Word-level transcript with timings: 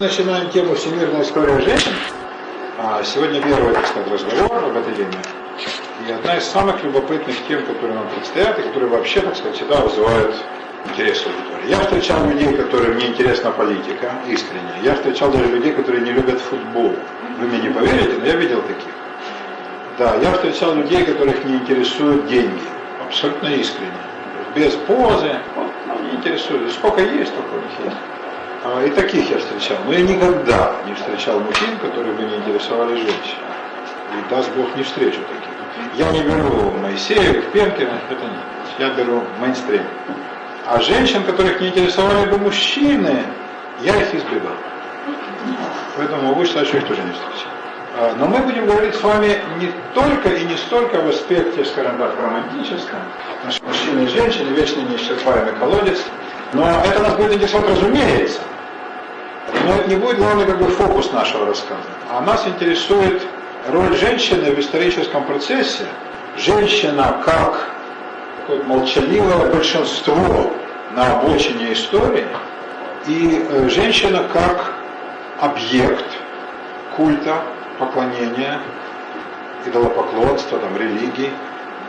Начинаем 0.00 0.48
тему 0.48 0.74
«Всемирная 0.76 1.20
история 1.20 1.60
женщин». 1.60 1.92
А 2.78 3.02
сегодня 3.04 3.42
первый, 3.42 3.74
так 3.74 3.86
сказать, 3.86 4.10
разговор 4.10 4.64
об 4.64 4.74
этой 4.74 4.94
теме. 4.94 5.12
И 6.08 6.10
одна 6.10 6.38
из 6.38 6.44
самых 6.44 6.82
любопытных 6.82 7.36
тем, 7.46 7.66
которые 7.66 7.96
нам 7.96 8.08
предстоят, 8.08 8.58
и 8.58 8.62
которые 8.62 8.88
вообще, 8.88 9.20
так 9.20 9.36
сказать, 9.36 9.56
всегда 9.56 9.76
вызывают 9.82 10.34
интерес 10.88 11.26
аудитории. 11.26 11.68
Я 11.68 11.80
встречал 11.80 12.24
людей, 12.24 12.56
которым 12.56 12.96
не 12.96 13.08
интересна 13.08 13.50
политика, 13.50 14.14
искренне. 14.26 14.72
Я 14.82 14.94
встречал 14.94 15.30
даже 15.32 15.44
людей, 15.44 15.74
которые 15.74 16.02
не 16.02 16.12
любят 16.12 16.40
футбол. 16.40 16.96
Вы 17.38 17.46
мне 17.48 17.58
не 17.58 17.68
поверите, 17.68 18.16
но 18.18 18.24
я 18.24 18.36
видел 18.36 18.62
таких. 18.62 18.94
Да, 19.98 20.16
я 20.16 20.32
встречал 20.32 20.76
людей, 20.76 21.04
которых 21.04 21.44
не 21.44 21.56
интересуют 21.56 22.26
деньги. 22.26 22.62
Абсолютно 23.06 23.48
искренне. 23.48 24.00
Без 24.54 24.72
позы, 24.76 25.36
вот, 25.56 25.70
ну, 25.88 26.02
не 26.04 26.16
интересует. 26.16 26.72
Сколько 26.72 27.02
есть, 27.02 27.32
столько 27.32 27.52
у 27.52 27.56
них 27.56 27.84
есть. 27.84 28.19
А, 28.62 28.84
и 28.84 28.90
таких 28.90 29.30
я 29.30 29.38
встречал. 29.38 29.78
Но 29.86 29.92
я 29.92 30.02
никогда 30.02 30.72
не 30.86 30.94
встречал 30.94 31.40
мужчин, 31.40 31.78
которые 31.78 32.12
бы 32.12 32.22
не 32.24 32.36
интересовали 32.36 32.94
женщин. 32.94 33.38
И 34.12 34.30
даст 34.30 34.50
Бог 34.54 34.74
не 34.76 34.82
встречу 34.82 35.20
таких. 35.20 35.50
Я 35.94 36.10
не 36.12 36.22
беру 36.22 36.72
Моисеевых, 36.72 37.52
Пенкина, 37.52 37.98
это 38.10 38.22
нет. 38.22 38.44
Я 38.78 38.90
беру 38.90 39.22
мейнстрим. 39.40 39.84
А 40.66 40.78
женщин, 40.80 41.24
которых 41.24 41.60
не 41.60 41.68
интересовали 41.68 42.28
бы 42.28 42.38
мужчины, 42.38 43.22
я 43.80 43.96
их 43.96 44.14
избегал. 44.14 44.52
Поэтому 45.96 46.22
могу 46.28 46.44
считать, 46.44 46.68
что 46.68 46.76
их 46.76 46.86
тоже 46.86 47.02
не 47.02 47.12
встречал. 47.12 47.50
А, 47.98 48.14
но 48.18 48.26
мы 48.26 48.38
будем 48.40 48.66
говорить 48.66 48.94
с 48.94 49.02
вами 49.02 49.38
не 49.58 49.72
только 49.94 50.28
и 50.28 50.44
не 50.44 50.56
столько 50.56 51.00
в 51.00 51.08
аспекте, 51.08 51.64
скажем 51.64 51.96
так, 51.96 52.12
романтическом. 52.20 53.00
Наши 53.44 53.62
мужчины 53.62 54.04
и 54.04 54.08
женщины, 54.08 54.50
вечно 54.50 54.80
неисчерпаемый 54.82 55.54
колодец. 55.54 55.98
Но 56.52 56.68
это 56.68 57.02
нас 57.02 57.14
будет 57.14 57.32
интересовать, 57.32 57.70
разумеется. 57.70 58.40
Но 59.64 59.82
не 59.86 59.96
будет 59.96 60.18
главный 60.18 60.46
как 60.46 60.58
бы, 60.58 60.68
фокус 60.68 61.12
нашего 61.12 61.46
рассказа. 61.46 61.80
А 62.10 62.20
нас 62.20 62.46
интересует 62.46 63.22
роль 63.68 63.96
женщины 63.96 64.52
в 64.52 64.60
историческом 64.60 65.24
процессе. 65.24 65.84
Женщина 66.36 67.20
как 67.24 67.70
молчаливое 68.66 69.52
большинство 69.52 70.52
на 70.92 71.18
обочине 71.18 71.72
истории, 71.72 72.26
и 73.06 73.46
э, 73.48 73.68
женщина 73.68 74.24
как 74.32 74.74
объект 75.40 76.04
культа, 76.96 77.42
поклонения, 77.78 78.60
идолопоклонства, 79.66 80.58
там, 80.58 80.76
религии, 80.76 81.30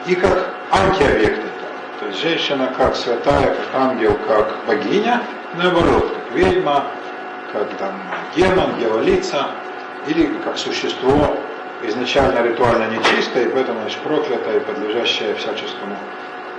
и 0.06 0.16
как 0.16 0.54
антиобъект 0.72 1.40
этого. 1.40 1.52
То 2.00 2.08
есть 2.08 2.22
женщина 2.22 2.74
как 2.78 2.96
святая, 2.96 3.56
как 3.56 3.68
ангел, 3.74 4.18
как 4.28 4.56
богиня, 4.66 5.22
наоборот, 5.56 6.10
как 6.10 6.36
ведьма, 6.36 6.86
как 7.52 7.70
там 7.78 7.94
демон, 8.36 8.78
дьяволица, 8.80 9.48
или 10.08 10.34
как 10.44 10.58
существо 10.58 11.38
изначально 11.84 12.44
ритуально 12.44 12.96
нечистое, 12.96 13.46
и 13.46 13.50
поэтому 13.50 13.82
значит, 13.82 14.00
проклятое 14.02 14.60
подлежащее 14.62 15.36
всяческому 15.36 15.96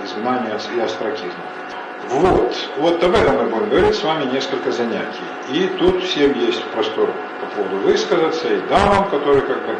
изгнанию 0.03 0.59
и 0.75 0.79
астракизму. 0.79 1.43
Вот, 2.09 2.55
вот 2.77 3.03
об 3.03 3.15
этом 3.15 3.37
мы 3.37 3.43
будем 3.43 3.69
говорить 3.69 3.95
с 3.95 4.03
вами 4.03 4.25
несколько 4.25 4.71
занятий. 4.71 5.23
И 5.49 5.67
тут 5.79 6.03
всем 6.03 6.33
есть 6.37 6.63
простор 6.65 7.09
по 7.39 7.45
поводу 7.55 7.77
высказаться, 7.77 8.53
и 8.53 8.59
дамам, 8.67 9.09
которые, 9.09 9.41
как 9.41 9.65
бы, 9.65 9.75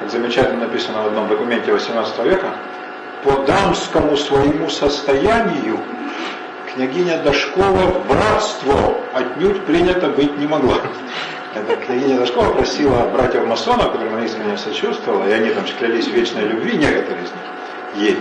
как 0.00 0.10
замечательно 0.10 0.66
написано 0.66 1.02
в 1.02 1.06
одном 1.06 1.28
документе 1.28 1.72
18 1.72 2.18
века, 2.24 2.54
по 3.22 3.42
дамскому 3.44 4.16
своему 4.16 4.68
состоянию 4.68 5.78
княгиня 6.74 7.18
Дашкова 7.18 8.00
братство 8.08 8.98
отнюдь 9.12 9.64
принято 9.64 10.08
быть 10.08 10.36
не 10.38 10.46
могла. 10.46 10.76
Это 11.54 11.76
княгиня 11.76 12.18
Дашкова 12.18 12.52
просила 12.54 13.08
братьев 13.08 13.46
масонов, 13.46 13.92
которым 13.92 14.14
она 14.14 14.24
искренне 14.24 14.56
сочувствовала, 14.56 15.28
и 15.28 15.32
они 15.32 15.50
там 15.50 15.64
клялись 15.78 16.06
вечной 16.08 16.44
любви, 16.44 16.76
некоторые 16.76 17.24
из 17.24 17.30
них, 17.30 18.04
ей. 18.08 18.18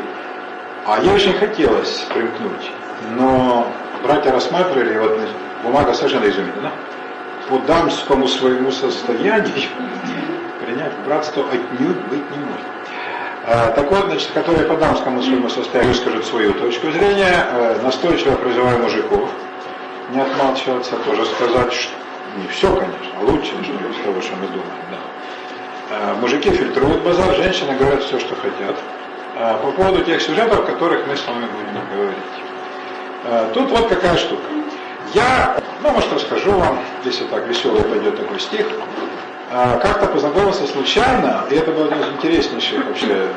А 0.86 1.00
ей 1.02 1.14
очень 1.14 1.34
хотелось 1.34 2.06
примкнуть. 2.14 2.72
Но 3.16 3.68
братья 4.04 4.32
рассматривали, 4.32 4.98
вот 4.98 5.20
бумага 5.64 5.94
совершенно 5.94 6.30
изумительна, 6.30 6.72
по 7.48 7.60
дамскому 7.60 8.28
своему 8.28 8.72
состоянию 8.72 9.54
принять 10.66 10.94
братство 11.06 11.46
отнюдь 11.52 11.98
быть 12.10 12.32
не 12.32 12.38
может. 12.38 12.49
Так 13.50 13.92
вот, 13.92 14.06
значит, 14.06 14.30
которые 14.30 14.68
по 14.68 14.76
дамскому 14.76 15.24
своему 15.24 15.50
состоянию 15.50 15.96
скажут 15.96 16.24
свою 16.24 16.54
точку 16.54 16.92
зрения, 16.92 17.48
э, 17.50 17.80
настойчиво 17.82 18.36
призываю 18.36 18.78
мужиков 18.78 19.28
не 20.12 20.20
отмалчиваться, 20.20 20.96
тоже 20.98 21.26
сказать, 21.26 21.74
что 21.74 21.92
не 22.38 22.48
все, 22.50 22.68
конечно, 22.68 23.10
а 23.20 23.24
лучше, 23.24 23.50
чем 23.66 23.76
из 23.90 24.04
того, 24.04 24.22
что 24.22 24.36
мы 24.36 24.48
думаем. 24.50 24.84
Да. 24.92 24.98
А, 25.90 26.16
мужики 26.22 26.52
фильтруют 26.52 27.02
базар, 27.02 27.36
женщины 27.38 27.76
говорят 27.76 28.04
все, 28.04 28.20
что 28.20 28.36
хотят. 28.36 28.76
По 29.64 29.72
поводу 29.72 30.04
тех 30.04 30.22
сюжетов, 30.22 30.60
о 30.60 30.64
которых 30.64 31.08
мы 31.08 31.16
с 31.16 31.26
вами 31.26 31.46
будем 31.46 31.82
говорить. 31.96 33.54
Тут 33.54 33.72
вот 33.72 33.88
какая 33.88 34.18
штука. 34.18 34.44
Я, 35.14 35.58
ну, 35.82 35.90
может, 35.92 36.12
расскажу 36.14 36.52
вам, 36.52 36.80
если 37.04 37.24
так 37.26 37.48
веселый 37.48 37.84
пойдет 37.84 38.18
такой 38.18 38.40
стих, 38.40 38.68
как-то 39.50 40.08
познакомился 40.08 40.68
случайно, 40.68 41.44
и 41.50 41.56
это 41.56 41.72
было 41.72 41.86
одно 41.86 41.98
из 41.98 42.14
интереснейших 42.14 42.86
вообще 42.86 43.30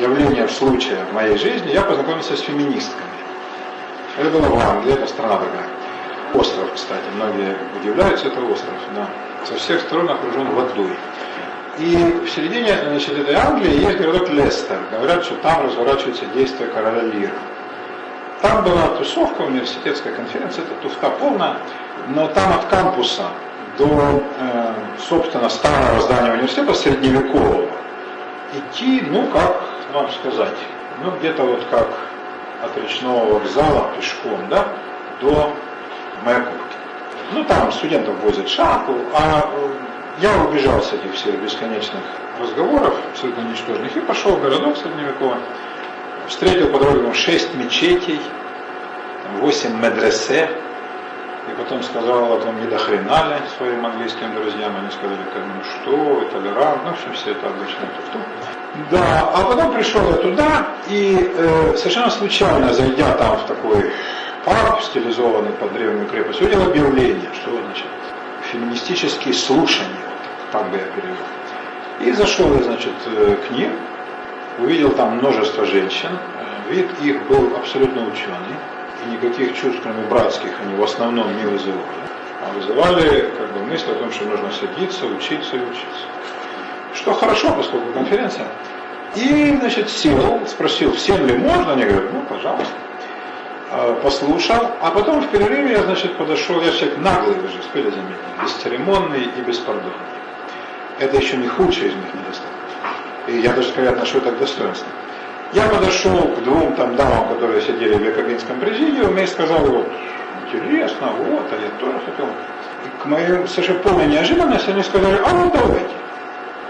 явлений 0.00 0.42
в 0.42 0.50
случае 0.50 0.98
в 1.10 1.14
моей 1.14 1.36
жизни, 1.36 1.72
я 1.72 1.82
познакомился 1.82 2.36
с 2.36 2.40
феминистками. 2.40 3.04
Это 4.18 4.30
было 4.30 4.46
в 4.46 4.58
Англии, 4.58 4.94
это 4.94 5.06
страна. 5.06 5.38
Остров, 6.34 6.72
кстати, 6.74 7.04
многие 7.14 7.56
удивляются, 7.80 8.28
это 8.28 8.40
остров, 8.40 8.74
да. 8.94 9.08
Со 9.46 9.54
всех 9.54 9.80
сторон 9.80 10.08
окружен 10.10 10.50
водой. 10.54 10.96
И 11.78 11.96
в 11.96 12.28
середине 12.28 12.76
значит, 12.88 13.16
этой 13.18 13.34
Англии 13.34 13.80
есть 13.80 13.98
городок 13.98 14.28
Лестер. 14.30 14.78
Говорят, 14.90 15.24
что 15.24 15.36
там 15.36 15.64
разворачивается 15.64 16.24
действие 16.34 16.68
короля 16.70 17.02
Лира. 17.02 17.38
Там 18.42 18.64
была 18.64 18.88
тусовка, 18.98 19.42
университетская 19.42 20.14
конференция, 20.14 20.64
это 20.64 20.74
туфта 20.82 21.10
полная, 21.10 21.56
но 22.08 22.28
там 22.28 22.52
от 22.52 22.66
кампуса 22.66 23.30
до, 23.78 24.22
э, 24.38 24.74
собственно, 25.08 25.48
старого 25.48 26.00
здания 26.00 26.32
университета 26.32 26.74
средневекового 26.74 27.70
идти, 28.52 29.02
ну, 29.08 29.26
как 29.28 29.62
вам 29.92 30.10
сказать, 30.10 30.58
ну, 31.02 31.12
где-то 31.12 31.44
вот 31.44 31.64
как 31.70 31.88
от 32.62 32.76
речного 32.76 33.34
вокзала 33.34 33.92
пешком, 33.96 34.48
да, 34.50 34.66
до 35.20 35.52
Маяковки. 36.24 36.58
Ну, 37.32 37.44
там 37.44 37.70
студентов 37.70 38.16
возят 38.22 38.48
шапку, 38.48 38.94
а 39.14 39.48
э, 39.52 39.68
я 40.20 40.42
убежал 40.42 40.82
с 40.82 40.92
этих 40.92 41.14
всех 41.14 41.40
бесконечных 41.40 42.02
разговоров, 42.40 42.96
абсолютно 43.12 43.42
ничтожных, 43.42 43.96
и 43.96 44.00
пошел 44.00 44.32
в 44.32 44.42
городок 44.42 44.76
средневековый, 44.76 45.38
встретил 46.26 46.68
по 46.70 46.78
дороге 46.78 47.12
шесть 47.14 47.54
мечетей, 47.54 48.20
восемь 49.40 49.78
медресе, 49.80 50.50
и 51.50 51.56
потом 51.56 51.82
сказал, 51.82 52.26
вот 52.26 52.44
вам 52.44 52.60
не 52.60 52.66
до 52.66 52.78
хрена 52.78 53.28
ли 53.28 53.36
своим 53.56 53.84
английским 53.86 54.34
друзьям, 54.34 54.76
они 54.76 54.90
сказали, 54.90 55.18
ну 55.34 55.64
что, 55.64 56.28
толерант, 56.32 56.84
ну, 56.84 56.90
в 56.90 56.92
общем, 56.92 57.12
все 57.14 57.30
это 57.32 57.46
обычно 57.46 57.86
туфту. 57.96 58.18
Да, 58.90 59.30
а 59.34 59.44
потом 59.44 59.72
пришел 59.72 60.02
я 60.10 60.16
туда, 60.16 60.68
и 60.88 61.32
э, 61.34 61.76
совершенно 61.76 62.10
случайно, 62.10 62.72
зайдя 62.72 63.12
там 63.12 63.38
в 63.38 63.46
такой 63.46 63.92
парк, 64.44 64.82
стилизованный 64.82 65.52
под 65.52 65.72
древнюю 65.72 66.06
крепость, 66.08 66.40
увидел 66.40 66.62
объявление, 66.62 67.30
что 67.34 67.50
значит, 67.50 67.86
феминистические 68.52 69.34
слушания, 69.34 69.88
так 70.52 70.70
бы 70.70 70.76
я 70.76 70.84
перевел. 70.84 71.16
И 72.00 72.12
зашел 72.12 72.54
я, 72.54 72.62
значит, 72.62 72.94
э, 73.06 73.36
к 73.46 73.50
ним, 73.50 73.72
увидел 74.58 74.90
там 74.90 75.18
множество 75.18 75.64
женщин, 75.64 76.10
э, 76.10 76.72
вид 76.72 76.88
их 77.02 77.26
был 77.26 77.56
абсолютно 77.56 78.02
ученый, 78.02 78.56
никаких 79.08 79.56
чувств, 79.56 79.80
кроме 79.82 80.02
братских, 80.06 80.52
они 80.60 80.74
в 80.76 80.82
основном 80.82 81.36
не 81.36 81.44
вызывали. 81.44 81.82
А 82.42 82.52
вызывали 82.52 83.30
как 83.36 83.52
бы 83.52 83.66
мысль 83.66 83.90
о 83.90 83.94
том, 83.94 84.12
что 84.12 84.24
нужно 84.24 84.50
садиться, 84.52 85.06
учиться 85.06 85.56
и 85.56 85.60
учиться. 85.60 86.06
Что 86.94 87.14
хорошо, 87.14 87.52
поскольку 87.52 87.92
конференция. 87.92 88.46
И, 89.14 89.56
значит, 89.58 89.90
сел, 89.90 90.40
спросил, 90.46 90.92
всем 90.92 91.26
ли 91.26 91.36
можно? 91.36 91.72
Они 91.72 91.84
говорят, 91.84 92.12
ну, 92.12 92.22
пожалуйста. 92.28 92.74
А, 93.70 93.94
послушал, 94.02 94.76
а 94.80 94.90
потом 94.90 95.20
в 95.20 95.28
перерыве 95.28 95.72
я, 95.72 95.82
значит, 95.82 96.16
подошел, 96.16 96.60
я 96.62 96.72
человек 96.72 96.98
наглый, 96.98 97.34
вы 97.34 97.48
же 97.48 97.58
успели 97.58 97.90
заметить, 97.90 98.16
бесцеремонный 98.42 99.24
и 99.24 99.40
беспардонный. 99.42 99.92
Это 100.98 101.16
еще 101.16 101.36
не 101.36 101.48
худший 101.48 101.88
из 101.88 101.94
моих 101.94 102.14
недостатков. 102.14 102.58
И 103.26 103.40
я 103.40 103.52
даже 103.52 103.68
скорее 103.68 103.90
отношу 103.90 104.18
это 104.18 104.32
к 104.32 104.38
достоинству. 104.38 104.88
Я 105.52 105.66
подошел 105.68 106.18
к 106.18 106.42
двум 106.42 106.74
там 106.74 106.94
дамам, 106.96 107.28
которые 107.28 107.62
сидели 107.62 107.94
в 107.94 108.04
Якобинском 108.04 108.60
президиуме 108.60 109.24
и 109.24 109.26
сказал, 109.26 109.60
вот, 109.60 109.88
интересно, 110.52 111.08
вот, 111.16 111.46
а 111.50 111.56
я 111.56 111.70
тоже 111.80 111.98
хотел. 112.04 112.26
И 112.26 113.02
к 113.02 113.06
моей 113.06 113.46
совершенно 113.48 113.78
полной 113.78 114.06
неожиданности 114.06 114.70
они 114.70 114.82
сказали, 114.82 115.18
а 115.24 115.34
вот 115.34 115.52
давайте. 115.52 115.94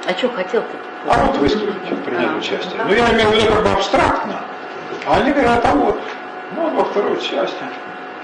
А 0.06 0.12
что 0.16 0.28
хотел-то? 0.30 0.76
А 1.08 1.26
вот 1.26 1.38
выступить, 1.38 2.04
принять 2.04 2.30
а, 2.30 2.36
участие. 2.38 2.80
Ну, 2.84 2.92
я 2.92 3.12
имею 3.12 3.30
в 3.30 3.34
виду 3.34 3.52
как 3.52 3.62
бы 3.64 3.70
абстрактно. 3.70 4.40
А 5.06 5.16
они 5.16 5.32
говорят, 5.32 5.64
а 5.64 5.74
вот, 5.74 6.00
ну, 6.54 6.70
во 6.70 6.84
второй 6.84 7.20
части. 7.20 7.64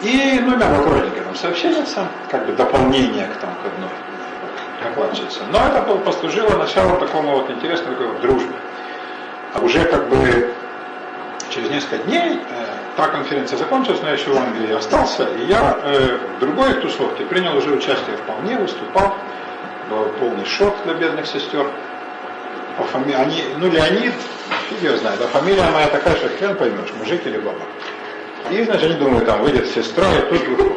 И 0.02 0.38
номер 0.40 0.72
аккуратненько 0.72 1.20
там 1.20 1.34
сообщается, 1.34 2.06
как 2.30 2.46
бы 2.46 2.52
дополнение 2.52 3.26
к, 3.26 3.36
там, 3.38 3.50
к 3.62 3.66
одной 3.66 3.90
докладчица. 4.82 5.40
Но 5.50 5.58
это 5.66 5.82
послужило 5.82 6.56
началом 6.58 6.98
такому 6.98 7.32
вот 7.38 7.50
интересной 7.50 7.92
такой 7.92 8.08
вот 8.08 8.20
дружбе. 8.20 8.54
А 9.54 9.60
уже 9.60 9.84
как 9.84 10.08
бы 10.08 10.52
через 11.48 11.70
несколько 11.70 11.98
дней 11.98 12.40
э, 12.50 12.66
та 12.96 13.06
конференция 13.06 13.56
закончилась, 13.56 14.00
но 14.02 14.08
я 14.08 14.14
еще 14.14 14.30
в 14.30 14.36
Англии 14.36 14.74
остался, 14.74 15.28
и 15.28 15.46
я 15.46 15.78
э, 15.80 16.18
в 16.36 16.40
другой 16.40 16.74
тусовке 16.74 17.24
принял 17.24 17.56
уже 17.56 17.70
участие 17.70 18.16
вполне, 18.16 18.58
выступал, 18.58 19.14
был 19.88 20.06
полный 20.18 20.44
шок 20.44 20.74
для 20.84 20.94
бедных 20.94 21.26
сестер. 21.26 21.70
По 22.76 22.84
фами... 22.84 23.12
они, 23.12 23.44
ну 23.58 23.68
Леонид, 23.68 24.14
фиг 24.68 24.82
ее 24.82 24.96
знает, 24.96 25.20
а 25.22 25.28
фамилия 25.28 25.70
моя 25.70 25.86
такая, 25.86 26.16
что 26.16 26.28
хрен 26.28 26.56
поймешь, 26.56 26.92
мужик 26.98 27.24
или 27.24 27.38
баба. 27.38 27.60
И, 28.50 28.64
значит, 28.64 28.90
они 28.90 28.94
думают, 28.94 29.24
там 29.24 29.42
выйдет 29.42 29.68
сестра, 29.68 30.06
и 30.12 30.38
тут. 30.38 30.72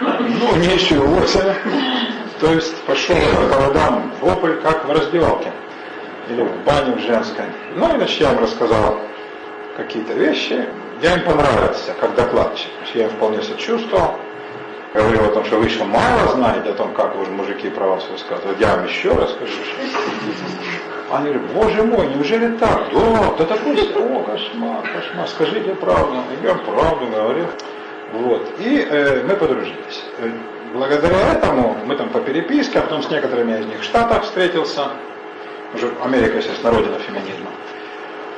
Ну, 0.00 0.56
ничего 0.56 1.24
себе. 1.26 1.56
То 2.40 2.52
есть 2.52 2.76
пошел 2.82 3.14
по 3.14 3.46
проводам 3.46 4.12
вопль, 4.20 4.54
как 4.60 4.84
в 4.86 4.90
раздевалке. 4.90 5.52
Или 6.32 6.42
в 6.42 6.64
бане 6.64 6.96
в 6.96 7.00
женской. 7.00 7.44
Ну, 7.76 7.92
и, 7.92 7.96
значит, 7.98 8.20
я 8.20 8.32
им 8.32 8.38
рассказал 8.38 8.98
какие-то 9.76 10.14
вещи. 10.14 10.66
Я 11.02 11.16
им 11.16 11.24
понравился, 11.24 11.92
как 12.00 12.14
докладчик. 12.14 12.70
Я 12.94 13.04
им 13.04 13.10
вполне 13.10 13.42
сочувствовал. 13.42 14.14
Говорил 14.94 15.24
о 15.24 15.28
том, 15.28 15.44
что 15.44 15.58
вы 15.58 15.66
еще 15.66 15.84
мало 15.84 16.32
знаете 16.34 16.70
о 16.70 16.74
том, 16.74 16.94
как 16.94 17.16
вы 17.16 17.26
мужики 17.26 17.68
про 17.68 17.86
вас 17.86 18.06
высказывают. 18.10 18.58
Я 18.60 18.76
вам 18.76 18.86
еще 18.86 19.10
расскажу. 19.10 19.52
Они 21.10 21.30
говорят, 21.30 21.52
боже 21.52 21.82
мой, 21.82 22.06
неужели 22.08 22.56
так? 22.56 22.80
Да, 22.94 23.34
да 23.36 23.44
такой, 23.44 23.76
о, 23.94 24.22
кошмар, 24.22 24.82
кошмар, 24.94 25.28
скажите 25.28 25.74
правду. 25.74 26.16
Я 26.42 26.54
правду 26.54 27.06
говорил. 27.06 27.46
Вот. 28.12 28.48
И 28.58 28.86
э, 28.88 29.22
мы 29.26 29.36
подружились. 29.36 30.04
Э, 30.18 30.30
благодаря 30.72 31.34
этому 31.34 31.76
мы 31.84 31.96
там 31.96 32.08
по 32.08 32.20
переписке, 32.20 32.78
а 32.78 32.82
потом 32.82 33.02
с 33.02 33.10
некоторыми 33.10 33.58
из 33.58 33.66
них 33.66 33.80
в 33.80 33.84
Штатах 33.84 34.24
встретился. 34.24 34.88
Уже 35.74 35.92
Америка, 36.02 36.36
естественно, 36.36 36.72
родина 36.72 36.98
феминизма. 36.98 37.50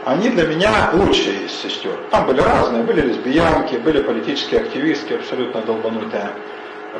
Они 0.04 0.28
для 0.28 0.46
меня 0.46 0.90
лучшие 0.92 1.46
из 1.46 1.52
сестер. 1.52 1.98
Там 2.10 2.26
были 2.26 2.40
разные, 2.40 2.82
были 2.82 3.00
лесбиянки, 3.00 3.76
были 3.76 4.02
политические 4.02 4.60
активистки, 4.60 5.14
абсолютно 5.14 5.62
долбанутые. 5.62 6.30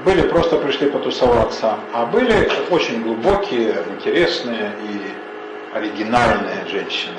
Были 0.05 0.23
просто 0.23 0.57
пришли 0.57 0.91
потусоваться, 0.91 1.77
а 1.93 2.07
были 2.07 2.51
очень 2.71 3.03
глубокие, 3.03 3.77
интересные 3.95 4.73
и 4.83 5.77
оригинальные 5.77 6.67
женщины. 6.69 7.19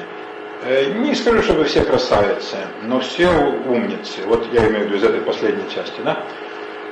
Э, 0.64 0.92
не 0.94 1.14
скажу, 1.14 1.44
чтобы 1.44 1.66
все 1.66 1.84
красавицы, 1.84 2.58
но 2.82 3.00
все 3.00 3.30
умницы. 3.68 4.22
Вот 4.26 4.48
я 4.52 4.68
имею 4.68 4.86
в 4.86 4.88
виду 4.88 4.96
из 4.96 5.04
этой 5.04 5.22
последней 5.22 5.70
части, 5.70 6.02
да? 6.04 6.24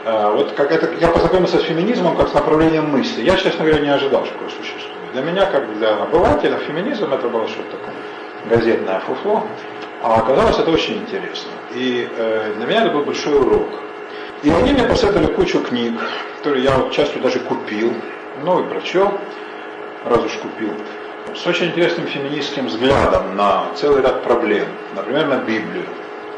Э, 0.05 0.31
вот 0.35 0.51
как 0.51 0.71
это, 0.71 0.89
я 1.01 1.07
познакомился 1.07 1.57
с 1.57 1.63
феминизмом 1.63 2.15
как 2.15 2.29
с 2.29 2.33
направлением 2.33 2.91
мысли. 2.91 3.23
Я, 3.23 3.35
честно 3.37 3.65
говоря, 3.65 3.81
не 3.81 3.89
ожидал, 3.89 4.25
что 4.25 4.35
такое 4.35 4.49
существует. 4.49 5.02
Для 5.13 5.21
меня, 5.21 5.45
как 5.45 5.77
для 5.77 5.95
обывателя, 5.95 6.57
феминизм 6.57 7.13
это 7.13 7.29
было 7.29 7.47
что-то 7.47 7.77
такое 7.77 7.93
газетное 8.49 8.99
фуфло. 9.01 9.47
А 10.01 10.15
оказалось 10.15 10.57
это 10.57 10.71
очень 10.71 10.97
интересно. 10.97 11.51
И 11.75 12.09
э, 12.17 12.53
для 12.57 12.65
меня 12.65 12.81
это 12.81 12.91
был 12.91 13.03
большой 13.03 13.39
урок. 13.39 13.69
И 14.41 14.49
они 14.49 14.73
мне 14.73 14.83
посоветовали 14.83 15.27
кучу 15.27 15.61
книг, 15.61 15.93
которые 16.37 16.63
я 16.63 16.77
вот 16.77 16.91
частью 16.91 17.21
даже 17.21 17.39
купил, 17.39 17.93
ну 18.43 18.65
и 18.65 18.67
прочел, 18.67 19.13
раз 20.05 20.19
уж 20.25 20.33
купил 20.33 20.73
с 21.35 21.47
очень 21.47 21.67
интересным 21.67 22.07
феминистским 22.07 22.67
взглядом 22.67 23.35
на 23.35 23.65
целый 23.75 24.01
ряд 24.01 24.23
проблем, 24.23 24.67
например, 24.95 25.27
на 25.27 25.37
Библию. 25.37 25.85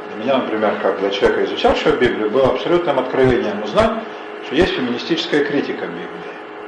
Для 0.09 0.23
меня, 0.23 0.37
например, 0.37 0.75
как 0.81 0.99
для 0.99 1.09
человека, 1.09 1.45
изучавшего 1.45 1.95
Библию, 1.95 2.29
было 2.29 2.47
абсолютным 2.47 2.99
откровением 2.99 3.63
узнать, 3.63 4.03
что 4.45 4.55
есть 4.55 4.73
феминистическая 4.73 5.43
критика 5.43 5.85
Библии. 5.87 6.24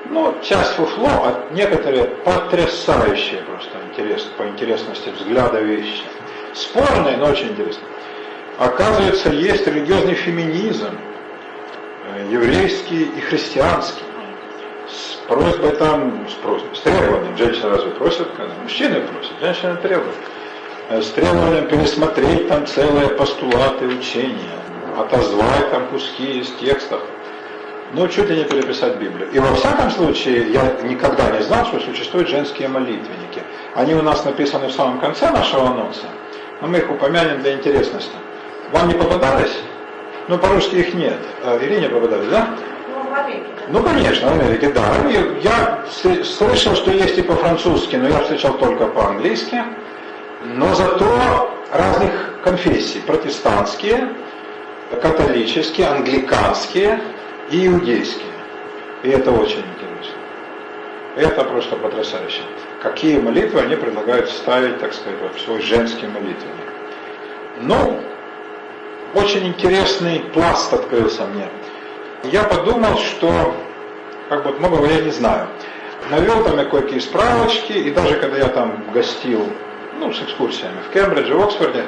Ну, 0.10 0.36
часть 0.42 0.72
фуфло, 0.74 1.10
а 1.10 1.48
некоторые 1.52 2.06
потрясающие 2.06 3.42
просто 3.42 3.70
интерес, 3.90 4.24
по 4.38 4.44
интересности 4.44 5.10
взгляда 5.10 5.60
вещи. 5.60 6.04
Спорные, 6.54 7.18
но 7.18 7.26
очень 7.28 7.50
интересные. 7.50 7.88
Оказывается, 8.58 9.30
есть 9.30 9.68
религиозный 9.68 10.16
феминизм, 10.16 10.98
э, 12.16 12.28
еврейский 12.32 13.04
и 13.04 13.20
христианский 13.22 14.04
просьбой 15.28 15.72
там, 15.72 16.26
с 16.30 16.34
просьбой, 16.36 16.76
с 16.76 16.80
требованием. 16.80 17.38
Женщина 17.38 17.70
разве 17.70 17.92
просит? 17.92 18.28
Мужчины 18.64 19.02
просят, 19.02 19.34
женщины 19.42 19.76
требуют. 19.76 20.16
Э, 20.90 21.02
с 21.02 21.10
требованием 21.10 21.68
пересмотреть 21.68 22.48
там 22.48 22.66
целые 22.66 23.10
постулаты 23.10 23.86
учения, 23.88 24.56
отозвать 24.98 25.70
там 25.72 25.88
куски 25.88 26.40
из 26.40 26.50
текстов. 26.54 27.02
Ну, 27.94 28.08
чуть 28.10 28.30
ли 28.30 28.36
не 28.38 28.44
переписать 28.44 28.98
Библию. 28.98 29.30
И 29.32 29.40
во 29.40 29.54
всяком 29.54 29.90
случае, 29.92 30.52
я 30.52 30.76
никогда 30.84 31.32
не 31.32 31.42
знал, 31.42 31.66
что 31.66 31.80
существуют 31.80 32.28
женские 32.28 32.68
молитвенники. 32.68 33.42
Они 33.76 33.94
у 33.94 34.02
нас 34.02 34.26
написаны 34.26 34.68
в 34.68 34.74
самом 34.74 35.00
конце 35.00 35.32
нашего 35.32 35.68
анонса, 35.70 36.06
но 36.62 36.68
мы 36.68 36.80
их 36.80 36.92
упомянем 36.92 37.42
для 37.42 37.54
интересности. 37.54 38.16
Вам 38.74 38.90
не 38.90 38.94
попадались? 38.94 39.58
Ну, 40.28 40.38
по-русски 40.38 40.76
их 40.76 40.94
нет. 40.96 41.18
Э, 41.44 41.58
Ирине 41.62 41.88
попадались, 41.88 42.28
да? 42.28 42.50
Ну, 43.70 43.82
конечно, 43.84 44.30
в 44.30 44.34
Америке, 44.34 44.70
да. 44.70 44.84
Я 45.42 45.86
слышал, 46.24 46.76
что 46.76 46.92
есть 46.92 47.18
и 47.18 47.22
по-французски, 47.22 47.96
но 47.96 48.10
я 48.10 48.20
встречал 48.20 48.58
только 48.58 48.88
по-английски. 48.88 49.64
Но 50.44 50.74
зато 50.76 51.54
разных 51.72 52.40
конфессий. 52.44 53.00
Протестантские, 53.00 54.10
католические, 55.02 55.88
англиканские 55.88 57.00
и 57.50 57.68
иудейские. 57.68 58.28
И 59.04 59.10
это 59.10 59.32
очень 59.32 59.60
интересно. 59.60 60.18
Это 61.16 61.44
просто 61.44 61.76
потрясающе. 61.76 62.42
Какие 62.82 63.20
молитвы 63.20 63.62
они 63.62 63.76
предлагают 63.76 64.30
ставить, 64.30 64.80
так 64.80 64.94
сказать, 64.94 65.20
вот 65.22 65.36
в 65.36 65.42
свой 65.42 65.62
женский 65.62 66.08
молитвенник. 66.08 66.74
Ну, 67.62 68.00
очень 69.16 69.48
интересный 69.48 70.20
пласт 70.34 70.74
открылся 70.74 71.26
мне 71.26 71.48
я 72.24 72.44
подумал, 72.44 72.98
что 72.98 73.56
как 74.30 74.44
бы 74.44 74.52
многого 74.54 74.88
я 74.88 75.02
не 75.02 75.12
знаю. 75.12 75.48
Навел 76.10 76.44
там 76.44 76.58
я 76.58 76.66
кое-какие 76.66 77.00
справочки, 77.00 77.74
и 77.74 77.92
даже 77.92 78.16
когда 78.16 78.38
я 78.38 78.48
там 78.48 78.84
гостил, 78.94 79.48
ну, 80.00 80.14
с 80.14 80.22
экскурсиями 80.22 80.78
в 80.88 80.94
Кембридже, 80.94 81.36
в 81.36 81.42
Оксфорде, 81.42 81.86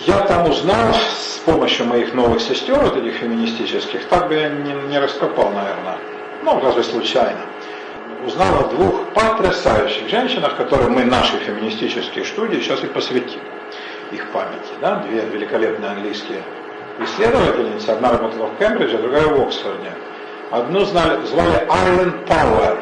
я 0.00 0.20
там 0.20 0.48
узнал 0.48 0.92
с 0.94 1.38
помощью 1.44 1.86
моих 1.86 2.14
новых 2.14 2.40
сестер, 2.40 2.78
вот 2.78 2.96
этих 2.96 3.14
феминистических, 3.14 4.06
так 4.08 4.28
бы 4.28 4.34
я 4.34 4.48
не, 4.48 4.72
не 4.88 4.98
раскопал, 4.98 5.50
наверное, 5.50 5.98
ну, 6.42 6.60
разве 6.60 6.82
случайно. 6.82 7.40
Узнал 8.26 8.60
о 8.60 8.68
двух 8.68 9.08
потрясающих 9.10 10.08
женщинах, 10.08 10.56
которым 10.56 10.94
мы 10.94 11.04
наши 11.04 11.36
феминистические 11.38 12.24
студии 12.24 12.60
сейчас 12.60 12.82
и 12.82 12.86
посвятим 12.86 13.40
их 14.12 14.30
памяти. 14.30 14.72
Да? 14.80 14.96
Две 15.06 15.20
великолепные 15.20 15.90
английские 15.90 16.42
исследовательницы, 17.00 17.90
одна 17.90 18.12
работала 18.12 18.46
в 18.46 18.58
Кембридже, 18.58 18.98
другая 18.98 19.26
в 19.26 19.40
Оксфорде. 19.42 19.92
Одну 20.50 20.84
знали, 20.84 21.24
звали 21.26 21.66
Айлен 21.68 22.12
Пауэр. 22.26 22.78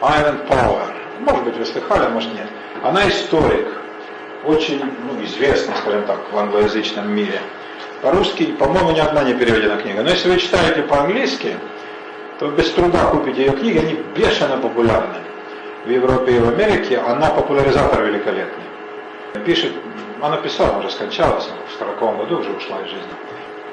Айлен 0.00 0.38
Пауэр. 0.46 0.94
Может 1.20 1.44
быть, 1.44 1.56
вы 1.56 1.64
слыхали, 1.64 2.06
а 2.06 2.08
может 2.10 2.32
нет. 2.34 2.48
Она 2.82 3.08
историк, 3.08 3.66
очень 4.46 4.80
ну, 4.80 5.24
известный, 5.24 5.74
скажем 5.76 6.04
так, 6.04 6.18
в 6.32 6.38
англоязычном 6.38 7.10
мире. 7.10 7.40
По-русски, 8.02 8.52
по-моему, 8.52 8.92
ни 8.92 9.00
одна 9.00 9.24
не 9.24 9.34
переведена 9.34 9.76
книга. 9.76 10.02
Но 10.02 10.10
если 10.10 10.28
вы 10.28 10.38
читаете 10.38 10.82
по-английски, 10.82 11.56
то 12.38 12.48
без 12.50 12.70
труда 12.70 13.06
купите 13.06 13.46
ее 13.46 13.52
книги, 13.52 13.78
они 13.78 13.94
бешено 14.16 14.58
популярны. 14.58 15.16
В 15.84 15.90
Европе 15.90 16.36
и 16.36 16.38
в 16.38 16.48
Америке 16.48 16.98
она 16.98 17.30
популяризатор 17.30 18.02
великолепный. 18.04 18.64
Пишет 19.44 19.72
она 20.22 20.38
писала, 20.38 20.78
уже 20.78 20.90
скончалась, 20.90 21.48
в 21.68 21.78
40 21.78 22.16
году 22.18 22.38
уже 22.38 22.50
ушла 22.50 22.78
из 22.80 22.88
жизни. 22.88 23.12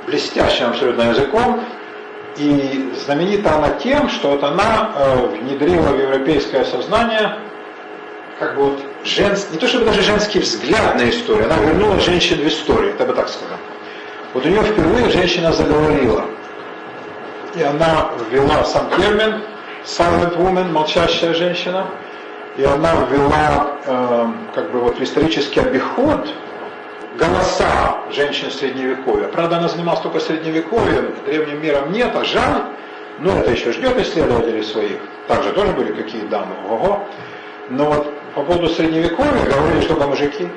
Блестящим 0.07 0.67
абсолютно 0.67 1.03
языком. 1.03 1.61
И 2.35 2.91
знаменита 3.05 3.55
она 3.55 3.69
тем, 3.75 4.09
что 4.09 4.31
вот 4.31 4.43
она 4.43 4.91
э, 4.95 5.27
внедрила 5.27 5.89
в 5.89 6.01
европейское 6.01 6.65
сознание 6.65 7.37
как 8.39 8.55
бы 8.55 8.63
вот 8.71 8.83
женский, 9.03 9.53
не 9.53 9.59
то 9.59 9.67
чтобы 9.67 9.85
даже 9.85 10.01
женский 10.01 10.39
взгляд 10.39 10.95
на 10.95 11.09
историю, 11.09 11.45
она 11.45 11.57
вернула 11.57 11.99
женщин 11.99 12.37
в 12.37 12.47
историю, 12.47 12.91
это 12.91 13.05
бы 13.05 13.13
так 13.13 13.29
сказал. 13.29 13.57
Вот 14.33 14.45
у 14.45 14.49
нее 14.49 14.63
впервые 14.63 15.09
женщина 15.09 15.51
заговорила. 15.51 16.25
И 17.55 17.61
она 17.61 18.11
ввела 18.31 18.63
сам 18.63 18.89
термин 18.97 19.41
silent 19.83 20.37
woman, 20.37 20.71
молчащая 20.71 21.33
женщина, 21.33 21.85
и 22.57 22.63
она 22.63 22.93
ввела 23.09 23.77
э, 23.85 24.27
как 24.55 24.71
бы 24.71 24.79
вот 24.79 24.97
в 24.97 25.03
исторический 25.03 25.59
обиход 25.59 26.27
голоса 27.17 27.97
женщин 28.11 28.49
средневековья. 28.49 29.27
Правда, 29.27 29.57
она 29.57 29.67
занималась 29.67 30.01
только 30.01 30.19
средневековьем, 30.19 31.13
древним 31.25 31.61
миром 31.61 31.91
нет, 31.91 32.15
а 32.15 32.23
жаль, 32.23 32.63
но 33.19 33.37
это 33.37 33.51
еще 33.51 33.71
ждет 33.71 33.99
исследователей 33.99 34.63
своих. 34.63 34.99
Также 35.27 35.51
тоже 35.53 35.71
были 35.73 35.93
какие 35.93 36.21
дамы, 36.23 36.55
ого. 36.69 37.07
Но 37.69 37.85
вот 37.85 38.13
по 38.35 38.41
поводу 38.41 38.69
средневековья 38.69 39.45
говорили, 39.45 39.81
что 39.81 39.95
только 39.95 40.07
мужики. 40.07 40.49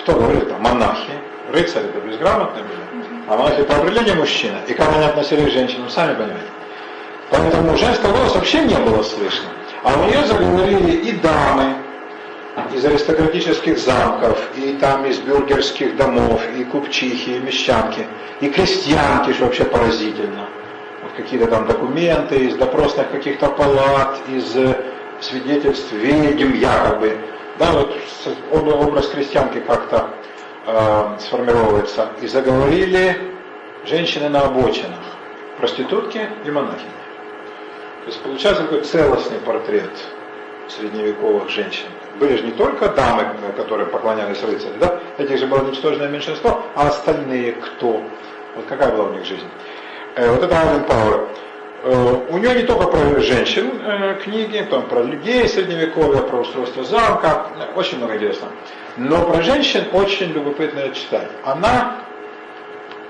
Кто 0.00 0.14
говорил 0.14 0.46
там? 0.46 0.60
Монахи. 0.60 1.12
Рыцари-то 1.52 2.00
безграмотные 2.00 2.64
были. 2.64 3.04
А 3.28 3.36
монахи 3.36 3.62
по 3.62 3.76
определению 3.76 4.16
мужчина. 4.16 4.58
И 4.66 4.74
как 4.74 4.88
они 4.94 5.04
относились 5.04 5.50
к 5.50 5.52
женщинам, 5.52 5.88
сами 5.88 6.14
понимаете. 6.14 6.48
Поэтому 7.30 7.76
женского 7.76 8.12
голоса 8.12 8.34
вообще 8.34 8.64
не 8.64 8.74
было 8.74 9.02
слышно. 9.02 9.48
А 9.84 9.98
у 9.98 10.04
нее 10.04 10.24
заговорили 10.26 10.96
и 10.96 11.12
дамы 11.12 11.76
из 12.74 12.84
аристократических 12.84 13.78
замков, 13.78 14.38
и 14.56 14.74
там 14.74 15.06
из 15.06 15.18
бюргерских 15.20 15.96
домов, 15.96 16.42
и 16.56 16.64
купчихи, 16.64 17.36
и 17.36 17.38
мещанки, 17.38 18.06
и 18.40 18.50
крестьянки, 18.50 19.32
что 19.32 19.44
вообще 19.44 19.64
поразительно. 19.64 20.48
Вот 21.02 21.12
какие-то 21.16 21.46
там 21.46 21.66
документы 21.66 22.36
из 22.46 22.56
допросных 22.56 23.10
каких-то 23.10 23.48
палат, 23.48 24.18
из 24.28 24.54
э, 24.56 24.91
свидетельств 25.22 25.92
ведьм 25.92 26.54
якобы. 26.54 27.18
Да, 27.58 27.72
вот 27.72 27.94
образ 28.52 29.08
крестьянки 29.08 29.60
как-то 29.60 30.10
э, 30.66 31.18
сформировывается. 31.20 32.08
И 32.20 32.26
заговорили 32.26 33.16
женщины 33.84 34.28
на 34.28 34.42
обочинах, 34.42 34.98
проститутки 35.58 36.28
и 36.44 36.50
монахини. 36.50 36.90
То 38.04 38.06
есть 38.06 38.22
получается 38.22 38.62
такой 38.62 38.80
целостный 38.82 39.38
портрет 39.38 39.92
средневековых 40.68 41.48
женщин. 41.50 41.86
Были 42.18 42.36
же 42.36 42.44
не 42.44 42.52
только 42.52 42.88
дамы, 42.88 43.26
которые 43.56 43.86
поклонялись 43.86 44.42
рыцарю, 44.42 44.74
да? 44.80 45.00
Этих 45.18 45.38
же 45.38 45.46
было 45.46 45.68
ничтожное 45.68 46.08
меньшинство, 46.08 46.62
а 46.74 46.88
остальные 46.88 47.52
кто? 47.52 48.02
Вот 48.56 48.66
какая 48.68 48.92
была 48.92 49.06
у 49.06 49.12
них 49.12 49.24
жизнь? 49.24 49.46
Э, 50.16 50.30
вот 50.30 50.42
это 50.42 50.54
Ален 50.56 50.84
Пауэр. 50.84 51.28
Э, 51.84 52.16
у 52.28 52.38
нее 52.38 52.54
не 52.54 52.62
только 52.62 52.86
про 52.86 53.20
женщин 53.20 53.80
э, 53.82 54.14
книги, 54.22 54.66
там 54.70 54.82
про 54.88 55.02
людей 55.02 55.48
средневековья, 55.48 56.22
про 56.22 56.40
устройство 56.40 56.84
замка, 56.84 57.46
очень 57.74 57.98
много 57.98 58.14
интересного. 58.14 58.52
Но 58.96 59.24
про 59.24 59.42
женщин 59.42 59.84
очень 59.92 60.32
любопытно 60.32 60.88
читать. 60.90 61.28
Она 61.44 61.98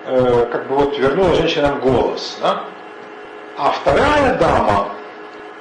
как 0.04 0.66
бы 0.66 0.74
вот 0.74 0.98
вернула 0.98 1.32
женщинам 1.36 1.78
голос. 1.78 2.36
Да? 2.40 2.64
А 3.56 3.70
вторая 3.70 4.36
дама, 4.38 4.88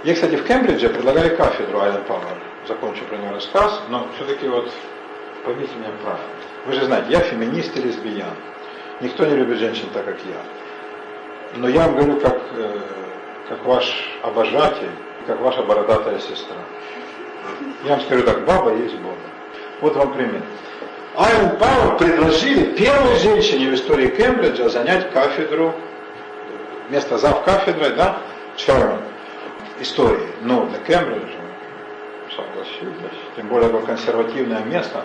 ей, 0.04 0.16
кстати, 0.16 0.36
в 0.36 0.44
Кембридже 0.46 0.90
предлагали 0.90 1.36
кафедру 1.36 1.80
Айлен 1.82 2.04
Пауэр. 2.06 2.38
Закончу 2.68 3.04
про 3.06 3.18
нее 3.18 3.32
рассказ, 3.32 3.82
но 3.90 4.08
все-таки 4.16 4.48
вот 4.48 4.72
поймите 5.44 5.76
меня 5.76 5.90
правильно. 6.04 6.26
Вы 6.66 6.74
же 6.74 6.86
знаете, 6.86 7.12
я 7.12 7.20
феминист 7.20 7.76
и 7.76 7.82
лесбиян. 7.82 8.36
Никто 9.02 9.26
не 9.26 9.36
любит 9.36 9.58
женщин 9.58 9.88
так, 9.94 10.06
как 10.06 10.18
я. 10.26 11.58
Но 11.58 11.68
я 11.68 11.88
вам 11.88 11.96
говорю, 11.96 12.20
как, 12.22 12.40
э, 12.56 12.80
как 13.50 13.66
ваш 13.66 14.20
обожатель, 14.24 14.92
как 15.28 15.40
ваша 15.42 15.64
бородатая 15.64 16.20
сестра. 16.20 16.58
Я 17.84 17.92
вам 17.92 18.02
скажу 18.02 18.24
так, 18.24 18.46
баба 18.46 18.74
есть 18.74 18.96
Бога. 18.96 19.16
Вот 19.82 19.96
вам 19.96 20.14
пример. 20.14 20.42
Айлен 21.16 21.58
Пауэр 21.58 21.98
предложили 21.98 22.76
первой 22.76 23.16
женщине 23.16 23.70
в 23.70 23.76
истории 23.76 24.08
Кембриджа 24.08 24.70
занять 24.70 25.12
кафедру 25.12 25.74
место 26.90 27.18
зав 27.18 27.44
кафедрой, 27.44 27.92
да, 27.92 28.18
Чермен, 28.56 29.02
истории. 29.80 30.28
Но 30.42 30.66
для 30.66 30.80
Кембриджа, 30.80 31.40
согласитесь, 32.36 33.20
тем 33.36 33.48
более 33.48 33.70
такое 33.70 33.88
консервативное 33.88 34.64
место, 34.64 35.04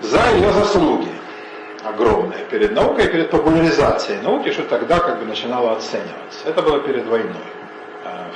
за 0.00 0.30
ее 0.36 0.50
заслуги 0.52 1.08
огромные 1.84 2.44
перед 2.50 2.72
наукой 2.72 3.08
перед 3.08 3.30
популяризацией 3.30 4.20
науки, 4.20 4.50
что 4.52 4.64
тогда 4.64 4.98
как 4.98 5.18
бы 5.18 5.24
начинало 5.24 5.72
оцениваться. 5.72 6.46
Это 6.46 6.62
было 6.62 6.80
перед 6.80 7.06
войной, 7.06 7.34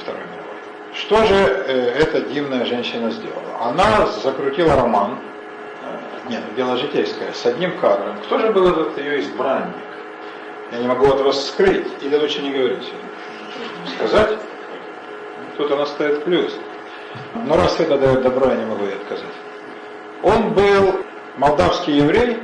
Второй 0.01 0.23
мировой. 0.23 0.51
Что 0.95 1.25
же 1.25 1.35
э, 1.35 2.03
эта 2.03 2.21
дивная 2.23 2.65
женщина 2.65 3.11
сделала? 3.11 3.59
Она 3.61 4.07
закрутила 4.07 4.77
роман, 4.77 5.19
э, 5.83 6.31
нет, 6.31 6.43
дело 6.57 6.77
житейское, 6.77 7.33
с 7.33 7.47
одним 7.47 7.79
кадром. 7.79 8.17
Кто 8.25 8.39
же 8.39 8.51
был 8.53 8.69
этот 8.69 8.99
ее 8.99 9.21
избранник? 9.21 9.77
Я 10.73 10.79
не 10.79 10.87
могу 10.87 11.07
вас 11.07 11.49
скрыть, 11.49 11.87
или 12.03 12.17
лучше 12.17 12.43
не 12.43 12.51
говорить. 12.51 12.93
Сказать? 13.97 14.39
Кто-то 15.55 15.77
наставит 15.77 16.25
плюс. 16.25 16.57
Но 17.35 17.57
раз 17.57 17.79
это 17.81 17.99
дает 17.99 18.23
добро, 18.23 18.49
я 18.51 18.57
не 18.57 18.67
могу 18.67 18.85
ей 18.85 18.95
отказать. 18.95 19.27
Он 20.23 20.51
был 20.53 21.01
молдавский 21.37 21.97
еврей, 21.97 22.39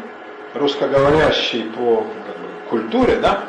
русскоговорящий 0.54 1.64
по 1.64 1.98
как 2.26 2.36
бы, 2.38 2.48
культуре, 2.70 3.16
да, 3.16 3.44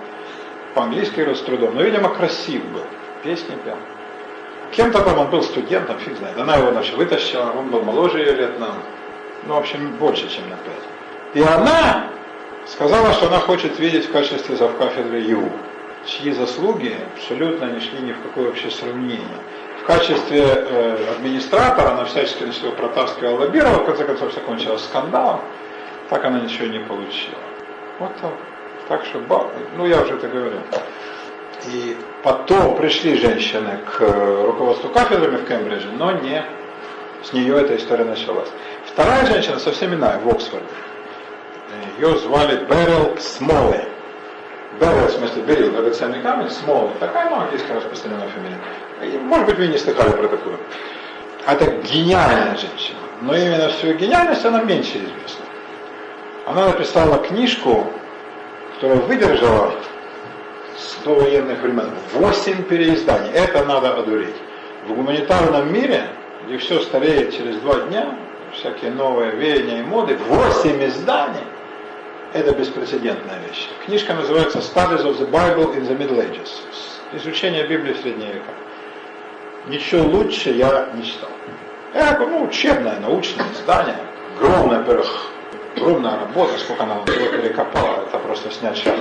по-английски 0.75 1.33
с 1.33 1.41
трудом, 1.41 1.75
но, 1.75 1.81
видимо, 1.81 2.09
красив 2.09 2.63
был, 2.65 2.85
песни 3.27 3.55
пел. 3.65 3.75
Кем-то 4.71 5.01
там 5.01 5.19
он 5.19 5.29
был 5.29 5.43
студентом, 5.43 5.99
фиг 5.99 6.17
знает. 6.17 6.37
Она 6.37 6.55
его 6.55 6.71
значит, 6.71 6.95
вытащила, 6.95 7.51
он 7.57 7.69
был 7.69 7.81
моложе 7.81 8.19
ее 8.19 8.33
лет 8.35 8.59
на, 8.59 8.69
ну, 9.45 9.55
в 9.55 9.57
общем, 9.57 9.91
больше, 9.99 10.29
чем 10.29 10.49
на 10.49 10.55
пять. 10.55 10.85
И 11.33 11.41
она 11.41 12.07
сказала, 12.65 13.11
что 13.13 13.27
она 13.27 13.39
хочет 13.39 13.79
видеть 13.79 14.05
в 14.05 14.11
качестве 14.11 14.55
завкафедры 14.55 15.19
его, 15.19 15.49
чьи 16.05 16.31
заслуги 16.31 16.95
абсолютно 17.15 17.65
не 17.65 17.81
шли 17.81 17.99
ни 17.99 18.13
в 18.13 18.21
какое 18.21 18.45
вообще 18.45 18.71
сравнение. 18.71 19.39
В 19.81 19.85
качестве 19.85 20.41
э, 20.41 21.11
администратора 21.17 21.91
она 21.91 22.05
всячески 22.05 22.43
на 22.43 22.53
себя 22.53 22.71
протаскивала, 22.71 23.39
лоббировала, 23.39 23.79
в 23.79 23.85
конце 23.85 24.05
концов 24.05 24.31
все 24.31 24.39
кончилось 24.41 24.83
скандалом, 24.83 25.41
так 26.09 26.23
она 26.23 26.39
ничего 26.39 26.67
не 26.67 26.79
получила. 26.79 27.39
Вот 27.99 28.11
так. 28.21 28.33
Так 28.87 29.03
что, 29.05 29.19
ну 29.75 29.85
я 29.85 30.01
уже 30.01 30.13
это 30.13 30.27
говорил. 30.29 30.61
И 31.67 31.97
потом 32.23 32.77
пришли 32.77 33.17
женщины 33.17 33.79
к 33.85 34.01
э, 34.01 34.45
руководству 34.45 34.89
кафедрами 34.89 35.37
в 35.37 35.45
Кембридже, 35.45 35.89
но 35.97 36.11
не 36.13 36.43
с 37.23 37.33
нее 37.33 37.59
эта 37.59 37.75
история 37.75 38.05
началась. 38.05 38.47
Вторая 38.85 39.25
женщина 39.25 39.59
совсем 39.59 39.93
иная, 39.93 40.17
в 40.19 40.29
Оксфорде. 40.29 40.65
Ее 41.97 42.17
звали 42.19 42.63
Берил 42.65 43.17
Смолли. 43.19 43.85
Берил, 44.79 45.07
в 45.07 45.11
смысле, 45.11 45.41
Берил, 45.41 45.71
драгоценный 45.71 46.21
камень, 46.21 46.49
Смолли. 46.49 46.91
Такая, 46.99 47.29
ну, 47.29 47.41
английская 47.41 47.73
распространенная 47.73 48.29
фамилия. 48.29 49.15
И, 49.15 49.17
может 49.17 49.47
быть, 49.47 49.57
вы 49.57 49.67
не 49.67 49.77
слыхали 49.77 50.11
про 50.11 50.27
такую. 50.27 50.57
Это 51.45 51.65
гениальная 51.65 52.55
женщина. 52.55 52.99
Но 53.21 53.35
именно 53.35 53.69
всю 53.69 53.93
гениальность 53.93 54.45
она 54.45 54.63
меньше 54.63 54.99
известна. 54.99 55.45
Она 56.45 56.67
написала 56.67 57.17
книжку, 57.17 57.91
которая 58.75 58.99
выдержала 58.99 59.73
с 60.77 61.03
довоенных 61.03 61.59
времен 61.61 61.89
восемь 62.13 62.63
переизданий. 62.63 63.31
Это 63.31 63.65
надо 63.65 63.95
одуреть. 63.95 64.35
В 64.87 64.93
гуманитарном 64.93 65.73
мире, 65.73 66.07
где 66.45 66.57
все 66.57 66.79
стареет 66.81 67.35
через 67.35 67.57
два 67.57 67.79
дня, 67.81 68.15
всякие 68.53 68.91
новые 68.91 69.31
веяния 69.31 69.79
и 69.79 69.83
моды, 69.83 70.15
восемь 70.29 70.83
изданий– 70.85 71.43
это 72.33 72.53
беспрецедентная 72.53 73.39
вещь. 73.47 73.67
Книжка 73.85 74.13
называется 74.13 74.59
Studies 74.59 75.03
of 75.03 75.19
the 75.19 75.29
Bible 75.29 75.75
in 75.75 75.87
the 75.87 75.97
Middle 75.97 76.19
Ages. 76.19 76.49
Изучение 77.13 77.65
Библии 77.65 77.93
в 77.93 77.97
средние 77.97 78.33
века. 78.33 78.51
Ничего 79.67 80.03
лучше 80.07 80.51
я 80.51 80.89
не 80.93 81.03
читал. 81.03 81.29
Это 81.93 82.25
ну, 82.27 82.43
учебное, 82.43 82.99
научное 82.99 83.45
издание. 83.53 83.97
Огромная, 84.37 84.79
во-первых, 84.79 85.31
огромная 85.75 86.19
работа, 86.19 86.57
сколько 86.59 86.83
она 86.83 86.95
перекопала, 87.05 88.03
это 88.07 88.19
просто 88.19 88.51
снять 88.51 88.77
шаг. 88.77 88.95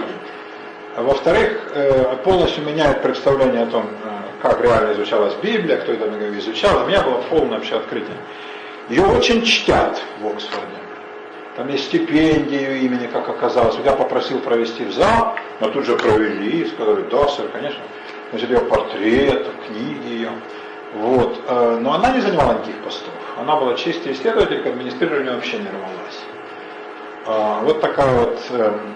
А 0.96 1.02
во-вторых, 1.02 1.72
э, 1.74 2.16
полностью 2.24 2.64
меняет 2.64 3.02
представление 3.02 3.64
о 3.64 3.66
том, 3.66 3.84
э, 3.84 4.08
как 4.42 4.62
реально 4.62 4.92
изучалась 4.94 5.34
Библия, 5.42 5.76
кто 5.76 5.92
это 5.92 6.08
изучал. 6.38 6.84
У 6.84 6.86
меня 6.86 7.02
было 7.02 7.22
полное 7.30 7.58
вообще 7.58 7.76
открытие. 7.76 8.16
Ее 8.88 9.04
очень 9.04 9.42
чтят 9.42 10.00
в 10.20 10.26
Оксфорде 10.26 10.76
там 11.56 11.68
есть 11.68 11.86
стипендии 11.86 12.54
ее 12.54 12.78
имени, 12.80 13.06
как 13.06 13.28
оказалось. 13.28 13.76
Я 13.82 13.92
попросил 13.92 14.40
провести 14.40 14.84
в 14.84 14.92
зал, 14.92 15.36
но 15.60 15.70
тут 15.70 15.86
же 15.86 15.96
провели, 15.96 16.66
сказали, 16.66 17.02
да, 17.10 17.26
сэр, 17.28 17.48
конечно. 17.48 17.80
Значит, 18.30 18.50
ее 18.50 18.60
портрет, 18.60 19.46
книги 19.66 20.08
ее. 20.08 20.30
Вот. 20.94 21.40
Э, 21.48 21.78
но 21.80 21.94
она 21.94 22.10
не 22.10 22.20
занимала 22.20 22.52
никаких 22.54 22.76
постов. 22.84 23.12
Она 23.38 23.56
была 23.56 23.74
чистый 23.74 24.12
исследователь, 24.12 24.62
к 24.62 24.66
администрированию 24.66 25.34
вообще 25.34 25.58
не 25.58 25.68
рвалась. 25.68 26.20
А, 27.26 27.60
вот 27.62 27.80
такая 27.80 28.14
вот 28.18 28.38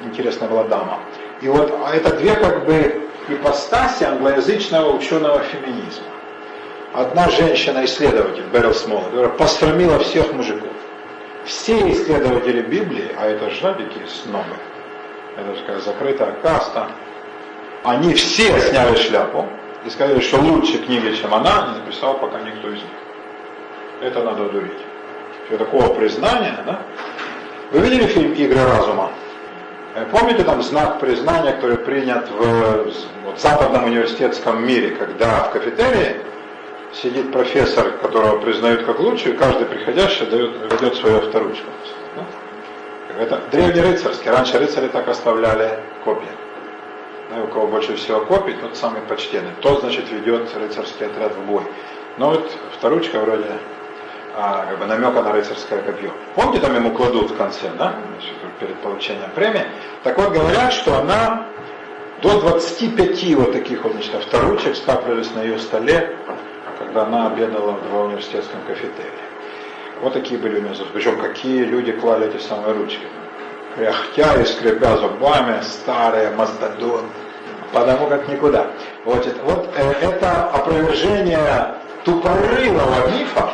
интересная 0.04 0.48
была 0.48 0.64
дама. 0.64 1.00
И 1.40 1.48
вот 1.48 1.72
а 1.84 1.94
это 1.94 2.16
две 2.16 2.34
как 2.34 2.64
бы 2.66 3.08
ипостаси 3.28 4.04
англоязычного 4.04 4.96
ученого 4.96 5.40
феминизма. 5.40 6.04
Одна 6.92 7.28
женщина-исследователь, 7.30 8.44
Берил 8.52 8.74
Смолл, 8.74 9.02
которая 9.04 9.30
посрамила 9.30 9.98
всех 10.00 10.32
мужиков 10.32 10.70
все 11.44 11.90
исследователи 11.90 12.62
Библии, 12.62 13.10
а 13.18 13.26
это 13.26 13.50
жадики 13.50 14.00
снобы, 14.06 14.56
это 15.36 15.54
же 15.54 15.64
как 15.64 15.80
закрытая 15.80 16.32
каста, 16.42 16.88
они 17.82 18.14
все 18.14 18.58
сняли 18.60 18.96
шляпу 18.96 19.46
и 19.84 19.90
сказали, 19.90 20.20
что 20.20 20.38
лучше 20.38 20.78
книги, 20.78 21.14
чем 21.14 21.32
она, 21.34 21.72
не 21.72 21.80
написал 21.80 22.18
пока 22.18 22.40
никто 22.40 22.68
из 22.68 22.82
них. 22.82 22.92
Это 24.02 24.22
надо 24.22 24.46
одурить. 24.46 24.78
Все 25.46 25.58
такого 25.58 25.94
признания, 25.94 26.56
да? 26.66 26.82
Вы 27.72 27.80
видели 27.80 28.06
фильм 28.06 28.32
«Игры 28.32 28.62
разума»? 28.64 29.10
Э, 29.94 30.06
помните 30.10 30.44
там 30.44 30.62
знак 30.62 31.00
признания, 31.00 31.52
который 31.52 31.78
принят 31.78 32.28
в, 32.30 32.92
вот, 33.24 33.40
западном 33.40 33.84
университетском 33.84 34.64
мире, 34.64 34.90
когда 34.90 35.44
в 35.44 35.50
кафетерии 35.50 36.16
сидит 36.92 37.32
профессор, 37.32 37.92
которого 38.02 38.38
признают 38.38 38.84
как 38.84 39.00
лучший, 39.00 39.32
и 39.32 39.36
каждый 39.36 39.66
приходящий 39.66 40.26
дает, 40.26 40.68
дает 40.68 40.94
свою 40.94 41.18
авторучку. 41.18 41.66
Это 43.18 43.40
древний 43.50 43.80
рыцарский. 43.82 44.30
Раньше 44.30 44.58
рыцари 44.58 44.88
так 44.88 45.08
оставляли 45.08 45.80
копии. 46.04 46.28
да, 47.30 47.42
у 47.42 47.48
кого 47.48 47.66
больше 47.66 47.96
всего 47.96 48.20
копий, 48.20 48.54
тот 48.54 48.76
самый 48.76 49.02
почтенный. 49.02 49.50
Тот, 49.60 49.80
значит, 49.80 50.10
ведет 50.10 50.48
рыцарский 50.56 51.06
отряд 51.06 51.34
в 51.34 51.42
бой. 51.46 51.62
Но 52.16 52.30
вот 52.30 52.50
вторучка 52.72 53.18
вроде 53.18 53.46
а, 54.36 54.66
как 54.68 54.78
бы 54.78 54.86
намека 54.86 55.22
на 55.22 55.32
рыцарское 55.32 55.82
копье. 55.82 56.10
Помните, 56.34 56.60
там 56.60 56.74
ему 56.74 56.92
кладут 56.92 57.30
в 57.30 57.36
конце, 57.36 57.70
да, 57.78 57.94
перед 58.60 58.76
получением 58.80 59.30
премии. 59.34 59.66
Так 60.04 60.18
вот, 60.18 60.30
говорят, 60.32 60.72
что 60.72 60.98
она 60.98 61.46
до 62.22 62.40
25 62.40 63.34
вот 63.36 63.52
таких 63.52 63.82
вот, 63.82 63.92
значит, 63.92 64.14
вторучек 64.22 64.76
скапливались 64.76 65.34
на 65.34 65.42
ее 65.42 65.58
столе, 65.58 66.16
когда 66.78 67.04
она 67.04 67.28
обедала 67.28 67.72
в 67.72 68.04
университетском 68.04 68.60
кафетерии. 68.66 69.30
Вот 70.02 70.14
такие 70.14 70.40
были 70.40 70.58
у 70.58 70.62
нее 70.62 70.74
Причем 70.94 71.20
какие 71.20 71.64
люди 71.64 71.92
клали 71.92 72.28
эти 72.28 72.42
самые 72.42 72.72
ручки. 72.72 73.06
Кряхтя 73.76 74.40
и 74.40 74.44
скребя 74.44 74.96
зубами, 74.96 75.60
старые 75.62 76.30
мастодон. 76.30 77.06
Потому 77.72 78.08
как 78.08 78.26
никуда. 78.28 78.66
Вот 79.04 79.26
это, 79.26 79.42
вот 79.44 79.68
э, 79.76 79.92
это 80.00 80.50
опровержение 80.50 81.76
тупорылого 82.04 83.10
мифа 83.10 83.50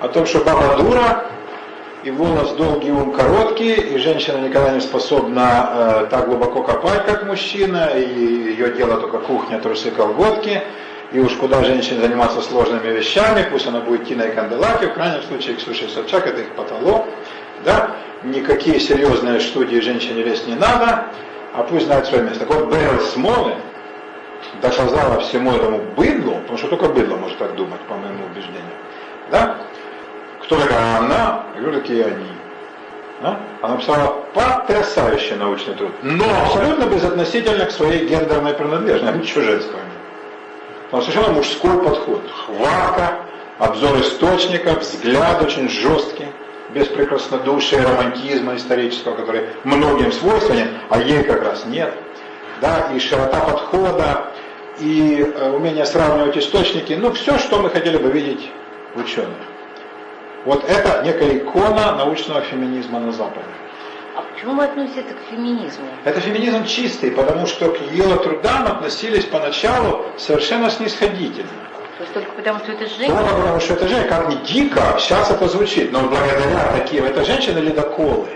о 0.00 0.08
том, 0.08 0.26
что 0.26 0.40
баба 0.40 0.76
дура, 0.82 1.26
и 2.02 2.10
волос 2.10 2.52
долгий, 2.52 2.90
ум 2.90 3.12
короткий, 3.12 3.74
и 3.74 3.98
женщина 3.98 4.38
никогда 4.38 4.70
не 4.70 4.80
способна 4.80 5.70
э, 5.72 6.06
так 6.10 6.26
глубоко 6.26 6.62
копать, 6.62 7.04
как 7.04 7.26
мужчина, 7.26 7.90
и 7.94 8.08
ее 8.08 8.72
дело 8.72 8.96
только 8.96 9.18
кухня, 9.18 9.58
трусы, 9.58 9.90
колготки, 9.90 10.62
и 11.12 11.18
уж 11.20 11.34
куда 11.34 11.62
женщине 11.62 12.00
заниматься 12.00 12.40
сложными 12.40 12.88
вещами, 12.88 13.46
пусть 13.50 13.66
она 13.66 13.80
будет 13.80 14.06
Тиной 14.06 14.32
Канделаки, 14.32 14.86
в 14.86 14.94
крайнем 14.94 15.22
случае 15.24 15.56
Ксюша 15.56 15.88
Собчак, 15.88 16.26
это 16.26 16.40
их 16.40 16.54
потолок, 16.54 17.06
да, 17.66 17.96
никакие 18.24 18.80
серьезные 18.80 19.40
студии 19.40 19.80
женщине 19.80 20.22
лезть 20.22 20.46
не 20.46 20.54
надо, 20.54 21.04
а 21.54 21.62
пусть 21.64 21.84
знает 21.84 22.06
свое 22.06 22.22
место. 22.22 22.46
Так 22.46 22.54
вот, 22.54 22.72
Берл 22.72 23.00
Смолы 23.12 23.52
доказала 24.62 25.20
всему 25.20 25.52
этому 25.52 25.82
быдлу, 25.94 26.36
потому 26.36 26.56
что 26.56 26.68
только 26.68 26.86
быдло 26.86 27.16
может 27.16 27.36
так 27.36 27.54
думать, 27.56 27.80
по 27.82 27.94
моему 27.94 28.24
убеждению, 28.24 28.72
да, 29.30 29.58
такая 30.56 30.98
она, 30.98 31.44
кто 31.58 31.72
такие 31.72 32.04
они. 32.04 32.26
Да? 33.22 33.38
Она 33.62 33.74
написала 33.74 34.24
потрясающий 34.32 35.34
научный 35.34 35.74
труд, 35.74 35.92
но 36.02 36.24
абсолютно 36.44 36.84
безотносительно 36.84 37.66
к 37.66 37.70
своей 37.70 38.06
гендерной 38.06 38.54
принадлежности, 38.54 39.18
ничего 39.18 39.42
женского 39.42 39.76
нет. 39.76 40.00
Там 40.90 41.02
совершенно 41.02 41.32
мужской 41.34 41.82
подход. 41.84 42.22
Хватка, 42.46 43.18
обзор 43.58 44.00
источников, 44.00 44.80
взгляд 44.80 45.42
очень 45.42 45.68
жесткий, 45.68 46.26
без 46.74 46.86
прекраснодушия, 46.88 47.82
романтизма 47.82 48.56
исторического, 48.56 49.16
который 49.16 49.46
многим 49.64 50.12
свойственен, 50.12 50.78
а 50.88 50.98
ей 50.98 51.22
как 51.24 51.42
раз 51.42 51.64
нет. 51.66 51.92
Да, 52.60 52.90
и 52.94 52.98
широта 52.98 53.40
подхода, 53.40 54.32
и 54.78 55.20
э, 55.22 55.50
умение 55.50 55.84
сравнивать 55.84 56.36
источники, 56.36 56.92
ну 56.94 57.12
все, 57.12 57.38
что 57.38 57.60
мы 57.60 57.70
хотели 57.70 57.96
бы 57.96 58.10
видеть 58.10 58.50
в 58.94 59.00
ученых. 59.00 59.36
Вот 60.44 60.64
это 60.68 61.02
некая 61.04 61.36
икона 61.36 61.96
научного 61.96 62.40
феминизма 62.40 62.98
на 62.98 63.12
Западе. 63.12 63.44
А 64.16 64.22
почему 64.22 64.54
вы 64.54 64.64
относите 64.64 65.00
это 65.00 65.14
к 65.14 65.30
феминизму? 65.30 65.84
Это 66.04 66.20
феминизм 66.20 66.64
чистый, 66.64 67.10
потому 67.10 67.46
что 67.46 67.70
к 67.70 67.80
ее 67.92 68.16
трудам 68.16 68.66
относились 68.66 69.24
поначалу 69.24 70.06
совершенно 70.16 70.70
снисходительно. 70.70 71.48
То 71.98 72.04
есть 72.04 72.14
только 72.14 72.32
потому, 72.32 72.58
что 72.60 72.72
это 72.72 72.86
женщина? 72.86 73.18
Только 73.18 73.34
потому, 73.34 73.60
что 73.60 73.74
это 73.74 73.88
женщина, 73.88 74.08
как 74.08 74.28
ни 74.30 74.34
дико, 74.46 74.80
сейчас 74.98 75.30
это 75.30 75.46
звучит, 75.46 75.92
но 75.92 76.00
благодаря 76.00 76.72
таким, 76.74 77.04
это 77.04 77.22
женщины 77.24 77.58
ледоколы. 77.58 78.28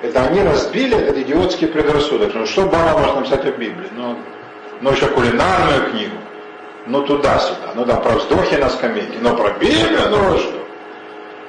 Это 0.00 0.22
они 0.24 0.42
разбили 0.42 0.96
этот 0.96 1.18
идиотский 1.18 1.68
предрассудок. 1.68 2.32
Ну 2.34 2.46
что 2.46 2.62
Баба 2.62 2.98
может 2.98 3.16
написать 3.16 3.44
о 3.44 3.52
Библии? 3.52 3.88
Ну, 3.92 4.16
ну 4.80 4.90
еще 4.90 5.06
кулинарную 5.06 5.90
книгу. 5.90 6.16
Ну 6.86 7.02
туда-сюда. 7.02 7.72
Ну 7.74 7.84
там 7.84 8.02
про 8.02 8.12
вздохи 8.12 8.54
на 8.54 8.70
скамейке. 8.70 9.18
Но 9.20 9.36
про 9.36 9.50
Библию, 9.50 10.08
ну 10.10 10.38
что? 10.38 10.63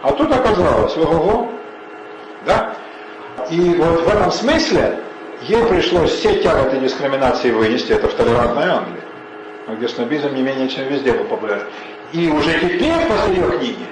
А 0.05 0.11
тут 0.11 0.31
оказалось, 0.31 0.95
ого, 0.97 1.49
да? 2.45 2.75
И 3.49 3.73
вот 3.73 4.01
в 4.01 4.07
этом 4.07 4.31
смысле 4.31 4.99
ей 5.41 5.65
пришлось 5.65 6.11
все 6.11 6.43
тяготы 6.43 6.77
дискриминации 6.77 7.49
вынести, 7.49 7.93
это 7.93 8.07
в 8.07 8.13
толерантной 8.13 8.69
Англии, 8.69 9.01
где 9.67 9.87
снобизм 9.87 10.35
не 10.35 10.43
менее 10.43 10.69
чем 10.69 10.87
везде 10.89 11.11
был 11.11 11.25
популярен. 11.25 11.65
И 12.13 12.29
уже 12.29 12.53
теперь, 12.59 13.07
после 13.07 13.35
ее 13.35 13.57
книги, 13.57 13.85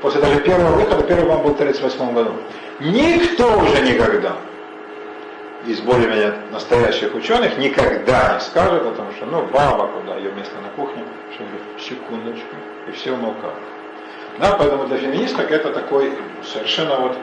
после 0.00 0.22
даже 0.22 0.40
первого 0.40 0.76
выхода, 0.76 1.02
первый 1.02 1.26
вам 1.26 1.42
был 1.42 1.50
в 1.50 1.60
1938 1.60 2.14
году, 2.14 2.32
никто 2.80 3.58
уже 3.58 3.82
никогда 3.82 4.36
из 5.66 5.82
более-менее 5.82 6.36
настоящих 6.52 7.14
ученых 7.14 7.58
никогда 7.58 8.36
не 8.36 8.40
скажет 8.40 8.82
о 8.82 8.92
том, 8.92 9.12
что 9.14 9.26
ну 9.26 9.44
баба 9.52 9.88
куда, 9.88 10.16
ее 10.16 10.32
место 10.32 10.54
на 10.62 10.70
кухне, 10.70 11.04
что 11.34 11.44
секундочку, 11.78 12.56
и 12.88 12.92
все 12.92 13.12
умолкают. 13.12 13.58
Да, 14.40 14.56
поэтому 14.58 14.86
для 14.86 14.96
феминисток 14.96 15.50
это 15.50 15.70
такой 15.70 16.12
совершенно 16.42 16.96
вот 16.96 17.18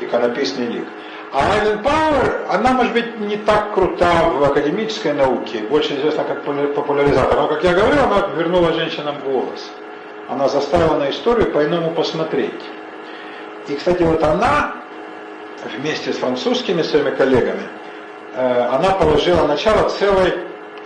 иконописный 0.00 0.66
лик. 0.66 0.86
А 1.32 1.52
Айлен 1.52 1.82
Пауэр, 1.82 2.46
она 2.48 2.74
может 2.74 2.92
быть 2.92 3.18
не 3.18 3.36
так 3.36 3.74
крута 3.74 4.30
в 4.30 4.44
академической 4.44 5.12
науке, 5.14 5.64
больше 5.68 5.96
известна 5.96 6.22
как 6.22 6.44
популяризатор. 6.44 7.40
Но, 7.40 7.48
как 7.48 7.64
я 7.64 7.72
говорил, 7.72 8.04
она 8.04 8.28
вернула 8.36 8.72
женщинам 8.72 9.16
голос. 9.24 9.68
Она 10.28 10.48
заставила 10.48 10.96
на 10.96 11.10
историю 11.10 11.50
по-иному 11.50 11.90
посмотреть. 11.90 12.62
И, 13.66 13.74
кстати, 13.74 14.04
вот 14.04 14.22
она 14.22 14.76
вместе 15.76 16.12
с 16.12 16.18
французскими 16.18 16.82
своими 16.82 17.10
коллегами, 17.10 17.64
э, 18.36 18.68
она 18.70 18.90
положила 18.90 19.48
начало 19.48 19.88
целой 19.88 20.34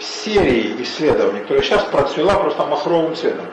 серии 0.01 0.83
исследований, 0.83 1.41
которая 1.41 1.63
сейчас 1.63 1.83
процвела 1.85 2.37
просто 2.37 2.65
махровым 2.65 3.15
цветом 3.15 3.45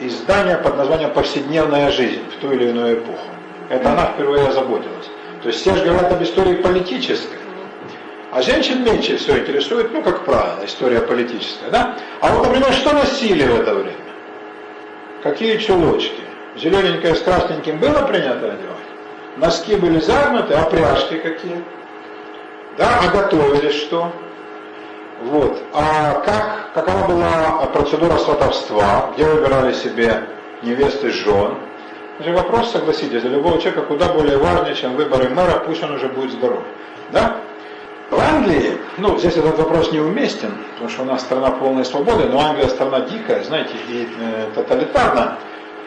издание 0.00 0.56
под 0.56 0.76
названием 0.76 1.10
«Повседневная 1.10 1.90
жизнь» 1.90 2.22
в 2.36 2.40
ту 2.40 2.52
или 2.52 2.68
иную 2.68 2.98
эпоху. 2.98 3.26
Это 3.68 3.92
она 3.92 4.06
впервые 4.06 4.48
озаботилась. 4.48 5.10
То 5.42 5.48
есть 5.48 5.60
все 5.60 5.74
же 5.74 5.84
говорят 5.84 6.12
об 6.12 6.22
истории 6.22 6.54
политической. 6.54 7.38
А 8.30 8.40
женщин 8.40 8.82
меньше 8.82 9.18
все 9.18 9.38
интересует, 9.38 9.92
ну, 9.92 10.02
как 10.02 10.24
правило, 10.24 10.64
история 10.64 11.00
политическая, 11.00 11.70
да? 11.70 11.98
А 12.20 12.28
вот, 12.32 12.46
например, 12.46 12.72
что 12.72 12.92
носили 12.94 13.46
в 13.46 13.60
это 13.60 13.74
время? 13.74 13.96
Какие 15.22 15.58
чулочки? 15.58 16.22
Зелененькое 16.56 17.14
с 17.14 17.20
красненьким 17.20 17.78
было 17.78 18.06
принято 18.06 18.46
одевать? 18.46 18.82
Носки 19.36 19.76
были 19.76 20.00
загнуты, 20.00 20.54
а 20.54 20.64
пряжки 20.64 21.18
какие? 21.18 21.62
Да, 22.78 23.00
а 23.02 23.08
готовили 23.08 23.70
что? 23.70 24.12
Вот. 25.24 25.62
А 25.72 26.20
как, 26.24 26.72
какова 26.74 27.06
была 27.06 27.66
процедура 27.72 28.18
сватовства, 28.18 29.12
где 29.14 29.24
выбирали 29.24 29.72
себе 29.72 30.24
невесты 30.62 31.10
жен? 31.10 31.54
Это 32.18 32.32
вопрос, 32.32 32.72
согласитесь, 32.72 33.22
для 33.22 33.30
любого 33.30 33.60
человека 33.60 33.82
куда 33.82 34.12
более 34.12 34.36
важный, 34.36 34.74
чем 34.74 34.96
выборы 34.96 35.28
мэра, 35.28 35.62
пусть 35.64 35.82
он 35.82 35.92
уже 35.92 36.08
будет 36.08 36.32
здоров. 36.32 36.62
Да? 37.12 37.36
В 38.10 38.18
Англии, 38.18 38.78
ну, 38.98 39.16
здесь 39.18 39.36
этот 39.36 39.56
вопрос 39.58 39.92
неуместен, 39.92 40.54
потому 40.72 40.90
что 40.90 41.02
у 41.02 41.04
нас 41.06 41.22
страна 41.22 41.50
полной 41.52 41.84
свободы, 41.84 42.24
но 42.24 42.40
Англия 42.40 42.68
страна 42.68 43.00
дикая, 43.00 43.44
знаете, 43.44 43.74
и 43.88 44.08
э, 44.20 44.46
тоталитарна. 44.54 45.38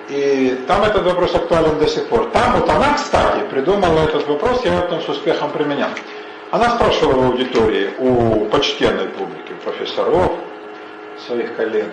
И 0.10 0.64
там 0.68 0.84
этот 0.84 1.04
вопрос 1.04 1.36
актуален 1.36 1.78
до 1.78 1.88
сих 1.88 2.08
пор. 2.08 2.30
Там 2.32 2.60
вот 2.60 2.70
она, 2.70 2.94
кстати, 2.96 3.44
придумала 3.50 4.02
этот 4.02 4.28
вопрос, 4.28 4.64
я 4.64 4.74
его 4.74 4.82
потом 4.84 5.02
с 5.02 5.10
успехом 5.10 5.52
применял. 5.52 5.90
Она 6.56 6.70
спрашивала 6.70 7.22
в 7.22 7.26
аудитории 7.32 7.90
у 8.00 8.46
почтенной 8.46 9.10
публики, 9.10 9.52
у 9.52 9.56
профессоров, 9.56 10.32
своих 11.28 11.54
коллег, 11.58 11.92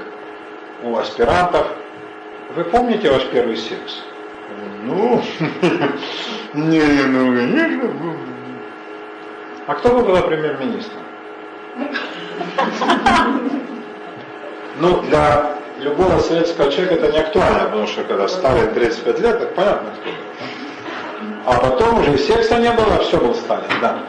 у 0.84 0.96
аспирантов, 0.96 1.66
вы 2.54 2.62
помните 2.62 3.10
ваш 3.10 3.24
первый 3.24 3.56
секс? 3.56 4.04
Ну, 4.84 5.20
не, 6.54 6.80
ну, 6.80 7.36
конечно, 7.36 7.90
А 9.66 9.74
кто 9.74 9.88
вы 9.88 10.04
была 10.04 10.22
премьер-министром? 10.22 11.02
Ну, 14.78 15.02
для 15.02 15.56
любого 15.80 16.20
советского 16.20 16.70
человека 16.70 16.94
это 16.94 17.12
не 17.12 17.18
актуально, 17.18 17.64
потому 17.64 17.86
что 17.88 18.04
когда 18.04 18.28
Сталин 18.28 18.72
35 18.72 19.20
лет, 19.20 19.38
так 19.40 19.54
понятно, 19.54 19.90
кто. 20.00 20.10
А 21.46 21.58
потом 21.58 22.00
уже 22.00 22.16
секса 22.16 22.58
не 22.58 22.70
было, 22.70 22.98
все 23.00 23.18
был 23.18 23.34
Сталин, 23.34 23.68
да. 23.80 24.02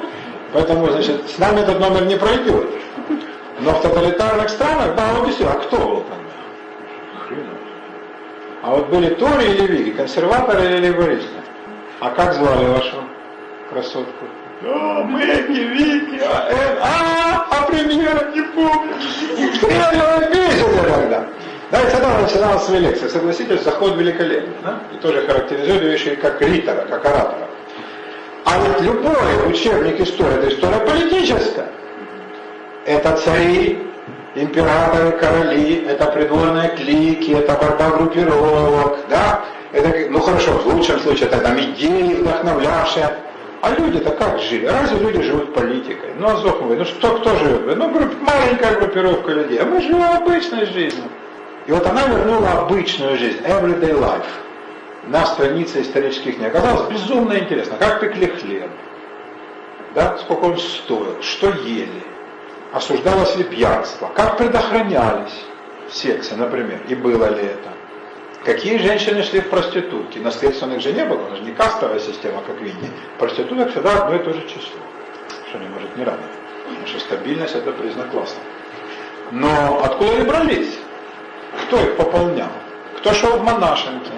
Поэтому, 0.54 0.88
значит, 0.88 1.30
с 1.30 1.38
нами 1.40 1.62
этот 1.62 1.80
номер 1.80 2.06
не 2.06 2.16
пройдет. 2.16 2.68
Но 3.60 3.72
в 3.72 3.82
тоталитарных 3.82 4.50
странах, 4.50 4.96
да, 4.96 5.14
вот 5.16 5.26
действительно, 5.26 5.60
а 5.60 5.64
кто 5.64 5.78
был 5.78 6.02
там? 6.02 6.18
А 8.62 8.70
вот 8.76 8.88
были 8.88 9.14
Тори 9.16 9.52
или 9.52 9.68
Виги, 9.68 9.92
консерваторы 9.92 10.66
или 10.66 10.80
лейбористы? 10.80 11.28
А 12.00 12.12
как 12.12 12.34
звали 12.34 12.66
вашу 12.66 12.96
красотку? 13.70 14.26
О, 14.64 15.04
Мэгги, 15.04 15.60
Вики, 15.60 16.22
а, 16.24 16.50
э, 16.50 16.80
а, 16.82 17.48
а 17.50 17.66
премьера 17.66 18.32
не 18.32 18.42
помню. 18.42 18.94
Стреляло 19.56 20.30
месяца 20.30 20.84
тогда. 20.88 21.26
Да, 21.72 21.82
и 21.82 21.92
тогда 21.92 22.20
начиналась 22.20 22.64
свои 22.64 22.80
лекции. 22.80 23.08
Согласитесь, 23.08 23.64
заход 23.64 23.98
великолепный. 23.98 24.54
Да? 24.64 24.80
И 24.94 24.98
тоже 25.02 25.26
характеризует 25.28 25.82
вещи 25.82 26.16
как 26.16 26.42
ритора, 26.42 26.86
как 26.86 27.06
оратора. 27.06 27.50
А 28.46 28.60
ведь 28.60 28.82
любой 28.82 29.50
учебник 29.52 30.00
истории– 30.02 30.34
это 30.40 30.50
история 30.50 30.80
политическая. 30.80 31.68
Это 32.86 33.16
цари, 33.18 33.88
императоры, 34.36 35.12
короли, 35.12 35.86
это 35.88 36.06
придворные 36.06 36.70
клики, 36.70 37.32
это 37.32 37.54
борьба 37.54 37.98
группировок, 37.98 39.00
да? 39.10 39.46
Это, 39.72 40.10
ну 40.10 40.20
хорошо, 40.20 40.52
в 40.54 40.68
лучшем 40.68 41.00
случае 41.00 41.30
это 41.30 41.40
там 41.40 41.60
идеи 41.60 42.16
вдохновлявшие. 42.16 43.10
А 43.62 43.72
люди-то 43.76 44.12
как 44.12 44.40
жили? 44.42 44.66
Разве 44.66 45.00
люди 45.00 45.22
живут 45.22 45.54
политикой? 45.54 46.12
Ну, 46.20 46.28
говорит, 46.28 46.80
ну 46.80 46.86
что, 46.86 47.18
кто 47.18 47.36
живет? 47.38 47.78
Ну, 47.78 47.90
групп, 47.92 48.14
маленькая 48.20 48.76
группировка 48.76 49.32
людей. 49.32 49.58
А 49.58 49.66
мы 49.66 49.82
живем 49.82 50.04
обычной 50.04 50.66
жизнью. 50.66 51.06
И 51.66 51.72
вот 51.72 51.88
она 51.88 52.06
вернула 52.08 52.52
обычную 52.64 53.18
жизнь, 53.18 53.40
everyday 53.46 53.98
life, 53.98 54.26
на 55.08 55.26
странице 55.26 55.82
исторических 55.82 56.38
книг. 56.38 56.56
Оказалось 56.56 56.90
безумно 56.92 57.38
интересно, 57.38 57.78
как 57.78 58.00
пекли 58.00 58.28
хлеб, 58.28 58.70
да, 59.94 60.18
сколько 60.18 60.46
он 60.46 60.58
стоил, 60.58 61.22
что 61.22 61.50
ели, 61.50 62.04
осуждалось 62.72 63.36
ли 63.36 63.44
пьянство, 63.44 64.10
как 64.16 64.38
предохранялись 64.38 65.46
в 65.88 65.94
сексе, 65.94 66.36
например, 66.36 66.82
и 66.88 66.96
было 66.96 67.30
ли 67.30 67.46
это. 67.46 67.70
Какие 68.44 68.78
женщины 68.78 69.24
шли 69.24 69.40
в 69.40 69.50
проститутки? 69.50 70.20
Наследственных 70.20 70.82
же 70.82 70.92
не 70.92 71.06
было, 71.06 71.28
она 71.28 71.38
же 71.38 71.44
не 71.44 71.52
кастовая 71.52 72.00
система, 72.00 72.42
как 72.42 72.58
в 72.58 72.62
Индии. 72.62 72.92
Проституток 73.18 73.72
всегда 73.72 74.04
одно 74.04 74.16
и 74.18 74.20
то 74.20 74.34
же 74.34 74.42
число. 74.42 74.82
Что 75.48 75.60
не 75.60 75.68
может 75.68 75.96
не 75.96 76.04
радовать. 76.04 76.32
Потому 76.66 76.88
что 76.88 77.00
стабильность 77.00 77.56
это 77.56 77.72
признак 77.72 78.12
класса. 78.12 78.36
Но 79.32 79.82
откуда 79.82 80.12
они 80.12 80.26
брались? 80.26 80.78
Кто 81.68 81.80
их 81.80 81.96
пополнял? 81.96 82.52
Кто 82.98 83.14
шел 83.14 83.38
в 83.38 83.44
монашенки? 83.44 84.12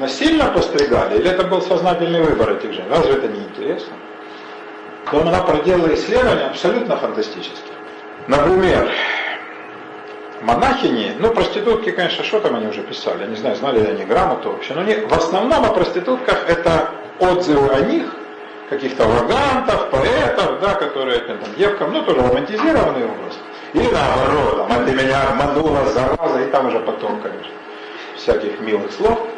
Насильно 0.00 0.46
постригали 0.46 1.18
или 1.18 1.28
это 1.28 1.44
был 1.44 1.60
сознательный 1.60 2.22
выбор 2.22 2.52
этих 2.52 2.72
женщин? 2.72 2.90
Разве 2.90 3.12
это 3.12 3.28
не 3.28 3.40
интересно? 3.40 3.92
Потом 5.04 5.28
она 5.28 5.42
проделала 5.42 5.94
исследования 5.94 6.46
абсолютно 6.46 6.96
фантастические. 6.96 7.74
Например, 8.26 8.90
монахини, 10.40 11.12
ну 11.18 11.28
проститутки, 11.34 11.90
конечно, 11.90 12.24
что 12.24 12.40
там 12.40 12.56
они 12.56 12.68
уже 12.68 12.80
писали, 12.80 13.24
я 13.24 13.26
не 13.26 13.36
знаю, 13.36 13.56
знали 13.56 13.80
ли 13.80 13.88
они 13.88 14.04
грамоту 14.06 14.52
вообще, 14.52 14.72
но 14.72 14.80
они, 14.80 14.94
в 14.94 15.12
основном 15.12 15.66
о 15.66 15.68
проститутках 15.74 16.48
это 16.48 16.92
отзывы 17.18 17.68
о 17.68 17.80
них, 17.80 18.06
каких-то 18.70 19.04
вагантов, 19.04 19.90
поэтов, 19.90 20.60
да, 20.62 20.74
которые 20.76 21.18
там, 21.18 21.36
девкам, 21.58 21.92
ну 21.92 22.02
тоже 22.04 22.22
романтизированный 22.22 23.04
образ. 23.04 23.38
Или 23.74 23.88
наоборот, 23.92 24.66
там, 24.66 24.86
ты 24.86 24.92
меня 24.92 25.28
обманула, 25.28 25.84
зараза, 25.90 26.40
и 26.40 26.50
там 26.50 26.68
уже 26.68 26.80
потом, 26.80 27.20
конечно, 27.20 27.52
всяких 28.16 28.60
милых 28.60 28.90
слов. 28.92 29.28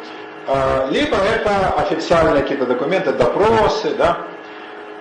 А, 0.47 0.87
либо 0.89 1.15
это 1.17 1.73
официальные 1.77 2.41
какие-то 2.41 2.65
документы, 2.65 3.13
допросы, 3.13 3.95
да, 3.95 4.17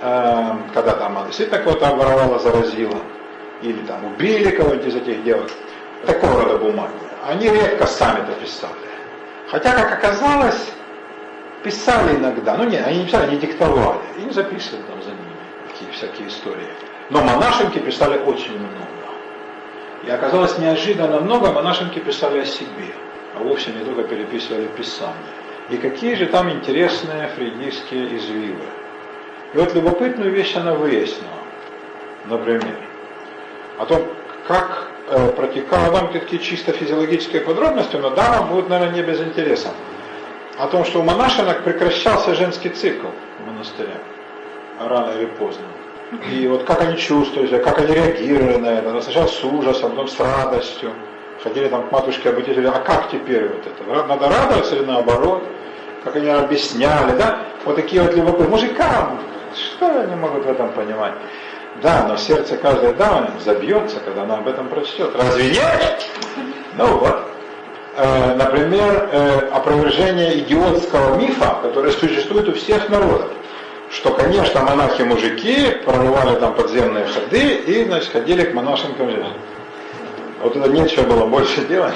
Эм, 0.05 0.69
когда 0.75 0.95
там 0.95 1.17
она 1.17 1.27
действительно 1.27 1.61
кого-то 1.61 1.87
обворовала, 1.87 2.37
заразила, 2.41 2.99
или 3.63 3.87
там 3.87 4.05
убили 4.05 4.51
кого-нибудь 4.51 4.89
из 4.89 4.97
этих 4.97 5.23
девок, 5.23 5.49
такого 6.05 6.43
рода 6.43 6.59
бумаги, 6.59 6.91
они 7.25 7.49
редко 7.49 7.87
сами-то 7.87 8.33
писали. 8.33 8.73
Хотя, 9.49 9.71
как 9.75 9.93
оказалось, 9.93 10.73
писали 11.63 12.17
иногда, 12.17 12.57
ну 12.57 12.65
нет, 12.65 12.85
они 12.85 12.99
не 12.99 13.05
писали, 13.05 13.29
они 13.29 13.37
диктовали, 13.37 14.01
и 14.19 14.29
записывали 14.31 14.83
там 14.83 15.01
за 15.05 15.11
ними 15.11 15.37
такие 15.69 15.93
всякие 15.93 16.27
истории. 16.27 16.67
Но 17.11 17.23
монашенки 17.23 17.79
писали 17.79 18.19
очень 18.25 18.59
много. 18.59 18.89
И 20.03 20.11
оказалось 20.11 20.59
неожиданно 20.59 21.21
много 21.21 21.53
монашенки 21.53 22.01
писали 22.01 22.41
о 22.41 22.45
себе, 22.45 22.93
а 23.35 23.43
вовсе 23.43 23.71
не 23.73 23.85
только 23.85 24.05
переписывали 24.05 24.67
Писание. 24.77 25.17
И 25.71 25.77
какие 25.77 26.15
же 26.15 26.27
там 26.27 26.51
интересные 26.51 27.29
фрейдистские 27.29 28.17
извивы. 28.17 28.65
И 29.55 29.59
вот 29.59 29.75
любопытную 29.75 30.31
вещь 30.31 30.57
она 30.57 30.75
выяснила, 30.75 31.31
например, 32.27 32.77
о 33.79 33.87
том, 33.87 34.07
как 34.47 34.89
э, 35.09 35.29
протекало, 35.29 35.91
вам 35.91 36.13
такие 36.13 36.43
чисто 36.43 36.73
физиологические 36.73 37.43
подробности, 37.43 37.97
но 37.97 38.11
да, 38.11 38.39
вам 38.39 38.51
будет, 38.51 38.69
наверное, 38.69 38.95
не 38.95 39.03
без 39.03 39.21
интереса. 39.21 39.69
О 40.59 40.67
том, 40.69 40.85
что 40.85 41.01
у 41.01 41.03
монашинок 41.03 41.63
прекращался 41.65 42.35
женский 42.35 42.69
цикл 42.69 43.09
в 43.41 43.47
монастыре, 43.47 43.95
рано 44.81 45.13
или 45.13 45.27
поздно. 45.27 45.65
И 46.31 46.47
вот 46.47 46.65
как 46.65 46.83
они 46.83 46.99
чувствовали 46.99 47.59
как 47.63 47.79
они 47.79 47.95
реагировали 47.95 48.57
на 48.57 48.67
это, 48.67 49.01
сначала 49.01 49.27
с 49.27 49.43
ужасом, 49.45 49.93
потом 49.93 50.09
с 50.09 50.21
радостью. 50.21 50.93
Ходили 51.43 51.69
там 51.69 51.89
к 51.89 51.93
матушке 51.93 52.31
обучителю, 52.31 52.71
а 52.71 52.79
как 52.81 53.11
теперь 53.11 53.49
вот 53.49 53.67
это? 53.67 54.07
Надо 54.07 54.29
радоваться 54.29 54.77
или 54.77 54.85
наоборот? 54.85 55.43
Как 56.05 56.17
они 56.17 56.29
объясняли, 56.29 57.17
да? 57.17 57.41
Вот 57.65 57.77
такие 57.77 58.03
вот 58.03 58.15
любопытные. 58.15 58.49
Мужикам 58.49 59.19
что 59.55 60.01
они 60.01 60.15
могут 60.15 60.45
в 60.45 60.51
этом 60.51 60.73
понимать? 60.73 61.15
Да, 61.83 62.07
но 62.09 62.17
сердце 62.17 62.57
каждой 62.57 62.95
дамы 62.95 63.31
забьется, 63.45 64.01
когда 64.01 64.23
она 64.23 64.39
об 64.39 64.49
этом 64.49 64.69
прочтет. 64.69 65.15
Разве 65.17 65.51
нет? 65.51 66.07
Ну 66.77 66.99
вот. 66.99 67.25
Э, 67.97 68.35
например, 68.35 69.09
э, 69.13 69.49
опровержение 69.53 70.39
идиотского 70.39 71.17
мифа, 71.17 71.59
который 71.63 71.93
существует 71.93 72.49
у 72.49 72.55
всех 72.55 72.89
народов. 72.89 73.31
Что, 73.91 74.13
конечно, 74.13 74.63
монахи-мужики 74.63 75.83
прорывали 75.85 76.37
там 76.37 76.55
подземные 76.55 77.07
ходы 77.07 77.57
и, 77.67 77.85
значит, 77.85 78.11
ходили 78.11 78.45
к 78.45 78.55
монашенкам 78.55 79.11
женщинам. 79.11 79.37
Вот 80.43 80.57
это 80.57 80.69
нечего 80.69 81.05
было 81.05 81.27
больше 81.27 81.65
делать. 81.67 81.95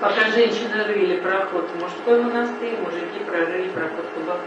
Пока 0.00 0.30
женщины 0.34 0.84
рыли 0.86 1.16
проход 1.16 1.68
в 1.70 1.82
мужской 1.82 2.22
монастырь, 2.22 2.78
мужики 2.82 3.24
прорыли 3.26 3.68
проход 3.68 4.04
в 4.10 4.18
кабаку. 4.18 4.42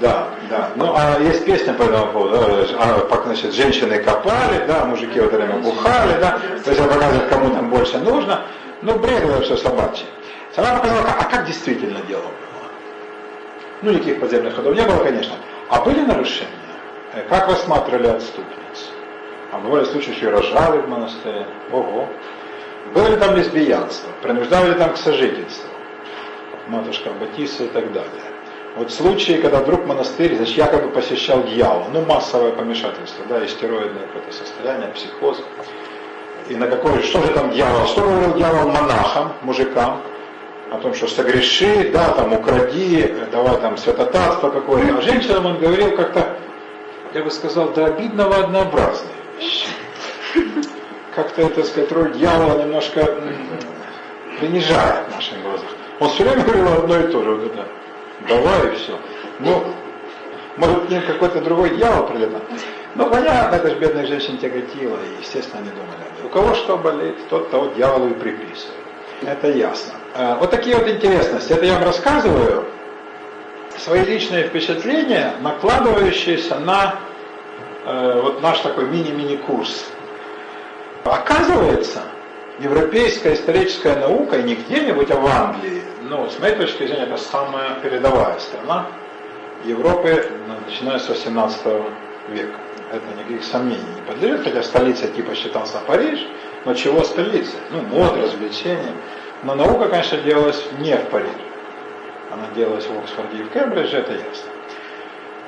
Да, 0.00 0.28
да. 0.50 0.70
Ну, 0.74 0.92
а 0.96 1.18
есть 1.20 1.44
песня 1.44 1.74
по 1.74 1.82
этому 1.82 2.12
поводу, 2.12 2.36
да, 2.36 2.66
а, 2.78 3.22
значит, 3.24 3.54
женщины 3.54 4.02
копали, 4.02 4.64
да, 4.66 4.84
мужики 4.84 5.18
в 5.18 5.26
это 5.26 5.36
время 5.36 5.58
бухали, 5.58 6.20
да, 6.20 6.38
то 6.62 6.70
есть 6.70 6.80
она 6.80 6.92
показывает, 6.92 7.28
кому 7.28 7.50
там 7.50 7.70
больше 7.70 7.98
нужно. 7.98 8.42
Ну, 8.82 8.98
бредово 8.98 9.40
все 9.42 9.56
собачье. 9.56 10.06
Она 10.56 10.78
показала, 10.78 11.06
а 11.18 11.24
как 11.24 11.46
действительно 11.46 12.00
дело 12.08 12.22
было. 12.22 12.32
Ну, 13.82 13.92
никаких 13.92 14.20
подземных 14.20 14.56
ходов 14.56 14.74
не 14.74 14.82
было, 14.82 15.04
конечно. 15.04 15.34
А 15.68 15.80
были 15.82 16.00
нарушения? 16.00 16.50
Э, 17.14 17.22
как 17.28 17.48
рассматривали 17.48 18.08
отступниц? 18.08 18.67
А 19.50 19.58
бывали 19.58 19.84
случаи, 19.84 20.12
что 20.12 20.26
и 20.26 20.28
рожали 20.30 20.78
в 20.78 20.88
монастыре. 20.88 21.46
Ого. 21.72 22.06
Было 22.94 23.08
ли 23.08 23.16
там 23.16 23.34
лесбиянство? 23.34 24.10
Принуждали 24.22 24.72
ли 24.72 24.74
там 24.74 24.92
к 24.92 24.96
сожительству? 24.98 25.68
Матушка 26.66 27.10
Батиса 27.18 27.64
и 27.64 27.68
так 27.68 27.92
далее. 27.92 28.22
Вот 28.76 28.92
случаи, 28.92 29.40
когда 29.40 29.60
вдруг 29.60 29.86
монастырь, 29.86 30.36
значит, 30.36 30.56
якобы 30.56 30.90
посещал 30.90 31.42
дьявол, 31.42 31.86
ну 31.92 32.04
массовое 32.04 32.52
помешательство, 32.52 33.24
да, 33.28 33.44
истероидное 33.44 34.06
какое-то 34.06 34.32
состояние, 34.32 34.88
психоз. 34.90 35.42
И 36.48 36.54
на 36.54 36.66
какой, 36.66 37.02
что 37.02 37.22
же 37.22 37.28
там 37.32 37.50
дьявол? 37.50 37.86
Что 37.86 38.02
говорил 38.02 38.34
дьявол 38.34 38.68
монахам, 38.68 39.32
мужикам? 39.42 40.02
О 40.70 40.78
том, 40.78 40.94
что 40.94 41.08
согреши, 41.08 41.90
да, 41.90 42.10
там 42.10 42.34
укради, 42.34 43.14
давай 43.32 43.56
там 43.58 43.78
святотатство 43.78 44.50
какое-то. 44.50 44.98
А 44.98 45.00
женщинам 45.00 45.46
он 45.46 45.58
говорил 45.58 45.96
как-то, 45.96 46.36
я 47.14 47.22
бы 47.22 47.30
сказал, 47.30 47.70
до 47.70 47.86
обидного 47.86 48.36
однообразные 48.36 49.08
вещи. 49.14 49.17
Как-то, 51.14 51.42
это 51.42 51.64
сказать, 51.64 51.90
роль 51.92 52.12
дьявола 52.12 52.62
немножко 52.62 53.04
принижает 54.38 55.08
в 55.08 55.14
наших 55.14 55.42
глазах. 55.42 55.68
Он 56.00 56.08
все 56.10 56.24
время 56.24 56.44
говорил 56.44 56.72
одно 56.72 57.00
и 57.00 57.10
то 57.10 57.22
же, 57.22 57.34
вот 57.34 57.52
это 57.52 57.66
давай 58.28 58.72
и 58.72 58.76
все. 58.76 58.98
Ну, 59.40 59.64
может 60.56 60.88
к 60.88 61.06
какой-то 61.06 61.40
другой 61.40 61.76
дьявол 61.76 62.06
прилетал. 62.06 62.42
Ну, 62.94 63.08
понятно, 63.08 63.56
это 63.56 63.70
же 63.70 63.76
бедных 63.76 64.06
женщин 64.08 64.38
тяготило, 64.38 64.96
и, 64.96 65.20
естественно, 65.20 65.60
они 65.62 65.70
думали. 65.70 66.24
У 66.24 66.28
кого 66.28 66.54
что 66.54 66.76
болит, 66.76 67.16
тот 67.28 67.50
того 67.50 67.66
дьяволу 67.76 68.08
и 68.08 68.14
приписывает. 68.14 68.74
Это 69.22 69.50
ясно. 69.50 69.94
Э, 70.14 70.36
вот 70.38 70.50
такие 70.50 70.76
вот 70.76 70.88
интересности. 70.88 71.52
Это 71.52 71.64
я 71.64 71.74
вам 71.74 71.84
рассказываю 71.84 72.64
свои 73.76 74.04
личные 74.04 74.44
впечатления, 74.44 75.34
накладывающиеся 75.40 76.58
на 76.58 76.96
э, 77.88 78.20
вот 78.22 78.42
наш 78.42 78.60
такой 78.60 78.86
мини-мини 78.86 79.36
курс. 79.36 79.86
Оказывается, 81.04 82.02
европейская 82.58 83.34
историческая 83.34 83.96
наука, 83.96 84.38
и 84.38 84.42
не 84.42 84.54
где-нибудь, 84.56 85.10
а 85.10 85.16
в 85.16 85.26
Англии, 85.26 85.82
ну, 86.02 86.28
с 86.28 86.38
моей 86.38 86.56
точки 86.56 86.86
зрения, 86.86 87.04
это 87.04 87.16
самая 87.16 87.76
передовая 87.82 88.38
страна 88.38 88.86
Европы, 89.64 90.30
начиная 90.66 90.98
с 90.98 91.08
18 91.08 91.66
века. 92.28 92.58
Это 92.92 93.04
никаких 93.18 93.44
сомнений 93.44 93.82
не 93.96 94.02
подлежит, 94.02 94.44
хотя 94.44 94.62
столица 94.62 95.08
типа 95.08 95.34
считался 95.34 95.78
Париж, 95.86 96.26
но 96.64 96.74
чего 96.74 97.02
столица? 97.02 97.56
Ну, 97.70 97.82
мод, 97.82 98.16
развлечения. 98.16 98.92
Но 99.42 99.54
наука, 99.54 99.88
конечно, 99.88 100.18
делалась 100.18 100.64
не 100.78 100.96
в 100.96 101.06
Париже. 101.10 101.32
Она 102.30 102.44
делалась 102.54 102.86
в 102.86 102.98
Оксфорде 102.98 103.38
и 103.38 103.42
в 103.42 103.50
Кембридже, 103.50 103.98
это 103.98 104.12
ясно. 104.12 104.50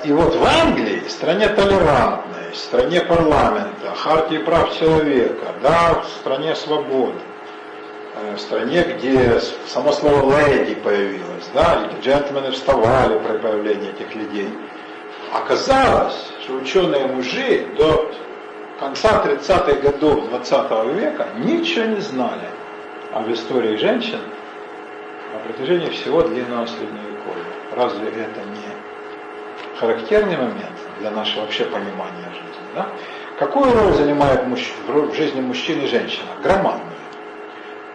И 0.03 0.11
вот 0.11 0.35
в 0.35 0.43
Англии, 0.43 1.03
стране 1.07 1.47
толерантной, 1.49 2.55
стране 2.55 3.01
парламента, 3.01 3.93
хартии 3.95 4.37
прав 4.37 4.75
человека, 4.75 5.53
да, 5.61 6.01
в 6.01 6.07
стране 6.19 6.55
свободы, 6.55 7.19
э, 8.15 8.35
в 8.35 8.39
стране, 8.39 8.81
где 8.83 9.39
само 9.67 9.91
слово 9.91 10.47
леди 10.47 10.73
появилось, 10.73 11.47
да, 11.53 11.87
джентльмены 12.01 12.49
вставали 12.49 13.19
при 13.19 13.37
появлении 13.37 13.91
этих 13.91 14.15
людей. 14.15 14.49
Оказалось, 15.33 16.31
что 16.43 16.55
ученые 16.55 17.05
мужи 17.05 17.67
до 17.77 18.11
конца 18.79 19.23
30-х 19.23 19.81
годов 19.81 20.27
20 20.29 20.93
века 20.95 21.27
ничего 21.37 21.85
не 21.85 22.01
знали 22.01 22.49
об 23.13 23.31
истории 23.31 23.75
женщин 23.75 24.19
на 25.31 25.39
протяжении 25.39 25.91
всего 25.91 26.23
длинного 26.23 26.65
средневековья. 26.65 27.45
Разве 27.75 28.09
это 28.09 28.41
характерный 29.81 30.37
момент 30.37 30.77
для 30.99 31.11
нашего 31.11 31.41
вообще 31.41 31.65
понимания 31.65 32.29
жизни? 32.29 32.67
Да? 32.75 32.87
Какую 33.39 33.73
роль 33.73 33.93
занимает 33.93 34.45
мужч... 34.45 34.71
в 34.87 35.13
жизни 35.15 35.41
мужчины 35.41 35.81
и 35.81 35.87
женщина? 35.87 36.27
Громадную. 36.43 36.91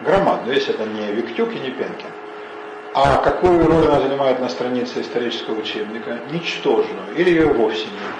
Громадную, 0.01 0.55
если 0.55 0.73
это 0.75 0.83
не 0.83 1.13
Виктюк 1.13 1.53
и 1.53 1.59
не 1.59 1.71
Пенкин. 1.71 2.11
А 2.93 3.17
какую 3.17 3.65
роль 3.65 3.85
она 3.85 4.01
занимает 4.01 4.39
на 4.41 4.49
странице 4.49 5.01
исторического 5.01 5.59
учебника? 5.59 6.19
Ничтожную. 6.31 7.15
Или 7.15 7.29
ее 7.29 7.47
вовсе 7.47 7.85
нет. 7.85 8.15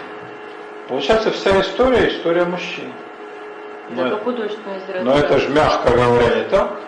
Получается, 0.88 1.32
вся 1.32 1.60
история– 1.60 2.08
история 2.10 2.46
мужчин. 2.46 2.94
Но, 3.90 4.08
это, 4.08 4.20
но 5.04 5.18
это 5.18 5.38
же, 5.40 5.50
мягко 5.50 5.92
говоря, 5.92 6.36
не 6.36 6.44
так. 6.46 6.80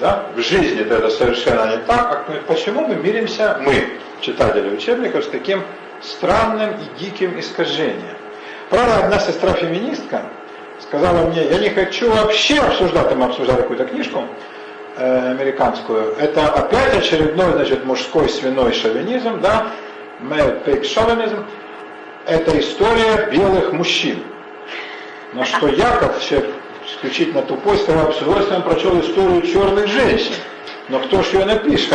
Да? 0.00 0.26
В 0.36 0.40
жизни 0.40 0.82
это 0.82 1.08
совершенно 1.10 1.76
не 1.76 1.82
так. 1.84 2.24
А 2.28 2.32
почему 2.46 2.86
мы 2.86 2.96
миримся, 2.96 3.60
мы, 3.60 3.98
читатели 4.24 4.68
учебников, 4.74 5.24
с 5.24 5.28
таким 5.28 5.62
странным 6.00 6.70
и 6.70 6.98
диким 6.98 7.38
искажением? 7.38 8.16
Правда, 8.70 9.04
одна 9.04 9.18
сестра-феминистка 9.18 10.22
сказала 10.80 11.28
мне, 11.28 11.44
я 11.44 11.58
не 11.58 11.70
хочу 11.70 12.10
вообще 12.10 12.58
обсуждать, 12.58 13.14
мы 13.14 13.26
обсуждали 13.26 13.58
какую-то 13.58 13.84
книжку 13.84 14.24
э, 14.96 15.30
американскую, 15.30 16.16
это 16.18 16.48
опять 16.48 16.96
очередной, 16.96 17.52
значит, 17.52 17.84
мужской 17.84 18.28
свиной 18.28 18.72
шовинизм, 18.72 19.40
да, 19.40 19.68
male 20.20 20.64
pig 20.64 20.82
chauvinism, 20.82 21.44
это 22.26 22.58
история 22.58 23.28
белых 23.30 23.72
мужчин. 23.72 24.22
На 25.34 25.44
что 25.44 25.68
я, 25.68 25.96
как 25.96 26.18
все 26.18 26.44
исключительно 26.86 27.42
тупой, 27.42 27.76
сказал, 27.78 28.12
с 28.12 28.22
удовольствием 28.22 28.62
прочел 28.62 28.98
историю 29.00 29.42
черных 29.42 29.86
женщин. 29.88 30.32
Но 30.88 31.00
кто 31.00 31.22
же 31.22 31.38
ее 31.38 31.44
напишет? 31.44 31.94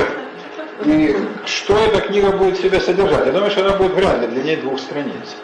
И 0.85 1.15
что 1.45 1.77
эта 1.77 2.01
книга 2.01 2.31
будет 2.31 2.57
в 2.57 2.61
себе 2.61 2.79
содержать? 2.79 3.25
Я 3.25 3.31
думаю, 3.31 3.51
что 3.51 3.65
она 3.65 3.77
будет 3.77 3.93
вряд 3.93 4.21
ли 4.21 4.27
длиннее 4.27 4.57
двух 4.57 4.79
страниц. 4.79 5.35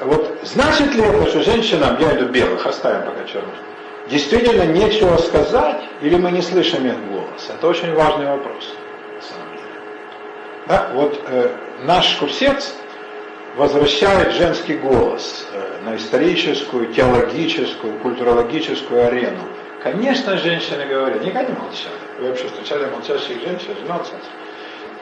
Вот 0.00 0.38
значит 0.42 0.94
ли 0.94 1.02
это, 1.02 1.26
что 1.26 1.42
женщинам, 1.42 1.96
я 2.00 2.16
иду 2.16 2.26
белых, 2.26 2.66
оставим 2.66 3.06
пока 3.06 3.24
черных, 3.24 3.54
действительно 4.10 4.64
нечего 4.64 5.16
сказать, 5.18 5.82
или 6.02 6.16
мы 6.16 6.32
не 6.32 6.42
слышим 6.42 6.86
их 6.86 6.94
голос? 7.08 7.48
Это 7.48 7.66
очень 7.68 7.94
важный 7.94 8.26
вопрос, 8.26 8.74
на 9.14 9.22
самом 9.22 9.56
деле. 9.56 9.66
Да, 10.66 10.90
вот 10.94 11.20
э, 11.28 11.50
наш 11.84 12.16
курсец 12.16 12.74
возвращает 13.56 14.32
женский 14.34 14.74
голос 14.74 15.46
э, 15.52 15.84
на 15.84 15.96
историческую, 15.96 16.92
теологическую, 16.92 17.98
культурологическую 18.00 19.06
арену. 19.06 19.42
Конечно, 19.82 20.36
женщины 20.36 20.84
говорят, 20.86 21.24
никогда 21.24 21.44
не 21.44 21.58
молчали. 21.58 21.94
Вы 22.18 22.28
вообще 22.28 22.48
встречали 22.48 22.90
молчащих 22.90 23.40
женщин, 23.40 23.74
женаться. 23.80 24.12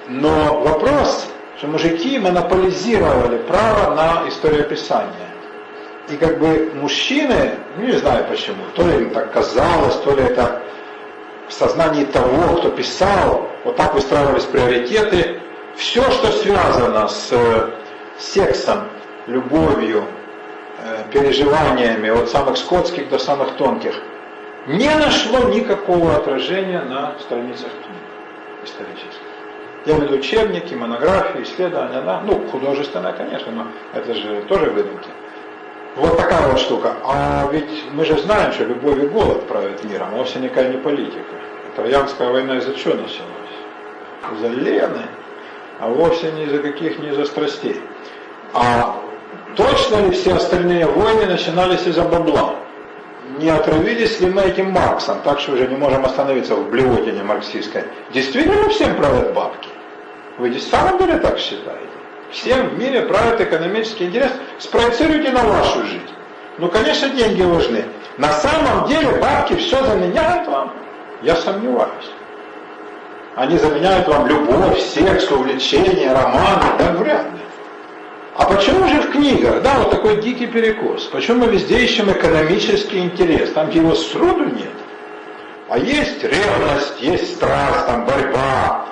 Но 0.09 0.61
вопрос 0.61 1.29
что 1.65 1.69
мужики 1.69 2.19
монополизировали 2.19 3.39
право 3.39 3.95
на 3.95 4.29
историописание. 4.29 5.31
И 6.09 6.17
как 6.17 6.39
бы 6.39 6.73
мужчины, 6.75 7.55
ну, 7.77 7.87
не 7.87 7.93
знаю 7.93 8.27
почему, 8.29 8.65
то 8.75 8.83
ли 8.83 9.05
им 9.05 9.11
так 9.11 9.33
казалось, 9.33 9.97
то 9.97 10.15
ли 10.15 10.25
это 10.25 10.63
в 11.49 11.53
сознании 11.53 12.05
того, 12.05 12.57
кто 12.59 12.71
писал, 12.71 13.49
вот 13.65 13.77
так 13.77 13.95
выстраивались 13.95 14.45
приоритеты. 14.45 15.41
Все, 15.77 16.03
что 16.11 16.31
связано 16.33 17.09
с 17.09 17.33
э, 17.33 17.71
сексом, 18.19 18.89
любовью, 19.27 20.05
э, 20.79 21.05
переживаниями 21.11 22.11
от 22.11 22.29
самых 22.29 22.59
скотских 22.59 23.09
до 23.09 23.19
самых 23.19 23.57
тонких, 23.57 23.95
не 24.67 24.95
нашло 24.95 25.49
никакого 25.49 26.15
отражения 26.15 26.83
на 26.83 27.15
страницах 27.21 27.71
книг 27.71 28.03
исторических. 28.65 29.14
Я 29.87 29.93
имею 29.93 30.09
в 30.09 30.11
виду 30.11 30.21
учебники, 30.21 30.75
монографии, 30.75 31.43
исследования, 31.43 32.01
да? 32.01 32.23
ну, 32.25 32.47
художественное, 32.49 33.13
конечно, 33.13 33.53
но 33.53 33.67
это 33.93 34.15
же 34.15 34.43
тоже 34.49 34.71
выдумки. 34.71 35.09
Вот 35.97 36.17
такая 36.17 36.49
вот 36.49 36.59
штука. 36.59 36.95
А 37.05 37.47
ведь 37.53 37.85
мы 37.93 38.05
же 38.05 38.19
знаем, 38.19 38.53
что 38.53 38.65
любовь 38.65 38.99
и 39.03 39.07
голод 39.07 39.47
правят 39.47 39.85
миром, 39.85 40.09
а 40.13 40.17
вовсе 40.17 40.39
никакая 40.39 40.71
не 40.71 40.79
политика. 40.79 41.35
Троянская 41.77 42.31
война 42.31 42.57
из-за 42.59 42.75
чего 42.75 42.95
началась? 42.95 43.33
Из-за 44.33 44.49
Лены, 44.49 45.03
а 45.81 45.89
вовсе 45.89 46.33
не 46.33 46.45
из-за 46.45 46.59
каких, 46.61 46.99
не 46.99 47.11
из-за 47.11 47.27
страстей. 47.27 47.81
А 48.55 48.97
точно 49.55 50.07
ли 50.07 50.11
все 50.13 50.35
остальные 50.35 50.87
войны 50.87 51.27
начинались 51.27 51.87
из-за 51.87 52.03
бабла? 52.03 52.57
не 53.39 53.49
отравились 53.49 54.21
ли 54.21 54.29
мы 54.29 54.43
этим 54.43 54.71
Марксом, 54.71 55.19
так 55.25 55.41
что 55.41 55.53
уже 55.53 55.67
не 55.67 55.77
можем 55.77 56.05
остановиться 56.05 56.55
в 56.55 56.71
блевотине 56.71 57.23
марксистской. 57.23 57.85
Действительно 58.13 58.69
всем 58.69 58.95
правят 58.97 59.35
бабки? 59.35 59.69
Вы 60.39 60.51
в 60.51 60.63
самом 60.63 60.99
деле 60.99 61.19
так 61.19 61.39
считаете? 61.39 61.81
Всем 62.31 62.71
в 62.71 62.79
мире 62.79 63.03
правит 63.03 63.41
экономический 63.41 64.07
интерес. 64.07 64.33
Спроецируйте 64.59 65.31
на 65.31 65.45
вашу 65.45 65.85
жизнь. 65.85 66.11
Ну, 66.59 66.69
конечно, 66.69 67.09
деньги 67.11 67.43
важны. 67.43 67.85
На 68.19 68.33
самом 68.33 68.89
деле 68.89 69.11
бабки 69.21 69.55
все 69.55 69.83
заменяют 69.85 70.49
вам. 70.49 70.73
Я 71.23 71.37
сомневаюсь. 71.37 72.11
Они 73.37 73.57
заменяют 73.59 74.09
вам 74.09 74.27
любовь, 74.27 74.81
секс, 74.81 75.31
увлечение, 75.31 76.13
романы. 76.13 76.65
Да 76.79 76.93
вряд 76.93 77.25
ли. 77.25 77.39
А 78.37 78.47
почему 78.47 78.89
же 78.89 79.01
в 79.03 79.13
книгах, 79.13 79.63
да, 79.63 79.75
вот 79.79 79.91
такой 79.91 80.21
дикий 80.21 80.47
перекос? 80.47 81.05
Почему 81.05 81.47
мы 81.47 81.53
везде 81.53 81.79
ищем 81.79 82.11
экономический 82.11 82.99
интерес? 82.99 83.53
Там 83.53 83.71
его 83.71 83.95
сроду 83.95 84.45
нет. 84.47 84.73
А 85.69 85.79
есть 85.79 86.23
ревность, 86.23 87.01
есть 87.01 87.37
страсть, 87.37 87.87
там 87.87 88.05
борьба, 88.05 88.84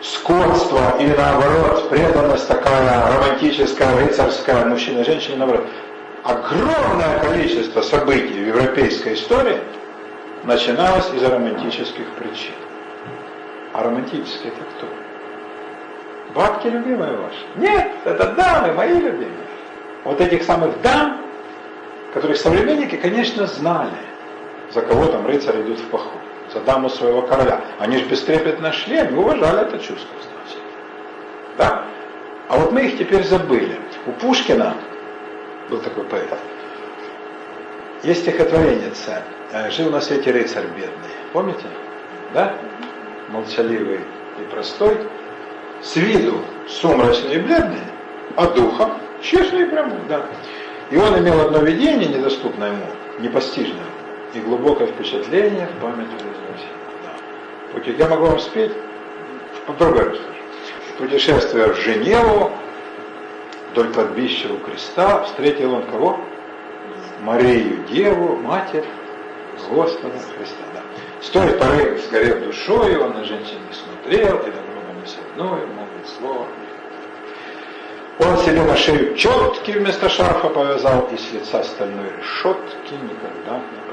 скотство 0.00 0.96
или 1.00 1.14
наоборот, 1.14 1.90
преданность 1.90 2.48
такая 2.48 3.06
романтическая, 3.12 3.96
рыцарская, 3.96 4.64
мужчина, 4.66 5.04
женщина, 5.04 5.38
наоборот. 5.38 5.66
Огромное 6.24 7.18
количество 7.20 7.80
событий 7.80 8.34
в 8.34 8.46
европейской 8.48 9.14
истории 9.14 9.58
начиналось 10.44 11.10
из-за 11.14 11.30
романтических 11.30 12.06
причин. 12.18 12.54
А 13.72 13.82
романтические 13.82 14.52
это 14.52 14.62
кто? 14.76 14.86
Бабки 16.34 16.68
любимые 16.68 17.16
ваши? 17.16 17.46
Нет, 17.56 17.90
это 18.04 18.32
дамы, 18.32 18.72
мои 18.74 18.94
любимые. 18.94 19.46
Вот 20.04 20.20
этих 20.20 20.42
самых 20.42 20.80
дам, 20.82 21.20
которых 22.12 22.36
современники, 22.36 22.96
конечно, 22.96 23.46
знали, 23.46 23.90
за 24.72 24.82
кого 24.82 25.06
там 25.06 25.26
рыцари 25.26 25.62
идут 25.62 25.78
в 25.78 25.88
поход, 25.88 26.20
за 26.52 26.60
даму 26.60 26.88
своего 26.88 27.22
короля. 27.22 27.60
Они 27.78 27.98
же 27.98 28.04
бестрепетно 28.04 28.72
шли, 28.72 28.96
они 28.96 29.16
уважали 29.16 29.62
это 29.62 29.78
чувство, 29.78 30.16
значит. 30.20 30.62
Да? 31.56 31.84
А 32.48 32.58
вот 32.58 32.72
мы 32.72 32.82
их 32.82 32.98
теперь 32.98 33.24
забыли. 33.24 33.78
У 34.06 34.12
Пушкина 34.12 34.74
был 35.68 35.78
такой 35.78 36.04
поэт. 36.04 36.38
Есть 38.02 38.22
стихотворение 38.22 38.92
э, 39.52 39.70
«Жил 39.70 39.90
на 39.90 40.00
свете 40.00 40.30
рыцарь 40.30 40.66
бедный». 40.66 41.10
Помните? 41.32 41.66
Да? 42.32 42.54
Молчаливый 43.28 44.00
и 44.40 44.44
простой 44.50 44.96
с 45.82 45.96
виду 45.96 46.40
сумрачный 46.68 47.34
и 47.34 47.38
бледный, 47.38 47.82
а 48.36 48.46
духом 48.46 48.92
честный 49.22 49.62
и 49.62 49.66
прямой, 49.66 49.98
да. 50.08 50.26
И 50.90 50.96
он 50.96 51.18
имел 51.18 51.40
одно 51.40 51.58
видение, 51.58 52.08
недоступное 52.08 52.72
ему, 52.72 52.86
непостижное, 53.18 53.84
и 54.34 54.40
глубокое 54.40 54.88
впечатление 54.88 55.66
в 55.66 55.82
память 55.82 56.08
возвращения. 56.12 57.94
Да. 57.98 58.04
Я 58.04 58.08
могу 58.08 58.26
вам 58.26 58.38
спеть, 58.38 58.72
по 59.66 59.72
другой. 59.72 60.20
Путешествуя 60.98 61.68
в 61.68 61.76
Женеву, 61.76 62.50
вдоль 63.70 63.92
кладбища 63.92 64.48
у 64.52 64.58
креста, 64.58 65.22
встретил 65.24 65.74
он 65.74 65.84
кого? 65.84 66.20
Марию 67.22 67.84
Деву, 67.88 68.36
Матерь 68.36 68.84
Господа 69.70 70.18
Христа. 70.36 70.64
Да. 70.74 70.82
С 71.20 71.30
той 71.30 71.50
поры, 71.52 71.98
сгорев 71.98 72.44
душой, 72.44 72.96
он 72.96 73.12
на 73.12 73.24
женщин 73.24 73.58
не 73.68 73.74
смотрел, 73.74 74.38
и 74.38 74.52
очередное 75.02 75.66
молвит 75.66 76.08
слово. 76.18 76.46
Он 78.20 78.36
себе 78.38 78.62
на 78.62 78.76
шею 78.76 79.16
четки 79.16 79.70
вместо 79.70 80.08
шарфа 80.08 80.48
повязал 80.48 81.08
и 81.12 81.16
с 81.16 81.32
лица 81.32 81.62
стальной 81.62 82.10
решетки 82.18 82.94
никогда 82.94 83.58
не. 83.58 83.88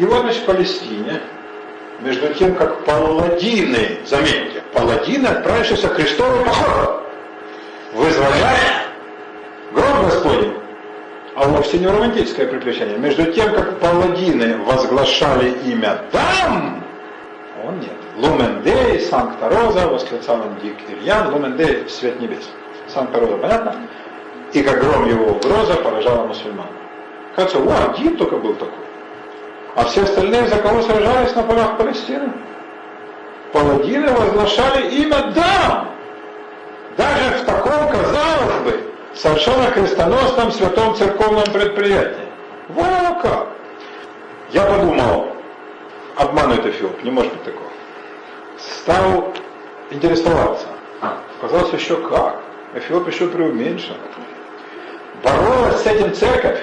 И 0.00 0.04
вот, 0.06 0.22
значит, 0.22 0.44
в 0.44 0.46
Палестине, 0.46 1.20
между 2.00 2.32
тем, 2.32 2.54
как 2.54 2.86
паладины, 2.86 3.98
заметьте, 4.06 4.62
паладины, 4.72 5.26
отправившиеся 5.26 5.88
в 5.88 5.94
крестовый 5.94 6.42
поход, 6.42 7.02
вызволяют 7.92 8.88
гроб 9.74 10.06
Господень, 10.06 10.54
а 11.36 11.46
вовсе 11.48 11.78
не 11.78 11.86
романтическое 11.86 12.46
приключение. 12.46 12.96
Между 12.96 13.30
тем, 13.30 13.52
как 13.52 13.78
паладины 13.78 14.56
возглашали 14.64 15.50
имя 15.66 16.00
Дам, 16.10 16.82
а 17.58 17.68
он 17.68 17.80
нет. 17.80 17.90
Лумендей, 18.16 19.00
Санкта 19.00 19.50
Роза, 19.50 19.86
восклицал 19.86 20.40
он 20.40 20.56
Дик 20.62 20.78
Ильян, 20.88 21.30
Лумендей, 21.30 21.86
свет 21.90 22.18
небес. 22.18 22.48
Санкта 22.88 23.20
Роза, 23.20 23.36
понятно? 23.36 23.76
И 24.54 24.62
как 24.62 24.80
гром 24.80 25.06
его 25.06 25.32
угроза 25.32 25.74
поражала 25.74 26.26
мусульман. 26.26 26.68
Кажется, 27.36 27.58
о, 27.58 27.90
один 27.90 28.16
только 28.16 28.36
был 28.36 28.54
такой. 28.54 28.89
А 29.76 29.84
все 29.84 30.02
остальные 30.02 30.48
за 30.48 30.56
кого 30.56 30.82
сражались 30.82 31.34
на 31.34 31.42
полях 31.42 31.76
Палестины? 31.76 32.32
Паладины 33.52 34.12
возглашали 34.12 34.90
имя 34.90 35.32
дам. 35.34 35.90
Даже 36.96 37.38
в 37.38 37.44
таком, 37.44 37.88
казалось 37.88 38.62
бы, 38.64 38.92
совершенно 39.14 39.70
крестоносном 39.70 40.52
святом 40.52 40.94
церковном 40.94 41.44
предприятии. 41.44 42.28
Вот 42.68 43.22
как. 43.22 43.48
Я 44.50 44.64
подумал, 44.64 45.28
обманывает 46.16 46.66
Эфиоп, 46.66 47.02
не 47.04 47.10
может 47.10 47.32
быть 47.32 47.44
такого. 47.44 47.70
Стал 48.58 49.32
интересоваться. 49.90 50.66
Оказалось 51.40 51.72
еще 51.72 51.96
как. 51.96 52.40
Эфиоп 52.74 53.08
еще 53.08 53.26
преуменьшен. 53.28 53.96
Боролась 55.22 55.82
с 55.82 55.86
этим 55.86 56.12
церковь. 56.14 56.60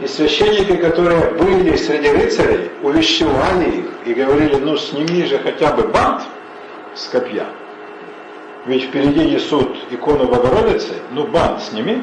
И 0.00 0.06
священники, 0.06 0.76
которые 0.76 1.32
были 1.32 1.76
среди 1.76 2.08
рыцарей, 2.08 2.70
увещевали 2.82 3.68
их 3.80 3.86
и 4.04 4.14
говорили, 4.14 4.56
ну 4.56 4.76
сними 4.76 5.24
же 5.24 5.38
хотя 5.38 5.72
бы 5.72 5.88
бант 5.88 6.22
с 6.94 7.08
копья. 7.08 7.46
Ведь 8.66 8.84
впереди 8.84 9.30
несут 9.30 9.76
икону 9.90 10.28
Богородицы, 10.28 10.94
ну 11.10 11.26
бант 11.26 11.62
сними. 11.62 12.02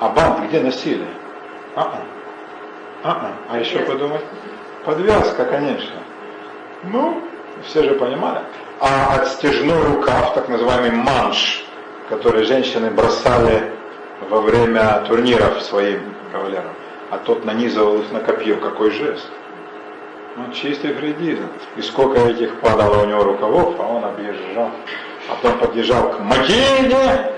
А 0.00 0.08
бант 0.08 0.48
где 0.48 0.60
носили? 0.60 1.06
А-а. 1.76 2.02
А-а. 3.02 3.32
А 3.50 3.58
еще 3.58 3.80
подумать? 3.80 4.22
Подвязка, 4.84 5.44
конечно. 5.44 5.96
Ну, 6.84 7.22
все 7.64 7.82
же 7.82 7.94
понимали. 7.94 8.40
А 8.80 9.14
отстежной 9.14 9.82
рукав, 9.82 10.34
так 10.34 10.48
называемый 10.48 10.90
манш, 10.90 11.64
который 12.08 12.44
женщины 12.44 12.90
бросали 12.90 13.72
во 14.28 14.40
время 14.40 15.04
турниров 15.06 15.62
своим 15.62 16.14
кавалерам, 16.32 16.72
а 17.10 17.18
тот 17.18 17.44
нанизывал 17.44 18.00
их 18.00 18.12
на 18.12 18.20
копье. 18.20 18.56
Какой 18.56 18.90
жест? 18.90 19.26
Ну, 20.36 20.52
чистый 20.52 20.92
фридизм. 20.94 21.46
И 21.76 21.82
сколько 21.82 22.18
этих 22.18 22.58
падало 22.60 23.02
у 23.02 23.06
него 23.06 23.22
рукавов, 23.22 23.76
а 23.78 23.82
он 23.82 24.04
объезжал. 24.04 24.70
А 25.28 25.34
потом 25.36 25.58
подъезжал 25.58 26.10
к 26.10 26.20
Матильде 26.20 27.32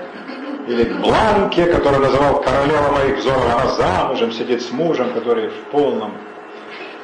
или 0.67 0.83
к 0.83 0.97
Бланке, 0.99 1.65
который 1.65 1.99
называл 1.99 2.41
королева 2.41 2.91
моих 2.91 3.17
взоров. 3.17 3.45
Она 3.45 3.67
замужем 3.67 4.31
сидит 4.31 4.61
с 4.61 4.71
мужем, 4.71 5.13
который 5.13 5.49
в 5.49 5.63
полном 5.71 6.13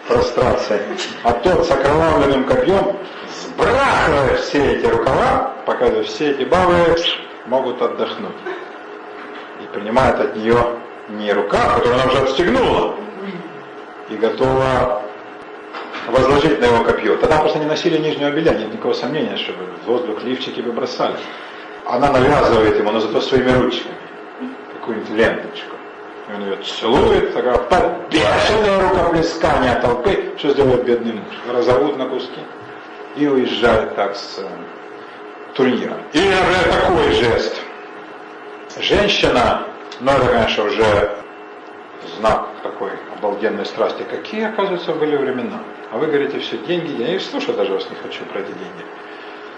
прострации. 0.07 0.81
А 1.23 1.31
тот 1.31 1.65
с 1.65 1.71
окровавленным 1.71 2.45
копьем 2.45 2.97
сбрасывает 3.29 4.39
все 4.39 4.75
эти 4.75 4.85
рукава, 4.85 5.53
показывает, 5.65 6.07
все 6.07 6.31
эти 6.31 6.43
бабы 6.43 6.95
могут 7.45 7.81
отдохнуть. 7.81 8.35
И 9.61 9.67
принимает 9.73 10.19
от 10.19 10.35
нее 10.35 10.57
не 11.13 11.31
рука, 11.31 11.75
которую 11.75 11.95
она 11.95 12.05
уже 12.05 12.19
отстегнула, 12.19 12.95
и 14.09 14.15
готова 14.15 15.01
возложить 16.07 16.59
на 16.59 16.65
его 16.65 16.83
копье. 16.83 17.15
Тогда 17.17 17.39
просто 17.39 17.59
не 17.59 17.65
носили 17.65 17.97
нижнего 17.97 18.31
белья, 18.31 18.53
нет 18.53 18.71
никакого 18.71 18.93
сомнения, 18.93 19.37
чтобы 19.37 19.65
в 19.83 19.87
воздух 19.87 20.23
лифчики 20.23 20.61
бы 20.61 20.71
бросали. 20.71 21.15
Она 21.85 22.11
навязывает 22.11 22.77
ему, 22.77 22.91
но 22.91 22.99
зато 22.99 23.21
своими 23.21 23.51
ручками, 23.51 23.95
какую-нибудь 24.79 25.09
ленточку. 25.11 25.75
И 26.29 26.33
он 26.33 26.43
ее 26.43 26.57
целует, 26.57 27.33
такая 27.33 27.57
побешенное 27.57 28.89
рукоплескание 28.89 29.75
толпы, 29.75 30.33
что 30.37 30.49
сделает 30.51 30.85
бедный 30.85 31.13
муж. 31.13 31.35
Разорвут 31.51 31.97
на 31.97 32.07
куски 32.07 32.39
и 33.17 33.27
уезжает 33.27 33.95
так 33.95 34.15
с 34.15 34.39
э, 34.39 34.47
турнира. 35.53 35.97
И 36.13 36.31
такой 36.71 37.11
жест. 37.11 37.61
Женщина 38.79 39.67
но 40.03 40.11
это, 40.11 40.27
конечно, 40.27 40.65
уже 40.65 41.17
знак 42.17 42.49
такой 42.61 42.91
обалденной 43.17 43.65
страсти. 43.65 44.03
Какие, 44.03 44.49
оказывается, 44.49 44.91
были 44.93 45.15
времена. 45.15 45.59
А 45.91 45.97
вы 45.97 46.07
говорите, 46.07 46.39
все, 46.39 46.57
деньги, 46.57 47.01
я 47.01 47.13
не 47.13 47.19
слушаю 47.19 47.55
даже 47.55 47.73
вас 47.73 47.89
не 47.89 47.95
хочу 47.95 48.23
про 48.25 48.39
эти 48.39 48.47
деньги. 48.47 48.85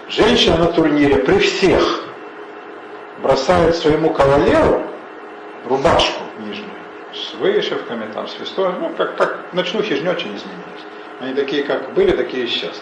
Женщина 0.08 0.56
на 0.56 0.66
турнире 0.66 1.16
при 1.16 1.38
всех 1.38 2.04
бросает 3.22 3.74
своему 3.74 4.10
кавалеру 4.10 4.82
рубашку 5.68 6.22
нижнюю 6.38 6.70
с 7.12 7.34
вышивками, 7.34 8.12
там, 8.12 8.28
с 8.28 8.38
листом. 8.38 8.76
Ну, 8.80 8.90
как, 8.90 9.16
как 9.16 9.52
ночнухи 9.52 9.96
же 9.96 10.08
очень 10.08 10.36
изменились. 10.36 10.84
Они 11.20 11.34
такие, 11.34 11.64
как 11.64 11.92
были, 11.94 12.12
такие 12.12 12.44
и 12.44 12.46
сейчас. 12.46 12.80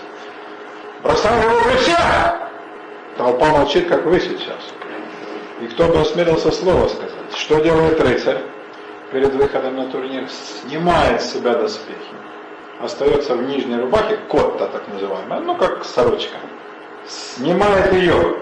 Бросает 1.03 1.45
его 1.45 1.61
при 1.63 1.77
всех! 1.79 1.99
Толпа 3.17 3.47
молчит, 3.47 3.89
как 3.89 4.05
вы 4.05 4.21
сейчас. 4.21 4.59
И 5.65 5.67
кто 5.67 5.89
бы 5.89 5.99
осмелился 5.99 6.51
слово 6.51 6.89
сказать? 6.89 7.35
Что 7.35 7.59
делает 7.61 7.99
рыцарь 7.99 8.37
перед 9.11 9.33
выходом 9.33 9.77
на 9.77 9.87
турнир? 9.87 10.29
Снимает 10.29 11.23
с 11.23 11.33
себя 11.33 11.55
доспехи. 11.55 11.97
Остается 12.83 13.35
в 13.35 13.43
нижней 13.45 13.77
рубахе, 13.77 14.19
котта 14.29 14.67
так 14.67 14.87
называемая, 14.89 15.41
ну 15.41 15.55
как 15.57 15.83
сорочка. 15.87 16.37
Снимает 17.07 17.95
ее, 17.95 18.37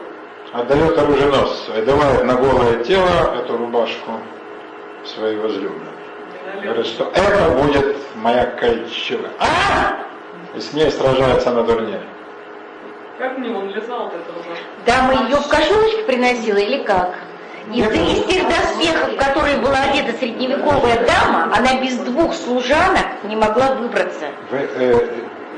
отдает 0.52 0.98
оруженосцу, 0.98 1.78
и 1.78 1.82
давает 1.82 2.24
на 2.24 2.35
голое 2.35 2.82
тело 2.82 3.37
эту 3.37 3.56
рубашку 3.56 4.18
своей 5.04 5.37
возлюбленной. 5.37 5.92
Говорит, 6.61 6.87
что 6.87 7.04
это 7.14 7.50
будет 7.50 7.96
моя 8.16 8.46
кольчуга. 8.46 9.30
А! 9.38 10.06
И 10.56 10.61
с 10.61 10.72
ней 10.72 10.90
сражается 10.90 11.52
на 11.52 11.62
турнире. 11.62 12.02
Как 13.18 13.38
мне 13.38 13.51
он 13.51 13.68
лизал 13.68 14.07
от 14.07 14.14
этого? 14.14 14.42
Дама 14.87 15.25
ее 15.25 15.37
в 15.37 15.48
кошелочке 15.48 16.03
приносила 16.05 16.59
или 16.59 16.83
как? 16.83 17.14
Из, 17.72 17.87
из 17.87 18.25
тех 18.25 18.48
доспехов, 18.48 19.12
в 19.12 19.16
которые 19.16 19.59
была 19.59 19.79
одета 19.83 20.16
средневековая 20.18 21.07
дама, 21.07 21.53
она 21.57 21.81
без 21.81 21.96
двух 21.98 22.35
служанок 22.35 23.07
не 23.25 23.37
могла 23.37 23.75
выбраться. 23.75 24.27
Вы 24.51 24.59
э, 24.59 25.09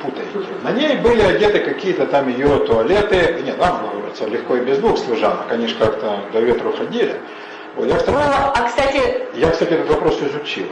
путаете. 0.03 0.31
На 0.63 0.73
ней 0.73 0.97
были 0.97 1.23
одеты 1.23 1.61
какие-то 1.61 2.07
там 2.07 2.29
ее 2.29 2.59
туалеты. 2.67 3.41
Нет, 3.43 3.59
нам 3.59 3.83
было 3.83 3.91
выбраться 3.91 4.27
легко 4.27 4.57
и 4.57 4.61
без 4.61 4.79
двух 4.79 4.99
служанок. 4.99 5.51
Они 5.51 5.67
же 5.67 5.77
как-то 5.77 6.21
до 6.33 6.41
ветру 6.41 6.73
ходили. 6.73 7.17
Вот, 7.77 7.89
я, 7.89 7.97
второй, 7.97 8.23
а, 8.23 8.53
а, 8.55 8.69
кстати... 8.69 9.27
Я, 9.35 9.51
кстати, 9.51 9.73
этот 9.73 9.89
вопрос 9.89 10.21
изучил. 10.23 10.67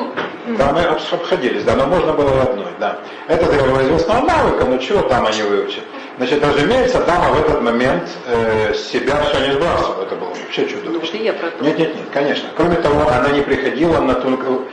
Да, 0.57 0.73
мы 0.73 0.83
обходились, 0.83 1.64
да, 1.64 1.75
но 1.75 1.87
можно 1.87 2.12
было 2.12 2.42
одной, 2.42 2.71
да. 2.79 3.01
Это 3.27 3.47
требовало 3.47 3.83
известного 3.83 4.25
навыка, 4.25 4.64
но 4.64 4.79
чего 4.79 5.03
там 5.03 5.27
они 5.27 5.42
выучат? 5.42 5.83
Значит, 6.18 6.44
разумеется, 6.44 7.05
дама 7.05 7.31
в 7.31 7.40
этот 7.40 7.62
момент 7.62 8.09
э, 8.27 8.75
себя 8.75 9.22
все 9.22 9.46
не 9.46 9.55
сбрасывала. 9.55 10.03
Это 10.03 10.16
было 10.16 10.29
вообще 10.29 10.68
чудовищно. 10.68 11.18
Ну, 11.18 11.25
я 11.25 11.33
про. 11.33 11.46
Нет, 11.61 11.79
нет, 11.79 11.94
нет, 11.94 12.05
конечно. 12.12 12.51
Кроме 12.55 12.77
того, 12.77 13.09
она 13.09 13.31
не 13.31 13.40
приходила 13.40 13.98
на 14.01 14.14
тонкую... 14.14 14.66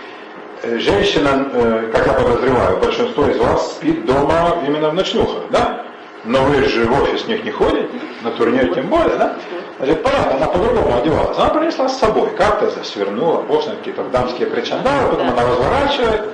Э, 0.61 0.77
женщина, 0.77 1.49
э, 1.53 1.89
как 1.93 2.07
я 2.07 2.13
подозреваю, 2.13 2.77
большинство 2.77 3.25
из 3.27 3.37
вас 3.37 3.75
спит 3.75 4.05
дома 4.05 4.57
именно 4.67 4.89
в 4.89 4.93
ночнухах, 4.93 5.43
да? 5.51 5.85
Но 6.25 6.43
вы 6.43 6.65
же 6.65 6.85
в 6.85 7.01
офис 7.01 7.27
них 7.27 7.45
не 7.45 7.51
ходите, 7.51 7.87
на 8.21 8.31
турнир 8.31 8.73
тем 8.73 8.87
более, 8.87 9.15
да? 9.15 9.37
Значит, 9.77 10.03
понятно, 10.03 10.35
она 10.35 10.47
по-другому 10.47 10.97
одевалась. 10.97 11.37
Она 11.37 11.49
принесла 11.49 11.87
с 11.87 11.97
собой, 11.97 12.31
как-то 12.37 12.69
засвернула, 12.71 13.41
бог 13.43 13.65
какие-то 13.65 14.03
дамские 14.11 14.47
причандалы, 14.47 15.09
потом 15.09 15.29
она 15.29 15.47
разворачивает. 15.47 16.29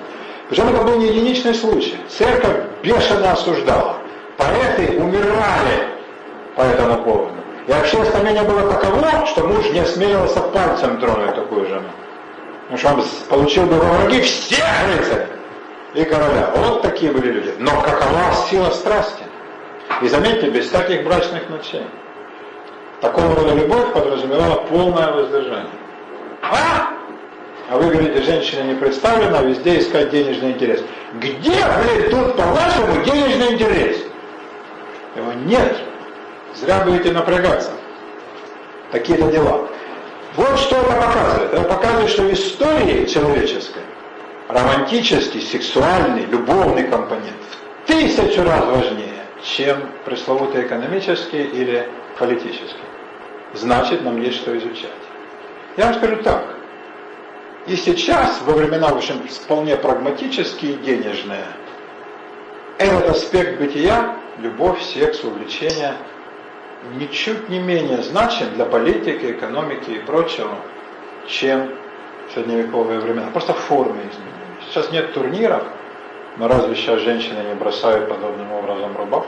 Причем 0.49 0.69
это 0.69 0.83
был 0.83 0.97
не 0.97 1.09
единичный 1.09 1.53
случай. 1.53 1.95
Церковь 2.09 2.63
бешено 2.81 3.33
осуждала. 3.33 3.97
Поэты 4.37 4.99
умирали 4.99 5.87
по 6.55 6.61
этому 6.61 7.03
поводу. 7.03 7.35
И 7.67 7.71
общественное 7.71 8.21
мнение 8.21 8.43
было 8.43 8.71
таково, 8.71 9.25
что 9.25 9.47
муж 9.47 9.69
не 9.71 9.79
осмеливался 9.79 10.39
пальцем 10.39 10.99
тронуть 10.99 11.35
такую 11.35 11.67
жену. 11.67 11.89
Потому 12.69 12.77
что 12.77 12.89
он 12.89 13.03
получил 13.29 13.65
бы 13.65 13.75
враги 13.75 14.21
всех 14.21 14.65
рыцарей 14.87 15.27
и 15.93 16.03
короля. 16.03 16.51
Вот 16.55 16.81
такие 16.81 17.11
были 17.11 17.31
люди. 17.31 17.53
Но 17.59 17.71
какова 17.81 18.33
сила 18.49 18.69
страсти? 18.71 19.23
И 20.01 20.07
заметьте, 20.07 20.49
без 20.49 20.67
всяких 20.67 21.03
брачных 21.03 21.49
ночей. 21.49 21.85
Такого 23.01 23.35
рода 23.35 23.53
любовь 23.53 23.93
подразумевала 23.93 24.55
полное 24.69 25.11
воздержание. 25.11 25.69
А? 26.41 26.89
А 27.69 27.77
вы 27.77 27.89
говорите, 27.89 28.21
женщина 28.21 28.63
не 28.63 28.75
представлена, 28.75 29.39
а 29.39 29.43
везде 29.43 29.79
искать 29.79 30.11
денежный 30.11 30.51
интерес. 30.51 30.83
Где, 31.15 31.51
блин, 31.51 32.09
тут, 32.11 32.36
по-вашему, 32.36 33.03
денежный 33.03 33.53
интерес? 33.53 33.97
Его 35.16 35.34
нет. 35.34 35.78
Зря 36.55 36.82
будете 36.86 37.11
напрягаться. 37.11 37.72
Такие-то 38.91 39.32
дела. 39.32 39.68
Вот 40.36 40.59
что 40.59 40.78
это 40.78 40.91
показывает. 40.91 41.53
Это 41.53 41.63
показывает, 41.63 42.09
что 42.09 42.24
в 42.24 42.34
истории 42.34 43.05
человеческой 43.05 43.82
романтический, 44.47 45.41
сексуальный, 45.41 46.26
любовный 46.26 46.84
компонент 46.84 47.36
в 47.84 47.88
тысячу 47.88 48.43
раз 48.43 48.66
важнее, 48.66 49.26
чем 49.43 49.89
пресловутый 50.05 50.66
экономический 50.66 51.43
или 51.43 51.88
политический. 52.18 52.76
Значит, 53.53 54.03
нам 54.03 54.22
есть 54.22 54.38
что 54.38 54.57
изучать. 54.57 54.91
Я 55.78 55.86
вам 55.86 55.95
скажу 55.95 56.18
так. 56.18 56.55
И 57.68 57.76
сейчас, 57.76 58.41
во 58.45 58.53
времена, 58.53 58.89
в 58.89 58.97
общем, 58.97 59.28
вполне 59.28 59.76
прагматические 59.76 60.74
и 60.74 60.78
денежные, 60.78 61.45
этот 62.78 63.09
аспект 63.09 63.59
бытия, 63.59 64.16
любовь, 64.39 64.81
секс, 64.81 65.23
увлечение, 65.23 65.93
ничуть 66.95 67.49
не 67.49 67.59
менее 67.59 68.01
значим 68.03 68.53
для 68.55 68.65
политики, 68.65 69.31
экономики 69.31 69.91
и 69.91 69.99
прочего, 69.99 70.55
чем 71.27 71.71
средневековые 72.33 72.99
времена. 72.99 73.27
Просто 73.31 73.53
формы 73.53 73.97
изменились. 73.97 74.69
Сейчас 74.69 74.91
нет 74.91 75.13
турниров, 75.13 75.63
но 76.38 76.47
разве 76.47 76.75
сейчас 76.75 76.99
женщины 77.01 77.39
не 77.47 77.55
бросают 77.55 78.09
подобным 78.09 78.51
образом 78.51 78.95
рабов? 78.97 79.25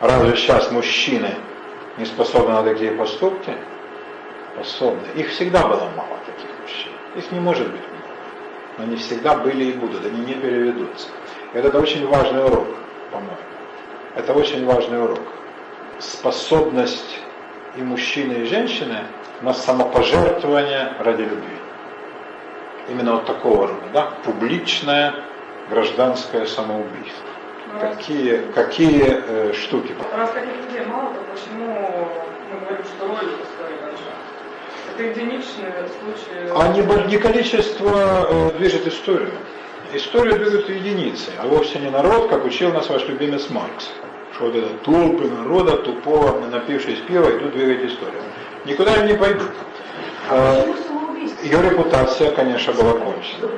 Разве 0.00 0.36
сейчас 0.36 0.70
мужчины 0.70 1.34
не 1.98 2.04
способны 2.06 2.54
на 2.54 2.62
такие 2.62 2.92
поступки? 2.92 3.52
Способны. 4.54 5.06
Их 5.14 5.28
всегда 5.30 5.66
было 5.66 5.88
мало, 5.96 6.18
таких 6.26 6.50
мужчин. 6.60 6.92
Их 7.16 7.30
не 7.32 7.40
может 7.40 7.70
быть 7.70 7.80
много. 7.80 8.14
Но 8.78 8.84
они 8.84 8.96
всегда 8.96 9.36
были 9.36 9.64
и 9.64 9.72
будут, 9.72 10.04
они 10.04 10.20
не 10.20 10.34
переведутся. 10.34 11.08
Это 11.52 11.76
очень 11.78 12.06
важный 12.06 12.44
урок, 12.44 12.68
по-моему. 13.10 13.49
Это 14.16 14.32
очень 14.32 14.64
важный 14.66 15.02
урок. 15.02 15.20
Способность 16.00 17.18
и 17.76 17.82
мужчины, 17.82 18.32
и 18.32 18.44
женщины 18.44 19.04
на 19.42 19.54
самопожертвование 19.54 20.94
ради 20.98 21.22
любви. 21.22 21.56
Именно 22.88 23.12
вот 23.14 23.26
такого 23.26 23.68
рода, 23.68 23.86
да, 23.92 24.10
публичное 24.24 25.14
гражданское 25.68 26.44
самоубийство. 26.46 27.24
Ну, 27.72 27.80
Какие, 27.80 28.38
какие 28.52 29.22
э, 29.26 29.52
штуки? 29.52 29.94
Раз 30.16 30.30
таких 30.32 30.56
людей 30.56 30.84
мало, 30.86 31.14
то 31.14 31.20
почему 31.32 31.66
мы 32.52 32.60
говорим, 32.60 32.84
что 32.84 33.06
истории 33.06 33.78
большая? 33.80 34.20
Это 34.92 35.02
единичные 35.04 35.72
случаи. 36.00 36.50
А 36.52 36.68
не, 36.72 37.06
не 37.06 37.18
количество 37.18 38.26
э, 38.28 38.50
движет 38.58 38.88
историю. 38.88 39.30
Историю 39.92 40.38
движут 40.38 40.68
единицы, 40.68 41.30
а 41.42 41.46
вовсе 41.46 41.78
не 41.80 41.90
народ, 41.90 42.28
как 42.28 42.44
учил 42.44 42.72
нас 42.72 42.88
ваш 42.88 43.06
любимец 43.08 43.50
Маркс. 43.50 43.90
Что 44.34 44.44
вот 44.46 44.54
это 44.54 44.68
толпы 44.84 45.24
народа, 45.28 45.78
тупого, 45.78 46.38
напившись 46.46 47.00
пива, 47.08 47.28
идут 47.36 47.52
двигать 47.52 47.90
историю. 47.90 48.22
Никуда 48.64 48.94
им 48.96 49.06
не 49.08 49.14
пойдут. 49.14 49.50
Э, 50.30 50.62
Почему 50.62 50.76
самоубийство? 50.86 51.42
Ее 51.44 51.62
репутация, 51.62 52.30
конечно, 52.30 52.72
была 52.72 52.92
кончена. 52.92 53.48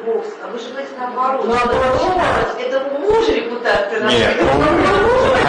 А 0.43 0.49
вы 0.51 0.59
же 0.59 0.69
говорите 0.71 0.93
наоборот. 0.99 1.47
Наоборот. 1.47 2.21
Это 2.59 2.83
у 2.95 2.99
мужа 2.99 3.33
репутация. 3.33 4.09
Нет, 4.09 4.37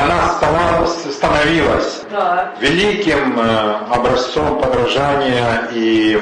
она 0.03 0.27
стала, 0.34 0.86
становилась 0.88 2.03
Да. 2.11 2.53
великим 2.59 3.39
э, 3.39 3.75
образцом 3.89 4.59
подражания 4.59 5.69
и 5.71 6.19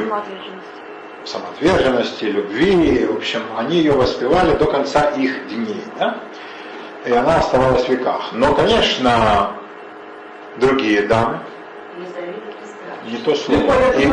самоотверженности, 1.26 2.26
любви. 2.26 3.06
В 3.06 3.18
общем, 3.18 3.42
они 3.58 3.78
ее 3.78 3.94
воспевали 3.94 4.56
до 4.56 4.66
конца 4.66 5.10
их 5.12 5.48
дней. 5.48 5.84
Да? 6.00 6.18
И 7.06 7.12
она 7.12 7.38
оставалась 7.38 7.86
в 7.86 7.90
веках. 7.90 8.32
Но, 8.34 8.54
конечно, 8.54 9.54
другие 10.58 11.04
дамы, 11.04 11.40
не 13.06 13.18
то 13.18 13.36
слово. 13.36 13.60
И, 13.98 14.06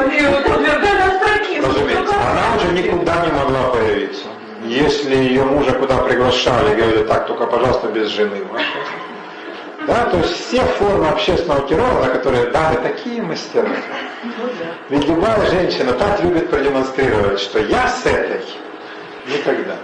разумеется, 1.60 2.14
она 2.14 2.56
уже 2.56 2.72
никуда 2.72 3.26
не 3.26 3.32
могла 3.32 3.70
появиться. 3.70 4.26
Если 4.64 5.14
ее 5.14 5.44
мужа 5.44 5.72
куда 5.72 5.98
приглашали, 5.98 6.74
говорили, 6.74 7.04
так, 7.04 7.26
только, 7.26 7.46
пожалуйста, 7.46 7.88
без 7.88 8.08
жены 8.08 8.44
вашей. 8.44 8.66
Да, 9.88 10.04
то 10.04 10.18
есть 10.18 10.46
все 10.46 10.60
формы 10.60 11.08
общественного 11.08 11.66
террора, 11.66 12.04
на 12.04 12.10
которые 12.10 12.50
дамы 12.50 12.76
такие 12.82 13.22
мастера. 13.22 13.70
Ведь 14.90 15.08
любая 15.08 15.46
женщина 15.46 15.94
так 15.94 16.22
любит 16.22 16.50
продемонстрировать, 16.50 17.40
что 17.40 17.58
я 17.60 17.88
с 17.88 18.04
этой 18.04 18.42
никогда. 19.26 19.76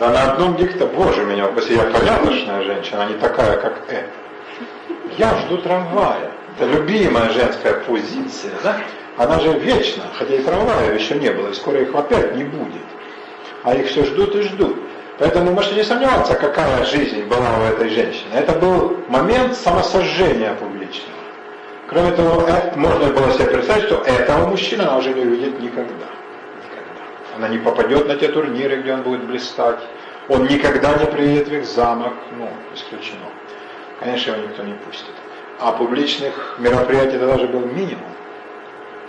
Да 0.00 0.10
на 0.10 0.32
одном 0.32 0.56
дикто, 0.56 0.86
боже 0.86 1.24
меня, 1.24 1.48
если 1.54 1.74
я 1.74 1.84
порядочная 1.84 2.64
женщина, 2.64 3.04
а 3.04 3.06
не 3.06 3.14
такая, 3.14 3.58
как 3.58 3.82
эта. 3.88 4.10
Я 5.16 5.38
жду 5.38 5.58
трамвая. 5.58 6.32
Это 6.58 6.68
любимая 6.68 7.30
женская 7.30 7.74
позиция, 7.74 8.54
да? 8.64 8.76
Она 9.18 9.38
же 9.38 9.52
вечна, 9.52 10.02
хотя 10.18 10.34
и 10.34 10.42
трамваев 10.42 10.98
еще 10.98 11.14
не 11.14 11.30
было, 11.30 11.50
и 11.50 11.54
скоро 11.54 11.80
их 11.80 11.94
опять 11.94 12.34
не 12.34 12.42
будет. 12.42 12.82
А 13.62 13.72
их 13.72 13.86
все 13.86 14.04
ждут 14.04 14.34
и 14.34 14.42
ждут. 14.42 14.78
Поэтому 15.22 15.52
можете 15.52 15.76
не 15.76 15.84
сомневаться, 15.84 16.34
какая 16.34 16.84
жизнь 16.84 17.22
была 17.26 17.58
у 17.60 17.62
этой 17.62 17.90
женщины. 17.90 18.34
Это 18.34 18.58
был 18.58 18.96
момент 19.06 19.54
самосожжения 19.54 20.52
публичного. 20.54 21.16
Кроме 21.88 22.10
того, 22.10 22.42
э, 22.48 22.72
можно 22.74 23.06
было 23.06 23.30
себе 23.30 23.44
представить, 23.44 23.84
что 23.84 24.02
этого 24.02 24.48
мужчины 24.48 24.82
она 24.82 24.96
уже 24.96 25.14
не 25.14 25.20
увидит. 25.20 25.60
Никогда. 25.60 26.06
Она 27.36 27.46
не 27.46 27.58
попадет 27.58 28.08
на 28.08 28.16
те 28.16 28.32
турниры, 28.32 28.78
где 28.82 28.94
он 28.94 29.02
будет 29.02 29.24
блистать. 29.24 29.78
Он 30.28 30.42
никогда 30.48 30.94
не 30.94 31.06
приедет 31.06 31.46
в 31.46 31.52
их 31.52 31.66
замок. 31.66 32.14
Ну, 32.36 32.48
исключено. 32.74 33.26
Конечно, 34.00 34.32
его 34.32 34.42
никто 34.42 34.64
не 34.64 34.74
пустит. 34.74 35.14
А 35.60 35.70
публичных 35.70 36.56
мероприятий 36.58 37.14
это 37.14 37.28
даже 37.28 37.46
был 37.46 37.60
минимум. 37.60 38.10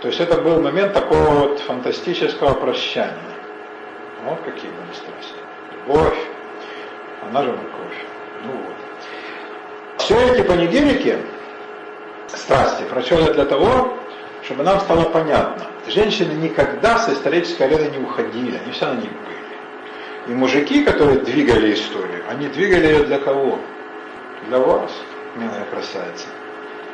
То 0.00 0.06
есть 0.06 0.20
это 0.20 0.40
был 0.40 0.62
момент 0.62 0.92
такого 0.92 1.48
вот 1.48 1.58
фантастического 1.58 2.54
прощания. 2.54 3.34
Вот 4.24 4.38
какие 4.42 4.70
были 4.70 4.94
страсти. 4.94 5.33
Любовь, 5.86 6.18
она 7.28 7.42
же 7.42 7.50
морковь. 7.50 8.04
Ну 8.44 8.52
вот. 8.52 9.98
Все 9.98 10.18
эти 10.32 10.42
панигирики, 10.42 11.18
страсти, 12.28 12.84
прочел 12.84 13.18
для 13.32 13.44
того, 13.44 13.96
чтобы 14.44 14.62
нам 14.62 14.80
стало 14.80 15.04
понятно. 15.04 15.66
Женщины 15.86 16.32
никогда 16.32 16.98
с 16.98 17.08
исторической 17.10 17.64
арены 17.64 17.90
не 17.90 17.98
уходили, 17.98 18.56
они 18.56 18.72
все 18.72 18.86
на 18.86 18.94
них 18.94 19.10
были. 19.10 20.28
И 20.28 20.30
мужики, 20.32 20.84
которые 20.84 21.18
двигали 21.18 21.74
историю, 21.74 22.24
они 22.28 22.48
двигали 22.48 22.86
ее 22.86 23.04
для 23.04 23.18
кого? 23.18 23.58
Для 24.48 24.58
вас, 24.58 24.90
милая 25.36 25.64
красавица. 25.70 26.26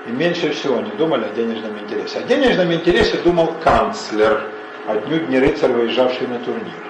И 0.06 0.10
меньше 0.10 0.50
всего 0.50 0.78
они 0.78 0.90
думали 0.92 1.24
о 1.24 1.34
денежном 1.34 1.78
интересе. 1.78 2.18
О 2.18 2.22
денежном 2.22 2.72
интересе 2.72 3.18
думал 3.18 3.54
канцлер, 3.62 4.48
отнюдь 4.86 5.28
не 5.28 5.38
рыцарь, 5.38 5.70
выезжавший 5.70 6.26
на 6.26 6.38
турнир. 6.40 6.89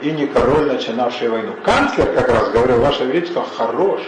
И 0.00 0.10
не 0.12 0.26
король, 0.26 0.66
начинавший 0.66 1.28
войну. 1.28 1.54
Канцлер 1.64 2.12
как 2.12 2.28
раз 2.28 2.50
говорил, 2.50 2.80
ваше 2.80 3.04
величество, 3.04 3.44
хорош. 3.44 4.00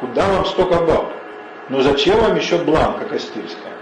Куда 0.00 0.26
вам 0.28 0.44
столько 0.44 0.80
баб? 0.80 1.12
Но 1.68 1.80
зачем 1.80 2.18
вам 2.20 2.36
еще 2.36 2.58
Бланка 2.58 3.06
Кастильская? 3.06 3.72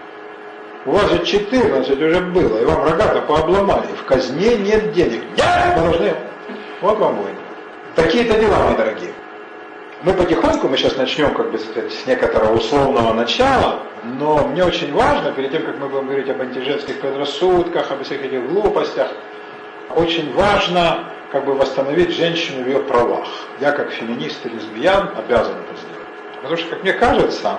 У 0.86 0.92
вас 0.92 1.10
же 1.10 1.24
14 1.24 1.90
уже 1.90 2.20
было, 2.20 2.58
и 2.58 2.64
вам 2.64 2.84
рогато 2.84 3.20
пообломали. 3.22 3.88
В 3.98 4.04
казне 4.04 4.56
нет 4.56 4.92
денег. 4.92 5.22
Я 5.36 5.74
должны. 5.76 6.14
Вот 6.80 6.98
вам 6.98 7.16
война. 7.16 7.38
Такие-то 7.96 8.38
дела, 8.38 8.56
мои 8.66 8.76
дорогие. 8.76 9.12
Мы 10.02 10.14
потихоньку, 10.14 10.68
мы 10.68 10.78
сейчас 10.78 10.96
начнем, 10.96 11.34
как 11.34 11.50
бы 11.50 11.58
сказать, 11.58 11.92
с 11.92 12.06
некоторого 12.06 12.54
условного 12.54 13.12
начала, 13.12 13.80
но 14.02 14.46
мне 14.46 14.64
очень 14.64 14.94
важно, 14.94 15.32
перед 15.32 15.50
тем, 15.50 15.62
как 15.62 15.78
мы 15.78 15.88
будем 15.88 16.06
говорить 16.06 16.30
об 16.30 16.40
антиженских 16.40 17.00
предрассудках, 17.00 17.90
об 17.90 18.02
всех 18.02 18.24
этих 18.24 18.48
глупостях, 18.48 19.08
очень 19.96 20.32
важно 20.34 21.04
как 21.32 21.44
бы 21.44 21.54
восстановить 21.54 22.10
женщину 22.10 22.64
в 22.64 22.66
ее 22.66 22.80
правах. 22.80 23.28
Я 23.60 23.72
как 23.72 23.90
феминист 23.90 24.44
и 24.46 24.48
лесбиян 24.48 25.10
обязан 25.16 25.54
это 25.54 25.76
сделать. 25.80 26.08
Потому 26.36 26.56
что, 26.56 26.70
как 26.70 26.82
мне 26.82 26.92
кажется, 26.92 27.58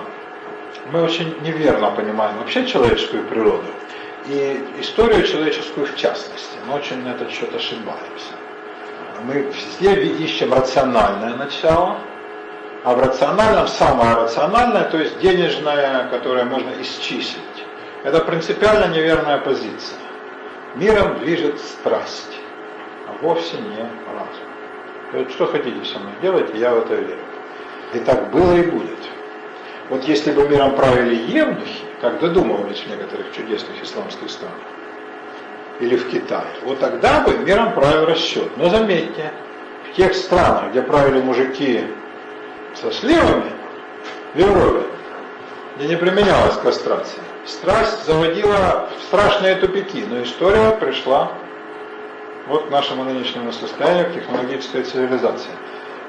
мы 0.90 1.02
очень 1.02 1.34
неверно 1.42 1.90
понимаем 1.90 2.38
вообще 2.38 2.66
человеческую 2.66 3.24
природу 3.24 3.64
и 4.26 4.64
историю 4.80 5.26
человеческую 5.26 5.86
в 5.86 5.96
частности. 5.96 6.56
Мы 6.66 6.74
очень 6.74 7.02
на 7.02 7.10
этот 7.10 7.30
счет 7.30 7.54
ошибаемся. 7.54 8.34
Мы 9.24 9.34
везде 9.34 9.94
ищем 9.94 10.52
рациональное 10.52 11.34
начало, 11.34 11.98
а 12.84 12.94
в 12.94 13.00
рациональном 13.00 13.68
самое 13.68 14.16
рациональное, 14.16 14.84
то 14.84 14.98
есть 14.98 15.18
денежное, 15.20 16.08
которое 16.08 16.44
можно 16.44 16.70
исчислить. 16.80 17.42
Это 18.02 18.20
принципиально 18.20 18.92
неверная 18.92 19.38
позиция. 19.38 20.01
Миром 20.74 21.18
движет 21.18 21.60
страсть, 21.60 22.38
а 23.06 23.12
вовсе 23.22 23.58
не 23.58 23.76
разум. 23.76 24.46
Есть, 25.12 25.32
что 25.32 25.46
хотите 25.46 25.84
со 25.84 25.98
мной 25.98 26.12
делайте, 26.22 26.56
я 26.58 26.72
в 26.72 26.78
это 26.78 26.94
верю. 26.94 27.18
И 27.92 27.98
так 27.98 28.30
было 28.30 28.54
и 28.54 28.62
будет. 28.62 28.98
Вот 29.90 30.04
если 30.04 30.32
бы 30.32 30.48
миром 30.48 30.74
правили 30.74 31.14
евнухи, 31.30 31.84
как 32.00 32.20
додумывались 32.20 32.80
в 32.80 32.88
некоторых 32.88 33.32
чудесных 33.32 33.82
исламских 33.82 34.30
странах, 34.30 34.56
или 35.80 35.96
в 35.96 36.08
Китае, 36.08 36.46
вот 36.64 36.80
тогда 36.80 37.20
бы 37.20 37.36
миром 37.36 37.74
правил 37.74 38.06
расчет. 38.06 38.56
Но 38.56 38.70
заметьте, 38.70 39.30
в 39.92 39.96
тех 39.96 40.14
странах, 40.14 40.70
где 40.70 40.80
правили 40.80 41.20
мужики 41.20 41.84
со 42.74 42.90
сливами, 42.90 43.52
в 44.32 44.38
Европе, 44.38 44.86
где 45.76 45.88
не 45.88 45.96
применялась 45.96 46.56
кастрация, 46.56 47.22
страсть 47.46 48.04
заводила 48.06 48.88
в 48.98 49.02
страшные 49.02 49.56
тупики, 49.56 50.04
но 50.08 50.22
история 50.22 50.70
пришла 50.72 51.32
вот 52.46 52.66
к 52.66 52.70
нашему 52.70 53.04
нынешнему 53.04 53.52
состоянию, 53.52 54.10
к 54.10 54.14
технологической 54.14 54.82
цивилизации. 54.82 55.50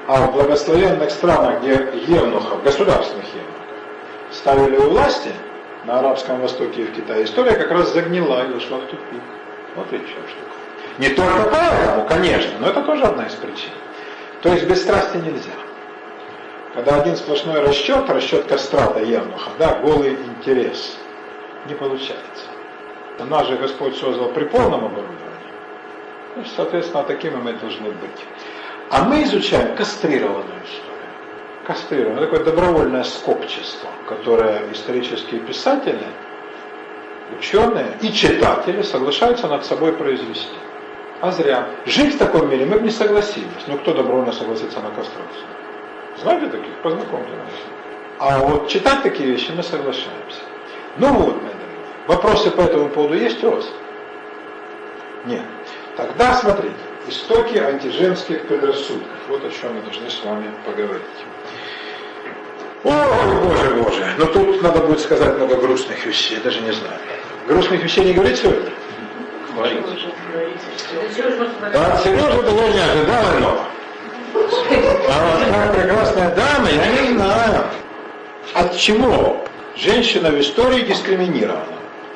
А 0.06 0.26
в 0.26 0.32
благословенных 0.32 1.10
странах, 1.10 1.60
где 1.60 1.88
евнухов, 2.06 2.62
государственных 2.62 3.26
евнухов, 3.26 3.62
ставили 4.30 4.76
у 4.76 4.90
власти, 4.90 5.32
на 5.84 5.98
Арабском 5.98 6.40
Востоке 6.40 6.82
и 6.82 6.84
в 6.86 6.92
Китае, 6.92 7.24
история 7.24 7.52
как 7.52 7.70
раз 7.70 7.92
загнила 7.92 8.46
и 8.46 8.52
ушла 8.54 8.78
в 8.78 8.86
тупик. 8.86 9.22
Вот 9.76 9.92
и 9.92 9.96
еще 9.96 10.06
штука. 10.06 10.54
Не 10.98 11.08
только 11.08 11.50
поэтому, 11.50 12.06
конечно, 12.06 12.52
но 12.60 12.68
это 12.68 12.82
тоже 12.82 13.04
одна 13.04 13.26
из 13.26 13.34
причин. 13.34 13.72
То 14.42 14.50
есть 14.50 14.66
без 14.66 14.82
страсти 14.82 15.16
нельзя. 15.16 15.52
Когда 16.74 17.00
один 17.00 17.16
сплошной 17.16 17.60
расчет, 17.60 18.08
расчет 18.08 18.46
кастрата 18.46 19.00
евнуха, 19.00 19.50
да, 19.58 19.78
голый 19.80 20.14
интерес, 20.14 20.96
не 21.66 21.74
получается. 21.74 22.44
Нас 23.18 23.46
же 23.46 23.56
Господь 23.56 23.96
создал 23.96 24.28
при 24.30 24.44
полном 24.44 24.84
оборудовании. 24.84 25.18
Значит, 26.34 26.52
соответственно, 26.56 27.04
такими 27.04 27.36
мы 27.36 27.52
должны 27.52 27.90
быть. 27.90 28.24
А 28.90 29.04
мы 29.04 29.22
изучаем 29.22 29.76
кастрированную 29.76 30.62
историю. 30.64 30.94
Кастрированную. 31.64 32.26
Такое 32.26 32.44
добровольное 32.44 33.04
скопчество, 33.04 33.88
которое 34.08 34.72
исторические 34.72 35.40
писатели, 35.40 36.06
ученые 37.38 37.96
и 38.02 38.12
читатели 38.12 38.82
соглашаются 38.82 39.46
над 39.46 39.64
собой 39.64 39.92
произвести. 39.92 40.56
А 41.20 41.30
зря. 41.30 41.68
Жить 41.86 42.16
в 42.16 42.18
таком 42.18 42.50
мире 42.50 42.66
мы 42.66 42.78
бы 42.78 42.82
не 42.82 42.90
согласились. 42.90 43.66
Ну 43.66 43.78
кто 43.78 43.94
добровольно 43.94 44.32
согласится 44.32 44.80
на 44.80 44.90
кастрацию? 44.90 45.46
Знаете 46.20 46.46
таких? 46.46 46.74
Познакомьте 46.82 47.30
нас. 47.30 47.52
А 48.18 48.38
вот 48.38 48.68
читать 48.68 49.02
такие 49.02 49.30
вещи 49.30 49.52
мы 49.56 49.62
соглашаемся. 49.62 50.40
Ну 50.96 51.12
вот, 51.12 51.42
мои 51.42 51.52
дорогие. 51.52 51.86
Вопросы 52.06 52.50
по 52.50 52.60
этому 52.60 52.88
поводу 52.88 53.14
есть 53.14 53.42
у 53.42 53.50
вас? 53.50 53.64
Нет. 55.24 55.42
Тогда 55.96 56.34
смотрите. 56.34 56.74
Истоки 57.08 57.58
антиженских 57.58 58.46
предрассудков. 58.46 59.10
Вот 59.28 59.44
о 59.44 59.50
чем 59.50 59.74
мы 59.74 59.82
должны 59.82 60.08
с 60.08 60.24
вами 60.24 60.50
поговорить. 60.64 61.02
Ой, 62.84 62.92
боже, 63.42 63.74
боже. 63.82 64.14
Но 64.18 64.26
тут 64.26 64.62
надо 64.62 64.80
будет 64.80 65.00
сказать 65.00 65.36
много 65.36 65.56
грустных 65.56 66.04
вещей, 66.06 66.38
даже 66.38 66.60
не 66.60 66.72
знаю. 66.72 66.98
Грустных 67.48 67.82
вещей 67.82 68.04
не 68.04 68.12
говорить 68.12 68.38
сегодня? 68.38 68.70
Говорить. 69.54 69.84
Да, 71.72 71.98
Сережа 71.98 72.42
того 72.42 72.60
не 72.60 72.80
ожидал 72.80 73.38
иного. 73.38 73.64
А 74.34 75.38
вот 75.38 75.54
как 75.54 75.74
прекрасная 75.74 76.34
дама, 76.34 76.68
я 76.70 77.02
не 77.02 77.16
знаю. 77.16 77.64
От 78.54 78.76
чего 78.76 79.43
женщина 79.76 80.30
в 80.30 80.40
истории 80.40 80.82
дискриминирована? 80.82 81.64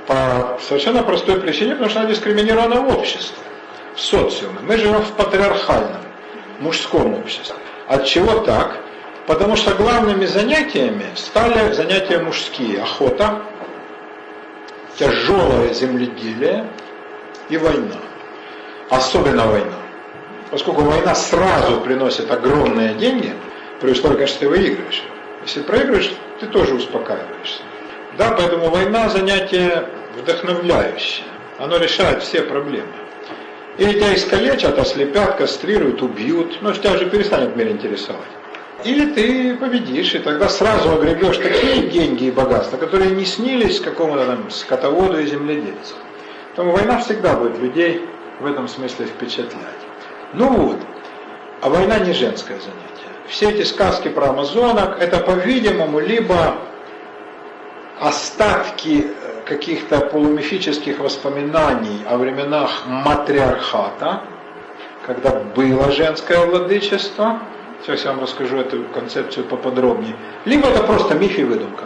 По 0.06 0.59
совершенно 0.62 1.02
простой 1.02 1.40
причине, 1.40 1.72
потому 1.72 1.90
что 1.90 2.00
она 2.00 2.09
дискриминирована 2.09 2.80
в 2.80 2.96
обществе, 2.96 3.36
в 3.94 4.00
социуме. 4.00 4.59
Мы 4.62 4.76
живем 4.76 5.02
в 5.02 5.12
патриархальном, 5.12 6.00
мужском 6.61 7.14
обществе. 7.14 7.56
От 7.88 8.06
чего 8.06 8.40
так? 8.40 8.78
Потому 9.26 9.56
что 9.56 9.74
главными 9.74 10.24
занятиями 10.24 11.04
стали 11.14 11.72
занятия 11.72 12.18
мужские. 12.18 12.82
Охота, 12.82 13.42
тяжелое 14.98 15.74
земледелие 15.74 16.66
и 17.50 17.59
война. 17.59 17.96
Особенно 18.88 19.46
война. 19.46 19.76
Поскольку 20.50 20.80
война 20.80 21.14
сразу 21.14 21.80
приносит 21.82 22.30
огромные 22.30 22.94
деньги, 22.94 23.34
при 23.80 23.90
условии, 23.90 24.14
конечно, 24.14 24.40
ты 24.40 24.48
выигрываешь. 24.48 25.02
Если 25.42 25.61
проигрываешь, 25.61 26.11
ты 26.41 26.47
тоже 26.47 26.74
успокаиваешься. 26.74 27.62
Да, 28.16 28.34
поэтому 28.36 28.70
война 28.70 29.09
занятие 29.09 29.89
вдохновляющее. 30.16 31.26
Оно 31.59 31.76
решает 31.76 32.22
все 32.22 32.43
проблемы. 32.43 32.93
Или 33.78 33.93
тебя 33.93 34.14
искалечат, 34.14 34.78
ослепят, 34.78 35.36
кастрируют, 35.36 36.03
убьют, 36.03 36.59
но 36.62 36.72
тебя 36.72 36.93
уже 36.93 37.09
перестанет 37.09 37.55
мир 37.57 37.68
интересовать. 37.68 38.26
Или 38.84 39.12
ты 39.12 39.57
победишь, 39.57 40.14
и 40.14 40.18
тогда 40.18 40.49
сразу 40.49 40.93
огребешь 40.93 41.39
такие 41.39 41.89
деньги 41.89 42.24
и 42.24 42.30
богатства, 42.30 42.76
которые 42.76 43.11
не 43.11 43.24
снились 43.24 43.80
какому-то 43.80 44.24
там 44.24 44.51
скотоводу 44.51 45.18
и 45.18 45.26
земледельцу. 45.26 45.95
Поэтому 46.55 46.76
война 46.76 46.99
всегда 46.99 47.34
будет 47.34 47.59
людей 47.59 48.05
в 48.41 48.47
этом 48.47 48.68
смысле 48.68 49.07
впечатлять. 49.07 49.80
Ну 50.32 50.49
вот, 50.49 50.78
а 51.61 51.68
война 51.68 51.99
не 51.99 52.12
женское 52.12 52.59
занятие. 52.59 52.88
Все 53.28 53.50
эти 53.50 53.62
сказки 53.62 54.08
про 54.08 54.30
амазонок, 54.30 54.96
это, 55.00 55.18
по-видимому, 55.18 56.00
либо 56.00 56.56
остатки 58.00 59.04
э, 59.06 59.42
каких-то 59.44 60.00
полумифических 60.00 60.98
воспоминаний 60.98 62.00
о 62.08 62.16
временах 62.16 62.86
матриархата, 62.86 64.22
когда 65.06 65.30
было 65.54 65.90
женское 65.92 66.46
владычество, 66.46 67.40
сейчас 67.82 68.04
я 68.04 68.12
вам 68.12 68.22
расскажу 68.22 68.56
эту 68.56 68.84
концепцию 68.94 69.44
поподробнее, 69.44 70.16
либо 70.46 70.68
это 70.68 70.82
просто 70.84 71.14
миф 71.14 71.38
и 71.38 71.44
выдумка. 71.44 71.84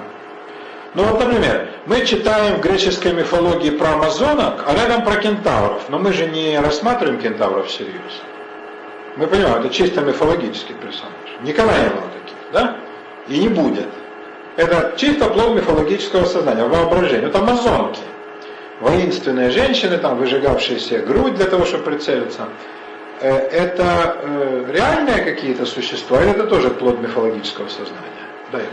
Ну 0.94 1.04
вот, 1.04 1.24
например, 1.24 1.70
мы 1.86 2.04
читаем 2.04 2.56
в 2.56 2.60
греческой 2.60 3.14
мифологии 3.14 3.70
про 3.70 3.94
амазонок, 3.94 4.62
а 4.66 4.74
рядом 4.74 5.04
про 5.04 5.16
кентавров, 5.16 5.88
но 5.88 5.98
мы 5.98 6.12
же 6.12 6.26
не 6.26 6.58
рассматриваем 6.60 7.20
кентавров 7.20 7.66
всерьез. 7.66 8.22
Мы 9.16 9.26
понимаем, 9.26 9.60
это 9.60 9.70
чисто 9.70 10.02
мифологический 10.02 10.74
персонаж. 10.74 11.21
Никогда 11.42 11.72
не 11.78 11.88
было 11.90 12.08
таких, 12.08 12.36
да? 12.52 12.76
И 13.28 13.38
не 13.38 13.48
будет. 13.48 13.88
Это 14.56 14.94
чисто 14.96 15.26
плод 15.30 15.54
мифологического 15.54 16.24
сознания, 16.24 16.64
воображения. 16.64 17.26
Это 17.26 17.38
амазонки. 17.38 18.00
Воинственные 18.80 19.50
женщины, 19.50 19.96
там, 19.98 20.18
выжигавшие 20.18 20.78
себе 20.78 21.00
грудь 21.00 21.34
для 21.34 21.46
того, 21.46 21.64
чтобы 21.64 21.84
прицелиться. 21.84 22.48
Э, 23.20 23.30
это 23.30 24.16
э, 24.20 24.64
реальные 24.72 25.24
какие-то 25.24 25.64
существа, 25.64 26.20
или 26.20 26.30
это 26.32 26.46
тоже 26.46 26.70
плод 26.70 27.00
мифологического 27.00 27.68
сознания? 27.68 28.26
Да, 28.50 28.58
Игорь. 28.58 28.70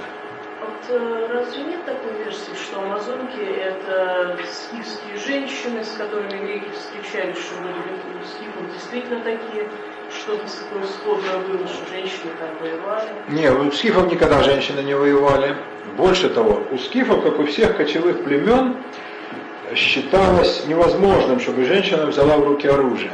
Вот 0.61 0.99
э, 0.99 1.27
разве 1.31 1.63
нет 1.63 1.85
такой 1.85 2.23
версии, 2.23 2.55
что 2.55 2.81
амазонки 2.81 3.39
это 3.39 4.37
скифские 4.51 5.17
женщины, 5.17 5.83
с 5.83 5.91
которыми 5.91 6.45
греки 6.45 6.69
встречались, 6.71 7.37
что 7.37 7.61
были 7.61 8.23
скифов 8.25 8.73
действительно 8.73 9.23
такие, 9.23 9.69
Не, 13.29 13.51
у 13.51 13.71
скифов 13.71 14.11
никогда 14.11 14.43
женщины 14.43 14.81
не 14.81 14.95
воевали. 14.95 15.55
Больше 15.97 16.29
того, 16.29 16.63
у 16.71 16.77
скифов, 16.77 17.23
как 17.23 17.39
у 17.39 17.45
всех 17.45 17.77
кочевых 17.77 18.23
племен, 18.23 18.77
считалось 19.75 20.65
невозможным, 20.67 21.39
чтобы 21.39 21.65
женщина 21.65 22.05
взяла 22.05 22.37
в 22.37 22.43
руки 22.43 22.67
оружие. 22.67 23.11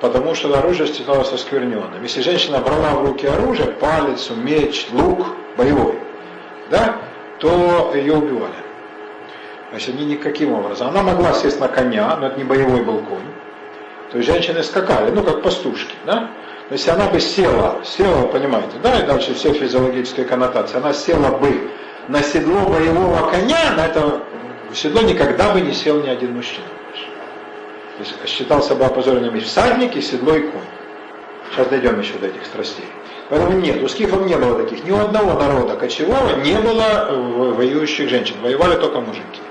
Потому 0.00 0.34
что 0.34 0.56
оружие 0.56 0.92
считалось 0.92 1.32
оскверненным. 1.32 2.02
Если 2.02 2.20
женщина 2.20 2.58
брала 2.58 2.94
в 2.94 3.06
руки 3.06 3.26
оружие, 3.26 3.68
палец, 3.68 4.30
меч, 4.30 4.88
лук, 4.92 5.28
боевой, 5.56 5.98
да, 6.70 6.96
то 7.38 7.92
ее 7.94 8.14
убивали. 8.14 8.54
Значит, 9.70 9.98
ни 9.98 10.04
никаким 10.04 10.52
образом. 10.52 10.88
Она 10.88 11.02
могла 11.02 11.32
сесть 11.32 11.60
на 11.60 11.68
коня, 11.68 12.16
но 12.16 12.26
это 12.26 12.38
не 12.38 12.44
боевой 12.44 12.82
был 12.82 12.98
конь. 12.98 13.24
То 14.14 14.18
есть 14.18 14.30
женщины 14.30 14.62
скакали, 14.62 15.10
ну 15.10 15.24
как 15.24 15.42
пастушки, 15.42 15.92
да? 16.06 16.30
Но 16.70 16.76
если 16.76 16.90
она 16.90 17.08
бы 17.08 17.18
села, 17.18 17.80
села, 17.84 18.28
понимаете, 18.28 18.76
да, 18.80 19.00
и 19.00 19.06
дальше 19.06 19.34
все 19.34 19.52
физиологические 19.52 20.24
коннотации, 20.24 20.76
она 20.76 20.92
села 20.92 21.36
бы 21.36 21.68
на 22.06 22.22
седло 22.22 22.60
боевого 22.60 23.28
коня, 23.28 23.72
на 23.76 23.86
это 23.86 24.22
седло 24.72 25.02
никогда 25.02 25.52
бы 25.52 25.60
не 25.62 25.72
сел 25.72 26.00
ни 26.00 26.08
один 26.08 26.36
мужчина. 26.36 26.64
То 27.96 28.04
есть 28.04 28.14
считался 28.28 28.76
бы 28.76 28.84
опозоренным 28.84 29.34
и 29.34 29.40
всадник, 29.40 29.96
и 29.96 30.00
седло, 30.00 30.36
и 30.36 30.42
конь. 30.42 30.60
Сейчас 31.50 31.66
дойдем 31.66 31.98
еще 31.98 32.14
до 32.14 32.28
этих 32.28 32.46
страстей. 32.46 32.86
Поэтому 33.30 33.58
нет, 33.58 33.82
у 33.82 33.88
скифов 33.88 34.24
не 34.26 34.36
было 34.36 34.62
таких, 34.62 34.84
ни 34.84 34.92
у 34.92 34.98
одного 35.00 35.32
народа 35.32 35.74
кочевого 35.74 36.36
не 36.36 36.54
было 36.54 37.08
воюющих 37.56 38.08
женщин, 38.08 38.36
воевали 38.40 38.76
только 38.76 39.00
мужики. 39.00 39.42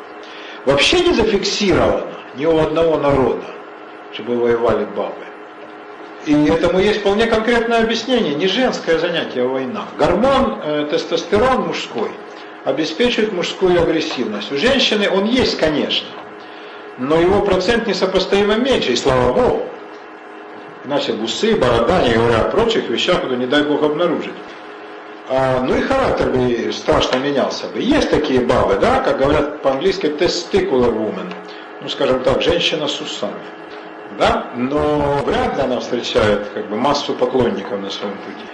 Вообще 0.66 1.02
не 1.02 1.12
зафиксировано 1.12 2.14
ни 2.38 2.46
у 2.46 2.58
одного 2.60 2.96
народа, 2.96 3.44
чтобы 4.14 4.38
воевали 4.38 4.86
бабы. 4.86 5.26
И 6.26 6.34
этому 6.46 6.80
есть 6.80 7.02
вполне 7.02 7.26
конкретное 7.26 7.84
объяснение, 7.84 8.34
не 8.36 8.48
женское 8.48 8.98
занятие, 8.98 9.44
а 9.44 9.48
война. 9.48 9.86
Гормон, 9.98 10.60
э, 10.64 10.88
тестостерон 10.90 11.68
мужской, 11.68 12.12
обеспечивает 12.64 13.34
мужскую 13.34 13.82
агрессивность. 13.82 14.52
У 14.52 14.58
женщины 14.58 15.10
он 15.10 15.26
есть, 15.26 15.58
конечно, 15.60 16.08
но 16.98 17.20
его 17.20 17.42
процент 17.42 17.88
несопоставимо 17.88 18.56
меньше, 18.56 18.94
и 18.94 18.96
слава 18.96 19.34
Богу. 19.34 19.66
Иначе 20.86 21.14
бусы, 21.14 21.56
борода, 21.56 22.02
не 22.04 22.14
говоря 22.14 22.42
о 22.42 22.50
прочих 22.50 22.90
вещах, 22.90 23.22
куда 23.22 23.36
не 23.36 23.46
дай 23.46 23.64
Бог 23.64 23.84
обнаружить. 23.84 24.34
А, 25.30 25.62
ну 25.62 25.76
и 25.76 25.82
характер 25.82 26.30
бы 26.30 26.72
страшно 26.74 27.18
менялся 27.18 27.68
бы. 27.68 27.80
Есть 27.80 28.10
такие 28.10 28.42
бабы, 28.42 28.76
да, 28.76 29.00
как 29.00 29.18
говорят 29.18 29.62
по-английски 29.62 30.08
testicular 30.08 30.94
woman, 30.94 31.34
ну 31.82 31.90
скажем 31.90 32.22
так, 32.24 32.42
женщина 32.42 32.88
с 32.88 33.00
усами. 33.02 33.34
Да? 34.18 34.52
Но 34.56 35.24
вряд 35.26 35.56
ли 35.58 35.64
она 35.64 35.80
встречает 35.80 36.50
как 36.54 36.70
бы, 36.70 36.76
массу 36.76 37.14
поклонников 37.14 37.80
на 37.80 37.90
своем 37.90 38.18
пути. 38.18 38.46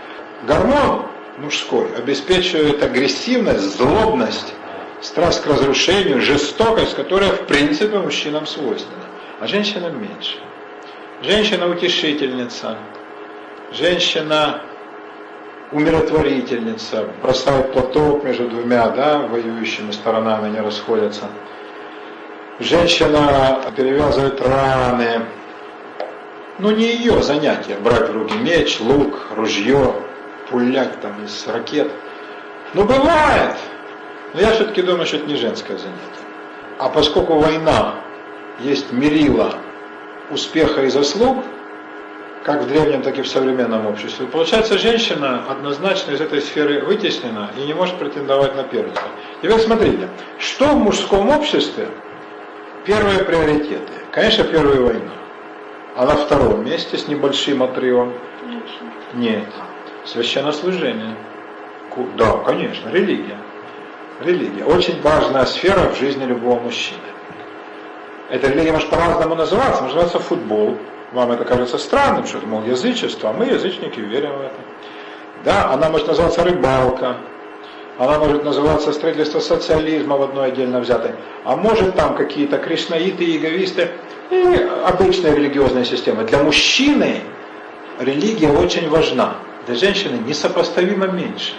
Гормон 0.43 1.05
мужской 1.37 1.87
обеспечивает 1.95 2.81
агрессивность, 2.83 3.77
злобность, 3.77 4.53
страсть 5.01 5.41
к 5.43 5.47
разрушению, 5.47 6.21
жестокость, 6.21 6.95
которая 6.95 7.31
в 7.31 7.45
принципе 7.45 7.97
мужчинам 7.99 8.45
свойственна, 8.45 9.03
а 9.39 9.47
женщинам 9.47 10.01
меньше. 10.01 10.37
Женщина 11.21 11.67
утешительница, 11.67 12.77
женщина 13.73 14.61
умиротворительница, 15.71 17.09
бросает 17.21 17.73
платок 17.73 18.23
между 18.23 18.47
двумя 18.47 18.89
да, 18.89 19.19
воюющими 19.19 19.91
сторонами, 19.91 20.47
они 20.47 20.59
расходятся. 20.59 21.25
Женщина 22.59 23.61
перевязывает 23.75 24.41
раны. 24.41 25.21
Ну 26.59 26.71
не 26.71 26.87
ее 26.87 27.23
занятие 27.23 27.77
брать 27.77 28.09
в 28.09 28.13
руки 28.13 28.35
меч, 28.35 28.81
лук, 28.81 29.27
ружье, 29.35 29.95
пулять 30.49 30.99
там 30.99 31.23
из 31.23 31.47
ракет. 31.47 31.89
Ну 32.73 32.83
бывает, 32.83 33.55
но 34.33 34.41
я 34.41 34.51
все-таки 34.51 34.81
думаю, 34.81 35.05
что 35.05 35.17
это 35.17 35.25
не 35.25 35.37
женское 35.37 35.77
занятие. 35.77 35.99
А 36.77 36.89
поскольку 36.89 37.39
война 37.39 37.95
есть 38.59 38.91
мерила 38.91 39.55
успеха 40.31 40.83
и 40.83 40.89
заслуг, 40.89 41.45
как 42.43 42.63
в 42.63 42.67
древнем, 42.67 43.03
так 43.03 43.17
и 43.17 43.21
в 43.21 43.27
современном 43.27 43.85
обществе. 43.85 44.25
Получается, 44.27 44.77
женщина 44.77 45.45
однозначно 45.49 46.11
из 46.11 46.21
этой 46.21 46.41
сферы 46.41 46.81
вытеснена 46.81 47.51
и 47.57 47.61
не 47.61 47.73
может 47.73 47.95
претендовать 47.97 48.55
на 48.55 48.63
первенство. 48.63 49.07
Теперь 49.41 49.59
смотрите, 49.59 50.09
что 50.37 50.67
в 50.67 50.77
мужском 50.77 51.29
обществе 51.29 51.87
первые 52.85 53.19
приоритеты? 53.19 53.93
Конечно, 54.11 54.43
первая 54.43 54.79
война. 54.79 55.18
А 55.99 56.05
на 56.05 56.15
втором 56.15 56.63
месте 56.63 56.97
с 56.97 57.09
небольшим 57.09 57.61
отрывом? 57.61 58.13
Нет. 59.15 59.49
Священнослужение. 60.05 61.13
Да, 62.15 62.37
конечно, 62.45 62.87
религия. 62.87 63.35
Религия. 64.21 64.63
Очень 64.63 65.01
важная 65.01 65.43
сфера 65.43 65.89
в 65.89 65.97
жизни 65.99 66.23
любого 66.23 66.57
мужчины. 66.57 67.01
Эта 68.29 68.47
религия 68.47 68.71
может 68.71 68.89
по-разному 68.89 69.35
называться. 69.35 69.81
Может 69.83 69.97
называться 69.97 70.19
футбол. 70.19 70.77
Вам 71.11 71.33
это 71.33 71.43
кажется 71.43 71.77
странным, 71.77 72.25
что 72.25 72.37
это, 72.37 72.47
мол, 72.47 72.63
язычество, 72.63 73.31
а 73.31 73.33
мы, 73.33 73.47
язычники, 73.47 73.99
верим 73.99 74.37
в 74.37 74.41
это. 74.41 74.55
Да, 75.43 75.73
она 75.73 75.89
может 75.89 76.07
называться 76.07 76.45
рыбалка, 76.45 77.17
она 77.99 78.17
может 78.17 78.45
называться 78.45 78.93
строительство 78.93 79.41
социализма 79.41 80.15
в 80.15 80.23
одной 80.23 80.47
отдельно 80.47 80.79
взятой, 80.79 81.11
а 81.43 81.57
может 81.57 81.95
там 81.95 82.15
какие-то 82.15 82.57
кришнаиты, 82.57 83.35
эгоисты 83.35 83.91
и 84.31 84.69
обычная 84.85 85.35
религиозная 85.35 85.83
система. 85.83 86.23
Для 86.23 86.41
мужчины 86.41 87.21
религия 87.99 88.51
очень 88.51 88.89
важна, 88.89 89.35
для 89.67 89.75
женщины 89.75 90.17
несопоставимо 90.25 91.07
меньше. 91.07 91.51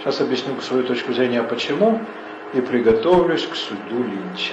Сейчас 0.00 0.20
объясню 0.20 0.60
свою 0.60 0.84
точку 0.84 1.14
зрения, 1.14 1.42
почему, 1.42 1.98
и 2.52 2.60
приготовлюсь 2.60 3.46
к 3.46 3.56
суду 3.56 4.02
Линча. 4.02 4.52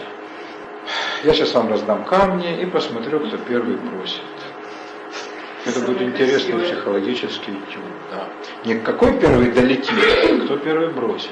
Я 1.26 1.34
сейчас 1.34 1.53
вам 1.53 1.70
раздам 1.70 2.05
камни 2.05 2.62
и 2.62 2.66
посмотрю, 2.66 3.20
кто 3.20 3.36
первый 3.38 3.76
бросит. 3.76 4.22
Это 5.66 5.80
будет 5.82 6.01
интересный 6.01 6.64
психологический 6.64 7.51
этюд. 7.51 7.84
Да. 8.12 8.28
Не 8.66 8.80
какой 8.80 9.20
первый 9.20 9.51
долетит, 9.51 9.91
а 9.91 10.45
кто 10.45 10.57
первый 10.57 10.89
бросит. 10.89 11.32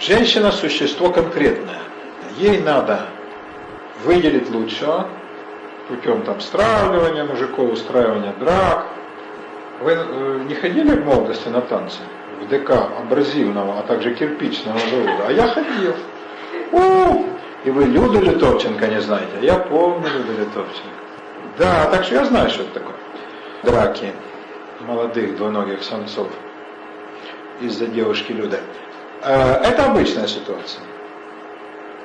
Женщина– 0.00 0.52
существо 0.52 1.10
конкретное. 1.10 1.80
Ей 2.36 2.60
надо 2.60 3.06
выделить 4.04 4.48
лучшего 4.50 5.08
путем 5.88 6.22
там 6.22 6.40
стравливания 6.40 7.24
мужиков, 7.24 7.72
устраивания 7.72 8.32
драк. 8.38 8.86
Вы 9.80 9.92
э, 9.92 10.40
не 10.48 10.54
ходили 10.54 10.90
в 10.90 11.04
молодости 11.04 11.48
на 11.48 11.60
танцы? 11.60 11.98
В 12.40 12.48
ДК 12.48 12.70
абразивного, 13.00 13.80
а 13.80 13.82
также 13.82 14.14
кирпичного 14.14 14.78
завода? 14.78 15.26
А 15.26 15.32
я 15.32 15.48
ходил. 15.48 15.94
У, 16.70 17.24
и 17.64 17.70
вы 17.70 17.84
Люду 17.84 18.20
Литовченко 18.20 18.86
не 18.86 19.00
знаете? 19.00 19.32
Я 19.40 19.54
помню 19.54 20.06
Люду 20.08 20.32
Литовченко. 20.40 20.98
Да, 21.58 21.86
так 21.90 22.04
что 22.04 22.14
я 22.14 22.24
знаю, 22.24 22.50
что 22.50 22.62
это 22.62 22.74
такое. 22.74 22.94
Драки 23.62 24.12
молодых 24.80 25.36
двуногих 25.36 25.82
самцов 25.82 26.28
из-за 27.60 27.86
девушки 27.86 28.30
Люды. 28.30 28.60
Э, 29.22 29.54
это 29.64 29.86
обычная 29.86 30.28
ситуация. 30.28 30.82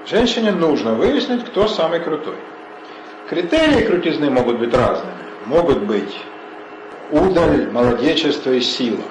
Женщине 0.08 0.51
нужно 0.51 0.95
выяснить, 0.95 1.45
кто 1.45 1.68
самый 1.68 1.99
крутой. 1.99 2.38
Критерии 3.30 3.86
крутизны 3.86 4.32
могут 4.32 4.60
быть 4.60 4.74
разными. 4.74 5.14
Могут 5.45 5.84
быть 5.84 6.20
удаль, 7.12 7.70
молодечество 7.72 8.51
и 8.51 8.60
сила, 8.60 9.04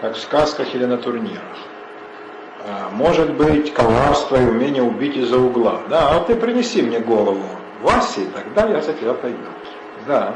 как 0.00 0.16
в 0.16 0.20
сказках 0.20 0.74
или 0.74 0.84
на 0.84 0.98
турнирах. 0.98 1.56
А, 2.66 2.90
может 2.92 3.32
быть 3.32 3.72
коварство 3.72 4.36
и 4.36 4.44
умение 4.44 4.82
убить 4.82 5.16
из-за 5.16 5.38
угла. 5.38 5.80
Да, 5.88 6.10
а 6.10 6.20
ты 6.20 6.34
принеси 6.34 6.82
мне 6.82 6.98
голову 6.98 7.46
Васи, 7.80 8.26
тогда 8.34 8.68
я 8.68 8.82
за 8.82 8.92
тебя 8.92 9.14
пойду. 9.14 9.38
Да. 10.06 10.34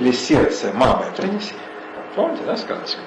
Или 0.00 0.12
сердце 0.12 0.72
мамы 0.72 1.04
принеси. 1.16 1.52
Помните, 2.16 2.42
да, 2.46 2.56
сказочка? 2.56 3.00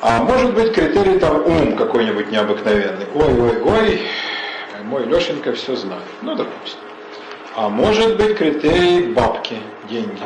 А 0.00 0.22
может 0.22 0.54
быть 0.54 0.74
критерий 0.74 1.18
там 1.18 1.44
ум 1.44 1.76
какой-нибудь 1.76 2.30
необыкновенный. 2.30 3.06
Ой, 3.14 3.40
ой, 3.40 3.62
ой, 3.62 4.00
мой 4.84 5.04
Лешенька 5.06 5.52
все 5.54 5.74
знает. 5.76 6.04
Ну, 6.22 6.36
допустим. 6.36 6.80
А 7.56 7.68
может 7.68 8.16
быть 8.16 8.36
критерий 8.36 9.12
бабки, 9.12 9.56
деньги. 9.88 10.22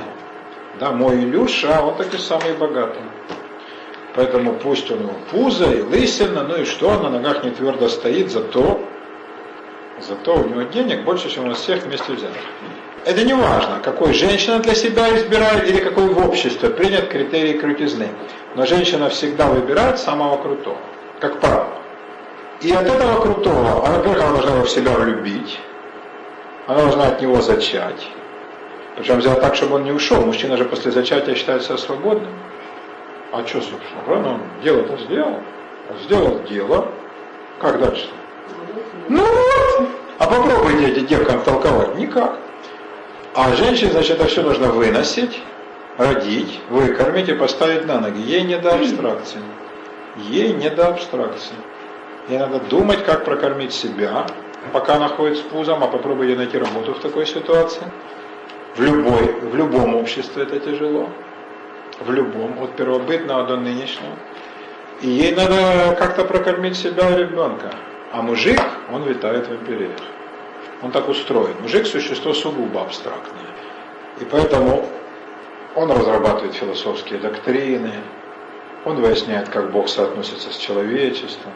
Да, 0.80 0.90
мой 0.90 1.16
Илюша, 1.20 1.80
он 1.80 1.94
таки 1.94 2.18
самый 2.18 2.54
богатый. 2.54 3.02
Поэтому 4.14 4.54
пусть 4.54 4.90
у 4.90 4.96
него 4.96 5.14
пузо 5.30 5.72
и 5.72 5.80
лысина, 5.80 6.42
ну 6.42 6.56
и 6.56 6.64
что, 6.64 6.98
на 6.98 7.08
ногах 7.08 7.44
не 7.44 7.50
твердо 7.50 7.88
стоит, 7.88 8.30
зато, 8.30 8.80
зато 10.00 10.34
у 10.34 10.48
него 10.48 10.62
денег 10.62 11.04
больше, 11.04 11.30
чем 11.30 11.44
у 11.44 11.48
нас 11.48 11.60
всех 11.60 11.84
вместе 11.84 12.12
взятых. 12.12 12.42
Это 13.04 13.24
не 13.24 13.34
важно, 13.34 13.80
какой 13.82 14.12
женщина 14.12 14.60
для 14.60 14.74
себя 14.74 15.16
избирает 15.16 15.68
или 15.68 15.80
какой 15.80 16.06
в 16.06 16.18
обществе 16.24 16.70
принят 16.70 17.08
критерий 17.08 17.58
крутизны. 17.58 18.08
Но 18.54 18.64
женщина 18.64 19.08
всегда 19.08 19.48
выбирает 19.48 19.98
самого 19.98 20.36
крутого, 20.40 20.78
как 21.18 21.40
правило. 21.40 21.72
И 22.60 22.70
от 22.70 22.86
этого 22.86 23.20
крутого, 23.20 23.84
она, 23.84 23.96
во-первых, 23.96 24.22
она 24.22 24.32
должна 24.32 24.52
его 24.52 24.64
в 24.64 24.70
себя 24.70 24.92
влюбить, 24.92 25.58
она 26.68 26.82
должна 26.82 27.06
от 27.08 27.20
него 27.20 27.40
зачать. 27.40 28.06
Причем 28.96 29.20
сделать 29.20 29.40
так, 29.40 29.56
чтобы 29.56 29.76
он 29.76 29.84
не 29.84 29.90
ушел. 29.90 30.20
Мужчина 30.24 30.56
же 30.56 30.64
после 30.64 30.92
зачатия 30.92 31.34
считается 31.34 31.76
свободным. 31.76 32.32
А 33.32 33.44
что, 33.46 33.62
собственно, 33.62 34.02
правильно? 34.04 34.34
Он 34.34 34.40
дело-то 34.62 34.96
сделал. 34.98 35.40
Сделал 36.04 36.40
дело. 36.48 36.88
Как 37.58 37.80
дальше? 37.80 38.08
Ну 39.08 39.24
вот. 39.24 39.88
А 40.18 40.26
попробуйте 40.26 40.88
эти 40.92 41.00
девкам 41.00 41.40
толковать. 41.42 41.96
Никак. 41.96 42.38
А 43.34 43.54
женщине, 43.54 43.92
значит, 43.92 44.20
это 44.20 44.26
все 44.26 44.42
нужно 44.42 44.68
выносить, 44.68 45.40
родить, 45.96 46.60
выкормить 46.68 47.28
и 47.28 47.34
поставить 47.34 47.86
на 47.86 48.00
ноги. 48.00 48.20
Ей 48.20 48.42
не 48.42 48.58
до 48.58 48.74
абстракции. 48.74 49.40
Ей 50.16 50.52
не 50.52 50.68
до 50.68 50.88
абстракции. 50.88 51.54
Ей 52.28 52.38
надо 52.38 52.60
думать, 52.60 53.04
как 53.04 53.24
прокормить 53.24 53.72
себя, 53.72 54.26
пока 54.72 54.96
она 54.96 55.08
ходит 55.08 55.38
с 55.38 55.40
пузом, 55.40 55.82
а 55.82 55.88
попробуйте 55.88 56.36
найти 56.36 56.58
работу 56.58 56.92
в 56.94 57.00
такой 57.00 57.26
ситуации. 57.26 57.82
В, 58.76 58.82
любой, 58.82 59.32
в 59.40 59.56
любом 59.56 59.94
обществе 59.96 60.42
это 60.42 60.58
тяжело 60.60 61.08
в 62.00 62.10
любом, 62.10 62.62
от 62.62 62.76
первобытного 62.76 63.46
до 63.46 63.56
нынешнего. 63.56 64.14
И 65.00 65.08
ей 65.08 65.34
надо 65.34 65.96
как-то 65.98 66.24
прокормить 66.24 66.76
себя 66.76 67.10
и 67.10 67.18
ребенка. 67.18 67.72
А 68.12 68.22
мужик, 68.22 68.60
он 68.92 69.04
витает 69.04 69.48
в 69.48 69.52
империях. 69.52 69.98
Он 70.82 70.90
так 70.90 71.08
устроен. 71.08 71.54
Мужик– 71.60 71.86
существо 71.86 72.34
сугубо 72.34 72.82
абстрактное. 72.82 73.46
И 74.20 74.24
поэтому 74.24 74.88
он 75.74 75.90
разрабатывает 75.90 76.54
философские 76.54 77.18
доктрины, 77.18 77.92
он 78.84 79.00
выясняет, 79.00 79.48
как 79.48 79.70
Бог 79.70 79.88
соотносится 79.88 80.52
с 80.52 80.56
человечеством, 80.56 81.52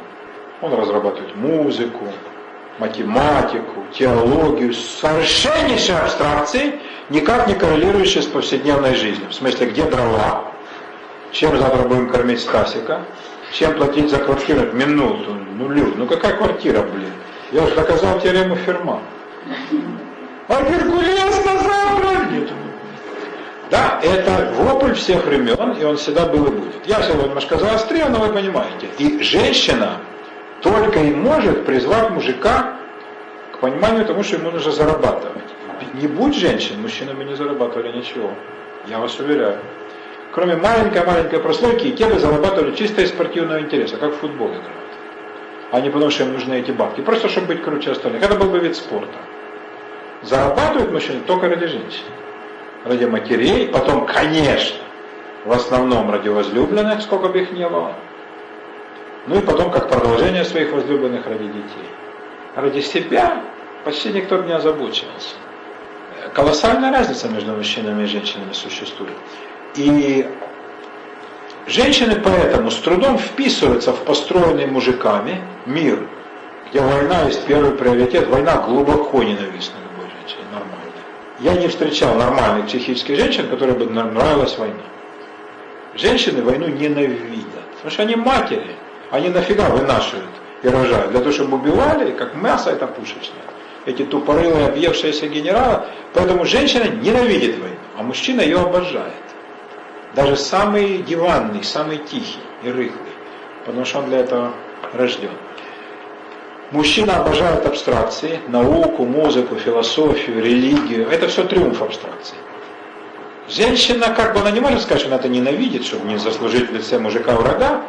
он 0.62 0.72
разрабатывает 0.74 1.34
музыку, 1.34 2.06
математику, 2.78 3.84
теологию, 3.92 4.72
совершеннейшие 4.72 5.98
абстракции, 5.98 6.80
никак 7.10 7.48
не 7.48 7.54
коррелирующие 7.54 8.22
с 8.22 8.26
повседневной 8.26 8.94
жизнью. 8.94 9.28
В 9.30 9.34
смысле, 9.34 9.68
где 9.68 9.82
дрова, 9.84 10.52
чем 11.32 11.58
завтра 11.58 11.88
будем 11.88 12.08
кормить 12.10 12.40
Стасика, 12.40 13.02
чем 13.52 13.74
платить 13.74 14.08
за 14.10 14.18
квартиру 14.18 14.72
минуту, 14.72 15.34
ну, 15.34 15.68
Люд, 15.68 15.96
ну 15.98 16.06
какая 16.06 16.36
квартира, 16.36 16.82
блин? 16.82 17.12
Я 17.52 17.66
же 17.66 17.74
доказал 17.74 18.20
теорему 18.20 18.56
Ферма. 18.56 19.02
А 20.48 20.62
Геркулес 20.62 21.34
сказал, 21.36 22.30
нет. 22.30 22.50
Да, 23.70 24.00
это 24.02 24.52
вопль 24.56 24.94
всех 24.94 25.24
времен, 25.24 25.72
и 25.72 25.84
он 25.84 25.96
всегда 25.96 26.26
был 26.26 26.46
и 26.46 26.50
будет. 26.50 26.86
Я 26.86 27.02
сегодня 27.02 27.28
немножко 27.28 27.58
заострил, 27.58 28.08
но 28.08 28.20
вы 28.20 28.32
понимаете. 28.32 28.88
И 28.98 29.22
женщина, 29.22 29.98
только 30.62 31.00
и 31.00 31.10
может 31.12 31.66
призвать 31.66 32.10
мужика 32.10 32.76
к 33.52 33.58
пониманию 33.58 34.06
тому, 34.06 34.22
что 34.22 34.36
ему 34.36 34.50
нужно 34.50 34.70
зарабатывать. 34.70 35.42
Не 35.94 36.06
будь 36.06 36.36
женщин, 36.36 36.80
мужчины 36.80 37.14
бы 37.14 37.24
не 37.24 37.34
зарабатывали 37.34 37.96
ничего. 37.96 38.30
Я 38.86 38.98
вас 38.98 39.18
уверяю. 39.18 39.58
Кроме 40.32 40.56
маленькой-маленькой 40.56 41.40
прослойки, 41.40 41.90
те 41.92 42.06
бы 42.06 42.18
зарабатывали 42.18 42.74
чисто 42.74 43.02
из 43.02 43.08
спортивного 43.08 43.60
интереса, 43.60 43.96
как 43.96 44.12
в 44.12 44.18
футбол 44.18 44.48
играют. 44.48 44.86
А 45.72 45.80
не 45.80 45.90
потому, 45.90 46.10
что 46.10 46.24
им 46.24 46.34
нужны 46.34 46.60
эти 46.60 46.70
бабки. 46.70 47.00
Просто, 47.00 47.28
чтобы 47.28 47.48
быть 47.48 47.62
круче 47.62 47.90
остальных. 47.90 48.22
Это 48.22 48.36
был 48.36 48.50
бы 48.50 48.58
вид 48.58 48.76
спорта. 48.76 49.18
Зарабатывают 50.26 50.90
мужчины 50.90 51.20
только 51.20 51.48
ради 51.48 51.66
женщин. 51.66 52.02
Ради 52.84 53.04
матерей, 53.04 53.68
потом, 53.68 54.06
конечно, 54.06 54.78
в 55.44 55.52
основном 55.52 56.10
ради 56.10 56.28
возлюбленных, 56.28 57.00
сколько 57.02 57.28
бы 57.28 57.42
их 57.42 57.52
не 57.52 57.68
было. 57.68 57.94
Ну 59.28 59.38
и 59.38 59.40
потом 59.40 59.70
как 59.70 59.88
продолжение 59.88 60.44
своих 60.44 60.72
возлюбленных 60.72 61.26
ради 61.26 61.46
детей. 61.46 61.88
Ради 62.56 62.80
себя 62.80 63.42
почти 63.84 64.08
никто 64.08 64.42
не 64.42 64.52
озабочивался. 64.52 65.36
Колоссальная 66.34 66.90
разница 66.90 67.28
между 67.28 67.52
мужчинами 67.52 68.02
и 68.02 68.06
женщинами 68.06 68.52
существует. 68.52 69.14
И 69.76 70.28
женщины 71.68 72.20
поэтому 72.22 72.72
с 72.72 72.76
трудом 72.78 73.18
вписываются 73.18 73.92
в 73.92 74.02
построенный 74.04 74.66
мужиками 74.66 75.40
мир, 75.66 76.00
где 76.68 76.80
война 76.80 77.22
есть 77.22 77.46
первый 77.46 77.72
приоритет. 77.72 78.26
Война 78.28 78.56
глубоко 78.56 79.22
ненавистна 79.22 79.76
Я 81.40 81.52
не 81.52 81.68
встречал 81.68 82.14
нормальных 82.14 82.66
психических 82.66 83.16
женщин, 83.16 83.48
которые 83.48 83.76
бы 83.76 83.84
нравилась 83.86 84.56
война. 84.56 84.80
Женщины 85.94 86.42
войну 86.42 86.68
ненавидят, 86.68 87.70
потому 87.74 87.90
что 87.90 88.02
они 88.02 88.16
матери, 88.16 88.76
они 89.10 89.28
нафига 89.28 89.68
вынашивают 89.68 90.30
и 90.62 90.68
рожают, 90.68 91.10
для 91.10 91.20
того, 91.20 91.32
чтобы 91.32 91.58
убивали, 91.58 92.12
как 92.12 92.34
мясо 92.34 92.70
это 92.70 92.86
пушечное. 92.86 93.42
Эти 93.84 94.02
тупорылые, 94.04 94.66
объевшиеся 94.66 95.28
генералы. 95.28 95.84
Поэтому 96.12 96.44
женщина 96.44 96.88
ненавидит 96.88 97.58
войну, 97.58 97.76
а 97.98 98.02
мужчина 98.02 98.40
ее 98.40 98.58
обожает. 98.58 99.12
Даже 100.14 100.36
самый 100.36 100.98
диванный, 101.02 101.62
самый 101.62 101.98
тихий 101.98 102.40
и 102.62 102.70
рыхлый, 102.70 103.12
потому 103.64 103.84
что 103.84 103.98
он 103.98 104.06
для 104.06 104.20
этого 104.20 104.52
рожден. 104.94 105.30
Мужчина 106.72 107.18
обожает 107.18 107.64
абстракции, 107.64 108.40
науку, 108.48 109.04
музыку, 109.04 109.54
философию, 109.54 110.42
религию. 110.42 111.08
Это 111.08 111.28
все 111.28 111.44
триумф 111.44 111.80
абстракции. 111.80 112.36
Женщина, 113.48 114.08
как 114.08 114.34
бы 114.34 114.40
она 114.40 114.50
не 114.50 114.58
может 114.58 114.82
сказать, 114.82 115.00
что 115.00 115.08
она 115.08 115.18
это 115.18 115.28
ненавидит, 115.28 115.84
чтобы 115.84 116.08
не 116.08 116.18
заслужить 116.18 116.68
в 116.68 116.74
лице 116.74 116.98
мужика 116.98 117.36
врага, 117.36 117.82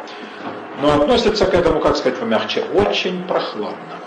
но 0.80 0.94
относится 0.94 1.46
к 1.46 1.54
этому, 1.54 1.80
как 1.80 1.96
сказать 1.96 2.20
помягче, 2.20 2.62
очень 2.72 3.24
прохладно 3.24 3.98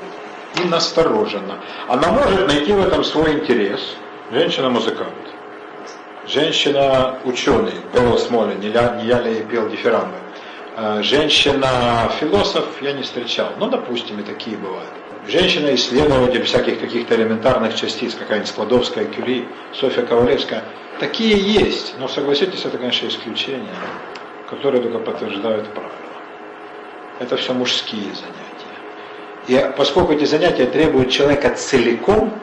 и 0.64 0.68
настороженно. 0.68 1.60
Она 1.90 2.10
может 2.12 2.48
найти 2.48 2.72
в 2.72 2.80
этом 2.80 3.04
свой 3.04 3.34
интерес. 3.34 3.96
Женщина-музыкант. 4.32 5.12
Женщина-ученый, 6.26 7.74
Белл 7.94 8.18
Смоли, 8.18 8.56
не 8.56 8.70
я, 8.70 8.96
не 8.96 9.08
я 9.08 9.20
ли 9.20 9.44
пел 9.44 9.68
дифирамбы. 9.68 10.21
Э, 10.84 11.04
женщина-философ 11.04 12.82
я 12.82 12.94
не 12.94 13.04
встречал, 13.04 13.54
но, 13.60 13.68
допустим, 13.68 14.20
и 14.20 14.24
такие 14.24 14.58
бывают. 14.58 14.90
Женщина-исследователь 15.28 16.42
всяких 16.44 16.80
каких-то 16.80 17.14
элементарных 17.14 17.76
частиц, 17.76 18.16
какая-нибудь 18.16 18.50
Складовская, 18.50 19.06
Кюри, 19.06 19.48
Софья 19.76 20.02
Ковалевская. 20.02 20.64
Такие 21.00 21.38
есть, 21.38 21.94
но 22.00 22.08
согласитесь, 22.08 22.66
это, 22.66 22.80
конечно, 22.80 23.08
исключения, 23.08 23.76
которые 24.50 24.82
только 24.82 24.98
подтверждают 24.98 25.68
правила. 25.70 25.94
Это 27.20 27.38
все 27.38 27.54
мужские 27.54 28.16
занятия. 28.16 28.74
И 29.48 29.74
поскольку 29.78 30.14
эти 30.14 30.26
занятия 30.26 30.66
требуют 30.66 31.12
человека 31.12 31.54
целиком, 31.54 32.34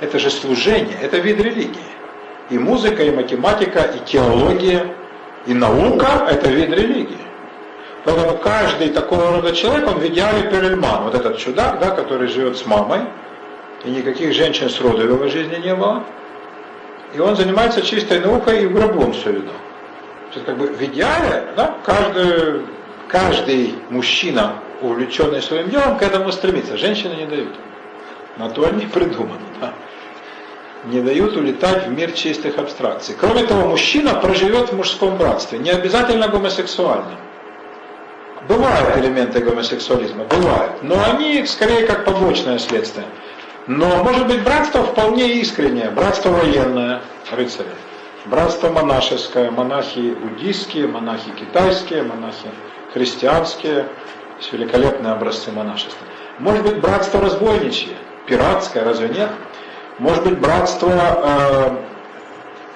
это 0.00 0.20
же 0.20 0.30
служение, 0.30 0.96
это 1.02 1.18
вид 1.18 1.40
религии. 1.40 1.90
И 2.50 2.58
музыка, 2.58 3.02
и 3.02 3.10
математика, 3.10 3.80
и 3.80 3.98
теология, 4.08 4.86
и 5.46 5.52
наука– 5.52 6.28
это 6.30 6.48
вид 6.48 6.70
религии. 6.70 7.27
Поэтому 8.08 8.38
каждый 8.38 8.88
такого 8.88 9.32
рода 9.32 9.54
человек, 9.54 9.86
он 9.86 9.98
в 9.98 10.06
идеале 10.06 10.50
Перельман, 10.50 11.02
вот 11.02 11.14
этот 11.14 11.36
чудак, 11.36 11.78
да, 11.78 11.90
который 11.90 12.28
живет 12.28 12.56
с 12.56 12.64
мамой, 12.64 13.00
и 13.84 13.90
никаких 13.90 14.32
женщин 14.32 14.70
с 14.70 14.80
роду 14.80 15.06
в 15.06 15.12
его 15.12 15.28
жизни 15.28 15.56
не 15.56 15.74
было, 15.74 16.04
и 17.14 17.20
он 17.20 17.36
занимается 17.36 17.82
чистой 17.82 18.20
наукой 18.20 18.62
и 18.62 18.66
в 18.66 18.72
гробом 18.72 19.12
все 19.12 19.32
видал. 19.32 19.52
То 20.32 20.36
есть, 20.36 20.46
как 20.46 20.56
бы 20.56 20.68
в 20.68 20.82
идеале, 20.82 21.48
да, 21.54 21.74
каждый, 21.84 22.62
каждый 23.08 23.74
мужчина, 23.90 24.54
увлеченный 24.80 25.42
своим 25.42 25.68
делом, 25.68 25.98
к 25.98 26.02
этому 26.02 26.32
стремится. 26.32 26.78
Женщины 26.78 27.12
не 27.12 27.26
дают. 27.26 27.54
На 28.38 28.48
то 28.48 28.66
они 28.66 28.86
придуманы. 28.86 29.42
Да 29.60 29.74
не 30.84 31.00
дают 31.00 31.36
улетать 31.36 31.88
в 31.88 31.90
мир 31.90 32.12
чистых 32.12 32.56
абстракций. 32.56 33.14
Кроме 33.20 33.42
того, 33.42 33.68
мужчина 33.68 34.14
проживет 34.14 34.70
в 34.70 34.76
мужском 34.76 35.18
братстве, 35.18 35.58
не 35.58 35.70
обязательно 35.70 36.28
гомосексуальном. 36.28 37.18
Бывают 38.46 38.96
элементы 38.96 39.40
гомосексуализма, 39.40 40.24
бывают, 40.24 40.82
но 40.82 40.96
они 41.10 41.44
скорее 41.46 41.86
как 41.86 42.04
побочное 42.04 42.58
следствие. 42.58 43.06
Но 43.66 44.02
может 44.04 44.26
быть 44.26 44.42
братство 44.44 44.82
вполне 44.84 45.34
искреннее, 45.40 45.90
братство 45.90 46.30
военное, 46.30 47.02
рыцари, 47.30 47.68
братство 48.26 48.70
монашеское, 48.70 49.50
монахи 49.50 50.14
буддийские, 50.14 50.86
монахи 50.86 51.30
китайские, 51.32 52.02
монахи 52.02 52.48
христианские, 52.92 53.86
с 54.40 54.52
великолепные 54.52 55.12
образцы 55.12 55.50
монашества. 55.50 56.06
Может 56.38 56.62
быть 56.62 56.80
братство 56.80 57.20
разбойничье, 57.20 57.96
пиратское, 58.26 58.84
разве 58.84 59.08
нет? 59.08 59.30
может 59.98 60.24
быть 60.24 60.38
братство 60.38 60.90
э, 60.90 61.76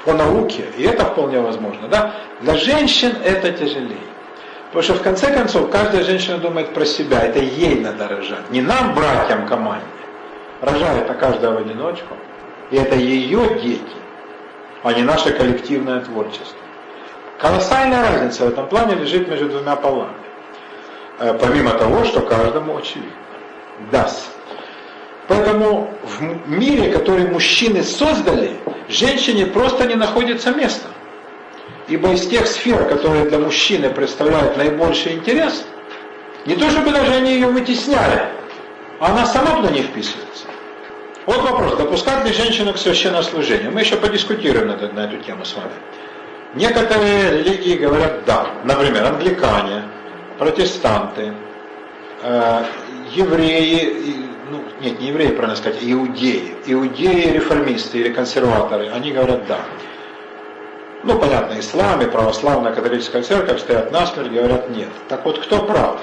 по 0.04 0.12
науке, 0.12 0.64
и 0.76 0.82
это 0.82 1.04
вполне 1.04 1.40
возможно. 1.40 1.88
Да? 1.88 2.14
Для 2.40 2.56
женщин 2.56 3.16
это 3.24 3.52
тяжелее. 3.52 4.11
Потому 4.72 4.82
что 4.84 4.94
в 4.94 5.02
конце 5.02 5.30
концов 5.34 5.70
каждая 5.70 6.02
женщина 6.02 6.38
думает 6.38 6.72
про 6.72 6.86
себя, 6.86 7.20
это 7.20 7.38
ей 7.40 7.80
надо 7.80 8.08
рожать, 8.08 8.50
не 8.50 8.62
нам, 8.62 8.94
братьям, 8.94 9.46
команде. 9.46 9.84
Рожает 10.62 11.10
а 11.10 11.14
каждая 11.14 11.50
в 11.50 11.58
одиночку, 11.58 12.16
и 12.70 12.76
это 12.76 12.94
ее 12.94 13.60
дети, 13.60 13.82
а 14.82 14.94
не 14.94 15.02
наше 15.02 15.32
коллективное 15.32 16.00
творчество. 16.00 16.56
Колоссальная 17.38 18.02
разница 18.08 18.46
в 18.46 18.48
этом 18.48 18.66
плане 18.66 18.94
лежит 18.94 19.28
между 19.28 19.50
двумя 19.50 19.76
полами. 19.76 20.14
Э, 21.18 21.36
помимо 21.38 21.72
того, 21.72 22.04
что 22.04 22.20
каждому 22.20 22.78
очевидно. 22.78 23.10
Даст. 23.90 24.30
Поэтому 25.28 25.90
в 26.02 26.48
мире, 26.48 26.92
который 26.92 27.26
мужчины 27.26 27.82
создали, 27.82 28.56
женщине 28.88 29.44
просто 29.46 29.86
не 29.86 29.96
находится 29.96 30.50
места. 30.52 30.88
Ибо 31.92 32.12
из 32.12 32.26
тех 32.26 32.46
сфер, 32.46 32.88
которые 32.88 33.26
для 33.26 33.38
мужчины 33.38 33.90
представляют 33.90 34.56
наибольший 34.56 35.12
интерес, 35.12 35.62
не 36.46 36.56
то 36.56 36.70
чтобы 36.70 36.90
даже 36.90 37.12
они 37.12 37.34
ее 37.34 37.48
вытесняли, 37.48 38.28
а 38.98 39.10
она 39.10 39.26
сама 39.26 39.56
туда 39.56 39.68
не 39.68 39.82
вписывается. 39.82 40.46
Вот 41.26 41.42
вопрос, 41.42 41.76
допускать 41.76 42.24
ли 42.24 42.32
женщину 42.32 42.72
к 42.72 42.78
священнослужению? 42.78 43.72
Мы 43.72 43.80
еще 43.80 43.96
подискутируем 43.96 44.68
на, 44.68 44.76
на 44.76 45.00
эту 45.00 45.18
тему 45.18 45.44
с 45.44 45.54
вами. 45.54 45.72
Некоторые 46.54 47.42
религии 47.42 47.76
говорят 47.76 48.24
да. 48.24 48.46
Например, 48.64 49.04
англикане, 49.04 49.82
протестанты, 50.38 51.34
э, 52.22 52.64
евреи, 53.14 54.30
ну, 54.50 54.64
нет, 54.80 54.98
не 54.98 55.08
евреи, 55.08 55.28
правильно 55.28 55.56
сказать, 55.56 55.80
иудеи. 55.82 56.54
Иудеи, 56.64 57.34
реформисты 57.34 57.98
или 57.98 58.08
консерваторы, 58.08 58.88
они 58.88 59.12
говорят 59.12 59.46
«да». 59.46 59.58
Ну, 61.04 61.18
понятно, 61.18 61.58
ислам 61.58 62.00
и 62.02 62.06
православная 62.06 62.72
католическая 62.72 63.22
церковь 63.22 63.60
стоят 63.60 63.90
насмерть, 63.90 64.30
говорят 64.30 64.70
«нет». 64.70 64.88
Так 65.08 65.24
вот, 65.24 65.40
кто 65.40 65.58
прав? 65.58 65.98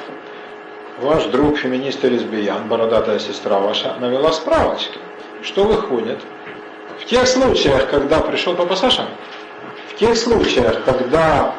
Ваш 1.00 1.24
друг, 1.26 1.58
феминист 1.58 2.04
и 2.04 2.10
лесбиян, 2.10 2.68
бородатая 2.68 3.18
сестра 3.20 3.60
ваша, 3.60 3.95
навела 4.02 4.34
справочки. 4.34 5.00
Что 5.41 5.64
выходит? 5.64 6.20
В 7.00 7.06
тех 7.06 7.26
случаях, 7.28 7.89
когда 7.89 8.20
пришел 8.20 8.56
Папа 8.56 8.76
Саша, 8.76 9.06
в 9.88 9.95
тех 9.95 10.18
случаях, 10.18 10.84
когда 10.84 11.56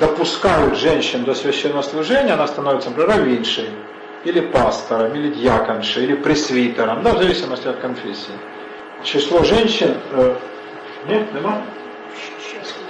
допускают 0.00 0.78
женщин 0.78 1.24
до 1.24 1.34
священного 1.34 1.82
служения, 1.82 2.32
она 2.32 2.46
становится, 2.46 2.88
например, 2.88 3.10
раввиншей, 3.10 3.68
или 4.24 4.40
пастором, 4.40 5.14
или 5.14 5.28
дьяконшей, 5.28 6.04
или 6.04 6.14
пресвитером, 6.14 7.02
да, 7.02 7.12
в 7.12 7.18
зависимости 7.18 7.68
от 7.68 7.76
конфессии. 7.76 8.32
Число 9.04 9.44
женщин... 9.44 9.94
Нет, 11.08 11.32
нема? 11.34 11.62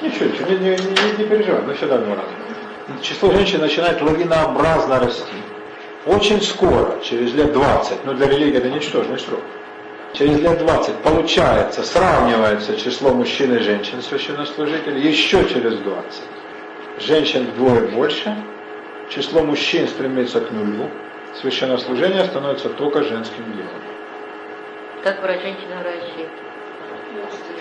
Ничего, 0.00 0.26
ничего, 0.26 0.48
не, 0.50 0.56
не, 0.56 0.70
не, 0.70 1.18
не 1.18 1.24
переживай, 1.24 1.62
мы 1.62 1.74
всегда 1.74 1.98
не 1.98 2.14
рады. 2.14 3.02
Число 3.02 3.30
женщин 3.32 3.60
начинает 3.60 4.00
лавинообразно 4.00 5.00
расти. 5.00 5.34
Очень 6.06 6.40
скоро, 6.40 6.98
через 7.02 7.34
лет 7.34 7.52
20, 7.52 8.04
но 8.04 8.14
для 8.14 8.28
религии 8.28 8.58
это 8.58 8.70
ничтожный 8.70 9.18
срок, 9.18 9.42
через 10.12 10.38
лет 10.38 10.58
20 10.58 10.96
получается, 10.98 11.82
сравнивается 11.82 12.76
число 12.76 13.12
мужчин 13.12 13.54
и 13.56 13.58
женщин 13.58 14.00
священнослужителей 14.00 15.08
еще 15.08 15.48
через 15.48 15.78
20. 15.78 16.22
Женщин 17.00 17.46
вдвое 17.46 17.88
больше, 17.88 18.34
число 19.10 19.42
мужчин 19.42 19.88
стремится 19.88 20.40
к 20.40 20.50
нулю, 20.52 20.88
священнослужение 21.40 22.24
становится 22.24 22.68
только 22.70 23.02
женским 23.02 23.44
делом. 23.52 23.82
Как 25.02 25.20
про 25.20 25.32
женщина-врачи. 25.34 26.28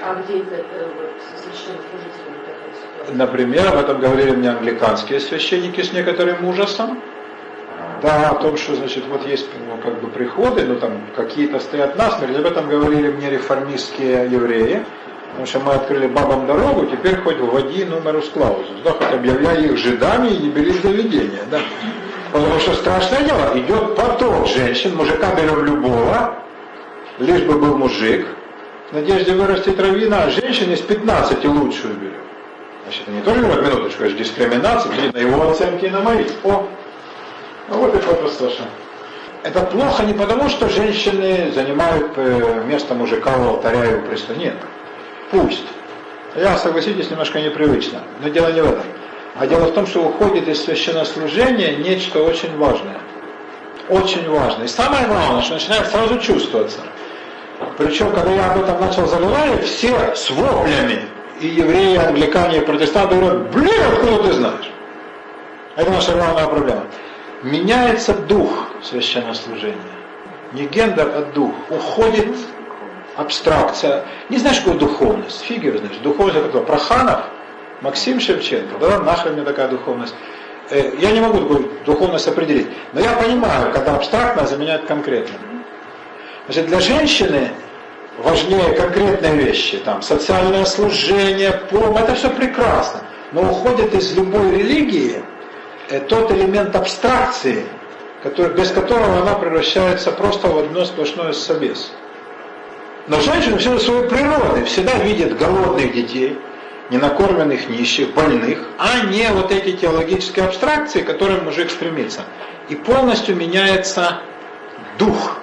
А 0.07 0.15
ситуация? 0.27 1.95
Например, 3.11 3.67
об 3.67 3.77
этом 3.77 3.99
говорили 3.99 4.31
мне 4.31 4.49
англиканские 4.51 5.19
священники 5.19 5.81
с 5.81 5.93
некоторым 5.93 6.45
ужасом. 6.47 7.01
Да, 8.01 8.29
о 8.29 8.35
том, 8.35 8.55
что, 8.57 8.75
значит, 8.75 9.05
вот 9.07 9.25
есть 9.25 9.47
ну, 9.67 9.77
как 9.77 9.99
бы 10.01 10.09
приходы, 10.09 10.65
но 10.65 10.75
там 10.75 11.01
какие-то 11.15 11.59
стоят 11.59 11.97
насмерть. 11.97 12.37
Об 12.37 12.45
этом 12.45 12.69
говорили 12.69 13.11
мне 13.11 13.31
реформистские 13.31 14.29
евреи. 14.29 14.85
Потому 15.31 15.47
что 15.47 15.59
мы 15.59 15.73
открыли 15.73 16.07
бабам 16.07 16.45
дорогу, 16.47 16.85
теперь 16.85 17.17
хоть 17.17 17.39
вводи 17.39 17.83
нумерус 17.83 18.29
клаузус, 18.29 18.77
да, 18.85 18.91
хоть 18.91 19.11
объявляй 19.11 19.65
их 19.65 19.75
жидами 19.75 20.29
и 20.29 20.37
не 20.37 20.49
бери 20.49 20.71
заведения, 20.71 21.41
да. 21.51 21.59
Потому 22.31 22.57
что 22.59 22.73
страшное 22.73 23.23
дело, 23.23 23.59
идет 23.59 23.97
поток 23.97 24.47
женщин, 24.47 24.95
мужика 24.95 25.35
берем 25.35 25.65
любого, 25.65 26.35
лишь 27.19 27.41
бы 27.41 27.59
был 27.59 27.77
мужик, 27.77 28.27
надежде 28.91 29.33
вырастить 29.33 29.79
равина, 29.79 30.23
а 30.23 30.29
женщин 30.29 30.71
из 30.71 30.81
15 30.81 31.45
лучшую 31.45 31.95
берем. 31.95 32.21
Значит, 32.83 33.03
они 33.07 33.21
тоже 33.21 33.41
говорят, 33.41 33.63
минуточку, 33.63 34.03
это 34.03 34.11
же 34.11 34.17
дискриминация, 34.17 35.11
на 35.11 35.17
его 35.17 35.49
оценки 35.49 35.86
и 35.86 35.89
на 35.89 36.01
мои. 36.01 36.25
О, 36.43 36.67
ну 37.69 37.77
вот 37.77 37.95
и 37.95 37.99
фото 37.99 38.29
Саша. 38.29 38.65
это 39.43 39.61
плохо 39.61 40.03
не 40.03 40.13
потому, 40.13 40.49
что 40.49 40.69
женщины 40.69 41.51
занимают 41.53 42.11
э, 42.15 42.63
место 42.67 42.93
мужика 42.93 43.36
у 43.38 43.49
алтаря 43.49 43.86
и 43.86 43.95
у 43.95 44.01
престола. 44.01 44.38
Нет. 44.38 44.55
Пусть. 45.31 45.65
Я, 46.36 46.57
согласитесь, 46.57 47.09
немножко 47.09 47.41
непривычно. 47.41 48.01
Но 48.21 48.29
дело 48.29 48.51
не 48.51 48.61
в 48.61 48.65
этом. 48.65 48.83
А 49.38 49.47
дело 49.47 49.65
в 49.65 49.73
том, 49.73 49.88
что 49.88 50.01
уходит 50.01 50.47
из 50.47 50.63
священнослужения 50.63 51.77
нечто 51.77 52.21
очень 52.21 52.55
важное. 52.57 52.97
Очень 53.89 54.29
важное. 54.29 54.65
И 54.65 54.69
самое 54.69 55.07
главное, 55.07 55.41
что 55.41 55.55
начинает 55.55 55.88
сразу 55.88 56.19
чувствоваться. 56.19 56.81
Причем, 57.78 58.11
когда 58.13 58.32
я 58.32 58.51
об 58.51 58.61
этом 58.61 58.80
начал 58.80 59.05
заговаривать, 59.05 59.65
все 59.65 60.15
с 60.15 60.30
воплями, 60.30 61.01
и 61.41 61.47
евреи, 61.47 61.97
англикане, 61.97 62.59
и 62.59 62.61
протестанты 62.61 63.15
говорят, 63.15 63.51
блин, 63.51 63.82
откуда 63.91 64.23
ты 64.23 64.34
знаешь? 64.34 64.71
Это 65.76 65.91
наша 65.91 66.13
главная 66.13 66.47
проблема. 66.47 66.86
Меняется 67.43 68.13
дух 68.13 68.69
священнослужения. 68.82 69.76
Не 70.53 70.67
гендер, 70.67 71.11
а 71.13 71.32
дух. 71.34 71.53
Уходит 71.69 72.34
абстракция. 73.17 74.05
Не 74.30 74.38
знаешь, 74.38 74.59
какую 74.59 74.80
духовность? 74.80 75.41
Фиг 75.41 75.63
ее 75.63 75.78
знаешь. 75.78 75.97
Духовность 75.97 76.38
это 76.38 76.49
кто? 76.49 76.61
Проханов? 76.61 77.26
Максим 77.82 78.21
Шевченко? 78.21 78.78
Да 78.80 78.99
нахрен 78.99 79.34
мне 79.34 79.43
такая 79.43 79.67
духовность? 79.67 80.15
Э, 80.69 80.93
я 80.97 81.11
не 81.11 81.19
могу 81.19 81.39
такую 81.39 81.71
духовность 81.86 82.28
определить. 82.28 82.67
Но 82.93 83.01
я 83.01 83.11
понимаю, 83.13 83.73
когда 83.73 83.95
абстрактно 83.95 84.47
заменяет 84.47 84.86
конкретно. 84.86 85.36
Значит, 86.45 86.67
для 86.67 86.80
женщины 86.80 87.51
важнее 88.18 88.74
конкретные 88.74 89.34
вещи, 89.34 89.78
там, 89.78 90.01
социальное 90.01 90.66
служение, 90.66 91.51
помощь, 91.70 92.01
это 92.01 92.16
все 92.16 92.30
прекрасно. 92.30 93.01
Но 93.32 93.41
уходит 93.41 93.93
из 93.93 94.16
любой 94.16 94.51
религии 94.51 95.24
э, 95.89 95.99
тот 96.01 96.32
элемент 96.32 96.76
абстракции, 96.76 97.66
который, 98.24 98.53
без 98.55 98.72
которого 98.72 99.22
она 99.22 99.36
превращается 99.36 100.11
просто 100.11 100.47
в 100.47 100.57
одно 100.57 100.86
сплошное 100.86 101.34
собес. 101.34 101.91
Но 103.07 103.20
женщина 103.20 103.57
все 103.57 103.78
своей 103.78 104.07
природы 104.07 104.63
всегда 104.66 104.93
видит 104.95 105.38
голодных 105.38 105.93
детей, 105.93 106.39
ненакормленных 106.89 107.70
нищих, 107.70 108.13
больных, 108.13 108.68
а 108.78 109.05
не 109.05 109.28
вот 109.32 109.51
эти 109.51 109.74
теологические 109.74 110.45
абстракции, 110.45 111.01
к 111.01 111.07
которым 111.07 111.45
мужик 111.45 111.70
стремится. 111.70 112.22
И 112.70 112.76
полностью 112.76 113.36
меняется 113.36 114.22
дух, 114.97 115.39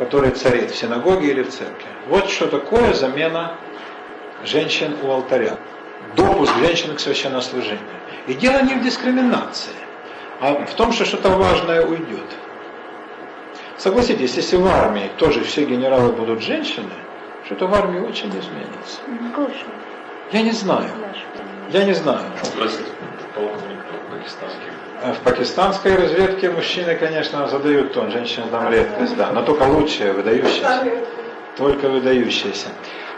который 0.00 0.30
царит 0.30 0.70
в 0.70 0.76
синагоге 0.76 1.30
или 1.30 1.42
в 1.42 1.50
церкви. 1.50 1.86
Вот 2.08 2.30
что 2.30 2.46
такое 2.46 2.94
замена 2.94 3.58
женщин 4.44 4.96
у 5.02 5.10
алтаря. 5.10 5.58
Допуск 6.16 6.56
женщин 6.56 6.96
к 6.96 7.00
священнослужению. 7.00 8.00
И 8.26 8.32
дело 8.32 8.62
не 8.62 8.76
в 8.76 8.82
дискриминации, 8.82 9.76
а 10.40 10.64
в 10.64 10.72
том, 10.72 10.92
что 10.92 11.04
что-то 11.04 11.28
важное 11.28 11.84
уйдет. 11.84 12.24
Согласитесь, 13.76 14.34
если 14.36 14.56
в 14.56 14.66
армии 14.66 15.10
тоже 15.18 15.44
все 15.44 15.66
генералы 15.66 16.12
будут 16.12 16.42
женщины, 16.42 16.94
что-то 17.44 17.66
в 17.66 17.74
армии 17.74 18.00
очень 18.00 18.30
изменится. 18.30 19.00
Я 20.32 20.40
не 20.40 20.52
знаю. 20.52 20.88
Я 21.72 21.84
не 21.84 21.92
знаю. 21.92 22.24
В 25.02 25.24
пакистанской 25.24 25.96
разведке 25.96 26.50
мужчины, 26.50 26.94
конечно, 26.94 27.48
задают 27.48 27.94
тон, 27.94 28.10
женщины 28.10 28.44
там 28.50 28.70
редкость, 28.70 29.16
да, 29.16 29.30
но 29.32 29.42
только 29.42 29.62
лучшие, 29.62 30.12
выдающиеся. 30.12 30.84
Только 31.56 31.88
выдающиеся. 31.88 32.68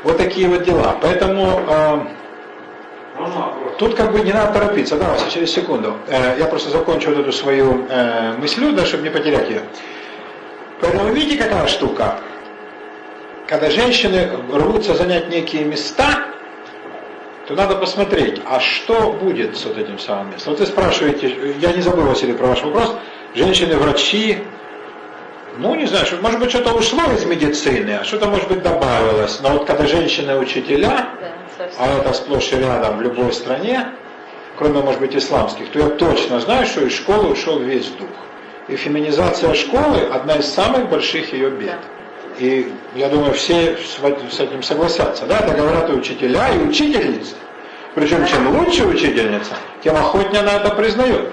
Вот 0.04 0.16
такие 0.16 0.48
вот 0.48 0.62
дела. 0.62 0.96
Поэтому 1.00 1.60
э, 1.68 1.98
тут 3.78 3.96
как 3.96 4.12
бы 4.12 4.20
не 4.20 4.32
надо 4.32 4.60
торопиться. 4.60 4.96
Да, 4.96 5.08
Вася, 5.08 5.28
через 5.28 5.52
секунду. 5.52 5.96
Э, 6.06 6.36
я 6.38 6.46
просто 6.46 6.70
закончу 6.70 7.10
вот 7.10 7.18
эту 7.18 7.32
свою 7.32 7.84
э, 7.88 8.34
мыслю, 8.38 8.72
да, 8.72 8.86
чтобы 8.86 9.02
не 9.02 9.10
потерять 9.10 9.50
ее. 9.50 9.62
Поэтому 10.80 11.12
видите, 11.12 11.42
какая 11.42 11.66
штука? 11.66 12.20
Когда 13.48 13.70
женщины 13.70 14.30
рвутся 14.52 14.94
занять 14.94 15.28
некие 15.30 15.64
места, 15.64 16.28
то 17.46 17.54
надо 17.54 17.76
посмотреть, 17.76 18.40
а 18.48 18.60
что 18.60 19.12
будет 19.12 19.56
с 19.56 19.64
вот 19.64 19.76
этим 19.76 19.98
самым 19.98 20.30
местом. 20.32 20.52
Вот 20.52 20.60
вы 20.60 20.66
спрашиваете, 20.66 21.54
я 21.60 21.72
не 21.72 21.82
забыл, 21.82 22.04
Василий, 22.04 22.34
про 22.34 22.48
ваш 22.48 22.62
вопрос, 22.62 22.96
женщины-врачи, 23.34 24.38
ну, 25.58 25.74
не 25.74 25.86
знаю, 25.86 26.06
может 26.22 26.40
быть, 26.40 26.50
что-то 26.50 26.72
ушло 26.72 27.02
из 27.12 27.24
медицины, 27.24 27.98
а 28.00 28.04
что-то, 28.04 28.28
может 28.28 28.48
быть, 28.48 28.62
добавилось. 28.62 29.40
Но 29.42 29.50
вот 29.50 29.66
когда 29.66 29.86
женщины-учителя, 29.86 31.08
а 31.78 31.98
это 31.98 32.12
сплошь 32.14 32.52
и 32.52 32.56
рядом 32.56 32.98
в 32.98 33.02
любой 33.02 33.32
стране, 33.32 33.88
кроме, 34.56 34.80
может 34.80 35.00
быть, 35.00 35.14
исламских, 35.14 35.68
то 35.70 35.78
я 35.78 35.88
точно 35.88 36.40
знаю, 36.40 36.66
что 36.66 36.86
из 36.86 36.94
школы 36.94 37.32
ушел 37.32 37.58
весь 37.58 37.88
дух. 37.88 38.08
И 38.68 38.76
феминизация 38.76 39.52
школы– 39.54 39.98
одна 40.12 40.36
из 40.36 40.46
самых 40.46 40.88
больших 40.88 41.32
ее 41.32 41.50
бед. 41.50 41.78
И 42.38 42.72
я 42.94 43.08
думаю, 43.08 43.34
все 43.34 43.76
с 43.76 44.40
этим 44.40 44.62
согласятся. 44.62 45.26
Да, 45.26 45.38
это 45.38 45.54
говорят 45.54 45.90
и 45.90 45.92
учителя, 45.92 46.48
и 46.48 46.58
учительницы. 46.58 47.34
Причем, 47.94 48.26
чем 48.26 48.58
лучше 48.58 48.86
учительница, 48.86 49.52
тем 49.84 49.96
охотнее 49.96 50.40
она 50.40 50.56
это 50.56 50.74
признает. 50.74 51.30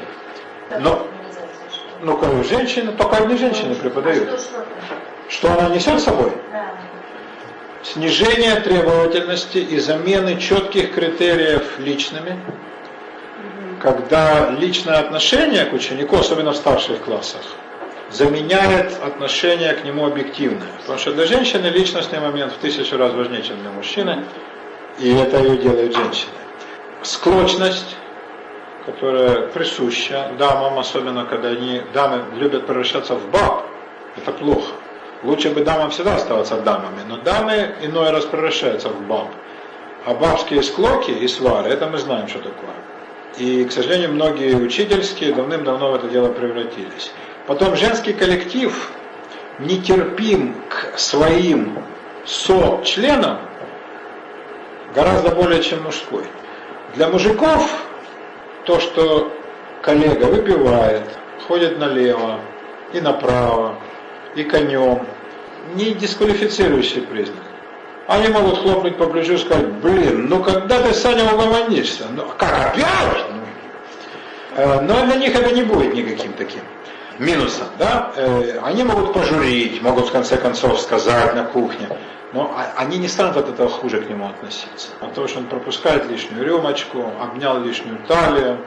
Но, 0.81 1.07
ну, 2.01 2.17
кроме 2.17 2.43
женщины, 2.43 2.91
только 2.91 3.17
одни 3.17 3.37
женщины 3.37 3.75
преподают. 3.75 4.41
Что 5.29 5.53
она 5.53 5.69
несет 5.69 5.99
с 5.99 6.03
собой? 6.03 6.33
Снижение 7.81 8.59
требовательности 8.59 9.59
и 9.59 9.79
замены 9.79 10.37
четких 10.37 10.93
критериев 10.93 11.79
личными, 11.79 12.37
когда 13.81 14.49
личное 14.49 14.99
отношение 14.99 15.63
к 15.65 15.73
ученику, 15.73 16.17
особенно 16.17 16.51
в 16.51 16.57
старших 16.57 16.99
классах, 17.01 17.41
заменяет 18.11 18.97
отношение 19.03 19.73
к 19.73 19.83
нему 19.83 20.05
объективное. 20.05 20.67
Потому 20.81 20.99
что 20.99 21.13
для 21.13 21.25
женщины 21.25 21.67
личностный 21.67 22.19
момент 22.19 22.53
в 22.53 22.57
тысячу 22.57 22.97
раз 22.97 23.13
важнее, 23.13 23.43
чем 23.43 23.61
для 23.61 23.71
мужчины, 23.71 24.25
и 24.99 25.13
это 25.13 25.37
ее 25.37 25.57
делает 25.57 25.95
женщиной. 25.95 26.33
Склочность, 27.03 27.95
которая 28.85 29.47
присуща 29.47 30.31
дамам, 30.37 30.79
особенно 30.79 31.25
когда 31.25 31.49
они, 31.49 31.81
дамы 31.93 32.23
любят 32.37 32.65
превращаться 32.65 33.15
в 33.15 33.29
баб, 33.29 33.65
это 34.17 34.31
плохо. 34.31 34.73
Лучше 35.23 35.49
бы 35.49 35.63
дамам 35.63 35.91
всегда 35.91 36.15
оставаться 36.15 36.61
дамами, 36.61 37.01
но 37.07 37.17
дамы 37.17 37.75
иной 37.81 38.09
раз 38.09 38.25
превращаются 38.25 38.89
в 38.89 39.01
баб. 39.07 39.29
А 40.05 40.13
бабские 40.13 40.63
склоки 40.63 41.11
и 41.11 41.27
свары, 41.27 41.69
это 41.69 41.87
мы 41.87 41.97
знаем, 41.97 42.27
что 42.27 42.39
такое. 42.39 42.69
И, 43.37 43.63
к 43.65 43.71
сожалению, 43.71 44.13
многие 44.13 44.55
учительские 44.55 45.33
давным-давно 45.33 45.91
в 45.91 45.95
это 45.95 46.07
дело 46.07 46.29
превратились. 46.29 47.11
Потом 47.49 47.75
женский 47.75 48.13
коллектив 48.13 48.91
нетерпим 49.57 50.53
к 50.69 50.99
своим 50.99 51.79
со-членам 52.23 53.39
гораздо 54.93 55.31
более, 55.31 55.63
чем 55.63 55.81
мужской. 55.81 56.25
Для 56.93 57.07
мужиков 57.07 57.67
то, 58.65 58.79
что 58.79 59.33
коллега 59.81 60.25
выпивает, 60.25 61.01
ходит 61.47 61.79
налево 61.79 62.39
и 62.93 63.01
направо, 63.01 63.79
и 64.35 64.43
конем, 64.43 65.07
не 65.73 65.95
дисквалифицирующий 65.95 67.01
признак. 67.01 67.41
Они 68.05 68.27
могут 68.27 68.59
хлопнуть 68.59 68.95
по 68.95 69.07
плечу 69.07 69.33
и 69.33 69.37
сказать, 69.39 69.69
блин, 69.81 70.27
ну 70.29 70.43
когда 70.43 70.83
ты, 70.83 70.93
Саня, 70.93 71.33
угомонишься? 71.33 72.03
Ну 72.11 72.25
как, 72.37 72.73
опять? 72.75 73.25
Э, 74.55 74.81
но 74.81 75.03
для 75.07 75.15
них 75.15 75.33
это 75.33 75.51
не 75.51 75.63
будет 75.63 75.95
никаким 75.95 76.33
таким 76.33 76.61
минусом, 77.19 77.67
да, 77.77 78.11
э, 78.15 78.59
они 78.63 78.83
могут 78.83 79.13
пожурить, 79.13 79.81
могут 79.81 80.07
в 80.07 80.11
конце 80.11 80.37
концов 80.37 80.79
сказать 80.79 81.35
на 81.35 81.43
кухне, 81.43 81.89
но 82.33 82.55
они 82.75 82.97
не 82.97 83.07
станут 83.07 83.37
от 83.37 83.49
этого 83.49 83.69
хуже 83.69 84.01
к 84.01 84.09
нему 84.09 84.27
относиться. 84.27 84.89
От 85.01 85.13
того, 85.13 85.27
что 85.27 85.39
он 85.39 85.45
пропускает 85.45 86.09
лишнюю 86.09 86.43
рюмочку, 86.45 87.11
обнял 87.21 87.59
лишнюю 87.61 87.99
талию 88.07 88.59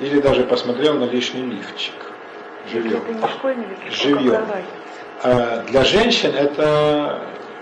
или 0.00 0.20
даже 0.20 0.44
посмотрел 0.44 0.94
на 0.98 1.04
лишний 1.04 1.42
лифчик. 1.42 1.94
Живьем. 2.72 3.02
Живьем. 3.90 4.42
А 5.22 5.64
для 5.68 5.84
женщин 5.84 6.34
это 6.34 7.20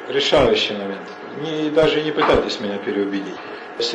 решающий 0.09 0.75
момент. 0.75 1.09
Не, 1.43 1.71
даже 1.71 2.03
не 2.03 2.11
пытайтесь 2.11 2.61
меня 2.61 2.79
переубедить. 2.79 3.35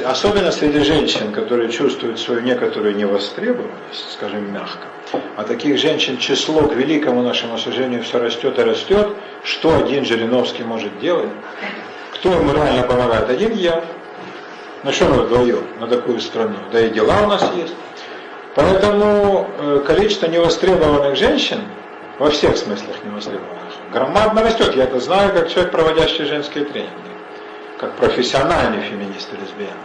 Особенно 0.05 0.49
среди 0.51 0.79
женщин, 0.79 1.33
которые 1.33 1.69
чувствуют 1.69 2.17
свою 2.17 2.39
некоторую 2.39 2.95
невостребованность, 2.95 4.13
скажем 4.13 4.53
мягко. 4.53 4.87
А 5.35 5.43
таких 5.43 5.77
женщин 5.77 6.17
число, 6.17 6.61
к 6.61 6.73
великому 6.73 7.21
нашему 7.21 7.57
сожалению, 7.57 8.01
все 8.03 8.19
растет 8.19 8.57
и 8.57 8.61
растет. 8.61 9.09
Что 9.43 9.75
один 9.75 10.05
Жириновский 10.05 10.63
может 10.63 10.97
делать? 10.99 11.29
Кто 12.13 12.31
ему 12.31 12.53
реально 12.53 12.83
помогает? 12.83 13.29
Один 13.29 13.51
я. 13.55 13.83
На 14.83 14.93
что 14.93 15.05
мы 15.05 15.23
вдвоем 15.23 15.65
на 15.81 15.87
такую 15.87 16.21
страну? 16.21 16.55
Да 16.71 16.79
и 16.79 16.89
дела 16.89 17.23
у 17.23 17.27
нас 17.27 17.51
есть. 17.53 17.75
Поэтому 18.55 19.49
э, 19.59 19.83
количество 19.85 20.27
невостребованных 20.27 21.17
женщин, 21.17 21.59
во 22.19 22.29
всех 22.29 22.55
смыслах 22.55 23.03
невостребованных, 23.03 23.73
громадно 23.91 24.43
растет. 24.43 24.75
Я 24.75 24.83
это 24.83 25.01
знаю, 25.01 25.33
как 25.33 25.49
человек, 25.49 25.71
проводящий 25.71 26.23
женские 26.23 26.63
тренинги 26.65 27.12
как 27.83 27.95
профессиональный 27.97 28.81
феминист 28.81 29.33
и 29.33 29.41
лесбиян. 29.41 29.77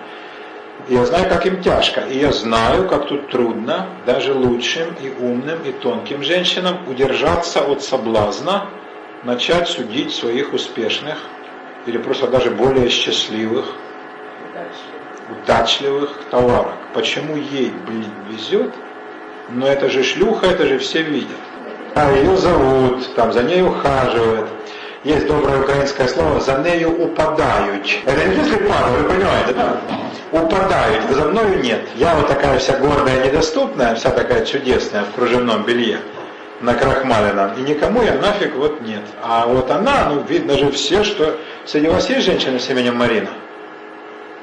Я 0.89 1.05
знаю, 1.05 1.29
как 1.29 1.45
им 1.47 1.61
тяжко. 1.61 2.03
И 2.03 2.19
я 2.19 2.31
знаю, 2.31 2.89
как 2.89 3.09
тут 3.09 3.29
трудно 3.29 3.89
даже 4.07 4.33
лучшим 4.33 4.95
и 5.03 5.11
умным 5.11 5.59
и 5.65 5.73
тонким 5.73 6.23
женщинам 6.23 6.79
удержаться 6.87 7.61
от 7.61 7.83
соблазна 7.83 8.67
начать 9.25 9.69
судить 9.69 10.15
своих 10.15 10.53
успешных 10.53 11.19
или 11.87 11.99
просто 11.99 12.29
даже 12.29 12.53
более 12.53 12.89
счастливых, 12.89 13.67
удачливых 15.33 16.11
товарок. 16.31 16.77
Почему 16.95 17.37
ей, 17.37 17.73
блин, 17.87 18.13
везет, 18.31 18.73
но 19.49 19.67
это 19.67 19.91
же 19.91 20.05
шлюха, 20.05 20.47
это 20.47 20.67
же 20.67 20.79
все 20.79 21.03
видят. 21.03 21.41
А 21.97 22.13
ее 22.13 22.37
зовут, 22.37 23.13
там 23.17 23.33
за 23.33 23.43
ней 23.43 23.63
ухаживают. 23.63 24.49
Есть 25.09 25.27
доброе 25.27 25.63
украинское 25.63 26.07
слово 26.07 26.39
«за 26.39 26.59
нею 26.59 26.91
упадают». 27.03 27.87
Это 28.05 28.25
не 28.27 28.37
если 28.37 28.57
падают, 28.57 29.05
вы 29.05 29.15
понимаете, 29.15 29.55
да? 29.55 29.81
Упадают, 30.33 31.11
за 31.11 31.25
мною 31.25 31.63
нет. 31.63 31.81
Я 31.97 32.15
вот 32.15 32.29
такая 32.29 32.59
вся 32.59 32.77
гордая, 32.77 33.25
недоступная, 33.25 33.95
вся 33.95 34.11
такая 34.11 34.45
чудесная 34.45 35.05
в 35.05 35.15
кружевном 35.15 35.63
белье 35.63 36.01
на 36.61 36.73
накрахмаленном, 36.73 37.55
и 37.57 37.63
никому 37.63 38.03
я 38.03 38.17
нафиг 38.17 38.55
вот 38.57 38.83
нет. 38.83 39.01
А 39.23 39.47
вот 39.47 39.71
она, 39.71 40.11
ну 40.11 40.23
видно 40.29 40.59
же 40.59 40.71
все, 40.73 41.03
что... 41.05 41.39
Среди 41.65 41.89
вас 41.89 42.11
есть 42.11 42.27
женщина 42.27 42.59
с 42.59 42.69
именем 42.69 42.97
Марина? 42.97 43.31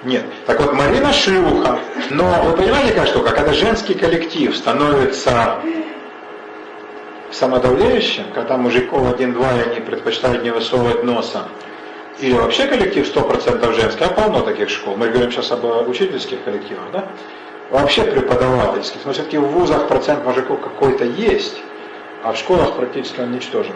Нет. 0.03 0.24
Так 0.47 0.59
вот, 0.61 0.74
Марина 0.74 1.13
шлюха. 1.13 1.78
Но 2.09 2.41
вы 2.43 2.57
понимаете, 2.57 2.89
какая 2.89 3.05
штука? 3.05 3.30
Когда 3.34 3.53
женский 3.53 3.93
коллектив 3.93 4.57
становится 4.57 5.59
самодавлеющим, 7.32 8.26
когда 8.34 8.57
мужиков 8.57 9.11
один-два, 9.13 9.53
и 9.53 9.69
они 9.69 9.80
предпочитают 9.82 10.43
не 10.43 10.51
высовывать 10.51 11.03
носа, 11.03 11.47
или 12.19 12.34
вообще 12.34 12.67
коллектив 12.67 13.05
100% 13.05 13.73
женский, 13.73 14.03
а 14.03 14.07
полно 14.07 14.41
таких 14.41 14.69
школ. 14.69 14.95
Мы 14.95 15.09
говорим 15.09 15.32
сейчас 15.32 15.51
об 15.51 15.65
учительских 15.88 16.43
коллективах, 16.43 16.86
да? 16.93 17.07
Вообще 17.71 18.03
преподавательских. 18.03 19.03
Но 19.05 19.11
все-таки 19.11 19.38
в 19.38 19.47
вузах 19.47 19.88
процент 19.88 20.23
мужиков 20.23 20.61
какой-то 20.61 21.03
есть, 21.03 21.57
а 22.23 22.32
в 22.32 22.38
школах 22.38 22.73
практически 22.76 23.19
он 23.19 23.32
ничтожен. 23.32 23.76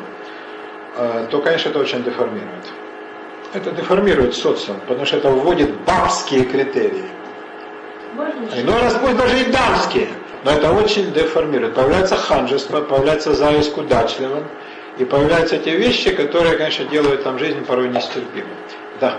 Э, 0.95 1.27
то, 1.29 1.41
конечно, 1.41 1.69
это 1.69 1.79
очень 1.79 2.03
деформирует. 2.03 2.65
Это 3.53 3.71
деформирует 3.71 4.35
социум, 4.35 4.79
потому 4.87 5.05
что 5.05 5.17
это 5.17 5.31
вводит 5.31 5.75
бабские 5.81 6.45
критерии. 6.45 7.05
Можно 8.13 8.61
иной 8.61 8.81
раз 8.81 8.93
пусть 9.01 9.17
даже 9.17 9.39
и 9.39 9.51
дамские. 9.51 10.09
Но 10.43 10.51
это 10.51 10.71
очень 10.71 11.11
деформирует. 11.11 11.75
Появляется 11.75 12.15
ханжество, 12.15 12.81
появляется 12.81 13.33
зависть 13.33 13.73
к 13.73 13.77
удачливым. 13.77 14.45
И 14.97 15.05
появляются 15.05 15.57
те 15.57 15.77
вещи, 15.77 16.13
которые, 16.13 16.57
конечно, 16.57 16.83
делают 16.85 17.23
там 17.23 17.39
жизнь 17.39 17.63
порой 17.65 17.87
нестерпимой. 17.87 18.51
Да. 18.99 19.15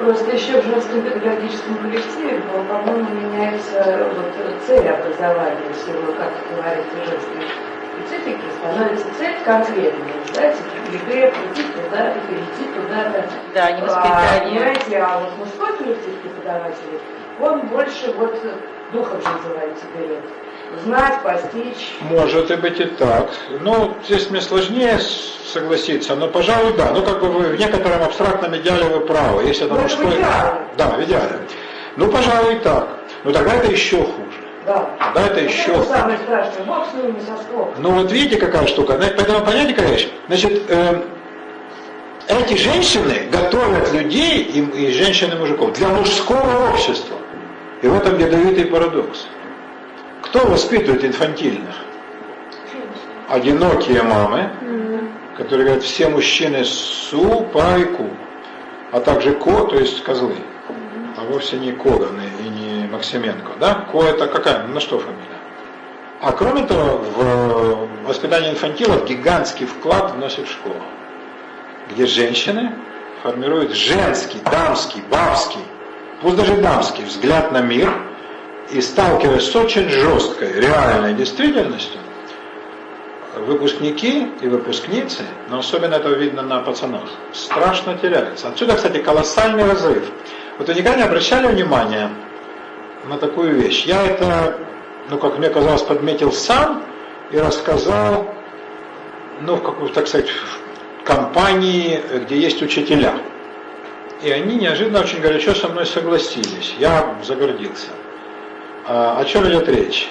Просто 0.00 0.32
еще 0.32 0.60
в 0.60 0.66
женском 0.66 1.00
педагогическом 1.00 1.76
коллективе, 1.76 2.42
по-моему, 2.68 3.08
меняется 3.14 4.04
вот 4.14 4.54
цель 4.66 4.88
образования 4.88 5.72
всего, 5.72 6.12
как 6.12 6.32
говорится, 6.50 6.96
женской 7.06 7.46
специфики, 7.96 8.42
становится 8.58 9.06
цель 9.16 9.36
конкретная. 9.44 10.12
Да, 10.34 10.42
ЕГЭ, 10.92 11.32
прийти 11.32 11.68
туда, 11.72 12.14
перейти 12.28 12.72
туда. 12.74 13.26
Да, 13.54 13.72
не 13.72 13.82
воспитание. 13.82 14.28
А, 14.34 14.44
понимаете, 14.44 14.98
а 14.98 15.20
вот 15.20 15.38
мужской 15.38 15.76
коллектив 15.78 16.14
преподавателей, 16.20 17.00
он 17.40 17.60
больше 17.68 18.12
вот 18.18 18.36
духом, 18.92 19.20
что 19.20 19.30
называется, 19.30 19.84
берет. 19.96 20.24
Знать, 20.84 21.22
постичь. 21.22 21.96
Может 22.00 22.50
и 22.50 22.56
быть 22.56 22.80
и 22.80 22.84
так. 22.84 23.30
Ну, 23.60 23.94
здесь 24.04 24.30
мне 24.30 24.40
сложнее 24.40 24.98
согласиться, 24.98 26.14
но, 26.16 26.28
пожалуй, 26.28 26.74
да. 26.76 26.92
Ну, 26.92 27.02
как 27.02 27.20
бы 27.20 27.28
вы 27.28 27.44
в 27.48 27.58
некотором 27.58 28.02
абстрактном 28.02 28.56
идеале 28.56 28.84
вы 28.84 29.00
правы. 29.00 29.44
Если 29.44 29.66
это 29.66 29.74
ну. 29.74 29.80
Это 29.80 29.94
идеале. 29.94 30.68
Да, 30.76 30.88
в 30.88 31.04
идеале. 31.04 31.40
Ну, 31.96 32.10
пожалуй, 32.10 32.56
и 32.56 32.58
так. 32.58 32.88
Но 33.24 33.32
тогда 33.32 33.54
это 33.54 33.70
еще 33.70 34.02
хуже. 34.02 34.46
Да. 34.66 34.90
Да, 35.14 35.26
это 35.26 35.40
еще... 35.40 35.72
Это 35.72 35.84
самое 35.84 36.18
страшное. 36.18 36.64
Бог 36.64 36.86
с 36.90 36.94
ними 36.94 37.20
соскок. 37.20 37.68
Ну 37.78 37.90
вот 37.92 38.10
видите, 38.10 38.36
какая 38.36 38.66
штука. 38.66 38.94
Поэтому 38.98 39.44
какая 39.44 39.72
вещь? 39.72 40.08
Значит, 40.26 40.62
э, 40.68 41.02
эти 42.28 42.56
женщины 42.56 43.28
готовят 43.30 43.92
людей 43.92 44.42
и, 44.42 44.60
и 44.60 44.92
женщин 44.92 45.32
и 45.32 45.36
мужиков 45.36 45.72
для 45.74 45.88
мужского 45.88 46.70
общества. 46.70 47.16
И 47.82 47.88
в 47.88 47.94
этом 47.94 48.18
ядовитый 48.18 48.66
парадокс. 48.66 49.26
Кто 50.22 50.46
воспитывает 50.46 51.04
инфантильных? 51.04 51.74
Одинокие 53.28 54.02
мамы, 54.02 54.50
которые 55.36 55.66
говорят, 55.66 55.84
все 55.84 56.08
мужчины 56.08 56.64
су, 56.64 57.42
пайку, 57.52 58.08
а 58.92 59.00
также 59.00 59.34
ко, 59.34 59.64
то 59.64 59.76
есть 59.76 60.02
козлы, 60.02 60.36
а 61.16 61.24
вовсе 61.24 61.58
не 61.58 61.72
Коган 61.72 62.20
и 62.44 62.48
не 62.48 62.86
Максименко. 62.86 63.52
Да? 63.60 63.86
Ко 63.92 64.02
это 64.04 64.26
какая? 64.26 64.66
На 64.68 64.80
что 64.80 64.98
фамилия? 64.98 65.36
А 66.22 66.32
кроме 66.32 66.62
того, 66.62 66.98
в 66.98 67.88
воспитание 68.06 68.52
инфантилов 68.52 69.06
гигантский 69.06 69.66
вклад 69.66 70.14
вносит 70.14 70.48
школа, 70.48 70.82
где 71.90 72.06
женщины 72.06 72.72
формируют 73.22 73.72
женский, 73.72 74.38
дамский, 74.50 75.02
бабский, 75.10 75.60
пусть 76.22 76.36
даже 76.36 76.56
дамский 76.56 77.04
взгляд 77.04 77.52
на 77.52 77.60
мир– 77.60 77.92
и 78.70 78.80
сталкиваясь 78.80 79.44
с 79.44 79.54
очень 79.54 79.88
жесткой 79.88 80.52
реальной 80.52 81.14
действительностью, 81.14 82.00
выпускники 83.36 84.28
и 84.40 84.48
выпускницы, 84.48 85.22
но 85.50 85.58
особенно 85.58 85.94
это 85.94 86.08
видно 86.08 86.42
на 86.42 86.60
пацанах, 86.60 87.04
страшно 87.32 87.96
теряются. 87.98 88.48
Отсюда, 88.48 88.74
кстати, 88.74 88.98
колоссальный 88.98 89.64
разрыв. 89.64 90.04
Вот 90.58 90.68
вы 90.68 90.74
никогда 90.74 90.96
не 90.96 91.02
обращали 91.02 91.46
внимания 91.46 92.10
на 93.08 93.18
такую 93.18 93.54
вещь? 93.54 93.84
Я 93.84 94.04
это, 94.04 94.58
ну, 95.10 95.18
как 95.18 95.38
мне 95.38 95.50
казалось, 95.50 95.82
подметил 95.82 96.32
сам 96.32 96.82
и 97.30 97.38
рассказал, 97.38 98.34
ну, 99.42 99.56
в 99.56 99.62
какой 99.62 99.90
так 99.90 100.08
сказать, 100.08 100.30
компании, 101.04 102.02
где 102.24 102.38
есть 102.38 102.62
учителя. 102.62 103.14
И 104.26 104.30
они 104.32 104.56
неожиданно 104.56 105.02
очень 105.02 105.20
горячо 105.20 105.54
со 105.54 105.68
мной 105.68 105.86
согласились. 105.86 106.74
Я 106.80 107.14
загордился. 107.22 107.90
А, 108.84 109.20
о 109.20 109.24
чем 109.24 109.48
идет 109.48 109.68
речь? 109.68 110.08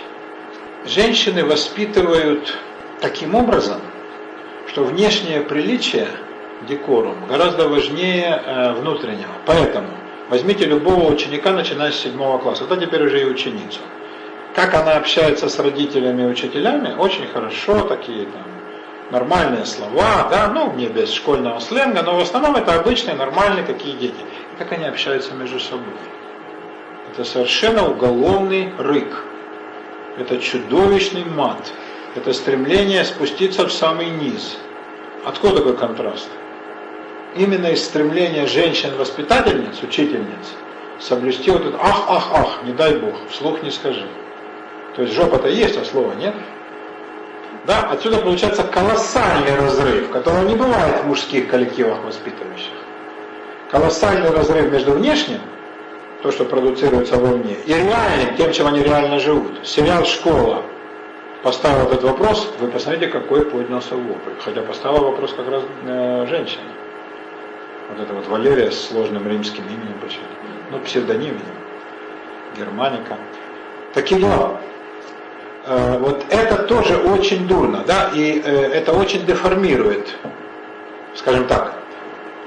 Женщины 0.85 1.43
воспитывают 1.43 2.57
таким 3.01 3.35
образом, 3.35 3.81
что 4.69 4.85
внешнее 4.85 5.41
приличие, 5.41 6.07
декорум, 6.65 7.27
гораздо 7.27 7.67
важнее 7.67 8.41
э, 8.41 8.73
внутреннего. 8.75 9.33
Поэтому 9.45 9.89
возьмите 10.29 10.63
любого 10.63 11.11
ученика, 11.11 11.51
начиная 11.51 11.91
с 11.91 11.95
седьмого 11.95 12.37
класса, 12.37 12.63
это 12.63 12.77
теперь 12.77 13.05
уже 13.05 13.19
и 13.19 13.25
ученицу. 13.25 13.81
Как 14.55 14.75
она 14.75 14.95
общается 14.95 15.49
с 15.49 15.59
родителями 15.59 16.21
и 16.21 16.25
учителями, 16.25 16.95
очень 16.97 17.27
хорошо, 17.27 17.81
такие 17.81 18.27
там 18.27 18.54
нормальные 19.11 19.65
слова, 19.65 20.27
да, 20.29 20.47
ну, 20.47 20.73
не 20.73 20.87
без 20.87 21.11
школьного 21.11 21.59
сленга, 21.59 22.01
но 22.01 22.17
в 22.17 22.21
основном 22.21 22.55
это 22.55 22.75
обычные, 22.75 23.15
нормальные 23.15 23.65
такие 23.65 23.95
дети. 23.97 24.15
И 24.53 24.57
как 24.57 24.71
они 24.71 24.85
общаются 24.85 25.33
между 25.33 25.59
собой. 25.59 25.93
Это 27.11 27.23
совершенно 27.23 27.87
уголовный 27.87 28.73
рык. 28.77 29.23
Это 30.17 30.39
чудовищный 30.39 31.23
мат. 31.25 31.71
Это 32.15 32.33
стремление 32.33 33.03
спуститься 33.03 33.67
в 33.67 33.71
самый 33.71 34.09
низ. 34.09 34.57
Откуда 35.25 35.57
такой 35.57 35.75
контраст? 35.75 36.29
Именно 37.35 37.67
из 37.67 37.83
стремления 37.83 38.47
женщин-воспитательниц, 38.47 39.83
учительниц, 39.83 40.53
соблюсти 40.99 41.51
вот 41.51 41.65
этот 41.65 41.75
ах, 41.81 42.05
ах, 42.07 42.29
ах, 42.33 42.63
не 42.63 42.71
дай 42.71 42.97
Бог, 42.97 43.15
вслух 43.29 43.61
не 43.61 43.71
скажи. 43.71 44.07
То 44.95 45.01
есть 45.01 45.13
жопа-то 45.13 45.49
есть, 45.49 45.77
а 45.77 45.83
слова 45.83 46.13
нет. 46.13 46.33
Да, 47.67 47.89
отсюда 47.89 48.17
получается 48.17 48.63
колоссальный 48.63 49.55
разрыв, 49.55 50.11
которого 50.11 50.43
не 50.43 50.55
бывает 50.55 51.01
в 51.01 51.07
мужских 51.07 51.47
коллективах 51.49 52.03
воспитывающих. 52.03 52.73
Колоссальный 53.71 54.29
разрыв 54.29 54.71
между 54.71 54.91
внешним 54.91 55.39
то, 56.21 56.31
что 56.31 56.45
продуцируется 56.45 57.17
вовне, 57.17 57.55
и 57.65 57.73
реальным, 57.73 58.35
тем, 58.37 58.51
чем 58.51 58.67
они 58.67 58.81
реально 58.81 59.19
живут. 59.19 59.65
Сериал 59.65 60.05
«Школа» 60.05 60.63
поставил 61.43 61.87
этот 61.87 62.03
вопрос, 62.03 62.51
вы 62.59 62.67
посмотрите, 62.67 63.07
какой 63.07 63.45
поднялся 63.45 63.95
вопль. 63.95 64.31
Хотя 64.39 64.61
поставила 64.61 65.11
вопрос 65.11 65.33
как 65.33 65.47
раз 65.49 65.63
э, 65.83 66.25
женщина. 66.27 66.63
Вот 67.89 67.99
это 67.99 68.13
вот 68.13 68.27
Валерия 68.27 68.71
с 68.71 68.87
сложным 68.87 69.27
римским 69.27 69.63
именем 69.65 69.99
почему 70.01 70.23
Ну, 70.71 70.79
псевдоним. 70.79 71.39
Германика. 72.57 73.17
Такие 73.93 74.21
дела. 74.21 74.59
Э, 75.67 75.97
вот 75.97 76.25
это 76.29 76.63
тоже 76.63 76.97
очень 76.97 77.47
дурно, 77.47 77.83
да, 77.87 78.11
и 78.13 78.39
э, 78.39 78.71
это 78.73 78.93
очень 78.93 79.25
деформирует, 79.25 80.15
скажем 81.15 81.47
так, 81.47 81.73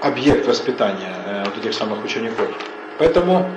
объект 0.00 0.46
воспитания 0.46 1.14
э, 1.26 1.44
вот 1.44 1.58
этих 1.58 1.74
самых 1.74 2.04
учеников. 2.04 2.48
Поэтому 2.98 3.50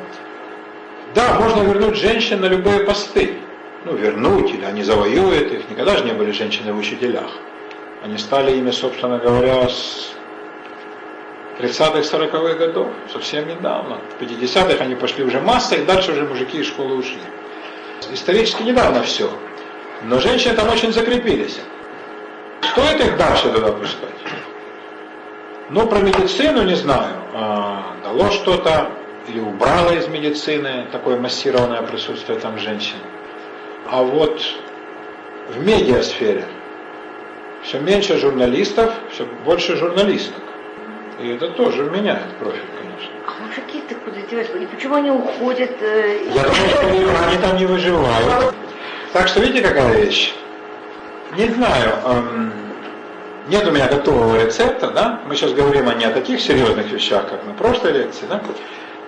да, 1.14 1.36
можно 1.40 1.62
вернуть 1.62 1.96
женщин 1.96 2.42
на 2.42 2.48
любые 2.48 2.80
посты. 2.86 3.38
Ну, 3.84 3.96
вернуть, 3.96 4.52
или 4.52 4.64
они 4.64 4.84
завоюют 4.84 5.52
их. 5.52 5.70
Никогда 5.70 5.98
же 5.98 6.06
не 6.06 6.14
были 6.14 6.32
женщины 6.32 6.72
в 6.72 6.78
учителях. 6.78 7.32
Они 8.04 8.18
стали 8.18 8.56
ими, 8.58 8.72
собственно 8.72 9.18
говоря, 9.18 9.68
с 9.68 10.14
30-х, 11.60 12.00
40-х 12.00 12.54
годов, 12.56 12.88
совсем 13.12 13.48
недавно. 13.48 13.98
В 14.18 14.22
50-х 14.22 14.84
они 14.84 14.96
пошли 14.96 15.24
уже 15.24 15.40
массой, 15.40 15.84
дальше 15.86 16.12
уже 16.12 16.26
мужики 16.26 16.60
из 16.60 16.68
школы 16.68 16.96
ушли. 16.96 17.20
Исторически 18.12 18.64
недавно 18.64 19.02
все. 19.04 19.32
Но 20.04 20.20
женщины 20.20 20.56
там 20.56 20.70
очень 20.70 20.92
закрепились. 20.92 21.60
Стоит 22.62 23.00
их 23.02 23.18
дальше 23.18 23.50
туда 23.50 23.72
пускать? 23.72 24.10
Ну, 25.70 25.88
про 25.88 26.00
медицину 26.00 26.64
не 26.64 26.76
знаю. 26.76 27.14
А, 27.34 27.96
дало 28.04 28.30
что-то 28.32 28.90
или 29.28 29.40
убрало 29.40 29.92
из 29.92 30.08
медицины 30.08 30.88
такое 30.92 31.18
массированное 31.20 31.82
присутствие 31.84 32.40
там 32.40 32.58
женщин. 32.60 32.98
А 33.90 34.02
вот 34.02 34.42
в 35.50 35.60
медиасфере 35.66 36.46
все 37.64 37.80
меньше 37.80 38.18
журналистов, 38.18 38.94
все 39.12 39.26
больше 39.46 39.76
журналисток. 39.78 40.42
И 41.22 41.30
это 41.30 41.50
тоже 41.50 41.84
меняет 41.84 42.36
профиль, 42.40 42.62
конечно. 42.80 43.14
А 43.28 43.46
мужики-то 43.46 43.96
куда 43.96 44.22
деваются? 44.22 44.58
И 44.58 44.66
почему 44.66 44.96
они 44.96 45.12
уходят? 45.12 45.72
э, 45.82 46.24
Я 46.34 46.42
думаю, 46.44 47.10
что 47.12 47.28
они 47.28 47.38
там 47.38 47.58
не 47.58 47.66
выживают. 47.66 48.56
Так 49.14 49.28
что 49.28 49.42
видите, 49.42 49.62
какая 49.62 49.94
вещь? 49.94 50.34
Не 51.38 51.48
знаю, 51.48 51.96
эм, 52.06 52.54
нет 53.48 53.68
у 53.68 53.72
меня 53.72 53.88
готового 53.88 54.42
рецепта, 54.42 54.92
да? 54.92 55.20
Мы 55.28 55.36
сейчас 55.36 55.52
говорим 55.52 55.90
о 55.90 55.94
не 55.94 56.06
о 56.06 56.12
таких 56.12 56.40
серьезных 56.40 56.90
вещах, 56.92 57.30
как 57.30 57.46
на 57.46 57.54
прошлой 57.54 57.92
лекции, 57.92 58.26
да? 58.30 58.42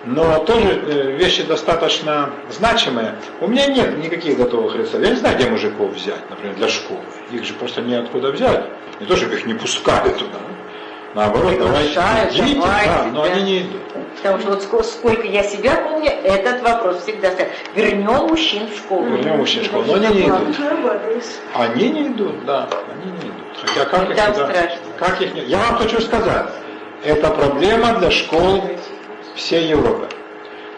Но 0.04 0.38
тоже 0.40 0.82
э, 0.86 1.12
вещи 1.16 1.42
достаточно 1.44 2.30
значимые. 2.50 3.14
У 3.40 3.46
меня 3.46 3.66
нет 3.66 3.96
никаких 3.96 4.36
готовых 4.36 4.76
рецептов. 4.76 5.02
Я 5.02 5.10
не 5.10 5.16
знаю, 5.16 5.36
где 5.36 5.48
мужиков 5.48 5.94
взять, 5.94 6.28
например, 6.28 6.56
для 6.56 6.68
школы. 6.68 7.00
Их 7.32 7.44
же 7.44 7.54
просто 7.54 7.80
неоткуда 7.80 8.30
взять. 8.30 8.66
Не 9.00 9.06
то, 9.06 9.16
чтобы 9.16 9.34
их 9.34 9.46
не 9.46 9.54
пускали 9.54 10.10
туда. 10.10 10.38
Наоборот, 11.14 11.54
давайте 11.58 11.92
идите, 12.30 12.60
да, 12.60 13.08
но 13.12 13.22
они 13.22 13.42
не 13.42 13.60
идут. 13.62 13.80
Потому 14.16 14.38
что 14.40 14.50
вот 14.50 14.62
ско- 14.62 14.82
сколько 14.82 15.26
я 15.26 15.42
себя 15.42 15.76
помню, 15.76 16.10
этот 16.24 16.62
вопрос 16.62 17.02
всегда 17.02 17.30
стоит. 17.32 17.48
Вернем 17.74 18.26
мужчин 18.28 18.66
в 18.68 18.76
школу. 18.76 19.04
Вернем 19.04 19.36
мужчин 19.38 19.62
в 19.62 19.66
школу, 19.66 19.84
но 19.86 19.94
они 19.94 20.06
не 20.08 20.20
идут. 20.28 20.56
Они 21.54 21.88
не 21.90 22.08
идут, 22.08 22.44
да, 22.46 22.68
они 22.92 23.12
не 23.12 23.18
идут. 23.18 23.34
Хотя 23.60 23.84
как 23.84 24.10
их 24.10 24.16
страшно. 24.34 24.78
как 24.98 25.20
их 25.20 25.34
не- 25.34 25.42
Я 25.42 25.58
вам 25.58 25.76
хочу 25.76 26.00
сказать, 26.00 26.46
это 27.04 27.28
проблема 27.30 27.94
для 27.98 28.10
школ 28.10 28.62
всей 29.34 29.66
Европы. 29.66 30.06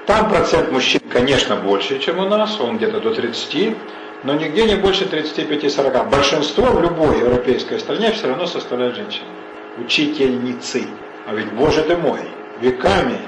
Там 0.07 0.29
процент 0.31 0.71
мужчин, 0.73 1.01
конечно, 1.13 1.57
больше, 1.57 1.99
чем 1.99 2.19
у 2.19 2.29
нас, 2.29 2.61
он 2.61 2.77
где-то 2.77 3.01
до 3.01 3.13
30, 3.15 3.77
но 4.25 4.35
нигде 4.35 4.65
не 4.65 4.77
больше 4.77 5.05
35-40. 5.05 6.09
Большинство 6.11 6.65
в 6.67 6.81
любой 6.81 7.19
европейской 7.19 7.79
стране 7.81 8.13
все 8.13 8.29
равно 8.29 8.47
составляют 8.47 8.97
женщины. 8.97 9.27
Учительницы. 9.79 10.85
А 11.27 11.35
ведь, 11.35 11.53
боже 11.53 11.83
ты 11.83 11.97
мой, 11.97 12.21
веками 12.61 13.19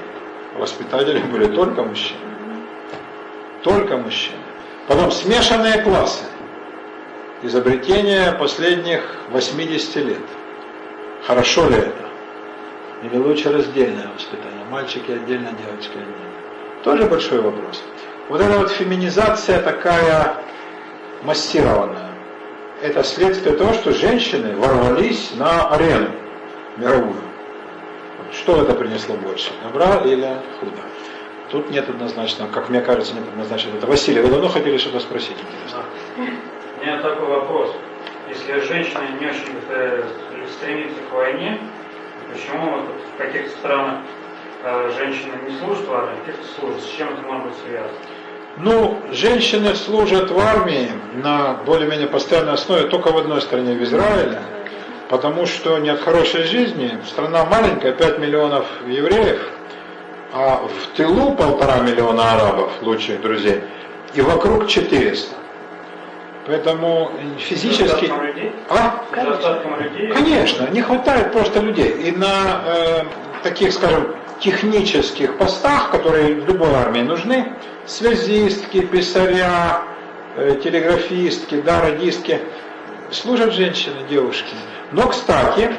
воспитатели 0.57 1.19
были 1.19 1.45
только 1.47 1.83
мужчины. 1.83 2.19
Только 3.63 3.97
мужчины. 3.97 4.37
Потом 4.87 5.11
смешанные 5.11 5.81
классы. 5.81 6.23
Изобретение 7.41 8.33
последних 8.33 9.15
80 9.29 9.95
лет. 9.97 10.17
Хорошо 11.25 11.69
ли 11.69 11.77
это? 11.77 12.09
Или 13.03 13.17
лучше 13.17 13.51
раздельное 13.51 14.09
воспитание? 14.13 14.65
Мальчики 14.69 15.11
отдельно, 15.11 15.51
девочки 15.51 15.91
отдельно. 15.91 16.83
Тоже 16.83 17.05
большой 17.05 17.41
вопрос. 17.41 17.83
Вот 18.29 18.41
эта 18.41 18.57
вот 18.57 18.71
феминизация 18.71 19.61
такая 19.61 20.35
массированная. 21.23 22.11
Это 22.81 23.03
следствие 23.03 23.55
того, 23.55 23.73
что 23.73 23.91
женщины 23.91 24.55
ворвались 24.55 25.31
на 25.35 25.69
арену 25.69 26.09
мировую. 26.77 27.28
Что 28.31 28.61
это 28.61 28.73
принесло 28.73 29.15
больше, 29.15 29.51
добра 29.63 30.01
или 30.05 30.37
худа? 30.59 30.81
Тут 31.49 31.71
нет 31.71 31.89
однозначно, 31.89 32.47
как 32.47 32.69
мне 32.69 32.81
кажется, 32.81 33.15
нет 33.15 33.27
однозначно. 33.27 33.71
Это 33.75 33.87
Василий, 33.87 34.21
вы 34.21 34.29
давно 34.29 34.49
хотели 34.49 34.77
что-то 34.77 34.99
спросить 34.99 35.37
интересно? 35.37 35.83
У 36.17 36.81
меня 36.81 37.01
такой 37.01 37.27
вопрос. 37.27 37.75
Если 38.29 38.59
женщина 38.59 39.01
не 39.19 39.25
очень 39.25 39.55
э, 39.69 40.03
стремится 40.47 41.01
к 41.09 41.13
войне, 41.13 41.59
почему 42.31 42.71
вот 42.71 42.85
в 43.15 43.17
каких-то 43.17 43.49
странах 43.57 44.01
э, 44.63 44.91
женщины 44.95 45.33
не 45.47 45.57
служат 45.57 45.87
в 45.87 45.93
армии, 45.93 46.13
а 46.13 46.25
каких-то 46.25 46.59
служат? 46.59 46.81
С 46.81 46.87
чем 46.95 47.07
это 47.09 47.21
может 47.23 47.47
быть 47.47 47.55
связано? 47.65 47.93
Ну, 48.57 48.99
женщины 49.11 49.73
служат 49.73 50.29
в 50.29 50.37
армии 50.37 50.89
на 51.15 51.55
более-менее 51.65 52.07
постоянной 52.07 52.53
основе 52.53 52.83
только 52.83 53.11
в 53.11 53.17
одной 53.17 53.41
стране, 53.41 53.73
в 53.73 53.83
Израиле, 53.83 54.41
потому 55.09 55.45
что 55.47 55.79
нет 55.79 55.99
хорошей 55.99 56.43
жизни, 56.43 56.97
страна 57.05 57.43
маленькая, 57.45 57.91
5 57.91 58.19
миллионов 58.19 58.65
евреев, 58.87 59.41
а 60.31 60.61
в 60.67 60.95
тылу 60.95 61.31
полтора 61.35 61.79
миллиона 61.79 62.33
арабов, 62.33 62.71
лучших 62.81 63.21
друзей, 63.21 63.61
и 64.13 64.21
вокруг 64.21 64.67
400. 64.67 65.35
Поэтому 66.45 67.11
физически... 67.37 68.05
Людей? 68.05 68.51
А? 68.69 69.03
Недостатком 69.15 69.79
людей? 69.81 70.11
Конечно, 70.11 70.67
не 70.69 70.81
хватает 70.81 71.31
просто 71.31 71.59
людей. 71.59 71.91
И 71.91 72.11
на 72.11 72.63
э, 72.65 73.03
таких, 73.43 73.73
скажем, 73.73 74.15
технических 74.39 75.37
постах, 75.37 75.91
которые 75.91 76.35
в 76.35 76.47
любой 76.47 76.73
армии 76.73 77.01
нужны, 77.01 77.53
связистки, 77.85 78.81
писаря, 78.81 79.83
э, 80.37 80.59
телеграфистки, 80.63 81.61
да, 81.61 81.81
радистки, 81.81 82.39
служат 83.11 83.53
женщины, 83.53 83.97
девушки. 84.09 84.53
Но, 84.91 85.07
кстати, 85.07 85.71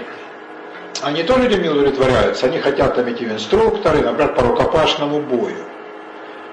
они 1.02 1.22
тоже 1.22 1.48
этим 1.48 1.62
не 1.62 1.68
удовлетворяются. 1.68 2.46
Они 2.46 2.58
хотят 2.58 2.94
там 2.94 3.10
идти 3.10 3.26
в 3.26 3.32
инструкторы, 3.32 4.00
например, 4.00 4.34
по 4.34 4.42
рукопашному 4.42 5.20
бою. 5.20 5.64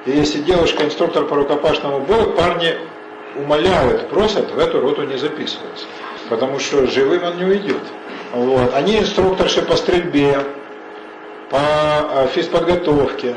И 0.05 0.11
если 0.11 0.39
девушка 0.39 0.85
инструктор 0.85 1.25
по 1.25 1.35
рукопашному 1.35 1.99
бою, 2.01 2.31
парни 2.31 2.77
умоляют, 3.35 4.09
просят 4.09 4.51
в 4.51 4.59
эту 4.59 4.79
роту 4.79 5.03
не 5.03 5.17
записываться. 5.17 5.85
Потому 6.29 6.59
что 6.59 6.87
живым 6.87 7.23
он 7.23 7.37
не 7.37 7.45
уйдет. 7.45 7.81
Вот. 8.33 8.73
Они 8.73 8.97
инструкторши 8.99 9.61
по 9.61 9.75
стрельбе, 9.75 10.43
по 11.49 11.57
э, 11.57 12.27
физподготовке. 12.33 13.35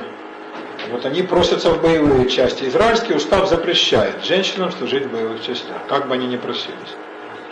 Вот 0.91 1.05
они 1.07 1.23
просятся 1.23 1.71
в 1.71 1.83
боевые 1.83 2.29
части. 2.29 2.65
Израильский 2.65 3.15
устав 3.15 3.49
запрещает 3.49 4.25
женщинам 4.25 4.73
служить 4.73 5.07
в 5.07 5.13
боевых 5.13 5.43
частях, 5.43 5.77
как 5.89 6.09
бы 6.09 6.15
они 6.15 6.27
ни 6.27 6.37
просились. 6.37 6.97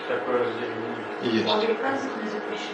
Такое 0.08 0.38
разделение. 0.38 0.78
Есть. 1.22 1.46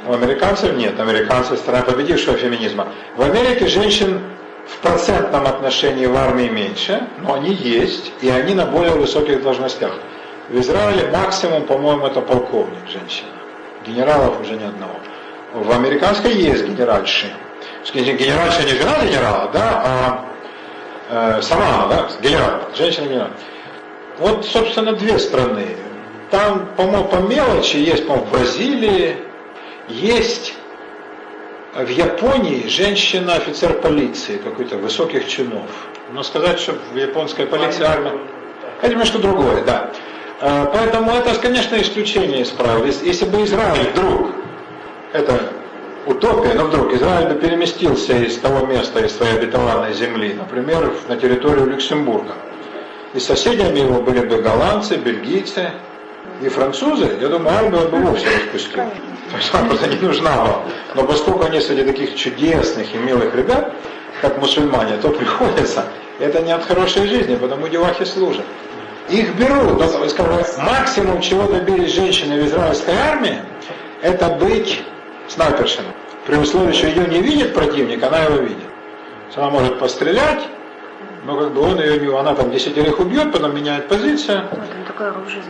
У 0.06 0.12
американцев 0.12 0.76
нет. 0.76 1.00
Американцы 1.00 1.56
страна 1.56 1.82
победившего 1.82 2.36
феминизма. 2.36 2.86
В 3.16 3.22
Америке 3.22 3.66
женщин 3.66 4.22
в 4.68 4.78
процентном 4.78 5.44
отношении 5.46 6.06
в 6.06 6.16
армии 6.16 6.48
меньше, 6.48 7.08
но 7.18 7.34
они 7.34 7.52
есть, 7.52 8.12
и 8.20 8.28
они 8.28 8.54
на 8.54 8.66
более 8.66 8.94
высоких 8.94 9.42
должностях. 9.42 9.92
В 10.48 10.60
Израиле 10.60 11.10
максимум, 11.10 11.64
по-моему, 11.66 12.06
это 12.06 12.20
полковник 12.20 12.88
женщина. 12.88 13.30
Генералов 13.84 14.40
уже 14.40 14.52
ни 14.52 14.64
одного. 14.64 14.94
В 15.54 15.72
американской 15.72 16.32
есть 16.34 16.68
генеральши. 16.68 17.32
Генеральша 17.92 18.62
не 18.62 18.74
жена 18.74 19.04
генерала, 19.04 19.50
да, 19.52 19.82
а 19.84 20.24
э, 21.38 21.42
сама 21.42 21.88
да, 21.88 22.08
генерал, 22.22 22.60
женщина-генерал. 22.76 23.30
Вот, 24.18 24.46
собственно, 24.46 24.92
две 24.92 25.18
страны. 25.18 25.76
Там, 26.34 26.66
по-моему, 26.76 27.04
по 27.04 27.16
мелочи 27.18 27.76
есть, 27.76 28.08
по-моему, 28.08 28.26
в 28.26 28.30
Бразилии, 28.32 29.18
есть 29.88 30.54
в 31.76 31.88
Японии 31.88 32.66
женщина 32.66 33.34
офицер 33.36 33.74
полиции, 33.74 34.38
какой-то 34.38 34.76
высоких 34.78 35.28
чинов. 35.28 35.70
Но 36.10 36.24
сказать, 36.24 36.58
что 36.58 36.72
в 36.92 36.96
японской 36.96 37.46
полиции 37.46 37.84
армия... 37.84 38.14
Это 38.82 38.90
немножко 38.90 39.18
другое, 39.18 39.62
да. 39.62 39.92
Э, 40.40 40.66
Поэтому 40.74 41.12
это, 41.12 41.38
конечно, 41.40 41.76
исключение 41.80 42.40
из 42.40 42.48
правил. 42.48 42.84
Если- 42.84 43.06
Если 43.06 43.26
бы 43.26 43.44
Израиль 43.44 43.90
вдруг, 43.94 44.32
это 45.12 45.52
утопия, 46.04 46.54
но 46.54 46.64
вдруг 46.64 46.92
Израиль 46.94 47.28
бы 47.32 47.38
переместился 47.38 48.12
из 48.14 48.36
того 48.38 48.66
места, 48.66 48.98
из 49.06 49.16
своей 49.16 49.36
обетованной 49.36 49.92
земли, 49.94 50.34
например, 50.34 50.92
на 51.06 51.16
территорию 51.16 51.66
Люксембурга, 51.66 52.34
и 53.14 53.20
соседями 53.20 53.78
его 53.78 54.02
были 54.02 54.26
бы 54.26 54.42
голландцы, 54.42 54.96
бельгийцы 54.96 55.70
и 56.42 56.48
французы, 56.48 57.16
я 57.20 57.28
думаю, 57.28 57.56
армию 57.56 57.88
бы 57.88 57.98
вовсе 57.98 58.26
распустил. 58.26 58.84
То 59.30 59.36
есть 59.36 59.54
она 59.54 59.68
просто 59.68 59.88
не 59.88 59.96
нужна 59.96 60.36
была. 60.36 60.62
Но 60.94 61.04
поскольку 61.04 61.44
они 61.44 61.60
среди 61.60 61.84
таких 61.84 62.16
чудесных 62.16 62.94
и 62.94 62.98
милых 62.98 63.34
ребят, 63.34 63.72
как 64.20 64.38
мусульмане, 64.38 64.96
то 64.98 65.10
приходится, 65.10 65.84
это 66.18 66.40
не 66.42 66.52
от 66.52 66.64
хорошей 66.64 67.06
жизни, 67.06 67.36
потому 67.36 67.68
девахи 67.68 68.04
служат. 68.04 68.44
Их 69.08 69.34
берут, 69.36 69.82
скажем, 70.10 70.42
максимум, 70.64 71.20
чего 71.20 71.46
добились 71.46 71.92
женщины 71.92 72.42
в 72.42 72.46
израильской 72.46 72.94
армии, 72.94 73.42
это 74.02 74.28
быть 74.28 74.82
снайпершей. 75.28 75.84
При 76.26 76.36
условии, 76.36 76.72
что 76.72 76.86
ее 76.86 77.06
не 77.06 77.20
видит 77.20 77.52
противник, 77.54 78.02
она 78.02 78.22
его 78.22 78.36
видит. 78.36 78.64
Она 79.36 79.50
может 79.50 79.78
пострелять, 79.78 80.42
но 81.24 81.38
как 81.38 81.52
бы 81.52 81.62
он 81.62 81.80
ее 81.80 81.98
не... 81.98 82.14
Она 82.14 82.34
там 82.34 82.50
десятерых 82.50 83.00
убьет, 83.00 83.32
потом 83.32 83.54
меняет 83.54 83.88
позицию. 83.88 84.42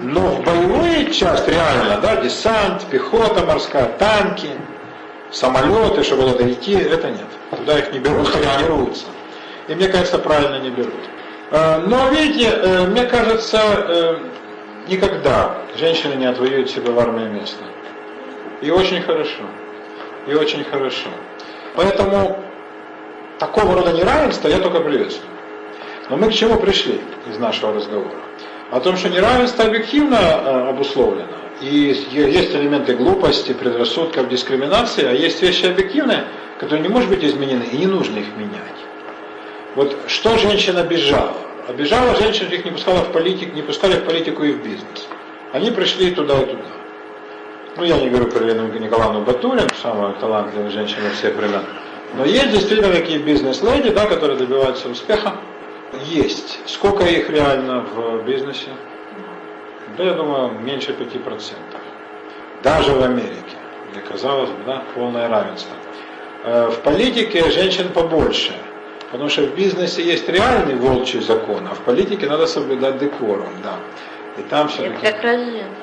Но 0.02 0.20
в 0.20 0.44
боевую 0.44 1.10
часть 1.10 1.48
реально, 1.48 1.98
да, 2.00 2.16
десант, 2.16 2.84
пехота 2.90 3.44
морская, 3.44 3.88
танки, 3.98 4.50
самолеты, 5.30 6.04
чтобы 6.04 6.30
туда 6.30 6.50
идти, 6.50 6.74
это 6.74 7.10
нет. 7.10 7.26
Туда 7.50 7.78
их 7.78 7.92
не 7.92 7.98
берут, 7.98 8.32
тренируются. 8.32 9.06
И 9.66 9.74
мне 9.74 9.88
кажется, 9.88 10.18
правильно 10.18 10.60
не 10.60 10.70
берут. 10.70 10.94
Э, 11.50 11.78
но 11.78 12.08
видите, 12.10 12.50
э, 12.50 12.86
мне 12.86 13.04
кажется, 13.04 13.58
э, 13.60 14.16
никогда 14.88 15.56
женщина 15.76 16.14
не 16.14 16.26
отвоюет 16.26 16.70
себе 16.70 16.92
в 16.92 16.98
армии 16.98 17.28
место. 17.28 17.64
И 18.62 18.70
очень 18.70 19.02
хорошо. 19.02 19.42
И 20.28 20.34
очень 20.34 20.64
хорошо. 20.64 21.08
Поэтому 21.74 22.38
такого 23.38 23.74
рода 23.74 23.92
неравенство 23.92 24.48
я 24.48 24.58
только 24.58 24.80
приветствую. 24.80 25.33
Но 26.10 26.16
мы 26.16 26.30
к 26.30 26.34
чему 26.34 26.56
пришли 26.58 27.00
из 27.30 27.38
нашего 27.38 27.72
разговора? 27.74 28.14
О 28.70 28.80
том, 28.80 28.96
что 28.96 29.08
неравенство 29.08 29.64
объективно 29.64 30.68
обусловлено. 30.68 31.28
И 31.60 31.76
есть 31.76 32.54
элементы 32.54 32.94
глупости, 32.94 33.52
предрассудков, 33.52 34.28
дискриминации, 34.28 35.06
а 35.06 35.12
есть 35.12 35.40
вещи 35.40 35.66
объективные, 35.66 36.24
которые 36.58 36.82
не 36.82 36.88
могут 36.88 37.08
быть 37.08 37.24
изменены, 37.24 37.64
и 37.64 37.76
не 37.78 37.86
нужно 37.86 38.18
их 38.18 38.36
менять. 38.36 38.78
Вот 39.76 39.96
что 40.08 40.36
женщина 40.38 40.80
обижала? 40.80 41.36
Обижала 41.68 42.14
женщин, 42.16 42.48
их 42.48 42.64
не 42.64 42.72
пускала 42.72 42.98
в 42.98 43.12
политику, 43.12 43.54
не 43.54 43.62
пускали 43.62 43.94
в 43.94 44.04
политику 44.04 44.42
и 44.44 44.52
в 44.52 44.62
бизнес. 44.62 45.08
Они 45.52 45.70
пришли 45.70 46.10
туда 46.10 46.42
и 46.42 46.46
туда. 46.46 46.64
Ну, 47.76 47.84
я 47.84 47.98
не 47.98 48.08
говорю 48.08 48.26
про 48.26 48.44
Елену 48.44 48.66
Николаевну 48.78 49.22
Батурин, 49.22 49.68
самая 49.80 50.12
талантливая 50.14 50.70
женщина 50.70 51.10
всех 51.16 51.34
времен. 51.34 51.62
Но 52.14 52.24
есть 52.24 52.50
действительно 52.50 52.92
такие 52.92 53.18
бизнес-леди, 53.18 53.90
да, 53.90 54.06
которые 54.06 54.36
добиваются 54.36 54.88
успеха. 54.88 55.34
Есть. 56.06 56.60
Сколько 56.66 57.04
их 57.04 57.30
реально 57.30 57.80
в 57.80 58.24
бизнесе? 58.24 58.70
Да, 59.96 60.04
я 60.04 60.14
думаю, 60.14 60.52
меньше 60.60 60.92
5%. 60.92 61.54
Даже 62.62 62.92
в 62.92 63.02
Америке, 63.02 63.56
где, 63.90 64.00
казалось 64.00 64.50
бы, 64.50 64.64
да, 64.66 64.82
полное 64.94 65.28
равенство. 65.28 65.76
Э, 66.44 66.68
в 66.68 66.80
политике 66.80 67.50
женщин 67.50 67.88
побольше. 67.88 68.54
Потому 69.10 69.30
что 69.30 69.42
в 69.42 69.54
бизнесе 69.54 70.02
есть 70.02 70.28
реальный 70.28 70.74
волчий 70.74 71.20
закон, 71.20 71.68
а 71.70 71.74
в 71.74 71.80
политике 71.80 72.26
надо 72.26 72.46
соблюдать 72.46 72.98
декорум, 72.98 73.50
да. 73.62 73.76
И 74.36 74.42
там 74.42 74.68
все-таки 74.68 75.06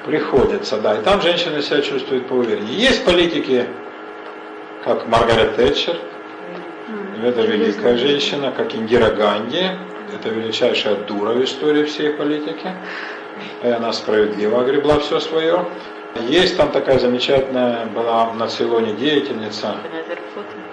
приходится, 0.06 0.82
да. 0.82 0.98
И 0.98 1.02
там 1.02 1.22
женщины 1.22 1.62
себя 1.62 1.82
чувствуют 1.82 2.28
поувереннее. 2.28 2.76
Есть 2.76 3.06
политики, 3.06 3.68
как 4.84 5.08
Маргарет 5.08 5.56
Тэтчер, 5.56 5.96
это 7.24 7.42
великая 7.42 7.98
женщина, 7.98 8.52
как 8.52 8.76
Индира 8.76 9.12
Ганди, 9.12 9.64
это 10.14 10.30
величайшая 10.30 10.96
дура 10.96 11.34
в 11.34 11.44
истории 11.44 11.86
всей 11.86 12.12
политики. 12.12 12.72
И 13.64 13.68
она 13.68 13.94
справедливо 13.94 14.62
огребла 14.62 15.00
все 15.00 15.20
свое. 15.20 15.66
Есть 16.28 16.58
там 16.58 16.72
такая 16.72 17.00
замечательная 17.00 17.86
была 17.86 18.34
на 18.34 18.48
Цейлоне 18.48 18.94
деятельница. 18.94 19.76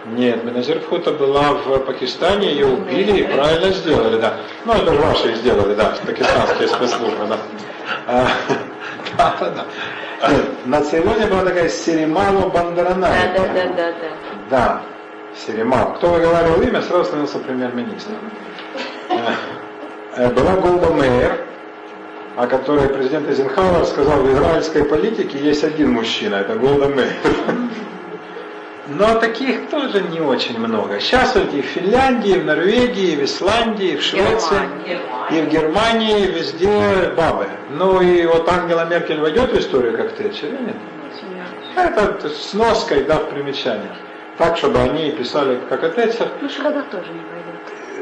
Нет, 0.06 0.44
Беназир 0.44 0.81
была 1.19 1.52
в 1.52 1.78
Пакистане, 1.81 2.51
ее 2.51 2.66
убили 2.66 3.20
и 3.20 3.23
правильно 3.24 3.70
сделали, 3.70 4.20
да. 4.20 4.39
Ну, 4.65 4.73
это 4.73 4.93
ваши 4.93 5.35
сделали, 5.36 5.74
да, 5.74 5.94
пакистанские 6.05 6.69
спецслужбы, 6.69 7.27
да. 7.28 7.39
А, 8.06 8.27
да, 9.19 9.36
да, 9.39 9.51
да. 10.20 10.31
на 10.65 10.82
Цейлоне 10.82 11.27
была 11.27 11.44
такая 11.44 11.69
Серемалу 11.69 12.51
Бандаранай. 12.51 13.32
Да, 13.36 13.43
да, 13.43 13.52
да, 13.52 13.65
да, 13.65 13.93
да. 13.93 14.09
Да, 14.51 14.82
Серемал. 15.36 15.94
Кто 15.94 16.09
выговаривал 16.09 16.62
имя, 16.62 16.82
сразу 16.82 17.05
становился 17.05 17.39
премьер-министром. 17.39 18.16
Э, 20.16 20.28
была 20.31 20.53
Голда 20.57 20.90
Мейер, 20.90 21.39
о 22.36 22.47
которой 22.47 22.89
президент 22.89 23.28
Эйзенхауэр 23.28 23.85
сказал, 23.85 24.20
в 24.20 24.32
израильской 24.32 24.85
политике 24.85 25.39
есть 25.39 25.65
один 25.65 25.93
мужчина, 25.93 26.36
это 26.36 26.55
Голда 26.55 26.89
Мейер. 26.89 27.12
Но 28.89 29.15
таких 29.16 29.69
тоже 29.69 30.01
не 30.01 30.20
очень 30.20 30.59
много. 30.59 30.99
Сейчас 30.99 31.35
вот 31.35 31.53
и 31.53 31.61
в 31.61 31.66
Финляндии, 31.66 32.39
в 32.39 32.45
Норвегии, 32.47 33.16
в 33.16 33.24
Исландии, 33.24 33.97
в 33.97 34.03
Швеции, 34.03 34.61
и 35.31 35.43
в 35.43 35.49
Германии 35.51 36.27
везде 36.27 37.12
бабы. 37.15 37.49
Ну 37.70 38.01
и 38.01 38.24
вот 38.24 38.49
Ангела 38.49 38.86
Меркель 38.86 39.20
войдет 39.20 39.53
в 39.53 39.59
историю 39.59 39.95
как 39.95 40.12
Тэтчер 40.12 40.49
или 40.49 40.59
нет? 40.69 40.77
Это 41.77 42.28
с 42.31 42.55
ноской, 42.55 43.05
да, 43.05 43.16
в 43.16 43.28
примечаниях. 43.28 43.93
Так, 44.39 44.57
чтобы 44.57 44.78
они 44.78 45.11
писали 45.11 45.61
как 45.69 45.85
и 45.85 45.89
Тэтчер. 45.89 46.28
Ну, 46.40 46.49
Шредер 46.49 46.85
тоже 46.85 47.12
не 47.12 47.20
войдет. 47.20 47.38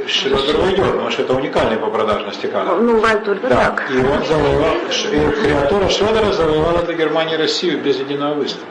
Шредер 0.06 0.56
войдет, 0.56 0.86
потому 0.86 1.10
что 1.10 1.22
это 1.22 1.34
уникальный 1.34 1.76
по 1.76 1.88
продажности 1.88 2.46
кадр. 2.46 2.76
Ну, 2.76 3.00
Вальтур, 3.00 3.38
да, 3.40 3.48
так. 3.48 3.90
и 3.90 3.98
он 3.98 4.24
завоевал, 4.24 4.76
и 4.76 5.42
креатура 5.42 5.88
Шредера 5.88 6.32
завоевала 6.32 6.82
для 6.82 6.94
Германии 6.94 7.36
Россию 7.36 7.80
без 7.82 7.98
единого 7.98 8.34
выстрела. 8.34 8.68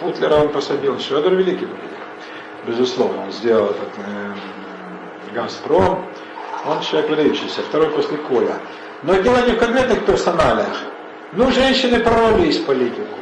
Путлера 0.00 0.34
он 0.34 0.48
посадил. 0.48 0.98
Шредер 0.98 1.34
великий 1.34 1.66
политик. 1.66 1.98
Безусловно, 2.66 3.22
он 3.24 3.32
сделал 3.32 3.66
этот 3.66 3.88
э, 3.98 5.34
Газпром. 5.34 6.04
Он 6.66 6.80
человек 6.80 7.10
выдающийся, 7.10 7.62
второй 7.62 7.88
после 7.90 8.18
Коля. 8.18 8.56
Но 9.02 9.14
дело 9.14 9.46
не 9.46 9.52
в 9.52 9.58
конкретных 9.58 10.04
персоналиях. 10.04 10.76
Ну, 11.32 11.50
женщины 11.50 12.00
прорвались 12.00 12.58
в 12.58 12.66
политику. 12.66 13.16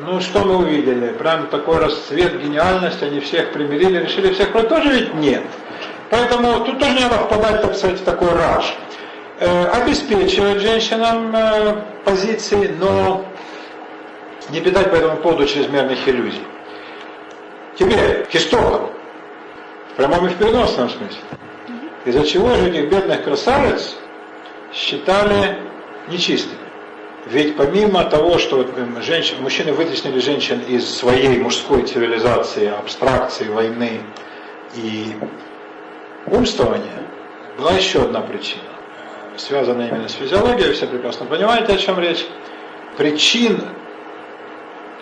Ну, 0.00 0.20
что 0.20 0.40
мы 0.40 0.56
увидели? 0.56 1.12
Прям 1.12 1.46
такой 1.46 1.78
расцвет 1.78 2.42
гениальности, 2.42 3.04
они 3.04 3.20
всех 3.20 3.52
примирили, 3.52 3.98
решили 3.98 4.32
всех 4.32 4.50
про 4.50 4.62
тоже 4.62 4.88
ведь 4.88 5.14
нет. 5.14 5.44
Поэтому 6.12 6.62
тут 6.66 6.78
тоже 6.78 6.92
не 6.92 7.00
надо 7.00 7.24
впадать, 7.24 7.62
так 7.62 7.74
сказать, 7.74 7.98
в 7.98 8.04
такой 8.04 8.28
раж. 8.34 8.76
Э, 9.40 9.64
обеспечивать 9.68 10.60
женщинам 10.60 11.34
э, 11.34 11.84
позиции, 12.04 12.76
но 12.78 13.24
не 14.50 14.60
питать 14.60 14.90
по 14.90 14.96
этому 14.96 15.16
поводу 15.16 15.46
чрезмерных 15.46 16.06
иллюзий. 16.06 16.42
Теперь, 17.78 18.26
к 18.26 18.34
истокам, 18.34 18.90
в 19.90 19.96
прямом 19.96 20.26
и 20.26 20.28
в 20.28 20.36
переносном 20.36 20.90
смысле. 20.90 21.22
Из-за 22.04 22.26
чего 22.26 22.56
же 22.56 22.68
этих 22.68 22.90
бедных 22.90 23.24
красавиц 23.24 23.96
считали 24.74 25.60
нечистыми? 26.08 26.60
Ведь 27.24 27.56
помимо 27.56 28.04
того, 28.04 28.36
что 28.36 28.66
женщин, 29.00 29.40
мужчины 29.40 29.72
вытеснили 29.72 30.18
женщин 30.18 30.60
из 30.68 30.94
своей 30.94 31.38
мужской 31.38 31.84
цивилизации, 31.84 32.68
абстракции, 32.68 33.48
войны 33.48 34.02
и 34.74 35.16
умствования, 36.26 37.02
была 37.58 37.72
еще 37.72 38.02
одна 38.02 38.20
причина, 38.20 38.62
связанная 39.36 39.88
именно 39.88 40.08
с 40.08 40.12
физиологией, 40.12 40.72
все 40.72 40.86
прекрасно 40.86 41.26
понимаете, 41.26 41.74
о 41.74 41.78
чем 41.78 41.98
речь. 41.98 42.26
Причин 42.96 43.64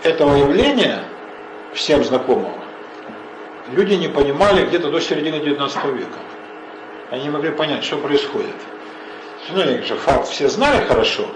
этого 0.03 0.37
явления, 0.37 1.01
всем 1.75 2.05
знакомого, 2.05 2.55
люди 3.73 3.95
не 3.95 4.09
понимали 4.09 4.65
где-то 4.67 4.91
до 4.91 5.01
середины 5.01 5.41
19 5.41 5.85
века. 5.87 6.19
Они 7.11 7.25
не 7.25 7.31
могли 7.31 7.51
понять, 7.51 7.85
что 7.85 7.97
происходит. 7.97 8.55
Ну, 9.53 9.63
же 9.63 9.97
факт 9.97 10.29
все 10.29 10.49
знали 10.49 10.85
хорошо, 10.85 11.27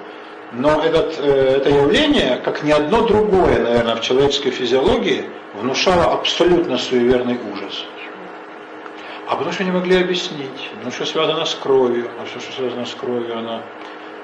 но 0.52 0.82
этот, 0.82 1.18
э, 1.18 1.56
это 1.56 1.70
явление, 1.70 2.40
как 2.44 2.62
ни 2.62 2.70
одно 2.70 3.02
другое, 3.02 3.58
наверное, 3.58 3.96
в 3.96 4.02
человеческой 4.02 4.50
физиологии, 4.50 5.24
внушало 5.54 6.12
абсолютно 6.12 6.78
суеверный 6.78 7.38
ужас. 7.52 7.84
А 9.34 9.36
потому 9.36 9.52
что 9.52 9.64
не 9.64 9.72
могли 9.72 10.00
объяснить, 10.00 10.70
потому 10.74 10.92
что 10.92 11.04
связано 11.06 11.44
с 11.44 11.56
кровью, 11.56 12.08
а 12.20 12.24
все, 12.24 12.38
что 12.38 12.52
связано 12.52 12.86
с 12.86 12.94
кровью, 12.94 13.36
оно 13.36 13.62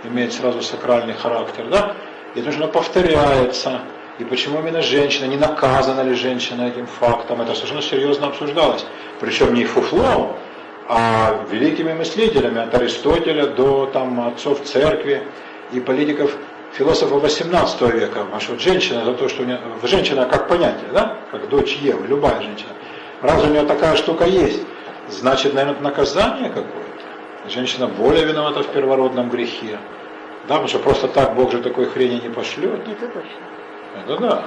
имеет 0.05 0.33
сразу 0.33 0.63
сакральный 0.63 1.15
характер, 1.15 1.67
да? 1.69 1.97
И 2.37 2.39
потому 2.39 2.53
что 2.53 2.63
оно 2.63 2.73
повторяется, 2.73 3.81
и 4.21 4.25
почему 4.25 4.61
именно 4.61 4.83
женщина, 4.83 5.25
не 5.25 5.37
наказана 5.37 6.03
ли 6.03 6.15
женщина 6.15 6.69
этим 6.69 6.87
фактом, 6.87 7.43
это 7.43 7.57
совершенно 7.57 7.83
серьезно 7.83 8.29
обсуждалось. 8.29 8.87
Причем 9.19 9.53
не 9.53 9.65
фуфлом, 9.65 10.37
а 10.87 11.45
великими 11.51 11.93
мыслителями, 11.93 12.61
от 12.61 12.73
Аристотеля 12.73 13.47
до 13.47 13.87
там, 13.87 14.29
отцов 14.29 14.63
церкви 14.63 15.25
и 15.73 15.81
политиков, 15.81 16.37
философов 16.73 17.21
18 17.21 17.81
века. 17.81 18.27
А 18.33 18.39
что 18.39 18.57
женщина 18.61 19.05
за 19.05 19.15
то, 19.15 19.29
что 19.29 19.43
у 19.43 19.45
нее, 19.45 19.59
женщина 19.83 20.27
как 20.27 20.47
понятие, 20.47 20.91
да, 20.93 21.17
как 21.33 21.49
дочь 21.49 21.79
Евы, 21.83 22.07
любая 22.07 22.41
женщина. 22.41 22.71
Раз 23.23 23.43
у 23.43 23.49
нее 23.49 23.65
такая 23.65 23.97
штука 23.97 24.25
есть, 24.25 24.63
значит, 25.11 25.55
наверное, 25.55 25.81
наказание 25.81 26.49
какое-то. 26.49 27.49
Женщина 27.49 27.87
более 27.89 28.25
виновата 28.25 28.63
в 28.63 28.69
первородном 28.69 29.31
грехе. 29.31 29.79
Да, 30.49 30.55
потому 30.55 30.69
что 30.69 30.79
просто 30.79 31.09
так 31.09 31.35
Бог 31.35 31.53
же 31.53 31.61
такой 31.61 31.87
хрени 31.87 32.21
не 32.21 32.29
пошлет. 32.29 32.81
Это 32.87 33.07
точно. 33.07 34.05
Это 34.05 34.17
да. 34.19 34.45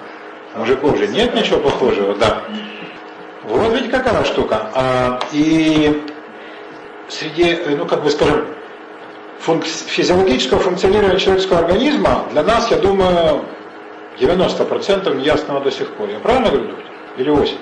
Мужиков 0.56 0.98
же 0.98 1.08
нет 1.08 1.34
ничего 1.34 1.60
похожего, 1.60 2.16
да. 2.16 2.44
Вот 3.44 3.74
ведь 3.74 3.90
какая 3.90 4.24
штука. 4.24 4.70
А, 4.74 5.20
и 5.32 6.04
среди, 7.10 7.58
ну 7.76 7.86
как 7.86 8.04
бы 8.04 8.10
скажем, 8.10 8.46
функ 9.40 9.66
физиологического 9.66 10.60
функционирования 10.60 11.20
человеческого 11.20 11.60
организма 11.60 12.26
для 12.32 12.44
нас, 12.44 12.72
я 12.72 12.78
думаю, 12.78 13.44
90% 14.20 15.16
неясного 15.16 15.60
до 15.60 15.72
сих 15.72 15.92
пор. 15.92 16.10
Я 16.10 16.20
правильно 16.20 16.50
говорю, 16.50 16.68
доктор? 16.68 16.86
Или 17.18 17.30
80? 17.30 17.60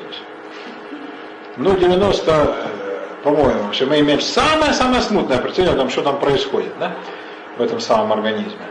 Ну, 1.57 1.75
90, 1.75 2.31
э, 2.31 2.80
по-моему, 3.23 3.71
что 3.73 3.85
мы 3.85 3.99
имеем 3.99 4.21
самое-самое 4.21 5.01
смутное 5.01 5.37
представление 5.37 5.75
о 5.75 5.79
том, 5.79 5.89
что 5.89 6.01
там 6.01 6.19
происходит, 6.19 6.73
да, 6.79 6.95
в 7.57 7.61
этом 7.61 7.79
самом 7.79 8.13
организме. 8.13 8.65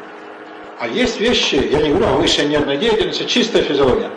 А 0.78 0.88
есть 0.88 1.20
вещи, 1.20 1.56
я 1.56 1.82
не 1.82 1.90
говорю 1.90 2.06
о 2.06 2.12
высшей 2.16 2.46
нервной 2.46 2.78
деятельности, 2.78 3.24
чистая 3.24 3.62
физиология. 3.62 4.10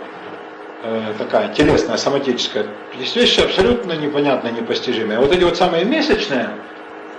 э, 0.84 1.14
такая 1.18 1.54
телесная, 1.54 1.98
соматическая. 1.98 2.66
Есть 2.98 3.16
вещи 3.16 3.40
абсолютно 3.40 3.94
непонятные, 3.94 4.54
непостижимые. 4.54 5.20
Вот 5.20 5.32
эти 5.32 5.44
вот 5.44 5.58
самые 5.58 5.86
месячные 5.86 6.50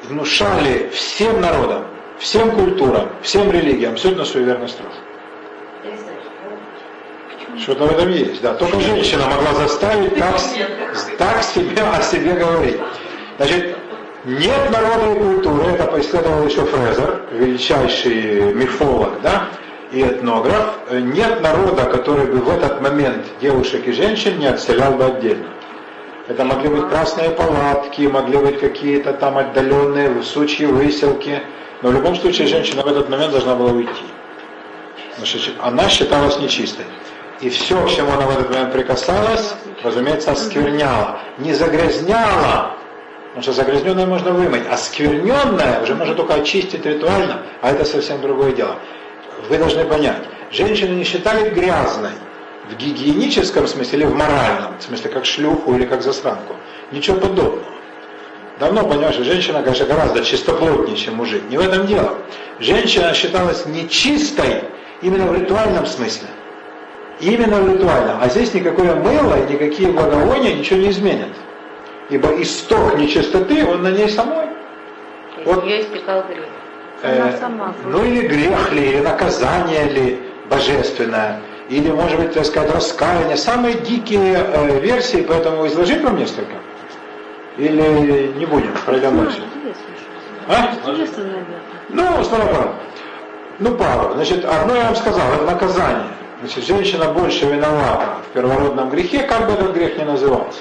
внушали 0.02 0.90
всем 0.92 1.40
народам, 1.40 1.86
всем 2.18 2.50
культурам, 2.52 3.08
всем 3.22 3.50
религиям 3.50 3.92
абсолютно 3.92 4.24
суеверный 4.24 4.68
страх. 4.68 4.92
Что-то 7.58 7.84
в 7.86 7.92
этом 7.92 8.10
есть, 8.10 8.42
да. 8.42 8.54
Только 8.54 8.80
женщина 8.80 9.26
могла 9.26 9.52
заставить 9.54 10.14
так, 10.18 10.36
так 11.18 11.42
себе 11.42 11.82
о 11.82 12.02
себе 12.02 12.32
говорить. 12.32 12.80
Значит, 13.36 13.76
нет 14.24 14.70
народной 14.70 15.16
культуры, 15.16 15.72
это 15.72 16.00
исследовал 16.00 16.46
еще 16.46 16.64
Фрезер, 16.64 17.22
величайший 17.32 18.54
мифолог, 18.54 19.20
да, 19.22 19.48
и 19.92 20.02
этнограф. 20.02 20.78
Нет 20.90 21.40
народа, 21.42 21.84
который 21.84 22.26
бы 22.26 22.38
в 22.38 22.48
этот 22.48 22.80
момент 22.80 23.26
девушек 23.40 23.86
и 23.86 23.92
женщин 23.92 24.38
не 24.38 24.46
отселял 24.46 24.92
бы 24.92 25.04
отдельно. 25.04 25.46
Это 26.26 26.44
могли 26.44 26.68
быть 26.68 26.88
красные 26.88 27.30
палатки, 27.30 28.02
могли 28.02 28.38
быть 28.38 28.60
какие-то 28.60 29.12
там 29.12 29.36
отдаленные 29.36 30.22
сучьи 30.22 30.64
выселки. 30.64 31.40
Но 31.82 31.90
в 31.90 31.92
любом 31.92 32.16
случае 32.16 32.46
женщина 32.46 32.82
в 32.82 32.86
этот 32.86 33.10
момент 33.10 33.32
должна 33.32 33.54
была 33.54 33.72
уйти. 33.72 33.90
Потому 35.16 35.26
она 35.60 35.88
считалась 35.88 36.38
нечистой. 36.38 36.86
И 37.40 37.50
все, 37.50 37.84
к 37.84 37.90
чему 37.90 38.12
она 38.12 38.26
в 38.26 38.30
этот 38.30 38.48
момент 38.48 38.72
прикасалась, 38.72 39.54
разумеется, 39.82 40.30
оскверняла. 40.32 41.18
Не 41.38 41.52
загрязняла, 41.52 42.74
потому 43.34 43.42
что 43.42 43.52
загрязненное 43.52 44.06
можно 44.06 44.30
вымыть, 44.30 44.62
а 44.70 44.76
скверненное 44.76 45.82
уже 45.82 45.96
можно 45.96 46.14
только 46.14 46.34
очистить 46.34 46.86
ритуально, 46.86 47.42
а 47.62 47.72
это 47.72 47.84
совсем 47.84 48.20
другое 48.20 48.52
дело. 48.52 48.76
Вы 49.48 49.58
должны 49.58 49.84
понять, 49.84 50.22
женщины 50.52 50.94
не 50.94 51.02
считали 51.02 51.50
грязной 51.50 52.12
в 52.70 52.76
гигиеническом 52.76 53.66
смысле 53.66 53.98
или 53.98 54.06
в 54.06 54.14
моральном, 54.14 54.78
в 54.78 54.84
смысле 54.84 55.10
как 55.10 55.26
шлюху 55.26 55.74
или 55.74 55.84
как 55.84 56.02
засранку. 56.02 56.54
Ничего 56.92 57.18
подобного. 57.18 57.64
Давно 58.60 58.86
понимаешь, 58.86 59.14
что 59.14 59.24
женщина, 59.24 59.64
конечно, 59.64 59.86
гораздо 59.86 60.24
чистоплотнее, 60.24 60.96
чем 60.96 61.16
мужик. 61.16 61.42
Не 61.50 61.58
в 61.58 61.60
этом 61.60 61.88
дело. 61.88 62.16
Женщина 62.60 63.12
считалась 63.14 63.66
нечистой 63.66 64.62
именно 65.02 65.26
в 65.26 65.34
ритуальном 65.34 65.86
смысле. 65.86 66.28
Именно 67.18 67.60
в 67.62 67.74
ритуальном. 67.74 68.18
А 68.20 68.28
здесь 68.28 68.54
никакое 68.54 68.94
мыло 68.94 69.44
и 69.44 69.52
никакие 69.52 69.88
благовония 69.88 70.54
ничего 70.54 70.78
не 70.78 70.90
изменят. 70.90 71.30
Ибо 72.10 72.40
исток 72.42 72.98
нечистоты, 72.98 73.66
он 73.66 73.82
на 73.82 73.90
ней 73.90 74.08
самой. 74.08 74.46
Вот, 75.44 75.64
нее 75.64 75.82
истекал 75.82 76.22
грех. 76.28 76.44
Э, 77.02 77.32
ну 77.86 78.04
или 78.04 78.26
грех 78.26 78.72
ли, 78.72 78.90
или 78.90 79.00
наказание 79.00 79.84
ли 79.84 80.22
божественное, 80.48 81.40
или, 81.68 81.90
может 81.90 82.18
быть, 82.18 82.32
так 82.32 82.44
сказать, 82.44 82.74
раскаяние. 82.74 83.36
Самые 83.36 83.74
дикие 83.74 84.36
э, 84.36 84.80
версии, 84.80 85.24
поэтому 85.26 85.66
изложить 85.66 86.02
вам 86.02 86.16
несколько? 86.16 86.52
Или 87.56 88.32
не 88.36 88.46
будем, 88.46 88.72
пройдем 88.84 89.18
дальше? 89.18 89.42
А? 90.48 90.72
Ну, 91.88 92.24
смотри, 92.24 92.48
Ну, 93.60 93.74
пару. 93.76 94.14
Значит, 94.14 94.44
одно 94.44 94.74
я 94.74 94.84
вам 94.84 94.96
сказал, 94.96 95.32
это 95.32 95.44
наказание. 95.44 96.08
Значит, 96.40 96.64
женщина 96.64 97.06
больше 97.06 97.46
виновата 97.46 98.18
в 98.28 98.34
первородном 98.34 98.90
грехе, 98.90 99.20
как 99.22 99.46
бы 99.46 99.52
этот 99.52 99.72
грех 99.72 99.96
ни 99.96 100.04
назывался. 100.04 100.60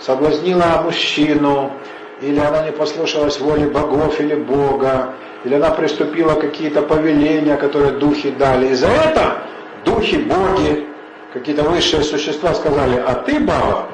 Соблазнила 0.00 0.82
мужчину, 0.84 1.72
или 2.20 2.38
она 2.38 2.64
не 2.64 2.72
послушалась 2.72 3.40
воли 3.40 3.66
богов 3.66 4.20
или 4.20 4.34
Бога, 4.34 5.14
или 5.44 5.54
она 5.54 5.70
приступила 5.70 6.34
какие-то 6.34 6.82
повеления, 6.82 7.56
которые 7.56 7.92
духи 7.92 8.30
дали. 8.30 8.68
И 8.68 8.74
за 8.74 8.88
это 8.88 9.42
духи, 9.84 10.16
боги, 10.16 10.86
какие-то 11.32 11.62
высшие 11.62 12.02
существа 12.02 12.54
сказали, 12.54 13.02
а 13.06 13.14
ты, 13.14 13.40
баба, 13.40 13.88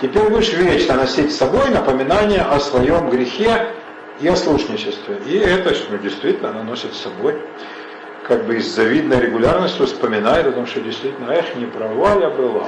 теперь 0.00 0.28
будешь 0.28 0.52
вечно 0.52 0.94
носить 0.94 1.32
с 1.32 1.36
собой 1.36 1.70
напоминание 1.70 2.42
о 2.42 2.60
своем 2.60 3.10
грехе 3.10 3.68
и 4.20 4.28
о 4.28 4.36
слушничестве. 4.36 5.18
И 5.26 5.36
это 5.36 5.74
ну, 5.90 5.98
действительно 5.98 6.50
она 6.50 6.62
носит 6.62 6.94
с 6.94 7.00
собой 7.00 7.36
как 8.26 8.46
бы 8.46 8.58
с 8.58 8.74
завидной 8.74 9.20
регулярностью 9.20 9.86
вспоминает 9.86 10.46
о 10.46 10.52
том, 10.52 10.66
что 10.66 10.80
действительно, 10.80 11.30
эх, 11.30 11.54
не 11.56 11.66
права 11.66 12.18
я 12.20 12.30
была. 12.30 12.64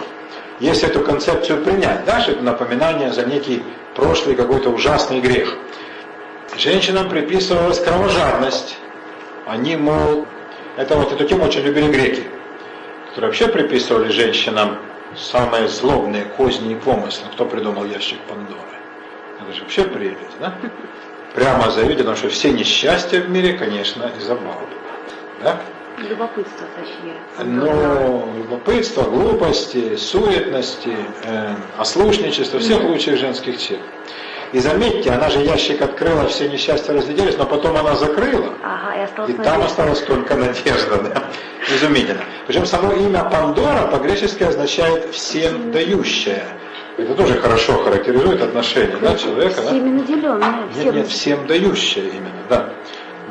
Если 0.59 0.89
эту 0.89 1.01
концепцию 1.01 1.63
принять, 1.63 2.05
да, 2.07 2.21
что 2.21 2.33
это 2.33 2.43
напоминание 2.43 3.13
за 3.13 3.27
некий 3.27 3.63
прошлый 3.95 4.35
какой-то 4.35 4.71
ужасный 4.71 5.21
грех. 5.21 5.55
Женщинам 6.57 7.11
приписывалась 7.11 7.79
кровожадность. 7.79 8.79
Они, 9.47 9.77
мол, 9.77 10.27
это 10.77 10.97
вот 10.97 11.13
эту 11.13 11.25
тему 11.25 11.45
очень 11.45 11.61
любили 11.61 11.91
греки, 11.91 12.25
которые 13.09 13.31
вообще 13.31 13.49
приписывали 13.49 14.09
женщинам 14.11 14.79
самые 15.15 15.69
злобные 15.69 16.25
козни 16.25 16.73
и 16.73 16.75
помыслы. 16.77 17.29
Кто 17.33 17.45
придумал 17.45 17.85
ящик 17.85 18.19
Пандоры? 18.29 18.61
Это 19.41 19.53
же 19.53 19.63
вообще 19.63 19.85
прелесть, 19.85 20.39
да? 20.41 20.55
Прямо 21.35 21.71
завидено, 21.71 22.17
что 22.17 22.31
все 22.31 22.51
несчастья 22.51 23.21
в 23.21 23.29
мире, 23.29 23.53
конечно, 23.53 24.11
из-за 24.19 24.35
бабы. 24.35 24.67
Да? 25.43 25.61
Любопытство, 25.99 26.67
точнее. 26.77 27.17
Но 27.39 28.29
любопытство, 28.37 29.03
глупости, 29.03 29.97
суетности, 29.97 30.95
э, 31.25 31.55
ослушничество, 31.79 32.61
всех 32.61 32.83
лучших 32.83 33.19
женских 33.19 33.59
черт. 33.59 33.81
И 34.53 34.59
заметьте, 34.59 35.11
она 35.11 35.29
же 35.31 35.41
ящик 35.41 35.83
открыла, 35.83 36.29
все 36.29 36.49
несчастья 36.49 36.93
разлетелись, 36.93 37.37
но 37.37 37.47
потом 37.47 37.77
она 37.77 37.95
закрыла. 37.97 38.55
Ага, 38.63 38.97
и, 38.97 39.05
осталось 39.05 39.31
и 39.31 39.35
там 39.35 39.63
осталась 39.63 40.01
только 40.03 40.35
надежда. 40.37 40.99
Да? 41.03 41.23
Изумительно. 41.75 42.23
Причем 42.47 42.67
само 42.67 42.93
имя 42.93 43.25
Пандора 43.25 43.89
по-гречески 43.89 44.45
означает 44.45 45.13
«всем 45.15 45.73
дающая». 45.73 46.45
Это 46.97 47.15
тоже 47.15 47.35
хорошо 47.35 47.83
характеризует 47.85 48.41
отношение 48.41 48.97
да, 49.03 49.17
человека. 49.17 49.63
Всеми 49.63 49.91
да? 49.91 50.03
наделенная. 50.03 50.69
Нет, 50.75 50.95
нет, 50.95 51.09
всем 51.09 51.47
дающая 51.47 52.05
именно, 52.05 52.43
да. 52.49 52.73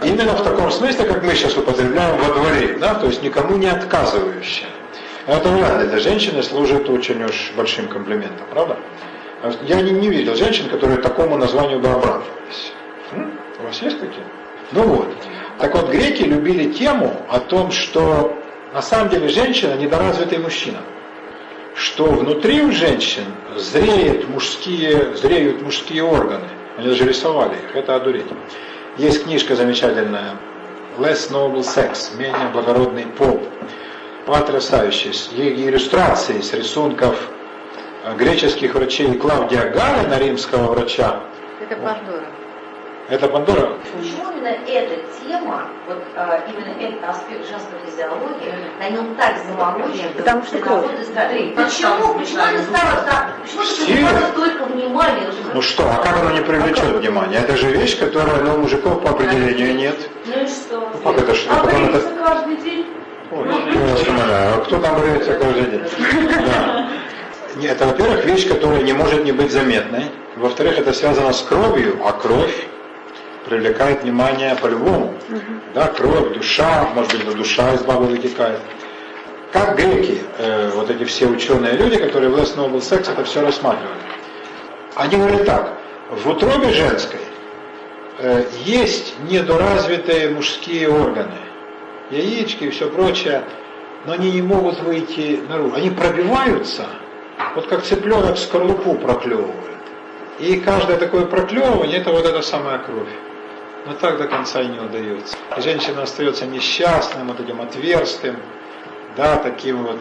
Именно 0.03 0.34
в 0.34 0.43
таком 0.43 0.72
смысле, 0.72 1.05
как 1.05 1.23
мы 1.23 1.34
сейчас 1.35 1.55
употребляем 1.57 2.17
во 2.17 2.34
дворе, 2.34 2.77
да, 2.80 2.95
то 2.95 3.07
есть 3.07 3.23
никому 3.23 3.55
не 3.57 3.67
отказывающая. 3.67 4.67
Это 5.26 5.49
вряд 5.49 5.81
ли 5.81 5.88
для 5.88 5.99
женщины 5.99 6.43
служит 6.43 6.89
очень 6.89 7.23
уж 7.23 7.53
большим 7.55 7.88
комплиментом, 7.88 8.45
правда? 8.51 8.77
Я 9.63 9.81
не, 9.81 9.91
не 9.91 10.09
видел 10.09 10.35
женщин, 10.35 10.69
которые 10.69 10.97
такому 10.97 11.38
названию 11.38 11.80
бы 11.80 11.89
обрадовались. 11.89 12.73
У 13.59 13.63
вас 13.63 13.81
есть 13.81 13.99
такие? 13.99 14.26
Ну 14.72 14.84
вот. 14.84 15.07
Так 15.59 15.73
вот, 15.73 15.89
греки 15.89 16.23
любили 16.23 16.73
тему 16.73 17.22
о 17.30 17.39
том, 17.39 17.72
что 17.72 18.38
на 18.73 18.81
самом 18.81 19.09
деле 19.09 19.30
женщина 19.30 19.76
недоразвитый 19.76 20.39
мужчина. 20.39 20.80
Что 21.76 22.05
внутри 22.05 22.61
у 22.61 22.72
женщин 22.72 23.23
зреют 23.55 24.27
мужские, 24.30 25.15
зреют 25.15 25.61
мужские 25.61 26.03
органы. 26.03 26.47
Они 26.77 26.88
даже 26.88 27.05
рисовали 27.05 27.55
их, 27.55 27.76
это 27.76 27.95
одуреть. 27.95 28.27
Есть 28.97 29.26
книжка 29.26 29.55
замечательная 29.57 30.38
Less 30.97 31.30
Noble 31.30 31.59
Sex, 31.63 32.15
менее 32.17 32.47
благородный 32.53 33.05
пол. 33.05 33.43
Потрясающая. 34.26 35.11
Иллюстрации 35.11 36.39
с 36.39 36.53
рисунков 36.53 37.30
э, 38.05 38.15
греческих 38.15 38.73
врачей 38.73 39.13
Клавдия 39.17 39.69
Галина, 39.69 40.17
римского 40.17 40.72
врача. 40.72 41.19
Это 41.61 41.76
Пандора. 41.76 42.26
Это 43.07 43.27
Пандора? 43.27 43.77
Почему 43.95 44.32
именно 44.32 44.48
эта 44.48 44.95
тема, 45.22 45.68
вот 45.88 46.03
а, 46.15 46.44
именно 46.48 46.73
этот 46.82 47.07
аспект 47.07 47.48
женской 47.48 47.77
физиологии, 47.86 48.52
на 48.80 48.90
нем 48.90 49.15
так 49.15 49.36
заморочен? 49.45 50.11
Потому 50.18 50.44
что 50.44 50.57
кровь. 50.57 50.86
Почему? 51.56 52.15
Почему 52.15 52.41
это 52.41 52.64
стало 52.64 53.03
так? 53.06 53.36
Почему 53.44 53.61
это 53.61 53.86
привлекает 53.86 54.34
столько 54.34 54.65
внимания? 54.65 55.27
Ну 55.53 55.61
что, 55.61 55.84
а 55.88 55.98
как 56.03 56.18
оно 56.18 56.32
не 56.32 56.41
привлечет 56.41 56.95
а 56.95 56.98
внимание? 56.98 57.41
Это 57.41 57.56
же 57.56 57.69
вещь, 57.69 57.99
которая 57.99 58.41
ну, 58.41 58.56
у 58.56 58.57
мужиков 58.60 59.03
по 59.03 59.11
определению 59.11 59.76
нет. 59.76 60.10
Ну 60.26 60.44
и 60.44 60.48
что? 60.48 60.90
Ну 60.91 61.11
как 61.11 61.22
это 61.22 61.36
что? 61.36 61.53
А 61.53 61.64
Потом 61.64 61.86
это... 61.86 61.99
каждый 62.23 62.56
день? 62.57 62.88
Ой. 63.32 63.48
А 63.49 64.61
кто 64.65 64.80
там 64.80 64.99
бреется 64.99 65.36
каждый 65.36 65.65
день? 65.65 65.84
Да. 66.44 66.90
Это, 67.64 67.86
во-первых, 67.86 68.26
вещь, 68.26 68.48
которая 68.48 68.82
не 68.82 68.94
может 68.94 69.23
не 69.23 69.32
быть 69.32 69.52
заметной. 69.52 70.06
Во-вторых, 70.36 70.80
это 70.80 70.91
связано 70.91 71.32
с 71.32 71.41
кровью, 71.41 71.99
а 72.03 72.11
кровь 72.11 72.68
привлекает 73.45 74.03
внимание 74.03 74.55
по-любому. 74.55 75.13
Угу. 75.30 75.41
Да, 75.73 75.88
кровь, 75.88 76.34
душа, 76.34 76.89
может 76.93 77.13
быть, 77.13 77.35
душа 77.35 77.73
из 77.73 77.81
бабы 77.81 78.05
вытекает. 78.07 78.59
Как 79.51 79.77
греки, 79.77 80.22
э, 80.38 80.72
вот 80.76 80.89
эти 80.89 81.05
все 81.05 81.27
ученые 81.27 81.73
люди, 81.73 81.97
которые 81.97 82.30
в 82.30 82.35
Less 82.35 82.57
Noble 82.57 82.81
Sex 82.81 83.11
это 83.11 83.23
все 83.23 83.41
рассматривали. 83.41 83.95
Они 84.95 85.15
говорят 85.15 85.45
так, 85.45 85.77
в 86.09 86.27
утробе 86.27 86.72
женской 86.72 87.19
э, 88.19 88.43
есть 88.65 89.15
недоразвитые 89.30 90.30
мужские 90.30 90.89
органы, 90.89 91.38
яички 92.11 92.65
и 92.65 92.69
все 92.69 92.89
прочее, 92.89 93.43
но 94.05 94.13
они 94.13 94.31
не 94.31 94.41
могут 94.41 94.81
выйти 94.81 95.39
наружу. 95.47 95.76
Они 95.76 95.89
пробиваются, 95.89 96.85
вот 97.55 97.67
как 97.67 97.84
цыпленок 97.84 98.38
скорлупу 98.38 98.95
проклевывает. 98.95 99.53
И 100.39 100.59
каждое 100.59 100.97
такое 100.97 101.26
проклевывание, 101.26 101.99
это 101.99 102.11
вот 102.11 102.26
эта 102.26 102.41
самая 102.41 102.80
кровь 102.80 103.07
но 103.86 103.94
так 103.94 104.18
до 104.18 104.28
конца 104.28 104.62
и 104.62 104.68
не 104.68 104.80
удается. 104.80 105.38
И 105.57 105.62
женщина 105.62 106.03
остается 106.03 106.45
несчастным, 106.45 107.28
вот 107.28 107.40
этим 107.40 107.62
отверстым, 107.62 108.38
да, 109.16 109.38
таким 109.38 109.84
вот 109.84 109.99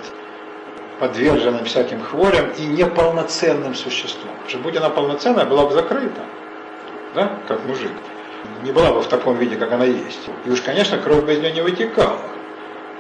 подверженным 0.99 1.65
всяким 1.65 2.03
хворям 2.03 2.51
и 2.59 2.63
неполноценным 2.63 3.75
существом. 3.75 4.33
Потому 4.33 4.49
что 4.49 4.59
будь 4.59 4.77
она 4.77 4.91
полноценная, 4.91 5.45
была 5.45 5.67
бы 5.67 5.73
закрыта, 5.73 6.23
да, 7.15 7.39
как 7.47 7.65
мужик. 7.65 7.93
Не 8.63 8.73
была 8.73 8.93
бы 8.93 9.01
в 9.01 9.07
таком 9.07 9.37
виде, 9.37 9.57
как 9.57 9.73
она 9.73 9.85
есть. 9.85 10.29
И 10.45 10.51
уж, 10.51 10.61
конечно, 10.61 10.99
кровь 10.99 11.25
бы 11.25 11.33
из 11.33 11.41
нее 11.41 11.53
не 11.53 11.63
вытекала. 11.63 12.21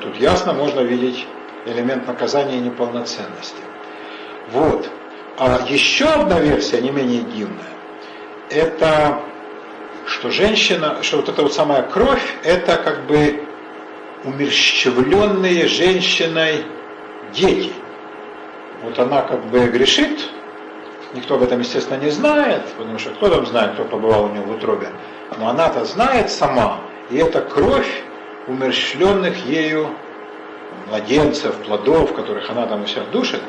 Тут 0.00 0.16
ясно 0.16 0.52
можно 0.52 0.80
видеть 0.80 1.26
элемент 1.66 2.06
наказания 2.06 2.58
и 2.58 2.60
неполноценности. 2.60 3.62
Вот. 4.50 4.88
А 5.38 5.60
еще 5.68 6.06
одна 6.06 6.40
версия, 6.40 6.80
не 6.80 6.90
менее 6.90 7.22
дивная, 7.22 7.64
это 8.50 9.20
что 10.06 10.30
женщина, 10.30 11.02
что 11.02 11.16
вот 11.16 11.28
эта 11.28 11.42
вот 11.42 11.52
самая 11.52 11.82
кровь, 11.82 12.36
это 12.42 12.76
как 12.76 13.06
бы 13.06 13.44
умерщвленные 14.24 15.66
женщиной 15.66 16.64
дети. 17.32 17.72
Вот 18.82 18.98
она 18.98 19.22
как 19.22 19.44
бы 19.46 19.66
грешит, 19.68 20.28
никто 21.14 21.36
об 21.36 21.42
этом, 21.42 21.60
естественно, 21.60 21.98
не 21.98 22.10
знает, 22.10 22.62
потому 22.76 22.98
что 22.98 23.10
кто 23.10 23.28
там 23.28 23.46
знает, 23.46 23.74
кто 23.74 23.84
побывал 23.84 24.24
у 24.24 24.28
нее 24.28 24.42
в 24.42 24.50
утробе, 24.50 24.88
но 25.38 25.48
она-то 25.48 25.84
знает 25.84 26.30
сама, 26.30 26.80
и 27.10 27.16
это 27.16 27.40
кровь 27.40 28.02
умерщвленных 28.46 29.46
ею 29.46 29.88
младенцев, 30.88 31.54
плодов, 31.56 32.14
которых 32.14 32.50
она 32.50 32.66
там 32.66 32.82
у 32.82 32.86
себя 32.86 33.02
душит, 33.12 33.40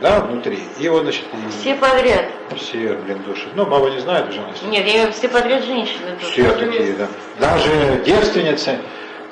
да, 0.00 0.20
внутри. 0.20 0.58
И 0.78 0.88
вот, 0.88 1.02
значит, 1.02 1.24
и 1.32 1.50
Все 1.60 1.74
подряд. 1.74 2.24
все, 2.56 2.94
блин, 3.04 3.22
душит. 3.26 3.48
Ну, 3.54 3.66
баба 3.66 3.90
не 3.90 3.98
знает 4.00 4.28
уже. 4.28 4.40
Нет, 4.68 4.86
я 4.86 5.06
в 5.08 5.12
все 5.12 5.28
подряд 5.28 5.64
женщины 5.64 6.16
тоже. 6.20 6.32
все 6.32 6.52
такие, 6.52 6.92
да. 6.94 7.08
Даже 7.38 8.02
девственницы. 8.04 8.78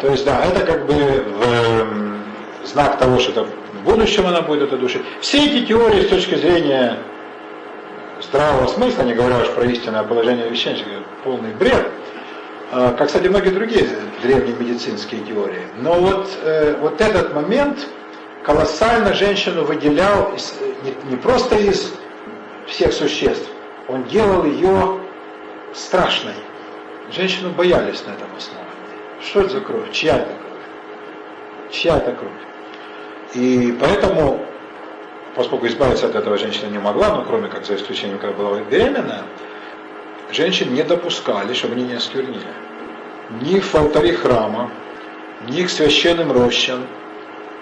То 0.01 0.09
есть, 0.11 0.25
да, 0.25 0.45
это 0.45 0.61
как 0.65 0.87
бы 0.87 0.95
в, 0.95 1.43
эм, 1.43 2.23
знак 2.65 2.99
того, 2.99 3.19
что 3.19 3.33
это 3.33 3.45
в 3.45 3.83
будущем 3.85 4.27
она 4.27 4.43
будет 4.43 4.63
это 4.63 4.77
душить. 4.77 5.03
Все 5.21 5.39
эти 5.47 5.67
теории 5.67 6.03
с 6.03 6.09
точки 6.09 6.35
зрения 6.35 6.99
здравого 8.23 8.67
смысла, 8.69 9.03
не 9.03 9.15
говоря 9.15 9.39
уж 9.39 9.49
про 9.51 9.65
истинное 9.65 10.03
положение 10.05 10.49
вещей, 10.49 10.85
полный 11.25 11.53
бред, 11.55 11.89
А, 12.71 12.93
как, 12.93 13.07
кстати, 13.07 13.27
многие 13.29 13.49
другие 13.51 13.89
древние 14.23 14.55
медицинские 14.55 15.23
теории. 15.23 15.63
Но 15.79 15.95
вот, 15.95 16.29
э, 16.43 16.75
вот 16.81 17.01
этот 17.01 17.33
момент 17.35 17.89
колоссально 18.49 19.13
женщину 19.13 19.63
выделял 19.65 20.33
из- 20.35 20.55
не, 20.83 21.11
не 21.11 21.17
просто 21.19 21.55
из 21.57 21.93
всех 22.67 22.95
существ, 22.95 23.47
он 23.89 24.05
делал 24.05 24.43
ее 24.47 25.01
страшной. 25.75 26.33
Женщину 27.13 27.51
боялись 27.51 28.03
на 28.07 28.13
этом 28.13 28.29
основании. 28.35 28.73
Что 29.21 29.41
это 29.43 29.51
за 29.51 29.61
кровь? 29.61 29.93
Чья 29.93 30.17
это 30.17 30.33
кровь? 30.33 31.71
Чья 31.71 31.97
это 31.99 32.13
кровь? 32.13 32.41
И 33.35 33.77
поэтому, 33.79 34.43
поскольку 35.35 35.67
избавиться 35.67 36.07
от 36.07 36.15
этого 36.15 36.39
женщина 36.39 36.71
не 36.71 36.79
могла, 36.79 37.17
ну 37.17 37.25
кроме 37.25 37.49
как 37.49 37.67
за 37.67 37.75
исключением, 37.77 38.19
когда 38.19 38.35
была 38.35 38.61
беременная, 38.61 39.25
женщин 40.33 40.73
не 40.73 40.83
допускали, 40.85 41.53
чтобы 41.53 41.75
они 41.75 41.85
не 41.85 41.95
осквернили. 41.95 42.49
Ни 43.43 43.61
в 43.61 43.75
алтаре 43.75 44.15
храма, 44.15 44.71
ни 45.47 45.63
к 45.65 45.69
священным 45.69 46.33
рощам, 46.33 46.87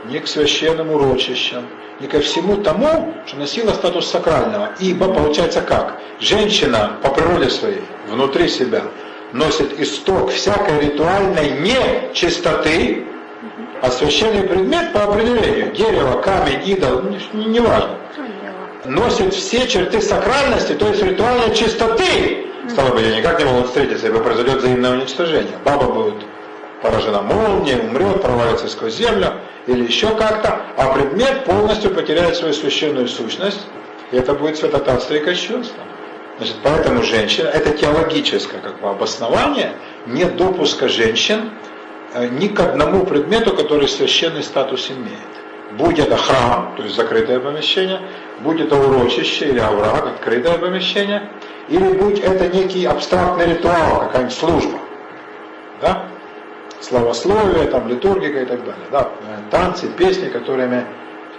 ни 0.05 0.19
к 0.19 0.29
священным 0.29 0.91
урочищам, 0.91 1.65
ни 2.01 2.07
ко 2.07 2.21
всему 2.21 2.59
тому, 2.59 3.15
что 3.27 3.37
носило 3.39 3.73
статус 3.73 4.11
сакрального. 4.11 4.71
Ибо 4.79 5.13
получается 5.13 5.61
как? 5.61 6.01
Женщина 6.21 6.97
по 7.03 7.11
природе 7.11 7.51
своей, 7.51 7.83
внутри 8.09 8.49
себя, 8.49 8.83
носит 9.33 9.79
исток 9.81 10.31
всякой 10.31 10.81
ритуальной 10.81 11.61
нечистоты, 11.61 13.07
а 13.83 13.91
священный 13.91 14.43
предмет 14.43 14.93
по 14.93 15.05
определению, 15.05 15.73
дерево, 15.73 16.21
камень, 16.21 16.63
идол, 16.67 17.03
не, 17.03 17.45
не 17.45 17.61
важно, 17.61 17.99
носит 18.85 19.35
все 19.35 19.67
черты 19.67 20.01
сакральности, 20.01 20.73
то 20.73 20.89
есть 20.89 21.03
ритуальной 21.03 21.55
чистоты. 21.55 22.47
Стало 22.69 22.95
быть, 22.95 23.07
они 23.07 23.19
никак 23.19 23.39
не 23.39 23.45
могут 23.45 23.67
встретиться, 23.67 24.09
ибо 24.09 24.21
произойдет 24.21 24.57
взаимное 24.57 24.93
уничтожение. 24.93 25.57
Баба 25.65 25.85
будет 25.85 26.25
поражена 26.87 27.23
молнией, 27.23 27.81
умрет, 27.81 28.23
провалится 28.23 28.69
сквозь 28.69 28.97
землю 28.97 29.35
или 29.67 29.85
еще 29.85 30.15
как-то, 30.15 30.61
а 30.77 30.93
предмет 30.93 31.45
полностью 31.45 31.91
потеряет 31.91 32.37
свою 32.37 32.55
священную 32.55 33.09
сущность, 33.09 33.67
и 34.13 34.17
это 34.17 34.35
будет 34.35 34.57
святотатство 34.57 35.15
и 35.15 35.21
кощунство. 35.21 35.83
Значит, 36.39 36.57
поэтому 36.63 37.03
женщина, 37.03 37.49
это 37.49 37.71
теологическое 37.71 38.61
как 38.61 38.81
бы 38.81 38.89
обоснование 38.89 39.73
нет 40.07 40.37
допуска 40.37 40.89
женщин 40.89 41.51
э, 42.15 42.29
ни 42.29 42.49
к 42.49 42.61
одному 42.61 43.05
предмету, 43.07 43.57
который 43.57 43.89
священный 43.89 44.43
статус 44.43 44.91
имеет. 44.91 45.19
Будь 45.73 45.99
это 45.99 46.17
храм, 46.17 46.75
то 46.77 46.83
есть 46.83 46.95
закрытое 46.95 47.41
помещение, 47.41 48.01
будь 48.41 48.61
это 48.61 48.77
урочище 48.77 49.49
или 49.49 49.59
овраг, 49.59 50.07
открытое 50.07 50.59
помещение, 50.59 51.29
или 51.69 51.89
будь 51.89 52.21
это 52.21 52.49
некий 52.49 52.85
абстрактный 52.85 53.55
ритуал, 53.55 54.01
какая-нибудь 54.01 54.35
служба. 54.35 54.79
Да? 55.81 56.07
Славословие, 56.81 57.67
там, 57.67 57.89
литургика 57.89 58.43
и 58.43 58.45
так 58.45 58.61
далее. 58.61 58.87
Да? 58.91 59.11
Танцы, 59.51 59.89
песни, 59.89 60.29
которыми 60.29 60.85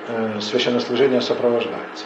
э, 0.07 0.39
священнослужение 0.41 1.21
сопровождается. 1.21 2.05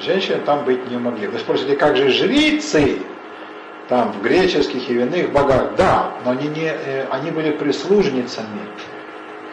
Женщины 0.00 0.38
там 0.46 0.64
быть 0.64 0.88
не 0.90 0.96
могли. 0.96 1.26
Вы 1.26 1.38
спросите, 1.38 1.76
как 1.76 1.96
же 1.96 2.10
жрицы 2.10 2.98
там 3.88 4.12
в 4.12 4.22
греческих 4.22 4.88
и 4.88 4.94
иных 4.94 5.32
богах? 5.32 5.74
Да, 5.76 6.12
но 6.24 6.30
они, 6.30 6.48
не, 6.48 6.66
э, 6.66 7.06
они 7.10 7.30
были 7.30 7.50
прислужницами. 7.50 8.60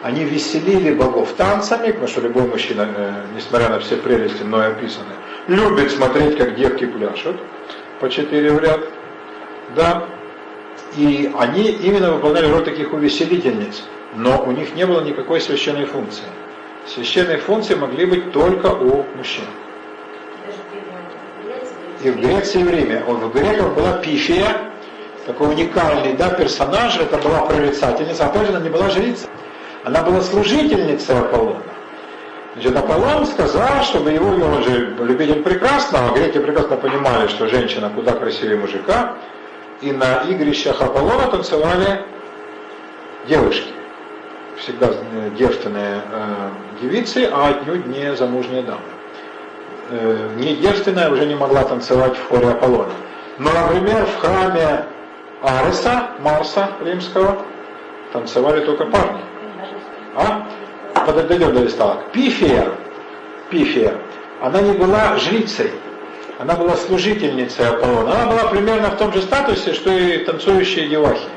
Они 0.02 0.24
веселили 0.24 0.94
богов 0.94 1.32
танцами, 1.32 1.88
потому 1.88 2.06
что 2.06 2.20
любой 2.20 2.44
мужчина, 2.44 2.88
э, 2.96 3.12
несмотря 3.34 3.68
на 3.68 3.80
все 3.80 3.96
прелести 3.96 4.44
мной 4.44 4.68
описаны, 4.68 5.12
любит 5.48 5.90
смотреть, 5.90 6.38
как 6.38 6.54
девки 6.54 6.86
пляшут 6.86 7.36
по 8.00 8.08
четыре 8.08 8.52
в 8.52 8.60
ряд. 8.60 8.80
Да, 9.74 10.04
и 10.96 11.30
они 11.38 11.70
именно 11.70 12.12
выполняли 12.12 12.50
роль 12.50 12.64
таких 12.64 12.92
увеселительниц, 12.92 13.82
но 14.14 14.42
у 14.42 14.52
них 14.52 14.74
не 14.74 14.86
было 14.86 15.00
никакой 15.02 15.40
священной 15.40 15.84
функции. 15.84 16.24
Священные 16.86 17.38
функции 17.38 17.74
могли 17.74 18.06
быть 18.06 18.32
только 18.32 18.68
у 18.68 19.04
мужчин. 19.16 19.44
И 22.02 22.10
в 22.10 22.20
Греции 22.20 22.60
и 22.60 22.64
в 22.64 22.70
Риме. 22.70 23.02
В 23.06 23.32
греках 23.32 23.74
была 23.74 23.98
Пифия, 23.98 24.46
такой 25.26 25.48
уникальный 25.48 26.14
да, 26.14 26.30
персонаж, 26.30 26.96
это 26.98 27.18
была 27.18 27.40
прорицательница, 27.40 28.26
опять 28.26 28.46
же, 28.46 28.52
она 28.52 28.60
не 28.60 28.70
была 28.70 28.88
жрица. 28.88 29.26
Она 29.84 30.02
была 30.02 30.22
служительницей 30.22 31.18
Аполлона. 31.18 31.62
Значит, 32.54 32.76
Аполлон 32.76 33.26
сказал, 33.26 33.82
чтобы 33.84 34.10
его, 34.12 34.28
он 34.28 34.62
же 34.64 34.96
любитель 35.00 35.42
прекрасного, 35.42 36.14
греки 36.16 36.38
прекрасно 36.38 36.76
понимали, 36.76 37.28
что 37.28 37.46
женщина 37.46 37.90
куда 37.94 38.12
красивее 38.12 38.56
мужика, 38.56 39.16
и 39.80 39.92
на 39.92 40.22
игрищах 40.28 40.80
Аполлона 40.80 41.28
танцевали 41.28 42.00
девушки. 43.28 43.68
Всегда 44.56 44.88
э, 44.88 45.30
девственные 45.38 46.02
э, 46.10 46.50
девицы, 46.82 47.28
а 47.32 47.50
отнюдь 47.50 47.86
не 47.86 48.14
замужние 48.16 48.62
дамы. 48.62 48.80
Э, 49.90 50.28
не 50.36 50.56
девственная 50.56 51.10
уже 51.10 51.26
не 51.26 51.36
могла 51.36 51.62
танцевать 51.62 52.16
в 52.16 52.28
хоре 52.28 52.48
Аполлона. 52.48 52.92
Но, 53.38 53.50
например, 53.52 54.04
в 54.04 54.20
храме 54.20 54.86
Ареса, 55.42 56.10
Марса 56.20 56.70
римского, 56.84 57.38
танцевали 58.12 58.64
только 58.64 58.84
парни. 58.86 59.20
А? 60.16 60.48
Подойдем 61.06 61.54
до 61.54 61.60
листалок. 61.62 62.10
Пифия, 62.12 62.68
Пифия, 63.48 63.94
она 64.42 64.60
не 64.60 64.72
была 64.72 65.16
жрицей, 65.18 65.70
она 66.38 66.54
была 66.54 66.76
служительницей 66.76 67.66
Аполлона. 67.66 68.22
Она 68.22 68.26
была 68.32 68.50
примерно 68.50 68.90
в 68.90 68.96
том 68.96 69.12
же 69.12 69.22
статусе, 69.22 69.74
что 69.74 69.90
и 69.90 70.18
танцующие 70.18 70.88
девахи. 70.88 71.28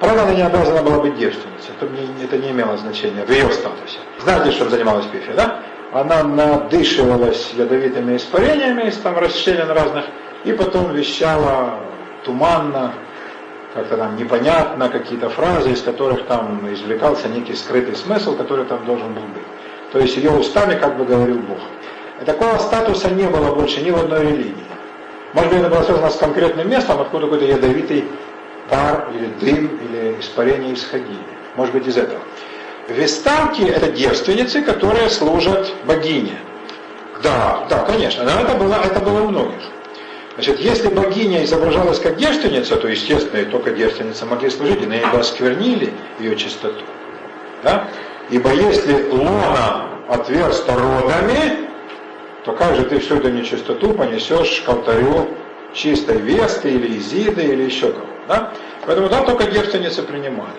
Правда, 0.00 0.24
она 0.24 0.34
не 0.34 0.42
обязана 0.42 0.82
была 0.82 0.98
быть 0.98 1.16
девственницей, 1.16 1.70
это 1.80 1.88
это 2.22 2.38
не 2.38 2.50
имело 2.50 2.76
значения 2.76 3.24
в 3.24 3.30
ее 3.30 3.50
статусе. 3.50 3.98
Знаете, 4.20 4.52
чем 4.52 4.68
занималась 4.68 5.06
Пифия, 5.06 5.34
да? 5.34 5.60
Она 5.92 6.24
надышивалась 6.24 7.52
ядовитыми 7.56 8.16
испарениями 8.16 8.88
из 8.88 8.98
там 8.98 9.16
расщелин 9.16 9.70
разных, 9.70 10.04
и 10.44 10.52
потом 10.52 10.92
вещала 10.92 11.78
туманно, 12.24 12.92
как-то 13.72 13.96
там 13.96 14.16
непонятно, 14.16 14.88
какие-то 14.88 15.30
фразы, 15.30 15.70
из 15.70 15.82
которых 15.82 16.26
там 16.26 16.60
извлекался 16.72 17.28
некий 17.28 17.54
скрытый 17.54 17.94
смысл, 17.96 18.36
который 18.36 18.66
там 18.66 18.84
должен 18.84 19.14
был 19.14 19.22
быть. 19.22 19.44
То 19.92 20.00
есть 20.00 20.16
ее 20.16 20.32
устами 20.32 20.78
как 20.78 20.98
бы 20.98 21.04
говорил 21.04 21.38
Бог. 21.38 21.60
И 22.20 22.24
такого 22.24 22.58
статуса 22.58 23.10
не 23.10 23.24
было 23.24 23.54
больше 23.54 23.82
ни 23.82 23.90
в 23.90 23.96
одной 23.96 24.22
религии. 24.22 24.64
Может 25.32 25.50
быть, 25.50 25.60
это 25.60 25.70
было 25.70 25.82
связано 25.82 26.10
с 26.10 26.16
конкретным 26.16 26.70
местом, 26.70 27.00
откуда 27.00 27.26
какой-то 27.26 27.44
ядовитый 27.44 28.04
пар 28.70 29.08
или 29.14 29.26
дым 29.40 29.78
или 29.78 30.20
испарение 30.20 30.74
исходили. 30.74 31.18
Может 31.56 31.74
быть, 31.74 31.86
из 31.86 31.96
этого. 31.96 32.20
Вестанки– 32.88 33.62
это 33.62 33.90
девственницы, 33.90 34.62
которые 34.62 35.08
служат 35.10 35.72
богине. 35.86 36.38
Да, 37.22 37.66
да, 37.70 37.78
конечно, 37.80 38.24
но 38.24 38.42
это 38.42 38.54
было, 38.54 38.74
это 38.74 39.00
было 39.00 39.22
у 39.22 39.28
многих. 39.28 39.62
Значит, 40.34 40.58
если 40.60 40.88
богиня 40.88 41.44
изображалась 41.44 41.98
как 41.98 42.16
девственница, 42.16 42.76
то, 42.76 42.88
естественно, 42.88 43.40
и 43.40 43.44
только 43.44 43.70
девственницы 43.70 44.26
могли 44.26 44.50
служить, 44.50 44.82
и 44.82 44.86
нее 44.86 45.04
осквернили 45.06 45.92
ее 46.18 46.36
чистоту. 46.36 46.82
Да? 47.62 47.88
Ибо 48.30 48.52
если 48.52 49.08
лона 49.10 49.86
отверста 50.08 50.74
родами, 50.74 51.63
то 52.44 52.52
как 52.52 52.76
же 52.76 52.84
ты 52.84 52.98
всю 52.98 53.16
эту 53.16 53.30
нечистоту 53.30 53.94
понесешь 53.94 54.62
к 54.64 54.68
алтарю 54.68 55.28
чистой 55.72 56.18
Весты 56.18 56.70
или 56.70 56.98
Изиды 56.98 57.42
или 57.42 57.62
еще 57.62 57.92
кого 57.92 58.06
да? 58.28 58.52
Поэтому 58.86 59.08
там 59.08 59.24
только 59.24 59.50
девственницы 59.50 60.02
принимали. 60.02 60.50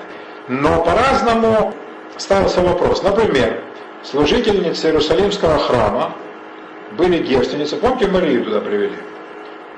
Но 0.47 0.83
по-разному 0.83 1.73
ставился 2.17 2.61
вопрос. 2.61 3.03
Например, 3.03 3.61
служительницы 4.03 4.87
Иерусалимского 4.87 5.57
храма 5.59 6.13
были 6.97 7.19
девственницы. 7.19 7.77
Помните, 7.77 8.07
Марию 8.07 8.43
туда 8.43 8.61
привели? 8.61 8.97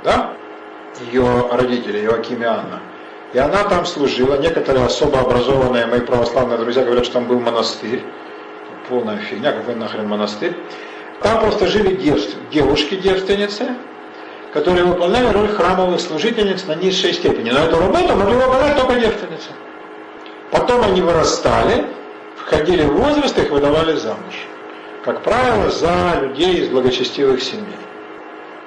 Да? 0.03 0.33
Ее 1.11 1.47
родители, 1.51 2.05
Иоаким 2.05 2.41
и 2.41 2.45
Анна. 2.45 2.81
И 3.33 3.37
она 3.37 3.63
там 3.65 3.85
служила. 3.85 4.37
Некоторые 4.37 4.85
особо 4.85 5.19
образованные 5.19 5.85
мои 5.85 5.99
православные 5.99 6.57
друзья 6.57 6.83
говорят, 6.83 7.05
что 7.05 7.15
там 7.15 7.25
был 7.25 7.39
монастырь. 7.39 8.03
Полная 8.89 9.17
фигня, 9.17 9.51
какой 9.51 9.75
нахрен 9.75 10.07
монастырь. 10.07 10.55
Там 11.21 11.39
просто 11.41 11.67
жили 11.67 11.95
девушки-девственницы, 12.51 13.75
которые 14.53 14.85
выполняли 14.85 15.33
роль 15.33 15.47
храмовых 15.49 15.99
служительниц 15.99 16.65
на 16.67 16.75
низшей 16.75 17.13
степени. 17.13 17.49
Но 17.49 17.59
эту 17.59 17.79
работу 17.79 18.15
могли 18.15 18.35
выполнять 18.35 18.77
только 18.77 18.99
девственницы. 18.99 19.49
Потом 20.51 20.83
они 20.83 21.01
вырастали, 21.01 21.87
входили 22.37 22.83
в 22.83 22.93
возраст, 22.93 23.37
их 23.37 23.49
выдавали 23.49 23.95
замуж. 23.95 24.47
Как 25.03 25.21
правило, 25.23 25.69
за 25.69 26.19
людей 26.21 26.63
из 26.63 26.69
благочестивых 26.69 27.41
семей. 27.41 27.77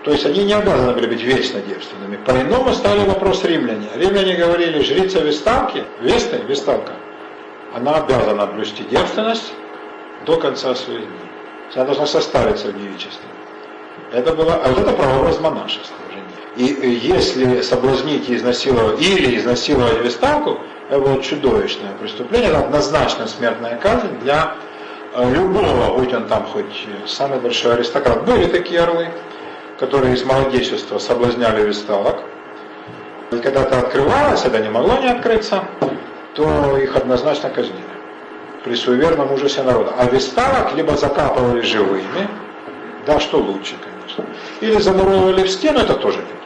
То 0.05 0.13
есть 0.13 0.25
они 0.25 0.45
не 0.45 0.55
обязаны 0.55 0.93
были 0.93 1.07
быть 1.07 1.23
вечно 1.23 1.61
девственными. 1.61 2.17
По-иному 2.25 2.73
стали 2.73 3.07
вопрос 3.07 3.45
римляне. 3.45 3.89
Римляне 3.97 4.35
говорили, 4.35 4.83
жрица 4.83 5.21
Весталки, 5.21 5.85
Весты, 6.01 6.39
Весталка, 6.49 6.93
она 7.75 7.97
обязана 7.97 8.47
блюсти 8.47 8.83
девственность 8.85 9.53
до 10.25 10.39
конца 10.39 10.75
своих 10.75 11.01
дней. 11.01 11.30
Она 11.75 11.85
должна 11.85 12.07
состариться 12.07 12.69
в 12.69 12.79
девичестве. 12.79 13.29
Это 14.13 14.35
было, 14.35 14.55
а 14.55 14.69
вот 14.69 14.79
это 14.79 14.93
прообраз 14.93 15.39
монашества. 15.41 15.97
И 16.57 16.65
если 16.65 17.63
соблазнить 17.63 18.29
и 18.29 18.35
изнасиловать, 18.35 19.01
или 19.01 19.39
изнасиловать 19.39 20.05
Весталку, 20.05 20.59
это 20.89 20.99
было 20.99 21.23
чудовищное 21.23 21.93
преступление, 22.01 22.51
это 22.51 22.59
однозначно 22.59 23.29
смертная 23.29 23.77
казнь 23.77 24.19
для 24.21 24.57
э, 25.15 25.31
любого, 25.33 25.97
будь 25.97 26.13
он 26.13 26.27
там 26.27 26.45
хоть 26.47 26.89
самый 27.07 27.39
большой 27.39 27.75
аристократ. 27.75 28.25
Были 28.25 28.47
такие 28.47 28.81
орлы, 28.81 29.11
которые 29.79 30.15
из 30.15 30.25
молодечества 30.25 30.99
соблазняли 30.99 31.63
весталок. 31.63 32.17
И 33.31 33.37
когда 33.37 33.63
это 33.63 33.79
открывалось, 33.79 34.45
это 34.45 34.59
не 34.59 34.69
могло 34.69 34.99
не 34.99 35.07
открыться, 35.07 35.63
то 36.35 36.77
их 36.79 36.97
однозначно 36.97 37.49
казнили 37.49 38.00
при 38.65 38.75
суеверном 38.75 39.33
ужасе 39.33 39.63
народа. 39.63 39.95
А 39.99 40.07
весталок 40.07 40.75
либо 40.75 40.97
закапывали 40.97 41.61
живыми, 41.63 42.29
да, 43.07 43.19
что 43.21 43.39
лучше, 43.39 43.77
конечно, 43.83 44.25
или 44.61 44.79
замуровывали 44.79 45.45
в 45.45 45.51
стену, 45.51 45.81
это 45.81 45.95
тоже 45.95 46.19
неплохо. 46.19 46.41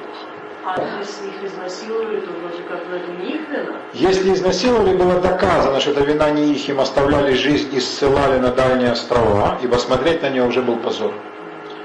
А 0.64 0.80
если 0.98 1.26
их 1.26 1.52
изнасиловали, 1.52 2.20
то 2.20 2.30
вроде 2.40 2.62
как 2.68 2.86
в 2.86 2.94
этом 2.94 3.20
не 3.20 3.34
их 3.34 3.48
вина? 3.50 3.76
Если 3.92 4.32
изнасиловали, 4.32 4.96
было 4.96 5.20
доказано, 5.20 5.80
что 5.80 5.90
это 5.90 6.02
вина 6.02 6.30
не 6.30 6.52
их, 6.52 6.68
им 6.68 6.80
оставляли 6.80 7.34
жизнь 7.34 7.74
и 7.74 7.80
ссылали 7.80 8.38
на 8.38 8.50
дальние 8.50 8.92
острова, 8.92 9.58
ибо 9.62 9.76
смотреть 9.76 10.22
на 10.22 10.30
нее 10.30 10.44
уже 10.44 10.62
был 10.62 10.76
позор. 10.76 11.12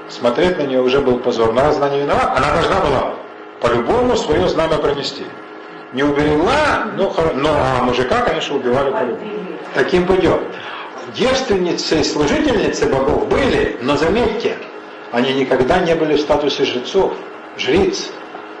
Смотреть 0.08 0.58
на 0.58 0.62
нее 0.62 0.80
уже 0.80 1.00
был 1.00 1.18
позор. 1.18 1.52
Но 1.52 1.60
раз 1.60 1.76
она 1.76 1.88
не 1.90 2.00
виновата, 2.00 2.32
она 2.36 2.52
должна 2.52 2.80
была 2.80 3.14
по-любому 3.60 4.16
свое 4.16 4.48
знамя 4.48 4.76
пронести. 4.76 5.24
Не 5.92 6.04
уберегла, 6.04 6.86
ну, 6.96 7.12
но 7.34 7.50
а 7.50 7.82
мужика, 7.82 8.22
конечно, 8.22 8.56
убивали 8.56 8.90
по-любому. 8.90 9.49
Таким 9.74 10.06
путем. 10.06 10.40
Девственницы 11.14 12.00
и 12.00 12.04
служительницы 12.04 12.86
богов 12.86 13.28
были, 13.28 13.78
но 13.82 13.96
заметьте, 13.96 14.56
они 15.12 15.32
никогда 15.34 15.78
не 15.78 15.94
были 15.94 16.16
в 16.16 16.20
статусе 16.20 16.64
жрецов, 16.64 17.14
жриц 17.56 18.10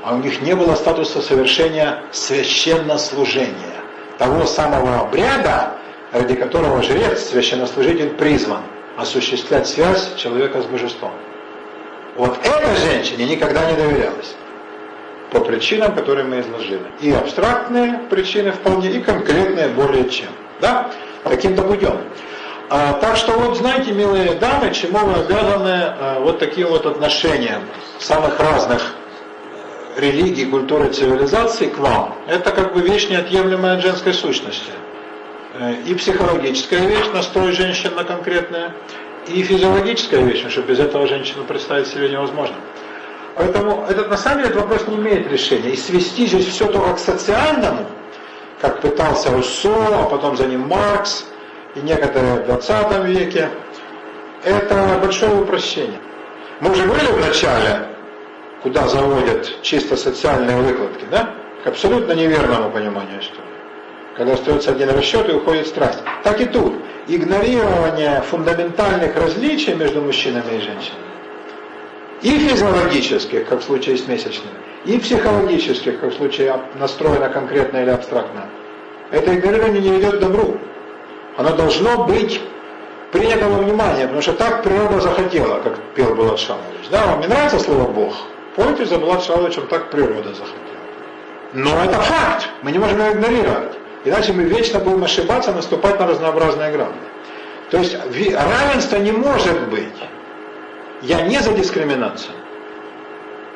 а 0.02 0.14
у 0.14 0.18
них 0.18 0.40
не 0.40 0.54
было 0.54 0.74
статуса 0.74 1.20
совершения 1.20 2.02
священнослужения, 2.10 3.76
того 4.18 4.46
самого 4.46 5.00
обряда, 5.00 5.74
ради 6.12 6.34
которого 6.34 6.82
жрец, 6.82 7.28
священнослужитель 7.28 8.10
призван 8.10 8.62
осуществлять 8.96 9.66
связь 9.68 10.14
человека 10.16 10.62
с 10.62 10.66
божеством. 10.66 11.12
Вот 12.16 12.38
этой 12.44 12.76
женщине 12.76 13.26
никогда 13.26 13.70
не 13.70 13.76
доверялось. 13.76 14.34
По 15.30 15.40
причинам, 15.40 15.94
которые 15.94 16.26
мы 16.26 16.40
изложили. 16.40 16.82
И 17.00 17.12
абстрактные 17.12 18.00
причины 18.10 18.50
вполне, 18.50 18.90
и 18.90 19.00
конкретные 19.00 19.68
более 19.68 20.08
чем. 20.08 20.30
Да? 20.60 20.90
Таким-то 21.24 21.62
путем. 21.62 22.00
А, 22.68 22.94
так 22.94 23.16
что 23.16 23.32
вот 23.32 23.58
знаете, 23.58 23.92
милые 23.92 24.34
дамы, 24.34 24.72
чему 24.72 24.98
мы 25.00 25.14
обязаны 25.14 25.82
а, 25.98 26.20
вот 26.20 26.38
таким 26.38 26.68
вот 26.68 26.86
отношениям 26.86 27.62
самых 27.98 28.38
разных 28.38 28.94
религии, 29.96 30.44
культуры, 30.44 30.90
цивилизации 30.90 31.66
к 31.66 31.78
вам, 31.78 32.14
это 32.28 32.52
как 32.52 32.72
бы 32.72 32.80
вещь 32.80 33.08
неотъемлемая 33.08 33.74
от 33.74 33.82
женской 33.82 34.14
сущности. 34.14 34.70
Э, 35.54 35.74
и 35.84 35.94
психологическая 35.94 36.86
вещь, 36.86 37.06
настрой 37.12 37.52
женщин 37.52 37.94
на 37.96 38.04
конкретное, 38.04 38.72
и 39.26 39.42
физиологическая 39.42 40.22
вещь, 40.22 40.38
потому 40.38 40.52
что 40.52 40.62
без 40.62 40.78
этого 40.78 41.06
женщину 41.06 41.44
представить 41.44 41.88
себе 41.88 42.08
невозможно. 42.08 42.56
Поэтому 43.36 43.86
этот, 43.88 44.08
на 44.10 44.16
самом 44.16 44.38
деле 44.38 44.50
этот 44.50 44.62
вопрос 44.62 44.88
не 44.88 44.96
имеет 44.96 45.30
решения. 45.30 45.70
И 45.70 45.76
свести 45.76 46.26
здесь 46.26 46.46
все 46.46 46.66
только 46.66 46.94
к 46.94 46.98
социальному, 46.98 47.86
как 48.60 48.80
пытался 48.80 49.30
Руссо, 49.30 49.74
а 49.92 50.04
потом 50.04 50.36
за 50.36 50.46
ним 50.46 50.68
Маркс 50.68 51.26
и 51.74 51.80
некоторые 51.80 52.34
в 52.34 52.46
20 52.46 53.04
веке, 53.06 53.48
это 54.44 54.98
большое 55.02 55.40
упрощение. 55.40 55.98
Мы 56.60 56.70
уже 56.70 56.84
говорили 56.84 57.12
в 57.12 57.26
начале 57.26 57.86
куда 58.62 58.86
заводят 58.86 59.62
чисто 59.62 59.96
социальные 59.96 60.56
выкладки, 60.58 61.06
да, 61.10 61.30
к 61.64 61.66
абсолютно 61.66 62.12
неверному 62.12 62.70
пониманию 62.70 63.20
истории. 63.20 63.44
Когда 64.16 64.34
остается 64.34 64.72
один 64.72 64.90
расчет 64.90 65.28
и 65.30 65.32
уходит 65.32 65.66
страсть. 65.66 66.00
Так 66.22 66.40
и 66.40 66.44
тут. 66.44 66.74
Игнорирование 67.08 68.22
фундаментальных 68.22 69.16
различий 69.16 69.74
между 69.74 70.02
мужчинами 70.02 70.58
и 70.58 70.60
женщинами. 70.60 71.10
И 72.22 72.38
физиологических, 72.38 73.48
как 73.48 73.60
в 73.60 73.64
случае 73.64 73.96
с 73.96 74.06
месячными, 74.06 74.52
и 74.84 74.98
психологических, 74.98 76.00
как 76.00 76.12
в 76.12 76.16
случае 76.16 76.58
настроено 76.78 77.28
конкретно 77.28 77.78
или 77.78 77.90
абстрактно. 77.90 78.46
Это 79.10 79.34
игнорирование 79.34 79.82
не 79.82 79.90
ведет 79.90 80.16
к 80.16 80.20
добру. 80.20 80.56
Оно 81.36 81.54
должно 81.54 82.04
быть 82.04 82.40
принято 83.12 83.46
во 83.46 83.58
внимание, 83.58 84.04
потому 84.04 84.22
что 84.22 84.32
так 84.32 84.62
природа 84.62 85.00
захотела, 85.00 85.60
как 85.60 85.78
пел 85.94 86.14
Булат 86.14 86.38
Шамович. 86.38 86.88
Да, 86.90 87.06
вам 87.06 87.20
не 87.20 87.26
нравится 87.26 87.58
слово 87.58 87.88
«Бог»? 87.88 88.14
Помните, 88.56 88.84
за 88.86 88.98
Булат 88.98 89.22
Шаловичем 89.22 89.66
так 89.66 89.90
природа 89.90 90.28
захотела. 90.28 90.70
Но 91.52 91.70
это 91.84 92.00
факт, 92.00 92.48
мы 92.62 92.72
не 92.72 92.78
можем 92.78 92.98
его 92.98 93.12
игнорировать. 93.12 93.72
Иначе 94.04 94.32
мы 94.32 94.44
вечно 94.44 94.78
будем 94.78 95.04
ошибаться, 95.04 95.52
наступать 95.52 95.98
на 95.98 96.06
разнообразные 96.06 96.72
грабли. 96.72 97.00
То 97.70 97.78
есть 97.78 97.96
равенство 97.96 98.96
не 98.96 99.12
может 99.12 99.68
быть. 99.68 100.02
Я 101.02 101.22
не 101.22 101.38
за 101.38 101.52
дискриминацию. 101.52 102.34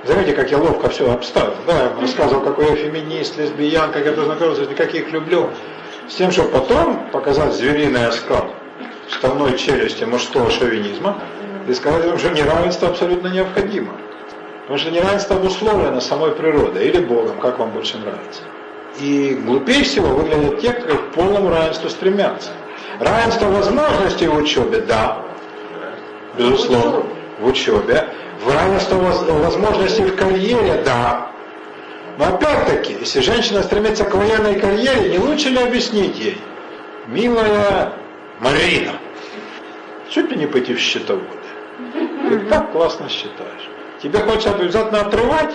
Заметьте, 0.06 0.34
как 0.34 0.50
я 0.50 0.58
ловко 0.58 0.90
все 0.90 1.10
обставил. 1.10 1.54
Да, 1.66 1.84
я 1.84 2.00
рассказывал, 2.00 2.42
какой 2.42 2.68
я 2.70 2.76
феминист, 2.76 3.38
лесбиян, 3.38 3.90
как 3.90 4.04
я 4.04 4.12
познакомился, 4.12 4.66
как 4.66 4.92
я 4.92 5.00
люблю. 5.00 5.48
С 6.08 6.16
тем, 6.16 6.30
чтобы 6.30 6.50
потом 6.50 7.08
показать 7.10 7.54
звериный 7.54 8.06
оскал 8.06 8.50
вставной 9.08 9.56
челюсти 9.56 10.04
мужского 10.04 10.50
шовинизма 10.50 11.18
и 11.66 11.72
сказать 11.72 12.04
вам, 12.04 12.18
что 12.18 12.30
неравенство 12.30 12.88
абсолютно 12.88 13.28
необходимо. 13.28 13.94
Потому 14.62 14.78
что 14.78 14.90
неравенство 14.90 15.36
обусловлено 15.36 16.00
самой 16.00 16.32
природой 16.32 16.86
или 16.86 17.00
Богом, 17.00 17.38
как 17.38 17.58
вам 17.58 17.70
больше 17.70 17.96
нравится. 17.96 18.42
И 19.00 19.40
глупее 19.44 19.84
всего 19.84 20.08
выглядят 20.08 20.60
те, 20.60 20.72
которые 20.72 20.98
к 20.98 21.12
полному 21.12 21.48
равенству 21.48 21.88
стремятся. 21.88 22.50
Равенство 23.00 23.46
возможностей 23.46 24.28
в 24.28 24.36
учебе, 24.36 24.80
да, 24.80 25.18
безусловно, 26.38 27.04
в 27.38 27.46
учебе. 27.46 28.08
В 28.40 28.52
равенство 28.52 28.96
возможностей 28.96 30.04
в 30.04 30.16
карьере, 30.16 30.82
да. 30.84 31.30
Но 32.18 32.34
опять-таки, 32.34 32.96
если 33.00 33.20
женщина 33.20 33.62
стремится 33.62 34.04
к 34.04 34.14
военной 34.14 34.60
карьере, 34.60 35.10
не 35.10 35.18
лучше 35.18 35.48
ли 35.48 35.58
объяснить 35.58 36.18
ей, 36.18 36.40
милая 37.06 37.92
Марина, 38.40 38.92
чуть 40.10 40.30
ли 40.30 40.36
не 40.36 40.46
пойти 40.46 40.74
в 40.74 40.78
счетоводы? 40.78 41.26
Ты 42.28 42.38
так 42.40 42.72
классно 42.72 43.08
считаешь. 43.08 43.68
Тебе 44.02 44.18
хочется 44.20 44.54
обязательно 44.54 45.00
отрывать, 45.00 45.54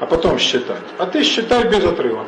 а 0.00 0.06
потом 0.06 0.38
считать. 0.38 0.82
А 0.98 1.06
ты 1.06 1.24
считай 1.24 1.64
без 1.64 1.84
отрыва 1.84 2.24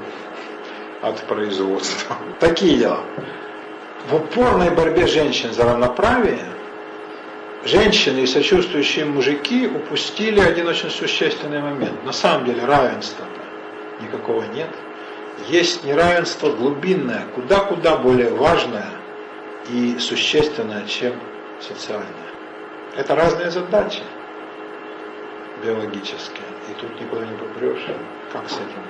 от 1.02 1.18
производства. 1.20 2.16
Такие 2.40 2.78
дела. 2.78 3.00
В 4.08 4.16
упорной 4.16 4.70
борьбе 4.70 5.06
женщин 5.06 5.52
за 5.52 5.64
равноправие 5.64 6.44
женщины 7.64 8.20
и 8.20 8.26
сочувствующие 8.26 9.04
мужики 9.04 9.66
упустили 9.66 10.40
один 10.40 10.68
очень 10.68 10.90
существенный 10.90 11.60
момент. 11.60 12.04
На 12.04 12.12
самом 12.12 12.46
деле 12.46 12.64
равенства 12.64 13.24
никакого 14.00 14.42
нет. 14.54 14.70
Есть 15.48 15.84
неравенство 15.84 16.50
глубинное, 16.50 17.26
куда-куда 17.34 17.96
более 17.96 18.30
важное 18.30 18.90
и 19.70 19.98
существенное, 19.98 20.86
чем 20.86 21.14
социальное. 21.60 22.06
Это 22.96 23.14
разные 23.14 23.50
задачи 23.50 24.02
биологические. 25.64 26.46
И 26.68 26.80
тут 26.80 27.00
никуда 27.00 27.24
не 27.26 27.36
попрешь. 27.36 27.86
Как 28.32 28.48
с 28.48 28.54
этим 28.54 28.89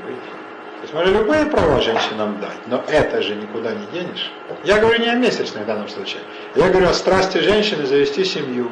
есть 0.91 0.95
можно 0.95 1.19
любые 1.19 1.47
права 1.47 1.81
женщинам 1.81 2.41
дать, 2.41 2.67
но 2.67 2.83
это 2.89 3.23
же 3.23 3.35
никуда 3.35 3.73
не 3.73 3.87
денешь. 3.93 4.31
Я 4.65 4.79
говорю 4.79 5.01
не 5.01 5.09
о 5.09 5.15
месячной 5.15 5.63
в 5.63 5.67
данном 5.67 5.89
случае. 5.89 6.23
Я 6.55 6.69
говорю 6.69 6.89
о 6.89 6.95
страсти 6.95 7.39
женщины 7.39 7.87
завести 7.87 8.25
семью. 8.25 8.71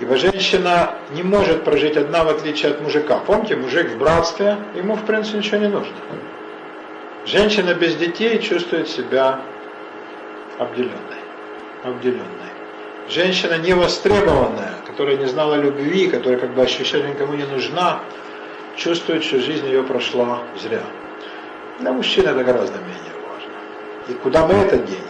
Ибо 0.00 0.16
женщина 0.16 0.94
не 1.12 1.22
может 1.22 1.64
прожить 1.64 1.96
одна 1.96 2.24
в 2.24 2.28
отличие 2.28 2.72
от 2.72 2.80
мужика. 2.80 3.18
Помните, 3.18 3.56
мужик 3.56 3.90
в 3.90 3.98
братстве, 3.98 4.56
ему 4.74 4.94
в 4.94 5.04
принципе 5.04 5.38
ничего 5.38 5.58
не 5.58 5.68
нужно. 5.68 5.94
Женщина 7.26 7.74
без 7.74 7.96
детей 7.96 8.40
чувствует 8.40 8.88
себя 8.88 9.40
обделенной. 10.58 10.94
обделенной. 11.84 12.24
Женщина 13.10 13.58
невостребованная, 13.58 14.74
которая 14.86 15.16
не 15.16 15.26
знала 15.26 15.56
любви, 15.56 16.08
которая 16.08 16.38
как 16.38 16.54
бы 16.54 16.62
ощущает 16.62 17.08
никому 17.08 17.34
не 17.34 17.44
нужна, 17.44 18.00
чувствует, 18.80 19.22
что 19.22 19.38
жизнь 19.38 19.66
ее 19.66 19.82
прошла 19.82 20.40
зря. 20.60 20.82
Для 21.78 21.92
мужчин 21.92 22.26
это 22.26 22.42
гораздо 22.42 22.78
менее 22.78 23.14
важно. 23.28 23.52
И 24.08 24.14
куда 24.14 24.46
мы 24.46 24.54
это 24.54 24.78
денем? 24.78 25.04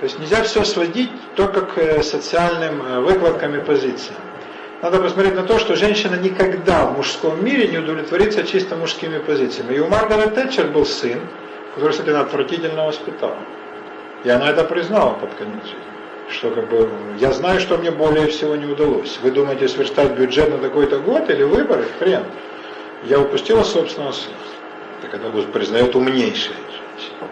То 0.00 0.04
есть 0.04 0.18
нельзя 0.18 0.42
все 0.42 0.64
сводить 0.64 1.10
только 1.36 1.60
к 1.60 1.78
э, 1.78 2.02
социальным 2.02 2.82
э, 2.82 3.00
выкладкам 3.00 3.54
и 3.54 3.60
позициям. 3.60 4.16
Надо 4.82 4.98
посмотреть 4.98 5.34
на 5.34 5.44
то, 5.44 5.58
что 5.58 5.76
женщина 5.76 6.16
никогда 6.16 6.86
в 6.86 6.96
мужском 6.96 7.42
мире 7.44 7.68
не 7.68 7.78
удовлетворится 7.78 8.42
чисто 8.42 8.76
мужскими 8.76 9.18
позициями. 9.18 9.74
И 9.74 9.78
у 9.78 9.88
Маргарет 9.88 10.34
Тэтчер 10.34 10.66
был 10.66 10.84
сын, 10.84 11.20
который, 11.74 11.92
кстати, 11.92 12.10
она 12.10 12.20
отвратительно 12.20 12.86
воспитала. 12.86 13.38
И 14.24 14.30
она 14.30 14.50
это 14.50 14.64
признала 14.64 15.14
под 15.14 15.32
конец 15.34 15.62
жизни. 15.62 15.78
Что 16.30 16.50
как 16.50 16.68
бы, 16.68 16.90
я 17.18 17.32
знаю, 17.32 17.60
что 17.60 17.76
мне 17.76 17.90
более 17.90 18.26
всего 18.28 18.56
не 18.56 18.66
удалось. 18.66 19.18
Вы 19.22 19.30
думаете 19.30 19.68
сверстать 19.68 20.12
бюджет 20.12 20.50
на 20.50 20.58
такой-то 20.58 20.98
год 20.98 21.30
или 21.30 21.44
выборы? 21.44 21.84
Хрен. 21.98 22.24
Я 23.04 23.20
упустила 23.20 23.62
собственного 23.64 24.12
сына. 24.12 24.34
Это 25.02 25.18
признает 25.52 25.94
умнейшая 25.94 26.56
женщина. 26.56 27.28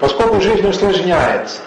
Поскольку 0.00 0.40
жизнь 0.40 0.66
усложняется, 0.66 1.62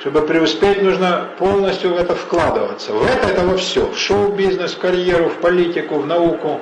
чтобы 0.00 0.22
преуспеть, 0.22 0.82
нужно 0.82 1.28
полностью 1.38 1.94
в 1.94 1.96
это 1.96 2.14
вкладываться. 2.14 2.92
В 2.92 3.04
это, 3.04 3.28
это 3.28 3.46
во 3.46 3.56
все. 3.56 3.86
В 3.86 3.96
шоу-бизнес, 3.96 4.72
в 4.72 4.78
карьеру, 4.78 5.28
в 5.28 5.36
политику, 5.36 6.00
в 6.00 6.06
науку, 6.06 6.60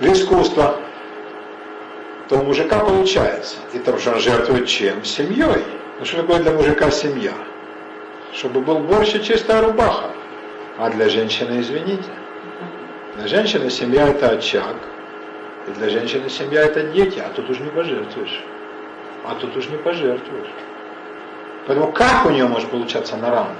в 0.00 0.06
искусство. 0.06 0.76
То 2.28 2.36
у 2.36 2.44
мужика 2.44 2.78
получается. 2.78 3.56
И 3.72 3.78
там 3.78 3.98
что 3.98 4.12
он 4.12 4.20
жертвует 4.20 4.68
чем? 4.68 5.04
Семьей. 5.04 5.64
Ну 5.98 6.04
что 6.04 6.18
такое 6.18 6.38
для 6.38 6.52
мужика 6.52 6.90
семья? 6.90 7.32
Чтобы 8.32 8.60
был 8.60 8.78
борщ 8.78 9.14
и 9.14 9.22
чистая 9.22 9.62
рубаха. 9.62 10.10
А 10.78 10.90
для 10.90 11.08
женщины, 11.08 11.60
извините. 11.60 12.10
Для 13.16 13.26
женщины 13.26 13.70
семья 13.70 14.08
это 14.08 14.30
очаг. 14.30 14.76
И 15.68 15.70
для 15.72 15.90
женщины 15.90 16.28
семья 16.28 16.62
это 16.62 16.82
дети. 16.84 17.18
А 17.18 17.30
тут 17.30 17.50
уж 17.50 17.60
не 17.60 17.70
пожертвуешь 17.70 18.42
а 19.26 19.34
тут 19.34 19.56
уж 19.56 19.68
не 19.68 19.76
пожертвуешь. 19.76 20.50
Поэтому 21.66 21.92
как 21.92 22.26
у 22.26 22.30
нее 22.30 22.46
может 22.46 22.70
получаться 22.70 23.16
на 23.16 23.30
равных? 23.30 23.56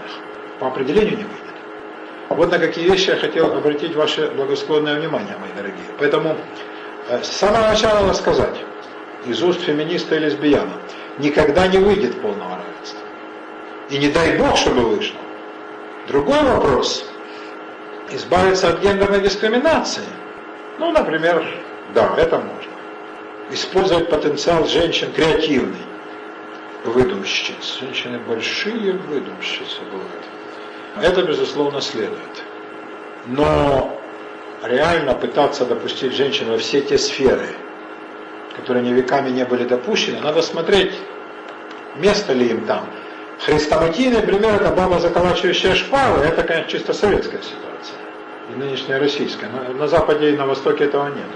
По 0.61 0.69
определению 0.69 1.19
не 1.19 1.25
выйдет. 1.25 1.43
Вот 2.29 2.51
на 2.51 2.59
какие 2.59 2.89
вещи 2.89 3.11
я 3.11 3.17
хотел 3.17 3.53
обратить 3.53 3.95
ваше 3.95 4.31
благосклонное 4.31 4.99
внимание, 4.99 5.37
мои 5.39 5.51
дорогие. 5.57 5.87
Поэтому 5.99 6.37
э, 7.09 7.23
с 7.23 7.29
самого 7.29 7.69
начала 7.69 8.01
надо 8.01 8.15
сказать, 8.15 8.57
из 9.27 9.43
уст 9.43 9.61
феминиста 9.61 10.15
и 10.15 10.19
лесбияна, 10.21 10.75
никогда 11.19 11.67
не 11.67 11.79
выйдет 11.79 12.21
полного 12.21 12.59
равенства. 12.59 13.01
И 13.91 13.99
не 13.99 14.09
дай 14.09 14.39
Бог, 14.39 14.57
чтобы 14.57 14.83
вышло. 14.83 15.19
Другой 16.07 16.43
вопрос, 16.43 17.05
избавиться 18.11 18.69
от 18.69 18.81
гендерной 18.81 19.21
дискриминации. 19.21 20.05
Ну, 20.79 20.93
например, 20.93 21.45
да, 21.95 22.15
это 22.17 22.39
можно 22.39 22.77
использовать 23.51 24.09
потенциал 24.09 24.67
женщин 24.67 25.13
креативный. 25.13 25.77
Выдумщиц. 26.85 27.79
Женщины 27.81 28.19
большие 28.19 28.93
выдумщицы 28.93 29.81
бывают. 29.91 30.25
Это, 31.03 31.23
безусловно, 31.23 31.81
следует. 31.81 32.45
Но 33.27 34.01
реально 34.63 35.15
пытаться 35.15 35.67
допустить 35.67 36.15
женщин 36.15 36.49
во 36.49 36.59
все 36.59 36.81
те 36.81 36.97
сферы, 36.97 37.49
которые 38.57 38.85
не 38.85 38.93
веками 38.93 39.31
не 39.31 39.45
были 39.45 39.65
допущены, 39.65 40.21
надо 40.21 40.43
смотреть, 40.43 40.95
место 41.97 42.33
ли 42.33 42.51
им 42.51 42.67
там. 42.67 42.89
Хрестоматийный 43.41 44.23
пример– 44.23 44.55
это 44.63 44.71
баба, 44.71 45.01
заколачивающая 45.01 45.75
шпалы, 45.75 46.25
это, 46.25 46.43
конечно, 46.43 46.71
чисто 46.71 46.93
советская 46.93 47.43
ситуация. 47.43 47.99
И 48.51 48.57
нынешняя 48.57 49.01
российская. 49.01 49.49
Но 49.49 49.75
на 49.75 49.89
Западе 49.89 50.33
и 50.33 50.37
на 50.37 50.47
Востоке 50.47 50.85
этого 50.85 51.09
нет. 51.09 51.27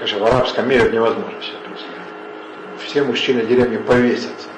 Конечно, 0.00 0.18
в 0.18 0.24
арабском 0.24 0.66
мире 0.66 0.84
это 0.84 0.92
невозможно 0.92 1.42
себе 1.42 1.58
представить. 1.66 2.86
Все 2.86 3.02
мужчины 3.02 3.42
деревни 3.42 3.76
повесятся, 3.76 4.48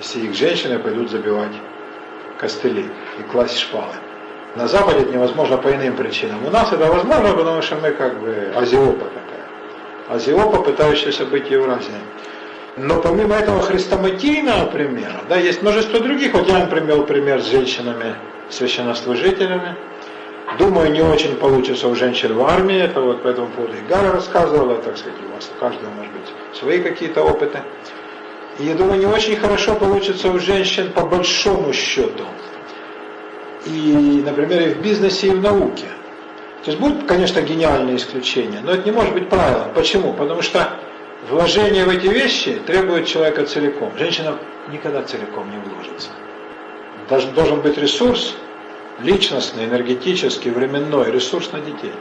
если 0.00 0.26
их 0.26 0.34
женщины 0.34 0.76
пойдут 0.80 1.08
забивать 1.08 1.52
костыли 2.36 2.90
и 3.20 3.22
класть 3.30 3.60
шпалы. 3.60 3.94
На 4.56 4.66
Западе 4.66 5.02
это 5.02 5.12
невозможно 5.12 5.56
по 5.56 5.72
иным 5.72 5.94
причинам. 5.94 6.44
У 6.44 6.50
нас 6.50 6.72
это 6.72 6.86
возможно, 6.86 7.32
потому 7.32 7.62
что 7.62 7.76
мы 7.76 7.92
как 7.92 8.18
бы 8.18 8.52
азиопа 8.56 9.04
такая. 9.04 10.16
Азиопа, 10.16 10.62
пытающаяся 10.62 11.26
быть 11.26 11.48
Евразией. 11.48 12.02
Но 12.76 13.00
помимо 13.00 13.36
этого 13.36 13.62
хрестоматийного 13.62 14.66
примера, 14.66 15.20
да, 15.28 15.36
есть 15.36 15.62
множество 15.62 16.00
других. 16.00 16.34
Вот 16.34 16.48
я 16.48 16.58
вам 16.58 16.68
привел 16.68 17.06
пример 17.06 17.40
с 17.40 17.46
женщинами, 17.46 18.16
священнослужителями. 18.50 19.76
Думаю, 20.58 20.92
не 20.92 21.00
очень 21.00 21.36
получится 21.36 21.88
у 21.88 21.94
женщин 21.94 22.34
в 22.34 22.42
армии, 22.42 22.76
это 22.76 23.00
вот 23.00 23.22
по 23.22 23.28
этому 23.28 23.48
поводу 23.48 23.72
и 23.74 23.92
рассказывала, 23.92 24.76
так 24.76 24.98
сказать, 24.98 25.18
у 25.26 25.34
вас 25.34 25.50
у 25.54 25.58
каждого 25.58 25.90
может 25.90 26.12
быть 26.12 26.58
свои 26.58 26.82
какие-то 26.82 27.22
опыты. 27.22 27.60
И 28.58 28.64
я 28.64 28.74
думаю, 28.74 28.98
не 28.98 29.06
очень 29.06 29.36
хорошо 29.36 29.74
получится 29.74 30.28
у 30.28 30.38
женщин 30.38 30.92
по 30.92 31.02
большому 31.06 31.72
счету. 31.72 32.24
И, 33.64 34.22
например, 34.26 34.62
и 34.62 34.74
в 34.74 34.82
бизнесе, 34.82 35.28
и 35.28 35.30
в 35.30 35.40
науке. 35.40 35.86
То 36.64 36.70
есть 36.70 36.78
будут, 36.78 37.06
конечно, 37.06 37.40
гениальные 37.40 37.96
исключения, 37.96 38.60
но 38.62 38.72
это 38.72 38.84
не 38.84 38.92
может 38.92 39.14
быть 39.14 39.28
правилом. 39.28 39.72
Почему? 39.74 40.12
Потому 40.12 40.42
что 40.42 40.74
вложение 41.30 41.84
в 41.84 41.88
эти 41.88 42.06
вещи 42.06 42.60
требует 42.66 43.06
человека 43.06 43.46
целиком. 43.46 43.92
Женщина 43.96 44.38
никогда 44.70 45.02
целиком 45.02 45.50
не 45.50 45.58
вложится. 45.58 46.10
Должен 47.34 47.60
быть 47.62 47.78
ресурс, 47.78 48.36
личностный, 49.00 49.64
энергетический, 49.64 50.50
временной 50.50 51.10
ресурс 51.10 51.52
на 51.52 51.60
детей, 51.60 51.94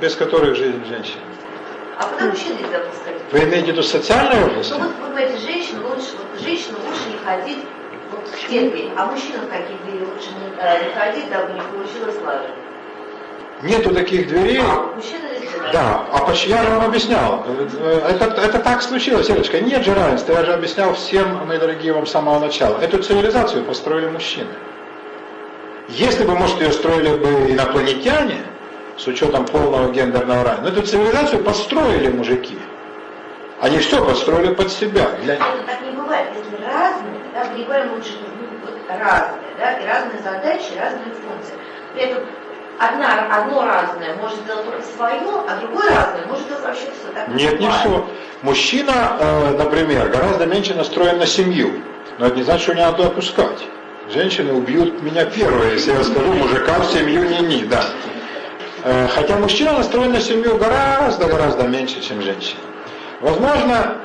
без 0.00 0.14
которых 0.14 0.56
жизнь 0.56 0.84
женщины. 0.86 1.20
А 1.98 2.04
куда 2.04 2.26
мужчин 2.26 2.56
нельзя 2.56 2.78
пускать? 2.78 3.16
Вы 3.30 3.38
имеете 3.40 3.66
в 3.66 3.68
виду 3.68 3.82
социальную 3.82 4.46
область? 4.46 4.70
Ну 4.70 4.78
вот 4.78 4.92
вы 5.00 5.08
говорите, 5.08 5.38
женщин 5.38 5.82
лучше, 5.84 6.12
вот, 6.16 6.40
женщину 6.40 6.78
лучше 6.86 7.00
не 7.10 7.18
ходить 7.24 7.64
вот, 8.10 8.28
в 8.28 8.48
те 8.48 8.70
двери, 8.70 8.90
а 8.96 9.06
мужчинам 9.06 9.46
какие 9.46 9.76
двери 9.84 10.04
лучше 10.04 10.28
не, 10.30 10.52
э, 10.58 10.86
не 10.86 10.94
ходить, 10.94 11.30
дабы 11.30 11.52
не 11.52 11.60
получилось 11.60 12.16
лажи? 12.24 12.50
Нету 13.62 13.94
таких 13.94 14.28
дверей. 14.28 14.60
А, 14.60 14.92
мужчина. 14.96 15.28
Да, 15.72 16.04
а 16.12 16.18
почему 16.26 16.56
я 16.56 16.64
вам 16.64 16.86
объяснял? 16.86 17.44
Это, 18.08 18.24
это 18.24 18.58
так 18.58 18.82
случилось, 18.82 19.28
Ирочка. 19.30 19.60
Нет 19.60 19.84
же 19.84 19.94
равенства. 19.94 20.32
Я 20.32 20.44
же 20.44 20.52
объяснял 20.52 20.94
всем, 20.94 21.46
мои 21.46 21.58
дорогие, 21.58 21.92
вам 21.92 22.06
с 22.06 22.10
самого 22.10 22.40
начала. 22.40 22.78
Эту 22.78 23.02
цивилизацию 23.02 23.64
построили 23.64 24.08
мужчины. 24.08 24.50
Если 25.92 26.24
бы, 26.24 26.34
может, 26.34 26.58
ее 26.60 26.72
строили 26.72 27.16
бы 27.16 27.50
инопланетяне, 27.52 28.38
с 28.96 29.06
учетом 29.06 29.44
полного 29.44 29.92
гендерного 29.92 30.44
равенства, 30.44 30.62
но 30.62 30.68
эту 30.68 30.86
цивилизацию 30.86 31.42
построили 31.42 32.08
мужики. 32.08 32.58
Они 33.60 33.78
все 33.78 34.04
построили 34.04 34.54
под 34.54 34.72
себя. 34.72 35.10
Для... 35.22 35.34
Это 35.34 35.44
так 35.66 35.82
не 35.82 35.90
бывает. 35.92 36.28
Если 36.34 36.64
разные, 36.64 37.20
да, 37.34 37.64
говорим 37.64 37.92
лучше, 37.94 38.12
ну, 38.20 38.70
разные, 38.88 39.40
да, 39.58 39.72
и 39.72 39.86
разные 39.86 40.22
задачи, 40.22 40.72
разные 40.78 41.14
функции. 41.14 41.54
При 41.94 42.02
этом 42.04 42.24
одна, 42.78 43.36
одно 43.36 43.64
разное 43.64 44.14
может 44.16 44.38
сделать 44.38 44.64
только 44.64 44.82
свое, 44.82 45.20
а 45.48 45.56
другое 45.60 45.90
разное 45.94 46.26
может 46.26 46.44
сделать 46.46 46.64
вообще 46.64 46.86
все. 46.86 47.12
Так 47.14 47.28
Нет, 47.28 47.60
не 47.60 47.70
все. 47.70 48.08
Мужчина, 48.42 49.16
э, 49.20 49.50
например, 49.58 50.08
гораздо 50.08 50.46
меньше 50.46 50.74
настроен 50.74 51.18
на 51.18 51.26
семью. 51.26 51.70
Но 52.18 52.26
это 52.26 52.36
не 52.36 52.42
значит, 52.42 52.62
что 52.62 52.74
не 52.74 52.80
надо 52.80 53.06
опускать. 53.06 53.62
Женщины 54.10 54.52
убьют 54.52 55.02
меня 55.02 55.24
первые, 55.24 55.74
если 55.74 55.92
я 55.92 56.02
скажу, 56.04 56.32
мужика 56.32 56.78
в 56.80 56.86
семью 56.86 57.24
не-не, 57.24 57.64
да. 57.64 57.84
Э, 58.84 59.06
хотя 59.08 59.36
мужчина 59.36 59.72
настроен 59.72 60.12
на 60.12 60.20
семью 60.20 60.58
гораздо-гораздо 60.58 61.68
меньше, 61.68 62.00
чем 62.00 62.20
женщина. 62.20 62.60
Возможно, 63.20 63.96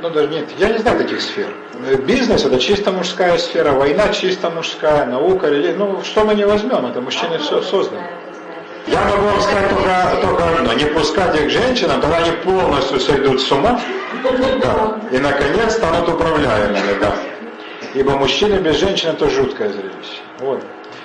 ну 0.00 0.10
даже 0.10 0.28
нет, 0.28 0.48
я 0.58 0.68
не 0.68 0.78
знаю 0.78 0.98
таких 0.98 1.20
сфер. 1.20 1.48
Э, 1.86 1.96
бизнес 1.96 2.44
это 2.44 2.58
чисто 2.60 2.92
мужская 2.92 3.36
сфера, 3.38 3.72
война 3.72 4.10
чисто 4.10 4.48
мужская, 4.50 5.06
наука, 5.06 5.48
религия. 5.48 5.74
Ну 5.74 6.02
что 6.04 6.24
мы 6.24 6.34
не 6.34 6.46
возьмем, 6.46 6.86
это 6.86 7.00
мужчины 7.00 7.38
все 7.38 7.60
созданы. 7.62 8.06
Я 8.86 9.00
могу 9.04 9.26
вам 9.26 9.40
сказать 9.40 9.68
только, 9.68 10.18
только 10.22 10.44
одно, 10.48 10.72
не 10.74 10.84
пускать 10.84 11.40
их 11.40 11.50
женщинам, 11.50 12.00
тогда 12.00 12.18
они 12.18 12.30
полностью 12.44 13.00
сойдут 13.00 13.40
с 13.40 13.50
ума, 13.50 13.80
да, 14.62 15.00
и 15.10 15.18
наконец 15.18 15.72
станут 15.72 16.08
управляемыми, 16.08 17.00
да. 17.00 17.16
Ибо 17.96 18.10
мужчина 18.10 18.56
без 18.56 18.76
женщины 18.76 19.12
это 19.12 19.30
жуткое 19.30 19.70
зрелище. 19.70 20.20
Вот. 20.40 20.62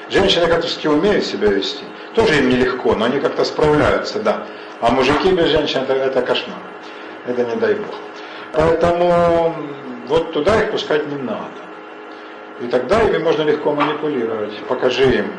Женщины 0.10 0.46
как-то 0.48 0.90
умеют 0.90 1.24
себя 1.24 1.48
вести. 1.48 1.86
Тоже 2.16 2.40
им 2.40 2.50
нелегко, 2.50 2.96
но 2.96 3.06
они 3.06 3.22
как-то 3.22 3.46
справляются, 3.46 4.20
да. 4.20 4.46
А 4.82 4.92
мужики 4.92 5.32
без 5.32 5.46
женщин 5.48 5.84
это, 5.84 5.94
это 5.94 6.22
кошмар. 6.22 6.60
Это 7.26 7.46
не 7.46 7.56
дай 7.56 7.76
бог. 7.76 7.96
Поэтому 8.52 9.56
вот 10.08 10.34
туда 10.34 10.62
их 10.62 10.72
пускать 10.72 11.08
не 11.08 11.16
надо. 11.16 11.62
И 12.60 12.68
тогда 12.68 13.02
ими 13.04 13.20
можно 13.20 13.44
легко 13.44 13.72
манипулировать. 13.72 14.54
Покажи 14.68 15.20
им 15.20 15.32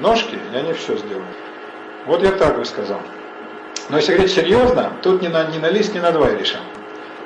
ножки, 0.00 0.38
и 0.52 0.56
они 0.56 0.74
все 0.74 0.98
сделают. 0.98 1.36
Вот 2.04 2.22
я 2.22 2.32
так 2.32 2.58
бы 2.58 2.64
сказал. 2.66 3.00
Но 3.88 3.96
если 3.96 4.12
говорить 4.12 4.34
серьезно, 4.34 4.92
тут 5.00 5.22
ни 5.22 5.28
на, 5.28 5.44
ни 5.44 5.56
на 5.56 5.70
лист, 5.70 5.94
ни 5.94 5.98
на 5.98 6.12
два 6.12 6.28
решим. 6.30 6.60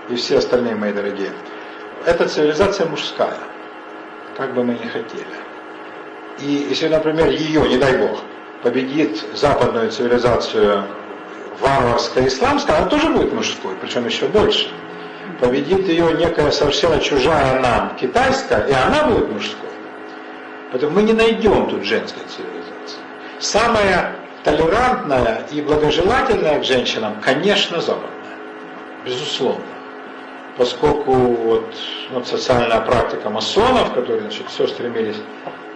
И 0.08 0.14
все 0.14 0.38
остальные 0.38 0.76
мои 0.76 0.92
дорогие. 0.92 1.32
Это 2.06 2.28
цивилизация 2.28 2.86
мужская, 2.86 3.34
как 4.36 4.54
бы 4.54 4.64
мы 4.64 4.74
ни 4.74 4.86
хотели. 4.86 5.24
И 6.40 6.66
если, 6.68 6.88
например, 6.88 7.30
ее, 7.30 7.68
не 7.68 7.78
дай 7.78 7.96
бог, 7.98 8.20
победит 8.62 9.24
западную 9.34 9.90
цивилизацию 9.90 10.84
варварская 11.60 12.26
исламская, 12.26 12.78
она 12.78 12.86
тоже 12.86 13.08
будет 13.10 13.32
мужской, 13.32 13.74
причем 13.80 14.06
еще 14.06 14.26
больше. 14.26 14.68
Победит 15.40 15.88
ее 15.88 16.12
некая 16.14 16.50
совершенно 16.50 16.98
чужая 17.00 17.60
нам 17.60 17.96
китайская, 17.96 18.66
и 18.66 18.72
она 18.72 19.04
будет 19.04 19.30
мужской. 19.30 19.68
Поэтому 20.70 20.92
мы 20.92 21.02
не 21.02 21.12
найдем 21.12 21.68
тут 21.68 21.84
женской 21.84 22.22
цивилизации. 22.28 22.98
Самая 23.38 24.16
толерантная 24.42 25.46
и 25.52 25.60
благожелательная 25.60 26.60
к 26.60 26.64
женщинам, 26.64 27.20
конечно, 27.20 27.80
западная. 27.80 28.10
Безусловно. 29.04 29.64
Поскольку 30.56 31.12
вот, 31.12 31.74
вот 32.10 32.26
социальная 32.28 32.80
практика 32.80 33.28
масонов, 33.28 33.92
которые 33.92 34.22
значит, 34.22 34.48
все 34.48 34.68
стремились 34.68 35.16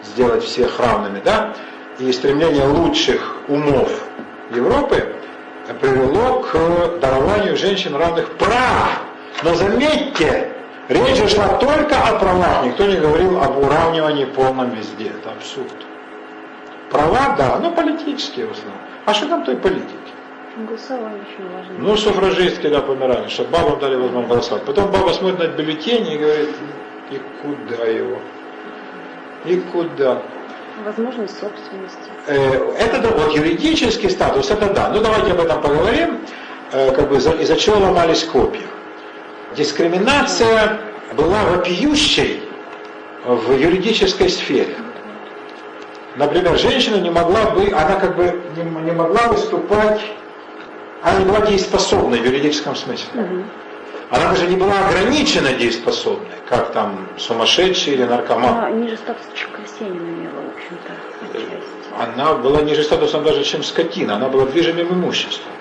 сделать 0.05 0.45
всех 0.45 0.79
равными, 0.79 1.21
да, 1.25 1.55
и 1.99 2.13
стремление 2.13 2.65
лучших 2.65 3.39
умов 3.49 3.91
Европы 4.55 5.15
привело 5.81 6.41
к 6.41 6.99
дарованию 7.01 7.57
женщин 7.57 7.95
равных 7.95 8.31
прав. 8.39 9.03
Но 9.43 9.55
заметьте, 9.55 10.53
речь 10.89 11.33
шла 11.33 11.49
только 11.59 11.97
о 11.97 12.19
правах, 12.19 12.65
никто 12.65 12.87
не 12.87 12.97
говорил 12.97 13.43
об 13.43 13.59
уравнивании 13.59 14.25
полном 14.25 14.71
везде. 14.71 15.09
Это 15.09 15.31
абсурд. 15.31 15.75
Права, 16.91 17.35
да, 17.37 17.59
но 17.59 17.71
политические 17.73 18.47
в 18.47 18.53
основном. 18.53 18.81
А 19.05 19.15
что 19.15 19.29
там 19.29 19.45
той 19.45 19.57
политики? 19.57 20.08
Голосование 20.67 21.23
очень 21.23 21.49
важно. 21.53 21.75
Ну, 21.79 21.97
суфражистки, 21.97 22.67
да, 22.67 22.81
помирали, 22.81 23.29
чтобы 23.29 23.51
бабам 23.51 23.79
дали 23.79 23.95
возможность 23.95 24.29
голосовать. 24.29 24.65
Потом 24.65 24.91
баба 24.91 25.11
смотрит 25.11 25.39
на 25.39 25.47
бюллетени 25.57 26.15
и 26.15 26.19
говорит, 26.19 26.49
и 27.13 27.21
куда 27.41 27.85
его? 27.85 28.19
И 29.45 29.57
куда? 29.73 30.21
Возможность 30.85 31.39
собственности. 31.39 32.11
Э, 32.27 32.73
это 32.77 32.99
да, 32.99 33.11
вот 33.11 33.37
юридический 33.37 34.11
статус, 34.11 34.51
это 34.51 34.73
да. 34.73 34.91
Ну 34.91 35.01
давайте 35.01 35.31
об 35.31 35.41
этом 35.41 35.63
поговорим, 35.63 36.19
э, 36.73 36.91
как 36.91 37.09
бы 37.09 37.17
из-за 37.17 37.57
чего 37.57 37.79
ломались 37.79 38.25
копья. 38.25 38.67
Дискриминация 39.57 40.81
была 41.17 41.45
вопиющей 41.45 42.43
в 43.25 43.53
юридической 43.53 44.29
сфере. 44.29 44.75
Например, 46.17 46.59
женщина 46.59 46.97
не 46.97 47.11
могла 47.11 47.51
бы, 47.51 47.71
она 47.71 47.95
как 48.01 48.17
бы 48.17 48.43
не, 48.57 48.65
не 48.85 48.91
могла 48.91 49.29
выступать, 49.29 50.01
она 51.03 51.19
не 51.19 51.25
была 51.25 51.41
дееспособной 51.41 52.21
в 52.21 52.25
юридическом 52.25 52.75
смысле. 52.75 53.23
Угу. 53.23 53.45
Она 54.11 54.31
даже 54.31 54.47
не 54.47 54.57
была 54.57 54.73
ограничена 54.89 55.53
дееспособной, 55.53 56.37
как 56.49 56.73
там 56.73 57.09
сумасшедший 57.19 57.93
или 57.93 58.05
наркоман. 58.05 58.59
Она 58.59 58.71
ниже 58.71 58.97
статуса, 58.97 59.29
чем 59.35 59.51
крестьянин 59.53 60.03
имела, 60.03 60.41
в 60.41 60.57
общем-то. 60.57 62.03
Она 62.03 62.35
была 62.35 62.63
ниже 62.63 62.83
статусом 62.85 63.23
даже, 63.25 63.45
чем 63.45 63.63
скотина, 63.63 64.17
она 64.17 64.29
была 64.29 64.47
движимым 64.47 64.93
имуществом. 64.93 65.53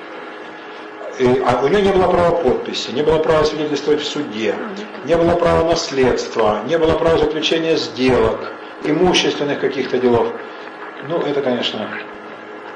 И, 1.20 1.26
а 1.46 1.62
у 1.64 1.68
нее 1.68 1.82
не 1.82 1.92
было 1.92 2.08
права 2.08 2.36
подписи, 2.36 2.92
не 2.92 3.02
было 3.02 3.18
права 3.18 3.44
свидетельствовать 3.44 4.02
в 4.02 4.06
суде, 4.08 4.56
не 5.04 5.18
было 5.18 5.32
права 5.36 5.68
наследства, 5.68 6.62
не 6.68 6.78
было 6.78 6.94
права 6.94 7.18
заключения 7.18 7.76
сделок, 7.76 8.52
имущественных 8.84 9.60
каких-то 9.60 9.98
делов. 9.98 10.28
Ну, 11.10 11.18
это, 11.20 11.42
конечно, 11.42 11.90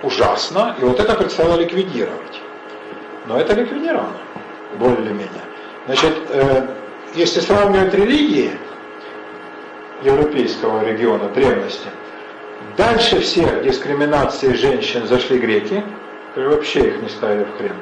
ужасно, 0.02 0.76
и 0.82 0.84
вот 0.84 1.00
это 1.00 1.14
предстояло 1.14 1.60
ликвидировать. 1.60 2.41
Но 3.26 3.40
это 3.40 3.54
ликвидировано, 3.54 4.18
более-менее. 4.78 5.28
Значит, 5.86 6.18
э, 6.30 6.68
если 7.16 7.40
сравнивать 7.40 7.94
религии 7.94 8.52
европейского 10.02 10.84
региона 10.84 11.30
древности, 11.30 11.90
дальше 12.78 13.20
всех 13.20 13.64
дискриминации 13.64 14.54
женщин 14.54 15.06
зашли 15.06 15.38
греки, 15.38 15.84
которые 16.30 16.56
вообще 16.56 16.88
их 16.88 17.02
не 17.02 17.10
ставили 17.10 17.44
в 17.44 17.58
хрен. 17.58 17.76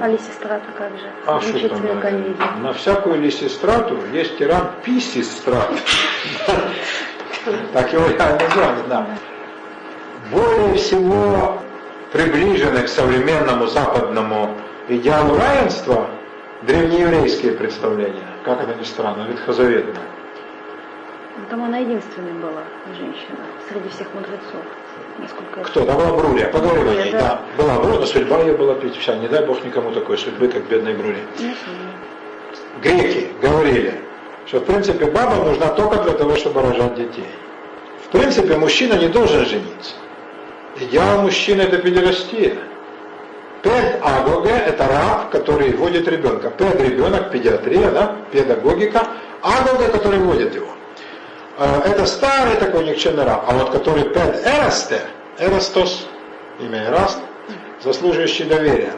А 0.00 0.08
Лисистрата 0.08 0.66
как 0.76 0.90
же? 0.90 1.10
А 1.26 1.40
что 1.40 1.52
там? 1.52 1.60
Замечательная 1.60 2.00
комедия. 2.00 2.50
На 2.60 2.72
всякую 2.72 3.20
лисистрату 3.20 3.98
есть 4.12 4.38
тиран 4.38 4.70
писистрат. 4.84 5.70
Так 7.72 7.90
его 7.94 8.06
реально 8.08 8.40
звали, 8.52 8.80
да. 8.88 9.06
Более 10.30 10.74
всего 10.74 11.62
приближены 12.12 12.82
к 12.82 12.88
современному 12.88 13.66
западному 13.66 14.54
идеалу 14.88 15.36
равенства 15.36 16.08
древнееврейские 16.62 17.52
представления, 17.52 18.28
как 18.44 18.62
это 18.62 18.74
ни 18.74 18.84
странно, 18.84 19.26
ветхозаветные. 19.28 19.96
Там 21.50 21.64
она 21.64 21.78
единственная 21.78 22.34
была 22.34 22.62
женщина 22.96 23.38
среди 23.70 23.88
всех 23.90 24.12
мудрецов. 24.12 24.62
Насколько 25.18 25.60
Кто? 25.62 25.84
Да 25.84 25.94
была 25.94 26.12
Брулия, 26.12 26.48
поговорим 26.48 26.82
о 26.82 26.84
Брулия, 26.84 27.04
ней, 27.04 27.12
да. 27.12 27.20
да. 27.56 27.62
Была 27.62 27.78
Бруна, 27.80 28.06
судьба 28.06 28.40
ее 28.40 28.56
была 28.56 28.74
вся, 29.00 29.16
не 29.16 29.28
дай 29.28 29.44
бог 29.44 29.64
никому 29.64 29.92
такой 29.92 30.18
судьбы, 30.18 30.48
как 30.48 30.64
бедной 30.68 30.94
Брули. 30.94 31.18
Ну, 31.38 31.52
Греки 32.82 33.28
говорили, 33.40 34.00
что 34.46 34.60
в 34.60 34.64
принципе 34.64 35.06
баба 35.06 35.36
нужна 35.44 35.68
только 35.68 36.02
для 36.02 36.12
того, 36.12 36.36
чтобы 36.36 36.62
рожать 36.62 36.94
детей. 36.94 37.28
В 38.04 38.10
принципе, 38.10 38.56
мужчина 38.56 38.94
не 38.94 39.08
должен 39.08 39.44
жениться. 39.44 39.94
Идеал 40.80 41.22
мужчины 41.22 41.62
это 41.62 41.78
педерастия. 41.78 42.56
Пед 43.62 44.00
агога– 44.02 44.50
это 44.66 44.86
раб, 44.86 45.30
который 45.30 45.72
водит 45.72 46.06
ребенка. 46.06 46.50
Пед– 46.50 46.80
ребенок, 46.88 47.32
педиатрия, 47.32 47.90
да, 47.90 48.16
педагогика. 48.30 49.08
Агога, 49.42 49.88
который 49.88 50.18
водит 50.20 50.54
его. 50.54 50.68
Э, 51.58 51.80
Это 51.84 52.06
старый 52.06 52.56
такой 52.56 52.84
никчемный 52.84 53.24
раб. 53.24 53.44
А 53.48 53.54
вот 53.54 53.70
который 53.70 54.04
пед 54.04 54.46
эрасте, 54.46 55.00
эрастос, 55.38 56.06
имя 56.60 56.84
Эраст, 56.84 57.18
заслуживающий 57.82 58.44
доверия. 58.44 58.94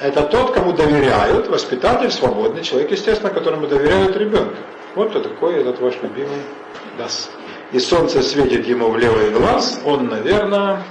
Это 0.00 0.22
тот, 0.22 0.52
кому 0.52 0.72
доверяют, 0.72 1.48
воспитатель, 1.48 2.10
свободный 2.10 2.62
человек, 2.62 2.90
естественно, 2.92 3.30
которому 3.30 3.66
доверяют 3.66 4.16
ребенка. 4.16 4.56
Вот 4.94 5.10
кто 5.10 5.20
такой 5.20 5.60
этот 5.60 5.80
ваш 5.80 5.94
любимый 6.02 6.40
Дас. 6.96 7.30
И 7.72 7.78
солнце 7.78 8.22
светит 8.22 8.66
ему 8.66 8.88
в 8.88 8.96
левый 8.96 9.30
глаз, 9.30 9.80
он, 9.84 10.08
наверное, 10.08 10.82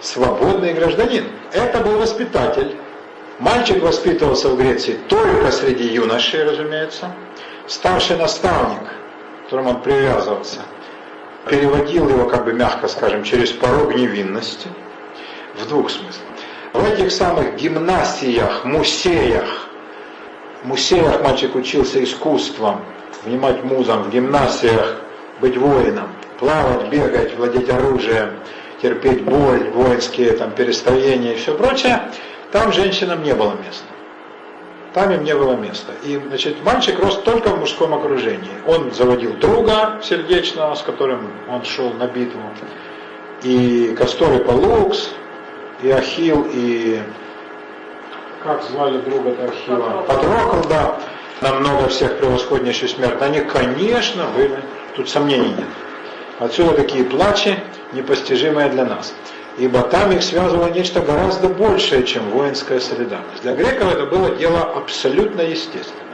свободный 0.00 0.72
гражданин. 0.72 1.26
Это 1.52 1.80
был 1.80 1.98
воспитатель. 1.98 2.76
Мальчик 3.38 3.82
воспитывался 3.82 4.48
в 4.48 4.58
Греции 4.58 4.98
только 5.08 5.50
среди 5.50 5.84
юношей, 5.84 6.44
разумеется. 6.44 7.14
Старший 7.66 8.16
наставник, 8.16 8.82
к 8.82 9.44
которому 9.44 9.70
он 9.70 9.82
привязывался, 9.82 10.60
переводил 11.48 12.08
его, 12.08 12.28
как 12.28 12.44
бы 12.44 12.52
мягко 12.52 12.88
скажем, 12.88 13.22
через 13.24 13.50
порог 13.52 13.94
невинности. 13.94 14.68
В 15.56 15.68
двух 15.68 15.90
смыслах. 15.90 16.26
В 16.72 16.84
этих 16.84 17.10
самых 17.10 17.56
гимнасиях, 17.56 18.64
мусеях, 18.64 19.68
мусеях 20.62 21.22
мальчик 21.22 21.54
учился 21.54 22.02
искусством, 22.02 22.84
внимать 23.24 23.64
музам, 23.64 24.04
в 24.04 24.10
гимнасиях 24.10 25.00
быть 25.40 25.56
воином, 25.56 26.08
плавать, 26.38 26.88
бегать, 26.88 27.36
владеть 27.36 27.68
оружием, 27.70 28.38
терпеть 28.82 29.22
боль, 29.22 29.70
воинские 29.70 30.32
там 30.32 30.52
перестроения 30.52 31.34
и 31.34 31.36
все 31.36 31.54
прочее, 31.54 32.02
там 32.52 32.72
женщинам 32.72 33.22
не 33.22 33.34
было 33.34 33.54
места. 33.64 33.84
Там 34.92 35.12
им 35.12 35.22
не 35.22 35.34
было 35.34 35.54
места. 35.54 35.92
И, 36.02 36.20
значит, 36.28 36.64
мальчик 36.64 36.98
рос 36.98 37.18
только 37.22 37.50
в 37.50 37.60
мужском 37.60 37.94
окружении. 37.94 38.50
Он 38.66 38.90
заводил 38.90 39.34
друга 39.34 40.00
сердечного, 40.02 40.74
с 40.74 40.82
которым 40.82 41.30
он 41.48 41.64
шел 41.64 41.90
на 41.92 42.08
битву. 42.08 42.40
И 43.42 43.94
Кастор 43.96 44.32
и 44.34 44.38
Палукс, 44.44 45.10
и 45.82 45.90
Ахил, 45.90 46.46
и... 46.52 47.00
Как 48.42 48.62
звали 48.64 48.98
друга-то 48.98 49.44
Ахила? 49.44 50.02
Патрокл, 50.08 50.68
да. 50.68 50.98
Намного 51.40 51.88
всех 51.88 52.18
превосходнейший 52.18 52.88
смерть. 52.88 53.22
Они, 53.22 53.40
конечно, 53.40 54.26
были. 54.34 54.58
Тут 54.96 55.08
сомнений 55.08 55.54
нет. 55.56 55.68
Отсюда 56.40 56.72
такие 56.72 57.04
плачи, 57.04 57.54
непостижимые 57.92 58.70
для 58.70 58.86
нас. 58.86 59.14
Ибо 59.58 59.82
там 59.82 60.10
их 60.10 60.22
связывало 60.22 60.70
нечто 60.70 61.00
гораздо 61.00 61.48
большее, 61.48 62.02
чем 62.04 62.30
воинская 62.30 62.80
солидарность. 62.80 63.42
Для 63.42 63.52
греков 63.54 63.92
это 63.92 64.06
было 64.06 64.34
дело 64.36 64.62
абсолютно 64.62 65.42
естественное. 65.42 66.06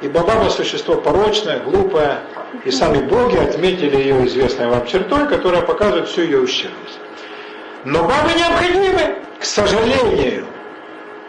Ибо 0.00 0.20
баба 0.20 0.48
существо 0.48 0.94
порочное, 0.96 1.60
глупое, 1.60 2.20
и 2.64 2.70
сами 2.70 3.02
боги 3.02 3.36
отметили 3.36 3.96
ее 3.96 4.26
известной 4.26 4.68
вам 4.68 4.86
чертой, 4.86 5.28
которая 5.28 5.60
показывает 5.60 6.08
всю 6.08 6.22
ее 6.22 6.40
ущербность. 6.40 6.98
Но 7.84 8.00
бабы 8.02 8.32
необходимы, 8.34 9.16
к 9.38 9.44
сожалению, 9.44 10.46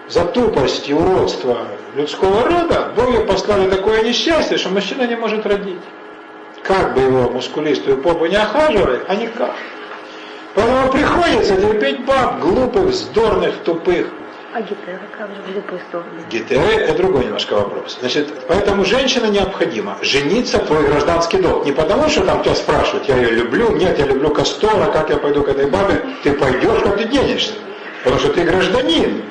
за 0.08 0.24
тупость 0.24 0.88
и 0.88 0.94
уродство 0.94 1.68
людского 1.96 2.44
рода, 2.44 2.94
боги 2.96 3.26
послали 3.26 3.70
такое 3.70 4.04
несчастье, 4.04 4.58
что 4.58 4.70
мужчина 4.70 5.06
не 5.06 5.18
может 5.18 5.46
родить. 5.46 5.82
Как 6.64 6.94
бы 6.94 7.02
его 7.02 7.30
мускулистую 7.30 7.98
попу 7.98 8.26
не 8.26 8.36
охаживали, 8.36 9.02
а 9.08 9.16
никак. 9.16 9.56
Поэтому 10.54 10.92
приходится 10.92 11.56
терпеть 11.56 12.04
баб, 12.04 12.40
глупых, 12.40 12.86
вздорных, 12.86 13.58
тупых. 13.64 14.08
А 14.54 14.62
гитара 14.62 15.00
как 15.16 15.30
же 15.30 15.54
глупые 15.54 15.82
стороны? 15.88 16.10
Гетеры– 16.32 16.76
это 16.82 16.98
другой 16.98 17.26
немножко 17.26 17.54
вопрос. 17.54 17.98
Значит, 18.00 18.34
поэтому 18.48 18.86
женщина 18.86 19.28
необходима. 19.28 19.98
Жениться– 20.02 20.58
твой 20.66 20.88
гражданский 20.88 21.38
долг. 21.38 21.66
Не 21.66 21.74
потому, 21.74 22.10
что 22.10 22.26
там 22.26 22.42
тебя 22.42 22.56
спрашивают, 22.56 23.08
я 23.08 23.18
ее 23.18 23.30
люблю, 23.32 23.72
нет, 23.76 24.00
я 24.00 24.08
люблю 24.08 24.30
Кастора, 24.30 24.90
как 24.92 25.12
я 25.12 25.18
пойду 25.18 25.44
к 25.44 25.50
этой 25.50 25.68
бабе. 25.70 26.02
Ты 26.24 26.34
пойдешь, 26.34 26.82
как 26.82 26.98
ты 26.98 27.08
денешься. 27.08 27.54
Потому 28.04 28.20
что 28.20 28.34
ты 28.34 28.42
гражданин. 28.42 29.22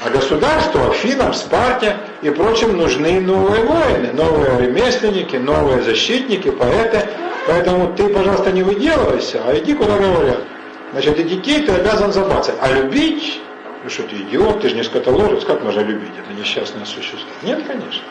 А 0.00 0.10
государству, 0.10 0.90
Афинам, 0.90 1.34
Спарте 1.34 1.96
и 2.22 2.30
прочим 2.30 2.76
нужны 2.76 3.20
новые 3.20 3.64
воины, 3.64 4.12
новые 4.12 4.66
ремесленники, 4.66 5.34
новые 5.34 5.82
защитники, 5.82 6.50
поэты. 6.50 7.08
Поэтому 7.48 7.92
ты, 7.94 8.08
пожалуйста, 8.08 8.52
не 8.52 8.62
выделывайся, 8.62 9.42
а 9.44 9.58
иди 9.58 9.74
куда 9.74 9.96
говорят. 9.96 10.44
Значит, 10.92 11.18
и 11.18 11.24
детей 11.24 11.62
ты 11.62 11.72
обязан 11.72 12.12
забацать. 12.12 12.54
А 12.60 12.70
любить, 12.70 13.40
ну 13.82 13.90
что 13.90 14.04
ты 14.04 14.16
идиот, 14.16 14.60
ты 14.60 14.68
же 14.68 14.76
не 14.76 14.84
скотоложец, 14.84 15.44
как 15.44 15.64
можно 15.64 15.80
любить 15.80 16.12
это 16.16 16.38
несчастное 16.38 16.84
существо? 16.84 17.28
Нет, 17.42 17.64
конечно. 17.66 18.04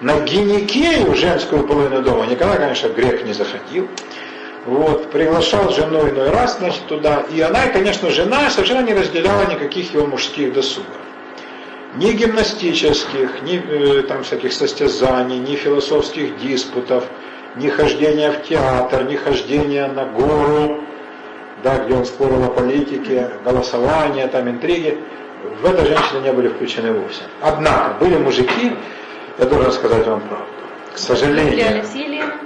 На 0.00 0.18
гинекею, 0.20 1.14
женскую 1.14 1.64
половину 1.64 2.02
дома, 2.02 2.26
никогда, 2.26 2.56
конечно, 2.56 2.88
грех 2.88 3.24
не 3.24 3.34
заходил. 3.34 3.86
Вот, 4.66 5.12
приглашал 5.12 5.70
жену 5.70 6.08
иной 6.08 6.30
раз, 6.30 6.58
значит, 6.58 6.84
туда. 6.88 7.24
И 7.32 7.40
она, 7.40 7.68
конечно, 7.68 8.10
жена 8.10 8.50
совершенно 8.50 8.84
не 8.84 8.94
разделяла 8.94 9.48
никаких 9.48 9.94
его 9.94 10.06
мужских 10.06 10.52
досугов 10.52 10.96
ни 11.96 12.12
гимнастических, 12.12 13.42
ни 13.42 13.56
э, 13.58 14.02
там 14.02 14.22
всяких 14.22 14.52
состязаний, 14.52 15.38
ни 15.38 15.56
философских 15.56 16.38
диспутов, 16.38 17.04
ни 17.56 17.68
хождения 17.68 18.30
в 18.30 18.42
театр, 18.44 19.04
ни 19.04 19.16
хождения 19.16 19.88
на 19.88 20.04
гору, 20.04 20.84
да, 21.62 21.78
где 21.78 21.94
он 21.94 22.04
спорил 22.04 22.44
о 22.44 22.48
политике, 22.48 23.30
голосования, 23.44 24.28
там 24.28 24.48
интриги. 24.48 24.98
В 25.62 25.66
это 25.66 25.84
женщины 25.84 26.20
не 26.22 26.32
были 26.32 26.48
включены 26.48 26.92
вовсе. 26.92 27.22
Однако 27.40 28.04
были 28.04 28.16
мужики, 28.16 28.72
я 29.38 29.44
должен 29.46 29.72
сказать 29.72 30.06
вам 30.06 30.20
правду. 30.20 30.46
К 30.94 30.98
сожалению, 30.98 31.82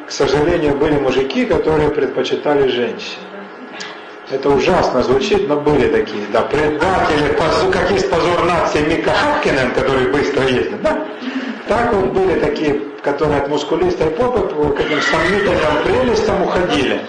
к 0.07 0.11
сожалению, 0.11 0.77
были 0.77 0.99
мужики, 0.99 1.45
которые 1.45 1.91
предпочитали 1.91 2.69
женщин. 2.69 3.19
Это 4.31 4.49
ужасно 4.49 5.03
звучит, 5.03 5.49
но 5.49 5.57
были 5.57 5.89
такие, 5.89 6.25
да, 6.33 6.43
предатели, 6.43 7.37
позор, 7.37 7.71
как 7.71 7.91
есть 7.91 8.11
позор 8.11 8.45
нации 8.45 8.81
Мика 8.81 9.11
Хапкинен, 9.11 9.73
который 9.73 10.09
быстро 10.09 10.45
ездит, 10.45 10.81
да? 10.81 11.07
Так 11.69 11.93
вот 11.93 12.07
были 12.07 12.41
такие, 12.41 12.81
которые 13.03 13.43
от 13.43 13.49
мускулистой 13.49 14.09
попы 14.11 14.41
к 14.49 14.81
этим 14.81 15.01
сомнительным 15.03 15.83
прелестям 15.85 16.43
уходили. 16.43 17.03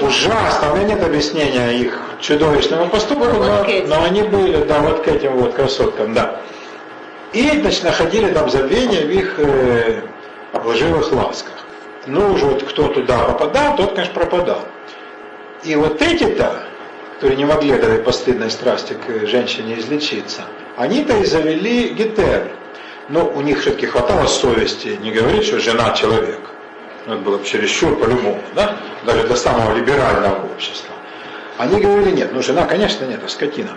Ужасно, 0.00 0.72
у 0.72 0.76
меня 0.76 0.94
нет 0.94 1.04
объяснения 1.04 1.72
их 1.72 2.00
чудовищному 2.20 2.88
поступку, 2.88 3.26
но, 3.26 3.66
но 3.86 4.04
они 4.04 4.22
были, 4.22 4.64
да, 4.64 4.78
вот 4.80 5.02
к 5.02 5.08
этим 5.08 5.32
вот 5.36 5.54
красоткам, 5.54 6.14
да. 6.14 6.40
И, 7.34 7.60
значит, 7.60 7.84
находили 7.84 8.32
там 8.32 8.48
забвение 8.48 9.04
в 9.04 9.10
их 9.10 9.34
э, 9.38 10.00
лживых 10.64 11.12
ласках. 11.12 11.54
Ну, 12.06 12.32
уже 12.32 12.46
вот 12.46 12.62
кто 12.62 12.88
туда 12.88 13.18
попадал, 13.24 13.76
тот, 13.76 13.94
конечно, 13.94 14.14
пропадал. 14.14 14.60
И 15.62 15.74
вот 15.76 16.00
эти-то, 16.00 16.62
которые 17.14 17.36
не 17.36 17.44
могли 17.44 17.72
от 17.72 17.82
этой 17.82 18.02
постыдной 18.02 18.50
страсти 18.50 18.94
к 18.94 19.26
женщине 19.26 19.78
излечиться, 19.78 20.42
они-то 20.76 21.16
и 21.18 21.24
завели 21.24 21.90
гетер. 21.90 22.50
Но 23.10 23.26
у 23.26 23.42
них 23.42 23.60
все-таки 23.60 23.86
хватало 23.86 24.26
совести 24.26 24.98
не 25.02 25.10
говорить, 25.10 25.44
что 25.44 25.58
жена 25.60 25.92
человек. 25.92 26.40
Ну, 27.06 27.14
это 27.14 27.22
было 27.22 27.38
бы 27.38 27.44
чересчур 27.44 27.98
по-любому, 27.98 28.40
да? 28.54 28.76
Даже 29.04 29.26
для 29.26 29.36
самого 29.36 29.76
либерального 29.76 30.46
общества. 30.46 30.94
Они 31.58 31.80
говорили, 31.80 32.12
нет, 32.12 32.30
ну 32.32 32.40
жена, 32.42 32.64
конечно, 32.64 33.04
нет, 33.04 33.20
а 33.24 33.28
скотина. 33.28 33.76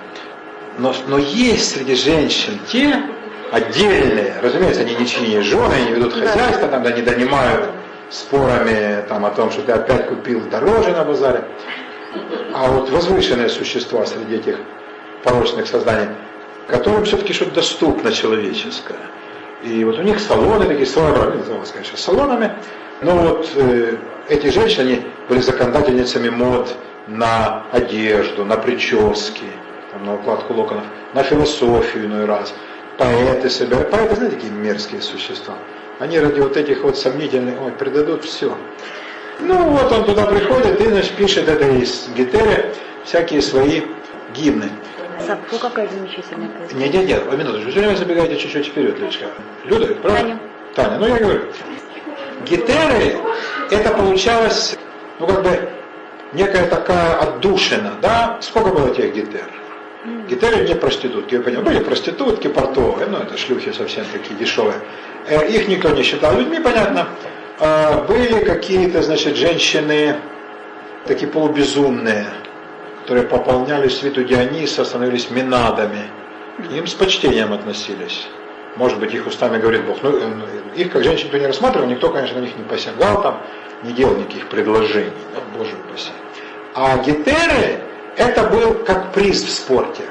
Но, 0.77 0.93
но 1.07 1.17
есть 1.17 1.73
среди 1.73 1.95
женщин 1.95 2.59
те 2.67 3.03
отдельные, 3.51 4.35
разумеется, 4.41 4.81
они 4.81 4.95
ничьи 4.95 5.27
не 5.27 5.41
жены, 5.41 5.73
они 5.73 5.91
ведут 5.91 6.13
хозяйство, 6.13 6.67
там, 6.67 6.83
да, 6.83 6.91
не 6.91 7.01
донимают 7.01 7.69
спорами 8.09 9.03
там, 9.07 9.25
о 9.25 9.31
том, 9.31 9.51
что 9.51 9.61
ты 9.61 9.71
опять 9.71 10.07
купил 10.07 10.41
дороже 10.49 10.91
на 10.91 11.03
базаре. 11.03 11.43
А 12.53 12.71
вот 12.71 12.89
возвышенные 12.89 13.49
существа 13.49 14.05
среди 14.05 14.35
этих 14.35 14.57
порочных 15.23 15.67
созданий, 15.67 16.09
которым 16.67 17.05
все-таки 17.05 17.33
что-то 17.33 17.55
доступно 17.55 18.11
человеческое. 18.11 18.99
И 19.63 19.83
вот 19.83 19.97
у 19.97 20.01
них 20.01 20.19
салоны 20.19 20.65
такие 20.65 20.85
своеобразные, 20.85 21.39
называлось, 21.39 21.71
конечно, 21.71 21.97
салонами, 21.97 22.51
но 23.01 23.15
вот 23.15 23.49
э, 23.55 23.97
эти 24.29 24.47
женщины 24.47 24.81
они 24.81 25.01
были 25.29 25.39
законодательницами 25.39 26.29
мод 26.29 26.75
на 27.07 27.63
одежду, 27.71 28.45
на 28.45 28.57
прически, 28.57 29.45
там, 29.91 30.05
на 30.05 30.15
укладку 30.15 30.53
локонов, 30.53 30.83
на 31.13 31.23
философию 31.23 32.05
иной 32.05 32.25
раз. 32.25 32.53
Поэты 32.97 33.49
собирают. 33.49 33.89
Поэты, 33.89 34.15
знаете, 34.15 34.35
такие 34.35 34.53
мерзкие 34.53 35.01
существа. 35.01 35.55
Они 36.03 36.19
ради 36.19 36.41
вот 36.41 36.57
этих 36.57 36.83
вот 36.83 36.97
сомнительных, 36.97 37.61
ой, 37.61 37.71
предадут 37.71 38.25
все. 38.25 38.57
Ну 39.39 39.69
вот 39.69 39.89
он 39.89 40.03
туда 40.03 40.25
приходит 40.25 40.81
и 40.81 40.87
значит, 40.89 41.15
пишет 41.15 41.47
это 41.47 41.65
из 41.65 42.09
гитары 42.09 42.73
всякие 43.05 43.41
свои 43.41 43.83
гимны. 44.35 44.69
Сапфо 45.25 45.57
какая 45.59 45.87
замечательная 45.87 46.49
песня. 46.49 46.77
Нет, 46.77 46.93
нет, 46.93 47.05
нет, 47.07 47.37
минуту, 47.37 47.61
вы 47.61 47.71
все 47.71 47.79
время 47.79 47.95
забегаете 47.95 48.35
чуть-чуть 48.35 48.67
вперед, 48.67 48.99
Лечка. 48.99 49.27
Люда, 49.63 49.95
правда? 49.95 50.19
Таня. 50.19 50.39
Таня, 50.75 50.99
ну 50.99 51.07
я 51.07 51.17
говорю. 51.19 51.41
Гитеры, 52.49 53.17
это 53.71 53.89
получалось, 53.91 54.77
ну 55.19 55.27
как 55.27 55.41
бы, 55.41 55.69
некая 56.33 56.67
такая 56.67 57.15
отдушина, 57.15 57.93
да? 58.01 58.39
Сколько 58.41 58.71
было 58.71 58.93
тех 58.93 59.13
гитер? 59.13 59.49
Гитеры 60.27 60.67
не 60.67 60.75
проститутки, 60.75 61.35
вы 61.35 61.43
понимаете, 61.43 61.71
были 61.71 61.83
проститутки 61.83 62.49
портовые, 62.49 63.07
ну 63.07 63.19
это 63.19 63.37
шлюхи 63.37 63.71
совсем 63.71 64.03
такие 64.11 64.37
дешевые. 64.37 64.81
Э, 65.27 65.47
их 65.47 65.69
никто 65.69 65.89
не 65.91 66.03
считал 66.03 66.37
людьми, 66.37 66.59
понятно. 66.59 67.07
А, 67.59 68.03
были 68.03 68.43
какие-то, 68.43 69.01
значит, 69.01 69.37
женщины 69.37 70.17
такие 71.05 71.31
полубезумные, 71.31 72.25
которые 73.01 73.27
пополняли 73.27 73.87
свиту 73.87 74.25
Диониса, 74.25 74.83
становились 74.83 75.29
минадами. 75.29 76.09
К 76.57 76.69
ним 76.69 76.85
с 76.85 76.93
почтением 76.93 77.53
относились. 77.53 78.27
Может 78.75 78.99
быть, 78.99 79.13
их 79.13 79.25
устами 79.25 79.57
говорит 79.57 79.85
Бог. 79.85 80.03
Ну, 80.03 80.17
э, 80.17 80.31
их 80.75 80.91
как 80.91 81.03
женщин 81.03 81.27
никто 81.27 81.37
не 81.37 81.47
рассматривал, 81.47 81.87
никто, 81.87 82.09
конечно, 82.09 82.39
на 82.39 82.43
них 82.43 82.57
не 82.57 82.63
посягал 82.63 83.21
там, 83.21 83.41
не 83.83 83.93
делал 83.93 84.17
никаких 84.17 84.47
предложений. 84.49 85.11
Да, 85.33 85.57
Боже 85.57 85.71
упаси. 85.87 86.11
А 86.73 86.97
гетеры, 86.97 87.79
это 88.17 88.43
был 88.43 88.73
как 88.85 89.11
приз 89.13 89.43
в 89.43 89.51
спорте. 89.51 90.03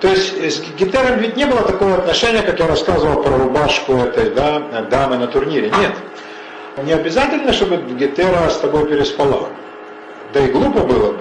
То 0.00 0.08
есть 0.08 0.36
с 0.38 0.60
гитаром 0.78 1.18
ведь 1.20 1.36
не 1.36 1.46
было 1.46 1.62
такого 1.62 1.94
отношения, 1.94 2.42
как 2.42 2.58
я 2.58 2.66
рассказывал 2.66 3.22
про 3.22 3.36
рубашку 3.38 3.94
этой 3.94 4.30
да, 4.30 4.60
дамы 4.90 5.16
на 5.16 5.26
турнире. 5.26 5.70
Нет. 5.70 5.92
Не 6.84 6.92
обязательно, 6.92 7.52
чтобы 7.52 7.78
гитара 7.94 8.50
с 8.50 8.58
тобой 8.58 8.86
переспала. 8.86 9.48
Да 10.34 10.40
и 10.40 10.48
глупо 10.48 10.80
было 10.80 11.12
бы. 11.12 11.20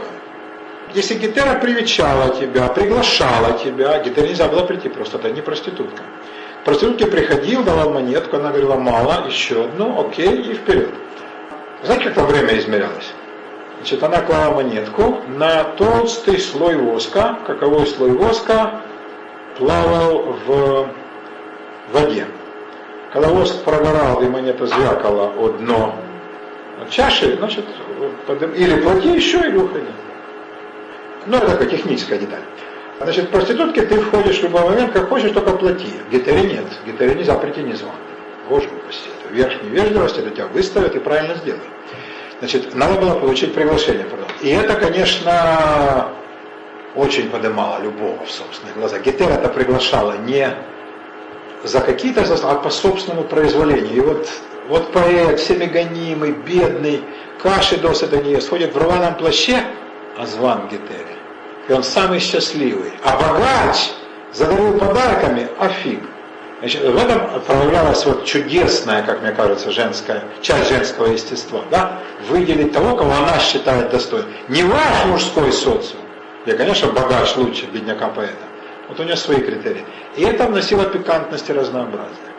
Если 0.94 1.16
гитара 1.16 1.60
привечала 1.60 2.36
тебя, 2.36 2.68
приглашала 2.68 3.58
тебя, 3.58 4.00
гитаре 4.00 4.30
нельзя 4.30 4.48
было 4.48 4.66
прийти 4.66 4.90
просто, 4.90 5.18
это 5.18 5.30
не 5.30 5.42
проститутка. 5.42 6.04
Проститутке 6.66 7.08
приходил, 7.08 7.64
давал 7.64 7.92
монетку, 7.92 8.38
она 8.38 8.50
говорила, 8.50 8.76
мало, 8.76 9.28
еще 9.28 9.66
одну, 9.66 10.08
окей, 10.08 10.52
и 10.52 10.54
вперед. 10.56 10.90
Знаете, 11.84 12.06
как 12.06 12.14
там 12.16 12.26
время 12.28 12.58
измерялось? 12.58 13.14
Значит, 13.86 14.02
она 14.02 14.22
клала 14.22 14.56
монетку 14.56 15.22
на 15.28 15.64
толстый 15.64 16.40
слой 16.40 16.76
воска, 16.76 17.38
каковой 17.45 17.86
слой 17.86 18.14
воска 18.14 18.82
плавал 19.60 20.36
в 20.48 20.90
воде. 21.91 22.26
Когда 23.14 23.28
воск 23.28 23.64
прогорал 23.64 24.24
и 24.24 24.28
монета 24.28 24.66
звякала 24.66 25.32
о 25.38 25.49
дно 25.49 25.94
чаши, 26.90 27.38
значит, 27.38 27.64
подым... 28.26 28.53
или 28.53 28.82
плати 28.82 29.14
еще, 29.14 29.38
или 29.38 29.57
уходи. 29.57 29.86
Ну, 31.28 31.38
это 31.38 31.52
такая 31.52 31.68
техническая 31.68 32.18
деталь. 32.18 32.41
Значит, 32.99 33.26
в 33.26 33.30
проститутке 33.30 33.84
ты 33.84 33.99
входишь 33.99 34.40
в 34.40 34.44
любой 34.45 34.64
момент, 34.64 34.94
как 34.94 35.10
хочешь, 35.10 35.32
только 35.32 35.52
плати. 35.52 35.94
В 36.10 36.12
гитаре 36.12 36.41
нет. 36.41 36.66
В 36.84 36.88
гитаре 36.88 37.14
нельзя 37.14 37.36
прийти 37.36 37.62
незвано. 37.62 37.94
Боже 38.49 38.66
упаси, 38.66 39.10
это 39.22 39.32
верх 39.32 39.62
невежливости, 39.62 40.22
это 40.22 40.32
тебя 40.32 40.48
выставят 40.48 40.95
и 40.95 40.99
правильно 40.99 41.36
сделают. 41.36 41.66
Значит, 42.40 42.76
надо 42.76 42.99
было 42.99 43.16
получить 43.16 43.53
приглашение. 43.53 44.06
И 44.41 44.49
это, 44.49 44.76
конечно, 44.76 46.10
очень 46.95 47.30
поднимало 47.30 47.82
любого 47.82 48.26
в 48.26 48.32
собственных 48.32 48.76
глазах. 48.76 49.02
Гетера 49.02 49.34
это 49.34 49.49
приглашала 49.49 50.18
не 50.18 50.49
за 51.64 51.80
какие-то 51.80 52.26
заслуги, 52.26 52.53
а 52.53 52.56
по 52.56 52.70
собственному 52.70 53.24
произволению. 53.24 53.95
И 53.95 53.99
вот, 54.02 54.30
вот 54.68 54.91
поэт, 54.91 55.40
всеми 55.40 55.66
гонимый, 55.66 56.32
бедный, 56.32 57.03
каши 57.41 57.78
досыта 57.78 58.18
не 58.18 58.32
ест, 58.32 58.49
ходит 58.49 58.74
в 58.74 58.78
рваном 58.78 59.16
плаще, 59.16 59.64
а 60.18 60.26
зван 60.26 60.68
Гетери. 60.68 61.16
И 61.68 61.74
он 61.74 61.84
самый 61.84 62.20
счастливый. 62.20 62.91
А 63.03 63.18
богач 63.18 63.91
задарил 64.34 64.78
подарками, 64.78 65.48
а 65.57 65.70
фиг. 65.70 66.02
Значит, 66.66 66.82
в 66.82 66.98
этом 66.98 67.42
проявлялась 67.42 68.04
вот 68.08 68.26
чудесная, 68.26 69.04
как 69.04 69.22
мне 69.22 69.32
кажется, 69.32 69.70
женская, 69.70 70.24
часть 70.42 70.70
женского 70.70 71.12
естества. 71.12 71.62
Да? 71.70 72.00
Выделить 72.28 72.74
того, 72.74 72.98
кого 72.98 73.12
она 73.12 73.38
считает 73.38 73.92
достойным. 73.92 74.32
Не 74.48 74.64
ваш 74.64 75.06
мужской 75.06 75.52
социум. 75.52 76.02
Я, 76.48 76.56
конечно, 76.56 76.92
богач 76.92 77.36
лучше 77.36 77.68
бедняка 77.68 78.08
поэта. 78.08 78.34
Вот 78.90 79.00
у 79.00 79.04
нее 79.04 79.16
свои 79.16 79.42
критерии. 79.42 79.86
И 80.16 80.24
это 80.24 80.48
вносило 80.48 80.86
пикантность 80.86 81.48
и 81.52 81.54
разнообразие. 81.54 82.34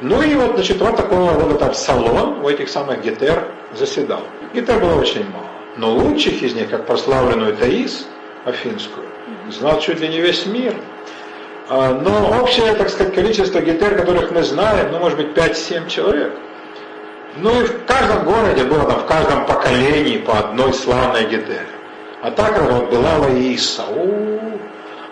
Ну 0.00 0.22
и 0.22 0.34
вот, 0.34 0.54
значит, 0.54 0.78
вот 0.78 0.96
такого 0.96 1.34
рода 1.34 1.56
там 1.56 1.74
салон 1.74 2.42
у 2.42 2.48
этих 2.48 2.70
самых 2.70 3.02
гетер 3.02 3.48
заседал. 3.74 4.22
Гетер 4.54 4.78
было 4.78 4.98
очень 4.98 5.28
мало. 5.28 5.44
Но 5.76 5.92
лучших 5.92 6.42
из 6.42 6.54
них, 6.54 6.70
как 6.70 6.86
прославленную 6.86 7.54
Таис, 7.54 8.06
афинскую, 8.46 9.04
знал 9.50 9.78
чуть 9.78 10.00
ли 10.00 10.08
не 10.08 10.22
весь 10.22 10.46
мир. 10.46 10.74
А, 11.68 11.94
но 11.94 12.40
общее, 12.40 12.74
так 12.74 12.88
сказать, 12.90 13.14
количество 13.14 13.60
гетер, 13.60 13.96
которых 13.96 14.30
мы 14.30 14.42
знаем, 14.42 14.92
ну, 14.92 14.98
может 14.98 15.18
быть, 15.18 15.28
5-7 15.36 15.88
человек. 15.88 16.32
Ну 17.38 17.50
и 17.60 17.64
в 17.64 17.84
каждом 17.84 18.24
городе 18.24 18.64
было 18.64 18.84
там, 18.84 19.00
в 19.00 19.06
каждом 19.06 19.46
поколении 19.46 20.18
по 20.18 20.38
одной 20.38 20.72
славной 20.72 21.24
гетере. 21.24 21.66
А 22.22 22.30
так 22.30 22.60
вот 22.62 22.90
была 22.90 23.18
Лаиса, 23.18 23.82
у 23.84 24.36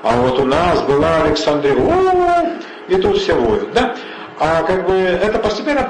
а 0.05 0.17
вот 0.17 0.39
у 0.39 0.45
нас 0.45 0.83
была 0.83 1.23
Александрия, 1.23 1.75
у 1.75 2.93
и 2.93 2.97
тут 3.01 3.17
все 3.17 3.35
воют, 3.35 3.73
да? 3.73 3.97
А 4.39 4.63
как 4.63 4.87
бы 4.87 4.93
это 4.95 5.39
постепенно 5.39 5.89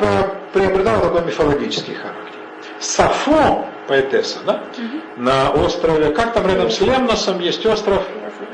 приобретало 0.52 1.00
такой 1.00 1.24
мифологический 1.24 1.94
характер. 1.94 2.38
Сафо, 2.78 3.66
поэтесса, 3.88 4.38
да? 4.46 4.62
На 5.16 5.50
острове, 5.50 6.10
как 6.10 6.32
там 6.32 6.46
рядом 6.46 6.70
с 6.70 6.80
Лемносом 6.80 7.40
есть 7.40 7.66
остров 7.66 8.04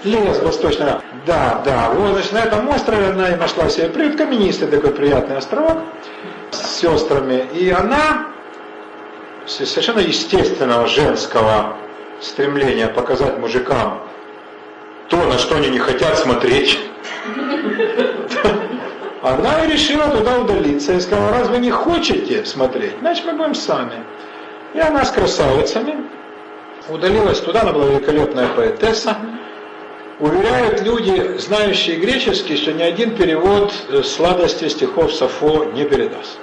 Лес 0.04 0.40
Восточный. 0.42 0.86
Да, 1.26 1.62
да, 1.64 1.90
вот, 1.90 2.12
значит, 2.12 2.32
на 2.32 2.38
этом 2.38 2.68
острове 2.68 3.06
она 3.08 3.30
и 3.30 3.36
нашла 3.36 3.68
себе 3.68 3.88
приют, 3.88 4.16
каменистый 4.16 4.68
такой 4.68 4.90
приятный 4.90 5.36
островок 5.36 5.78
с 6.50 6.80
сестрами. 6.80 7.46
И 7.54 7.70
она 7.70 8.28
совершенно 9.46 10.00
естественного 10.00 10.86
женского 10.86 11.76
стремления 12.20 12.88
показать 12.88 13.38
мужикам 13.38 14.00
то, 15.08 15.16
на 15.16 15.38
что 15.38 15.56
они 15.56 15.68
не 15.68 15.78
хотят 15.78 16.18
смотреть, 16.18 16.78
она 19.22 19.64
и 19.64 19.72
решила 19.72 20.08
туда 20.08 20.38
удалиться 20.38 20.94
и 20.94 21.00
сказала, 21.00 21.32
раз 21.32 21.48
вы 21.48 21.58
не 21.58 21.70
хотите 21.70 22.44
смотреть, 22.44 22.94
значит 23.00 23.26
мы 23.26 23.32
будем 23.32 23.54
сами. 23.54 24.04
И 24.72 24.78
она 24.78 25.04
с 25.04 25.10
красавицами 25.10 25.96
удалилась 26.88 27.40
туда, 27.40 27.62
она 27.62 27.72
была 27.72 27.86
великолепная 27.86 28.48
поэтесса. 28.48 29.16
Уверяют 30.20 30.82
люди, 30.82 31.38
знающие 31.38 31.96
греческий, 31.96 32.56
что 32.56 32.74
ни 32.74 32.82
один 32.82 33.16
перевод 33.16 33.72
э, 33.88 34.02
сладости 34.02 34.68
стихов 34.68 35.14
Сафо 35.14 35.64
не 35.64 35.84
передаст. 35.84 36.38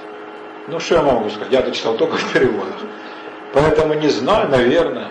Ну 0.67 0.79
что 0.79 0.95
я 0.95 1.01
могу 1.03 1.29
сказать, 1.29 1.53
я-то 1.53 1.71
читал 1.71 1.95
только 1.95 2.17
в 2.17 2.33
переводах. 2.33 2.77
Поэтому 3.53 3.93
не 3.93 4.09
знаю, 4.09 4.49
наверное. 4.49 5.09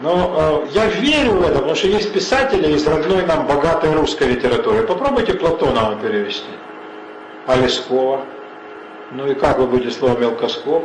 Но 0.00 0.64
э, 0.66 0.68
я 0.72 0.86
верю 0.86 1.34
в 1.34 1.42
это, 1.42 1.58
потому 1.58 1.76
что 1.76 1.86
есть 1.86 2.12
писатели 2.12 2.72
из 2.72 2.84
родной 2.84 3.24
нам 3.26 3.46
богатой 3.46 3.92
русской 3.92 4.28
литературы. 4.28 4.82
Попробуйте 4.82 5.34
Платонова 5.34 5.94
перевести. 5.94 6.50
А 7.46 7.54
Лескова. 7.54 8.22
Ну 9.12 9.30
и 9.30 9.34
как 9.34 9.58
вы 9.58 9.68
будете 9.68 9.92
слово 9.92 10.18
мелкоскоп? 10.18 10.84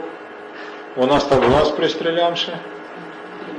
У 0.95 1.05
нас 1.07 1.23
так 1.23 1.43
глаз 1.43 1.69
пристрелямши. 1.69 2.55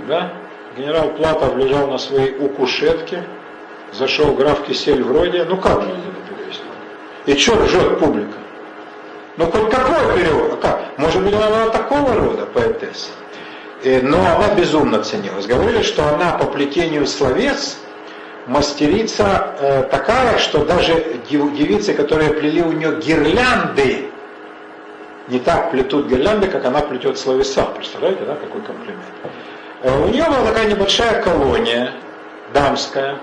Да? 0.07 0.33
Генерал 0.77 1.11
Платов 1.11 1.57
лежал 1.57 1.89
на 1.89 1.99
своей 1.99 2.37
укушетке, 2.39 3.25
зашел 3.97 4.35
граф 4.35 4.65
Кисель 4.67 5.03
вроде, 5.03 5.45
ну 5.45 5.57
как 5.57 5.83
же 5.83 5.89
это 5.89 6.35
перевести? 6.35 6.63
И 7.27 7.37
что 7.37 7.57
ржет 7.57 7.99
публика? 7.99 8.39
Ну 9.37 9.47
хоть 9.47 9.71
какой 9.71 10.17
перевод? 10.17 10.53
А 10.53 10.57
как? 10.57 10.99
Может 10.99 11.23
быть 11.23 11.35
она 11.35 11.49
была 11.49 11.69
такого 11.71 12.15
рода 12.15 12.47
поэтесса? 12.47 13.11
Э, 13.85 14.01
но 14.01 14.19
она 14.19 14.55
безумно 14.55 15.03
ценилась. 15.03 15.47
Говорили, 15.47 15.83
что 15.83 16.07
она 16.09 16.33
по 16.33 16.47
плетению 16.47 17.07
словес 17.07 17.79
мастерица 18.47 19.55
э, 19.59 19.83
такая, 19.91 20.39
что 20.39 20.65
даже 20.65 21.21
девицы, 21.31 21.95
которые 21.95 22.31
плели 22.31 22.63
у 22.63 22.73
нее 22.73 22.99
гирлянды, 23.01 24.11
не 25.29 25.41
так 25.41 25.73
плетут 25.73 26.07
гирлянды, 26.07 26.47
как 26.47 26.65
она 26.65 26.81
плетет 26.81 27.19
словеса. 27.19 27.65
Представляете, 27.77 28.25
да, 28.25 28.37
какой 28.37 28.63
комплимент? 28.63 29.03
Э, 29.83 30.05
у 30.05 30.09
нее 30.09 30.25
была 30.25 30.47
такая 30.47 30.67
небольшая 30.67 31.23
колония 31.23 31.93
дамская, 32.55 33.19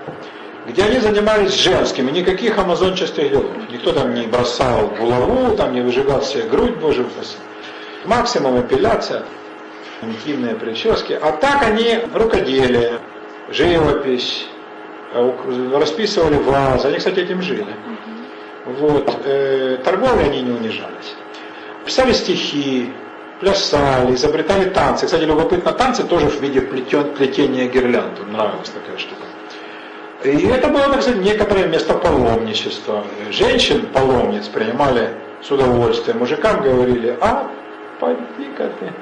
где 0.66 0.82
они 0.84 0.98
занимались 0.98 1.54
женскими, 1.54 2.10
никаких 2.10 2.58
амазонческих 2.58 3.30
делов. 3.30 3.52
Никто 3.70 3.92
там 3.92 4.14
не 4.14 4.26
бросал 4.26 4.88
булаву, 4.98 5.56
там 5.56 5.74
не 5.74 5.82
выжигал 5.82 6.22
себе 6.22 6.44
грудь, 6.44 6.76
боже 6.76 7.02
упаси. 7.02 7.36
Максимум 8.04 8.60
эпиляция 8.60 9.24
интимные 10.02 10.54
прически. 10.54 11.18
А 11.20 11.32
так 11.32 11.62
они 11.62 12.00
рукоделие, 12.12 13.00
живопись, 13.50 14.46
э, 15.12 15.78
расписывали 15.78 16.36
вазы. 16.36 16.88
Они, 16.88 16.98
кстати, 16.98 17.20
этим 17.20 17.42
жили. 17.42 17.66
Вот. 18.64 19.14
Э, 19.24 19.78
торговли 19.84 20.24
они 20.24 20.42
не 20.42 20.52
унижались. 20.52 21.14
Писали 21.84 22.12
стихи, 22.12 22.92
плясали, 23.40 24.14
изобретали 24.14 24.70
танцы. 24.70 25.06
Кстати, 25.06 25.24
любопытно, 25.24 25.72
танцы 25.72 26.04
тоже 26.04 26.28
в 26.28 26.40
виде 26.40 26.62
плетен, 26.62 27.14
плетения 27.14 27.68
гирлянд. 27.68 28.26
Нравилась 28.30 28.70
такая 28.70 28.96
штука. 28.98 29.24
И 30.24 30.46
это 30.46 30.68
было, 30.68 30.84
так 30.84 31.02
сказать, 31.02 31.20
некоторое 31.20 31.66
место 31.66 31.94
паломничества. 31.94 33.04
Женщин 33.30 33.86
паломниц 33.92 34.48
принимали 34.48 35.10
с 35.42 35.50
удовольствием. 35.50 36.18
Мужикам 36.18 36.62
говорили, 36.62 37.16
а, 37.20 37.50
пойди-ка 38.00 38.70
ты 38.80 38.92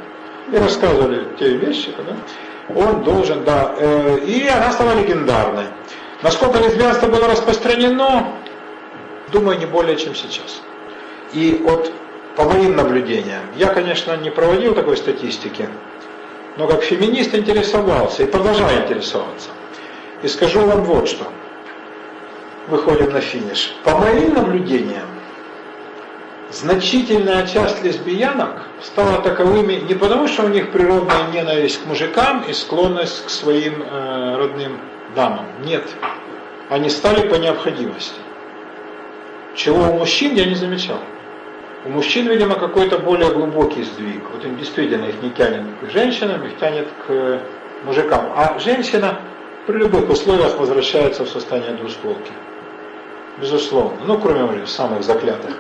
и 0.51 0.57
рассказывали 0.57 1.29
те 1.39 1.57
вещи, 1.57 1.91
да, 1.97 2.75
он 2.75 3.05
должен, 3.05 3.45
да, 3.45 3.75
э, 3.79 4.19
и 4.27 4.47
она 4.49 4.73
стала 4.73 4.99
легендарной. 4.99 5.67
Насколько 6.23 6.59
лесбиянство 6.59 7.07
было 7.07 7.29
распространено, 7.29 8.33
думаю, 9.33 9.59
не 9.59 9.67
более, 9.67 9.97
чем 9.97 10.15
сейчас. 10.15 10.63
И 11.33 11.61
вот 11.63 11.93
по 12.37 12.45
моим 12.45 12.77
наблюдениям, 12.77 13.43
я, 13.57 13.69
конечно, 13.69 14.17
не 14.17 14.31
проводил 14.31 14.75
такой 14.75 14.97
статистики, 14.97 15.69
но 16.57 16.67
как 16.67 16.83
феминист 16.83 17.35
интересовался 17.35 18.25
и 18.25 18.27
продолжаю 18.27 18.83
интересоваться. 18.83 19.51
И 20.23 20.29
скажу 20.29 20.61
вам 20.61 20.85
вот 20.85 21.09
что. 21.09 21.25
Выходим 22.69 23.13
на 23.13 23.21
финиш. 23.21 23.75
По 23.83 23.97
моим 23.97 24.35
наблюдениям, 24.35 25.07
значительная 26.51 27.47
часть 27.47 27.83
лесбиянок 27.83 28.69
стала 28.81 29.21
таковыми 29.21 29.75
не 29.75 29.95
потому, 29.95 30.29
что 30.29 30.45
у 30.45 30.49
них 30.49 30.71
природная 30.71 31.27
ненависть 31.33 31.83
к 31.83 31.87
мужикам 31.87 32.45
и 32.49 32.53
склонность 32.53 33.27
к 33.27 33.31
своим 33.31 33.83
э, 33.83 34.37
родным 34.37 34.79
дамам. 35.17 35.47
Нет. 35.65 35.85
Они 36.69 36.89
стали 36.89 37.29
по 37.29 37.35
необходимости. 37.35 38.21
Чего 39.57 39.91
у 39.91 39.99
мужчин 39.99 40.35
я 40.35 40.45
не 40.45 40.55
замечал. 40.55 41.01
У 41.85 41.89
мужчин, 41.89 42.29
видимо, 42.29 42.55
какой-то 42.55 42.99
более 42.99 43.31
глубокий 43.31 43.83
сдвиг. 43.83 44.23
Вот 44.33 44.45
им 44.45 44.57
действительно 44.57 45.07
их 45.07 45.21
не 45.21 45.31
тянет 45.31 45.65
к 45.81 45.91
женщинам, 45.91 46.45
их 46.45 46.57
тянет 46.59 46.87
к 47.07 47.41
мужикам. 47.85 48.33
А 48.37 48.59
женщина 48.61 49.19
при 49.67 49.79
любых 49.79 50.11
условиях 50.11 50.59
возвращается 50.59 51.25
в 51.25 51.29
состояние 51.29 51.75
двустволки. 51.75 52.33
Безусловно. 53.41 53.99
Ну, 54.07 54.19
кроме 54.19 54.67
самых 54.67 55.03
заклятых. 55.05 55.57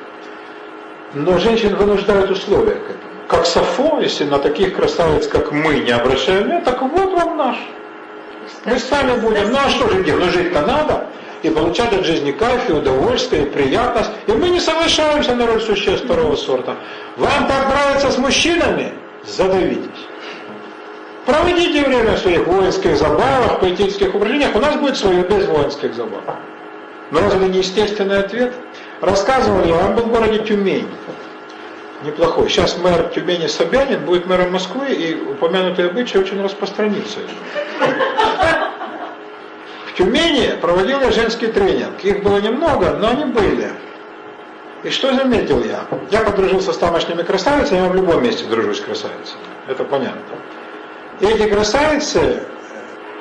Но 1.14 1.38
женщин 1.38 1.76
вынуждают 1.76 2.30
условия 2.30 2.74
к 2.74 2.84
этому. 2.84 3.12
Как 3.28 3.46
Сафо, 3.46 4.00
если 4.00 4.24
на 4.24 4.38
таких 4.38 4.74
красавиц, 4.74 5.28
как 5.28 5.52
мы, 5.52 5.76
не 5.80 5.90
обращаем 5.90 6.44
внимания, 6.44 6.64
так 6.64 6.82
вот 6.82 7.12
вам 7.12 7.36
наш. 7.36 7.56
Мы 8.64 8.78
сами 8.78 9.20
будем. 9.20 9.50
Ну 9.50 9.58
а 9.64 9.68
что 9.70 9.88
же 9.88 10.02
делать? 10.02 10.24
Ну 10.24 10.30
жить-то 10.30 10.62
надо. 10.62 11.06
И 11.42 11.50
получать 11.50 11.92
от 11.92 12.04
жизни 12.04 12.32
кайф, 12.32 12.68
и 12.68 12.72
удовольствие, 12.72 13.44
и 13.44 13.50
приятность. 13.50 14.10
И 14.26 14.32
мы 14.32 14.48
не 14.50 14.60
соглашаемся 14.60 15.34
на 15.34 15.46
роль 15.46 15.60
существ 15.60 16.04
второго 16.04 16.36
сорта. 16.36 16.76
Вам 17.16 17.46
так 17.46 17.68
нравится 17.68 18.10
с 18.10 18.18
мужчинами? 18.18 18.92
Задавитесь. 19.24 20.08
Проводите 21.26 21.84
время 21.84 22.16
в 22.16 22.18
своих 22.18 22.46
воинских 22.46 22.96
забавах, 22.96 23.60
поэтических 23.60 24.14
упражнениях. 24.14 24.56
У 24.56 24.58
нас 24.58 24.76
будет 24.76 24.96
свое 24.96 25.22
без 25.22 25.46
воинских 25.46 25.94
забав. 25.94 26.22
Но 27.12 27.20
разве 27.20 27.48
не 27.48 27.58
естественный 27.58 28.18
ответ? 28.18 28.52
Рассказывали, 29.00 29.70
он 29.70 29.94
был 29.94 30.04
в 30.04 30.08
городе 30.08 30.38
Тюмень. 30.40 30.88
Неплохой. 32.04 32.48
Сейчас 32.48 32.76
мэр 32.78 33.10
Тюмени 33.14 33.46
Собянин 33.46 34.04
будет 34.04 34.26
мэром 34.26 34.52
Москвы, 34.52 34.88
и 34.92 35.14
упомянутые 35.14 35.88
обычаи 35.88 36.18
очень 36.18 36.42
распространится. 36.42 37.20
В 39.86 39.94
Тюмени 39.94 40.56
проводил 40.60 41.00
я 41.00 41.12
женский 41.12 41.46
тренинг. 41.46 42.02
Их 42.02 42.24
было 42.24 42.38
немного, 42.38 42.96
но 42.98 43.10
они 43.10 43.26
были. 43.26 43.70
И 44.82 44.90
что 44.90 45.14
заметил 45.14 45.62
я? 45.62 45.84
Я 46.10 46.22
подружился 46.22 46.72
с 46.72 46.78
тамошними 46.78 47.22
красавицами, 47.22 47.78
я 47.78 47.88
в 47.88 47.94
любом 47.94 48.24
месте 48.24 48.44
дружусь 48.46 48.78
с 48.78 48.80
красавицами. 48.80 49.42
Это 49.68 49.84
понятно. 49.84 50.20
И 51.22 51.24
эти 51.24 51.48
красавицы, 51.48 52.42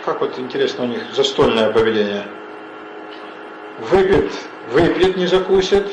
как 0.04 0.22
вот 0.22 0.40
интересно 0.40 0.86
у 0.86 0.88
них 0.88 1.04
застольное 1.14 1.72
поведение, 1.72 2.24
выпьет, 3.92 4.32
выпьет, 4.72 5.18
не 5.18 5.28
закусит, 5.28 5.86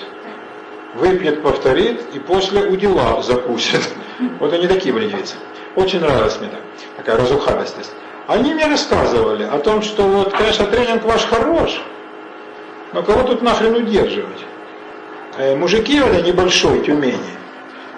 выпьет, 0.95 1.43
повторит, 1.43 2.01
и 2.15 2.19
после 2.19 2.63
у 2.63 2.77
дела 2.77 3.23
закусит. 3.23 3.87
Вот 4.41 4.53
они 4.55 4.67
такие 4.67 4.93
были 4.93 5.09
девицы. 5.09 5.37
Очень 5.77 6.01
нравилась 6.01 6.41
мне 6.41 6.49
так, 6.49 6.61
такая 6.97 7.19
разухабистость. 7.19 7.93
Они 8.27 8.55
мне 8.55 8.67
рассказывали 8.67 9.45
о 9.45 9.59
том, 9.59 9.83
что 9.83 10.03
вот, 10.03 10.33
конечно, 10.33 10.67
тренинг 10.67 11.05
ваш 11.05 11.27
хорош, 11.27 11.79
но 12.95 13.03
кого 13.03 13.23
тут 13.23 13.43
нахрен 13.43 13.77
удерживать? 13.77 14.45
Э, 15.37 15.55
мужики 15.55 16.01
в 16.01 16.07
этой 16.07 16.23
небольшой 16.23 16.81
Тюмени, 16.85 17.19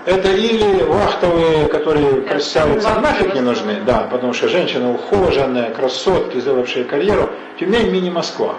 это 0.07 0.29
или 0.31 0.83
вахтовые, 0.83 1.67
которые 1.67 2.23
красавицы 2.23 2.89
нафиг 3.01 3.35
не 3.35 3.41
нужны, 3.41 3.81
да, 3.87 4.09
потому 4.11 4.33
что 4.33 4.49
женщина 4.49 4.93
ухоженная, 4.93 5.71
красотки, 5.71 6.39
сделавшие 6.41 6.85
карьеру, 6.85 7.31
Тюмень 7.59 7.91
мини-Москва. 7.91 8.55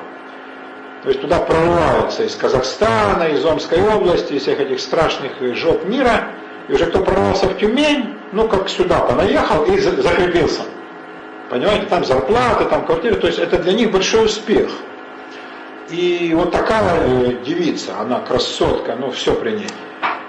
То 1.04 1.10
есть 1.10 1.22
туда 1.22 1.40
прорываются 1.40 2.24
из 2.24 2.36
Казахстана, 2.36 3.24
из 3.24 3.44
Омской 3.44 3.82
области, 3.82 4.34
из 4.34 4.44
всех 4.44 4.60
этих 4.60 4.80
страшных 4.80 5.32
жоп 5.56 5.84
мира, 5.86 6.28
и 6.68 6.74
уже 6.74 6.86
кто 6.86 7.00
прорвался 7.00 7.48
в 7.48 7.58
Тюмень, 7.58 8.16
ну 8.32 8.48
как 8.48 8.70
сюда 8.70 9.00
понаехал 9.00 9.64
и 9.66 9.80
закрепился. 9.80 10.62
Понимаете, 11.50 11.88
там 11.88 12.06
зарплаты, 12.06 12.66
там 12.66 12.86
квартиры, 12.86 13.16
то 13.16 13.28
есть 13.28 13.40
это 13.40 13.58
для 13.58 13.74
них 13.74 13.92
большой 13.92 14.26
успех. 14.26 14.70
И 15.90 16.32
вот 16.34 16.52
такая 16.52 17.34
девица, 17.44 18.00
она 18.00 18.20
красотка, 18.20 18.96
ну 18.98 19.12
все 19.12 19.34
при 19.34 19.52
ней. 19.52 19.68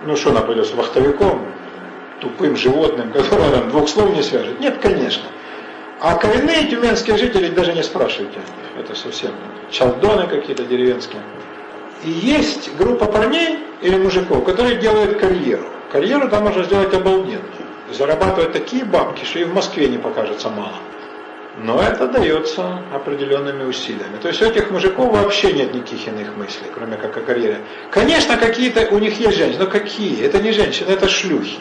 Ну 0.05 0.17
что 0.17 0.31
она 0.31 0.41
пойдет 0.41 0.67
с 0.67 0.73
вахтовиком, 0.73 1.47
тупым 2.21 2.57
животным, 2.57 3.13
которое 3.13 3.51
там 3.51 3.71
двух 3.71 3.89
слов 3.89 4.15
не 4.15 4.23
свяжет? 4.23 4.59
Нет, 4.59 4.79
конечно. 4.83 5.25
А 6.01 6.17
коренные 6.17 6.67
тюменские 6.67 7.17
жители 7.17 7.49
даже 7.49 7.73
не 7.73 7.83
спрашивайте 7.85 8.41
Это 8.77 8.97
совсем 8.97 9.31
чалдоны 9.71 10.27
какие-то 10.27 10.65
деревенские. 10.65 11.23
И 12.05 12.11
есть 12.11 12.75
группа 12.77 13.05
парней 13.07 13.61
или 13.81 13.97
мужиков, 13.97 14.45
которые 14.45 14.77
делают 14.77 15.21
карьеру. 15.21 15.65
Карьеру 15.93 16.29
там 16.29 16.43
можно 16.45 16.65
сделать 16.65 16.93
обалденно. 16.93 17.45
Зарабатывать 17.93 18.53
такие 18.53 18.85
бабки, 18.85 19.25
что 19.25 19.39
и 19.39 19.45
в 19.45 19.55
Москве 19.55 19.89
не 19.89 19.99
покажется 19.99 20.49
мало. 20.49 20.79
Но 21.59 21.81
это 21.81 22.09
дается 22.09 22.81
определенными 22.95 23.65
усилиями. 23.65 24.17
То 24.23 24.29
есть 24.29 24.41
у 24.41 24.47
этих 24.47 24.71
мужиков 24.71 25.13
вообще 25.13 25.53
нет 25.53 25.75
никаких 25.75 26.09
иных 26.09 26.35
мыслей, 26.37 26.69
кроме 26.75 26.97
как 26.97 27.17
о 27.17 27.21
карьере. 27.21 27.61
Конечно, 27.91 28.39
какие-то 28.39 28.89
у 28.95 28.99
них 28.99 29.19
есть 29.21 29.37
женщины, 29.37 29.65
но 29.65 29.71
какие? 29.71 30.25
Это 30.25 30.39
не 30.39 30.53
женщины, 30.53 30.91
это 30.91 31.09
шлюхи. 31.09 31.59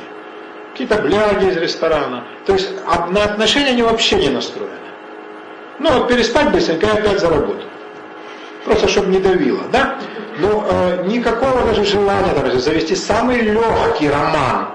Какие-то 0.72 1.02
бляги 1.02 1.50
из 1.50 1.58
ресторана. 1.58 2.24
То 2.46 2.54
есть 2.54 2.72
на 2.86 3.24
отношения 3.24 3.72
они 3.72 3.84
вообще 3.84 4.16
не 4.16 4.30
настроены. 4.30 4.72
Ну 5.80 5.92
вот 5.92 6.08
переспать 6.08 6.52
быстренько 6.52 6.86
и 6.86 6.90
опять 6.90 7.20
за 7.20 7.30
работу. 7.30 7.66
Просто 8.64 8.88
чтобы 8.88 9.10
не 9.10 9.20
давило, 9.20 9.64
да? 9.72 10.00
Но 10.38 10.66
э, 10.70 11.04
никакого 11.08 11.66
даже 11.66 11.84
желания 11.84 12.34
даже 12.34 12.60
завести 12.60 12.96
самый 12.96 13.42
легкий 13.42 14.10
роман, 14.10 14.70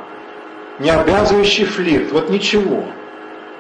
не 0.78 0.90
обязывающий 0.90 1.64
флирт, 1.64 2.12
вот 2.12 2.28
ничего. 2.28 2.84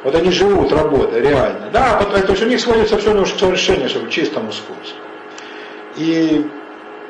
Вот 0.06 0.14
они 0.14 0.30
живут, 0.30 0.70
работая, 0.70 1.20
реально. 1.20 1.68
Да, 1.72 2.00
то 2.00 2.30
есть 2.30 2.40
у 2.40 2.46
них 2.46 2.60
сводится 2.60 2.96
все 2.96 3.12
на 3.12 3.26
совершение, 3.26 3.88
чтобы 3.88 4.08
чисто 4.08 4.38
мускульство. 4.38 5.00
И 5.96 6.46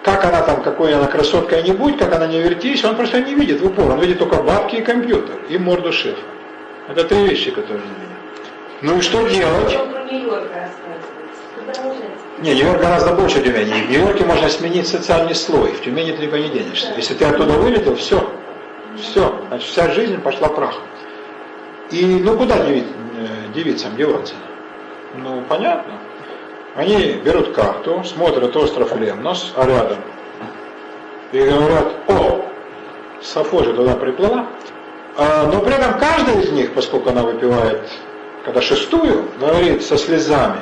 как 0.03 0.25
она 0.25 0.41
там, 0.41 0.63
какой 0.63 0.95
она 0.95 1.07
красотка 1.07 1.61
не 1.61 1.73
будь, 1.73 1.99
как 1.99 2.15
она 2.15 2.27
не 2.27 2.41
вертись, 2.41 2.83
он 2.85 2.97
просто 2.97 3.21
не 3.21 3.35
видит 3.35 3.61
в 3.61 3.67
упор. 3.67 3.93
Он 3.93 4.01
видит 4.01 4.19
только 4.19 4.37
бабки 4.37 4.77
и 4.77 4.81
компьютер, 4.81 5.37
и 5.51 5.59
морду 5.59 5.93
шефа. 5.93 6.23
Это 6.89 7.05
три 7.05 7.27
вещи, 7.27 7.51
которые 7.51 7.83
он 7.83 7.89
видит. 8.01 8.17
Ну 8.81 8.97
и 8.97 9.01
что 9.03 9.29
делать? 9.29 9.79
Не, 12.39 12.55
Нью-Йорк 12.55 12.81
гораздо 12.81 13.13
больше 13.13 13.43
Тюмени. 13.43 13.73
В 13.73 13.91
Нью-Йорке 13.91 14.25
можно 14.25 14.49
сменить 14.49 14.89
социальный 14.89 15.35
слой, 15.35 15.73
в 15.73 15.83
Тюмени 15.83 16.13
ты 16.13 16.23
либо 16.23 16.39
не 16.39 16.49
денешься. 16.49 16.95
Если 16.97 17.13
ты 17.13 17.27
оттуда 17.27 17.53
вылетел, 17.59 17.95
все, 17.97 18.27
все, 18.99 19.39
значит 19.49 19.69
вся 19.69 19.91
жизнь 19.91 20.19
пошла 20.23 20.49
прахом. 20.49 20.81
И 21.91 22.05
ну 22.05 22.37
куда 22.37 22.57
э, 22.59 22.83
девицам 23.55 23.97
деваться? 23.97 24.35
Ну 25.17 25.43
понятно. 25.49 25.95
Они 26.75 27.15
берут 27.25 27.55
карту, 27.55 28.03
смотрят 28.05 28.55
остров 28.57 28.95
Лемнос, 28.97 29.53
а 29.57 29.67
рядом, 29.67 29.99
и 31.33 31.39
говорят, 31.39 31.95
о, 32.09 32.45
Сафо 33.23 33.65
же 33.65 33.73
туда 33.73 33.95
приплыла. 33.95 34.47
А, 35.17 35.47
но 35.51 35.61
при 35.61 35.75
этом 35.75 35.99
каждая 35.99 36.43
из 36.43 36.53
них, 36.53 36.75
поскольку 36.75 37.09
она 37.09 37.23
выпивает, 37.23 37.91
когда 38.45 38.61
шестую, 38.61 39.31
говорит 39.41 39.83
со 39.83 39.97
слезами, 39.97 40.61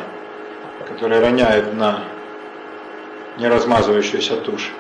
которые 0.87 1.21
роняет 1.21 1.75
на 1.75 2.05
неразмазывающуюся 3.39 4.37
тушь. 4.37 4.73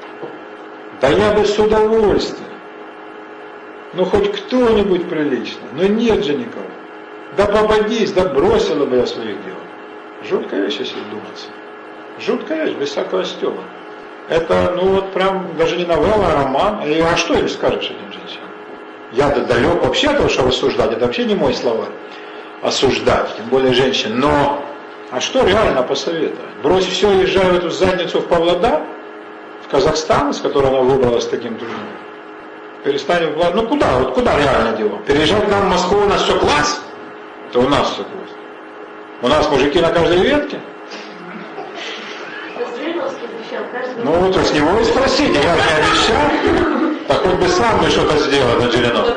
Да 1.00 1.08
я 1.08 1.32
бы 1.32 1.44
с 1.44 1.58
удовольствием 1.58 2.53
ну 3.96 4.04
хоть 4.04 4.32
кто-нибудь 4.32 5.08
прилично, 5.08 5.62
но 5.72 5.86
нет 5.86 6.24
же 6.24 6.34
никого. 6.34 6.64
Да 7.36 7.46
попадись, 7.46 8.12
да 8.12 8.26
бросила 8.26 8.86
бы 8.86 8.96
я 8.96 9.06
своих 9.06 9.42
дел. 9.44 9.56
Жуткая 10.28 10.62
вещь, 10.62 10.78
если 10.78 10.98
думаться. 11.10 11.46
Жуткая 12.18 12.66
вещь, 12.66 12.76
без 12.76 12.90
всякого 12.90 13.24
стёба. 13.24 13.62
Это, 14.28 14.72
ну 14.76 14.88
вот 14.88 15.12
прям, 15.12 15.56
даже 15.58 15.76
не 15.76 15.84
новелла, 15.84 16.26
а 16.28 16.42
роман. 16.42 16.82
И, 16.86 16.98
а 17.00 17.16
что 17.16 17.34
им 17.34 17.48
скажешь 17.48 17.86
этим 17.86 18.12
женщинам? 18.12 18.48
Я 19.12 19.28
далек 19.30 19.82
вообще 19.84 20.08
от 20.08 20.16
того, 20.16 20.28
чтобы 20.28 20.48
осуждать, 20.48 20.92
это 20.92 21.06
вообще 21.06 21.24
не 21.24 21.34
мой 21.34 21.54
словарь. 21.54 21.90
Осуждать, 22.62 23.36
тем 23.36 23.46
более 23.46 23.74
женщин. 23.74 24.18
Но, 24.18 24.64
а 25.10 25.20
что 25.20 25.44
реально 25.44 25.82
посоветовать? 25.82 26.54
Брось 26.62 26.86
все, 26.86 27.12
езжай 27.12 27.50
в 27.50 27.56
эту 27.56 27.70
задницу 27.70 28.20
в 28.20 28.26
Павлодар, 28.26 28.82
в 29.66 29.70
Казахстан, 29.70 30.32
с 30.32 30.40
которой 30.40 30.68
она 30.68 30.80
выбралась 30.80 31.26
таким 31.26 31.56
трудом 31.58 31.76
перестанем 32.84 33.32
вкладывать. 33.32 33.62
Ну 33.62 33.68
куда? 33.68 33.98
Вот 33.98 34.14
куда 34.14 34.38
реально 34.38 34.76
дело? 34.76 34.98
Переезжать 35.06 35.46
к 35.46 35.50
нам 35.50 35.62
в 35.62 35.70
Москву, 35.70 35.98
у 35.98 36.06
нас 36.06 36.22
все 36.22 36.38
класс? 36.38 36.82
Это 37.48 37.58
у 37.60 37.68
нас 37.68 37.90
все 37.90 38.04
класс. 38.04 38.30
У 39.22 39.28
нас 39.28 39.50
мужики 39.50 39.80
на 39.80 39.88
каждой 39.88 40.18
ветке. 40.18 40.60
Ну 43.96 44.10
вот 44.12 44.36
с 44.36 44.52
него 44.52 44.78
и 44.78 44.84
спросите, 44.84 45.34
я 45.34 45.56
же 45.56 45.62
обещал, 45.78 47.06
так 47.08 47.22
хоть 47.22 47.34
бы 47.34 47.48
сам 47.48 47.80
бы 47.80 47.88
что-то 47.88 48.18
сделал 48.18 48.60
на 48.60 48.70
Жириновске. 48.70 49.14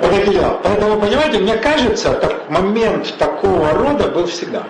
Вот 0.00 0.10
такие 0.10 0.38
дела. 0.38 0.60
Поэтому, 0.62 1.00
понимаете, 1.00 1.38
мне 1.38 1.56
кажется, 1.56 2.12
так, 2.14 2.48
момент 2.48 3.14
такого 3.18 3.70
рода 3.72 4.08
был 4.08 4.26
всегда. 4.26 4.62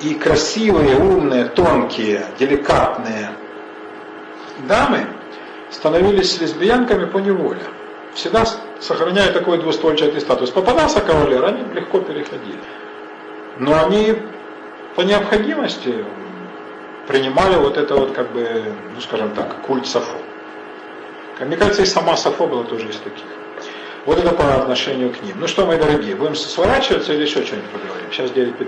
И 0.00 0.14
красивые, 0.14 0.96
умные, 0.96 1.44
тонкие, 1.46 2.24
деликатные 2.38 3.30
дамы, 4.66 5.06
становились 5.70 6.40
лесбиянками 6.40 7.04
по 7.06 7.18
неволе. 7.18 7.60
Всегда 8.14 8.44
сохраняя 8.80 9.32
такой 9.32 9.58
двустольчатый 9.58 10.20
статус. 10.20 10.50
Попадался 10.50 11.00
кавалер, 11.00 11.44
они 11.44 11.62
легко 11.74 12.00
переходили. 12.00 12.60
Но 13.58 13.84
они 13.84 14.16
по 14.94 15.02
необходимости 15.02 16.04
принимали 17.06 17.56
вот 17.56 17.76
это 17.76 17.94
вот 17.94 18.12
как 18.12 18.32
бы, 18.32 18.64
ну 18.94 19.00
скажем 19.00 19.30
так, 19.34 19.62
культ 19.62 19.86
Сафо. 19.86 20.18
Мне 21.40 21.56
кажется, 21.56 21.82
и 21.82 21.86
сама 21.86 22.16
Сафо 22.16 22.46
была 22.46 22.64
тоже 22.64 22.88
из 22.88 22.96
таких. 22.96 23.24
Вот 24.06 24.18
это 24.18 24.30
по 24.30 24.54
отношению 24.54 25.12
к 25.12 25.22
ним. 25.22 25.36
Ну 25.38 25.46
что, 25.46 25.66
мои 25.66 25.78
дорогие, 25.78 26.16
будем 26.16 26.34
сворачиваться 26.34 27.12
или 27.12 27.22
еще 27.22 27.44
что-нибудь 27.44 27.70
поговорим? 27.70 28.06
Сейчас 28.10 28.30
9.15. 28.30 28.66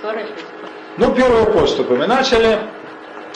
Сворачиваться. 0.00 0.44
Ну, 0.96 1.14
первые 1.14 1.46
поступы 1.46 1.94
мы 1.96 2.06
начали. 2.06 2.58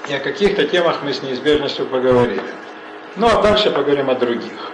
И 0.09 0.15
о 0.15 0.21
каких-то 0.21 0.65
темах 0.65 1.03
мы 1.03 1.13
с 1.13 1.23
неизбежностью 1.23 1.87
поговорили. 1.87 2.43
Ну 3.17 3.27
а 3.27 3.43
дальше 3.43 3.71
поговорим 3.71 4.09
о 4.09 4.15
других. 4.15 4.71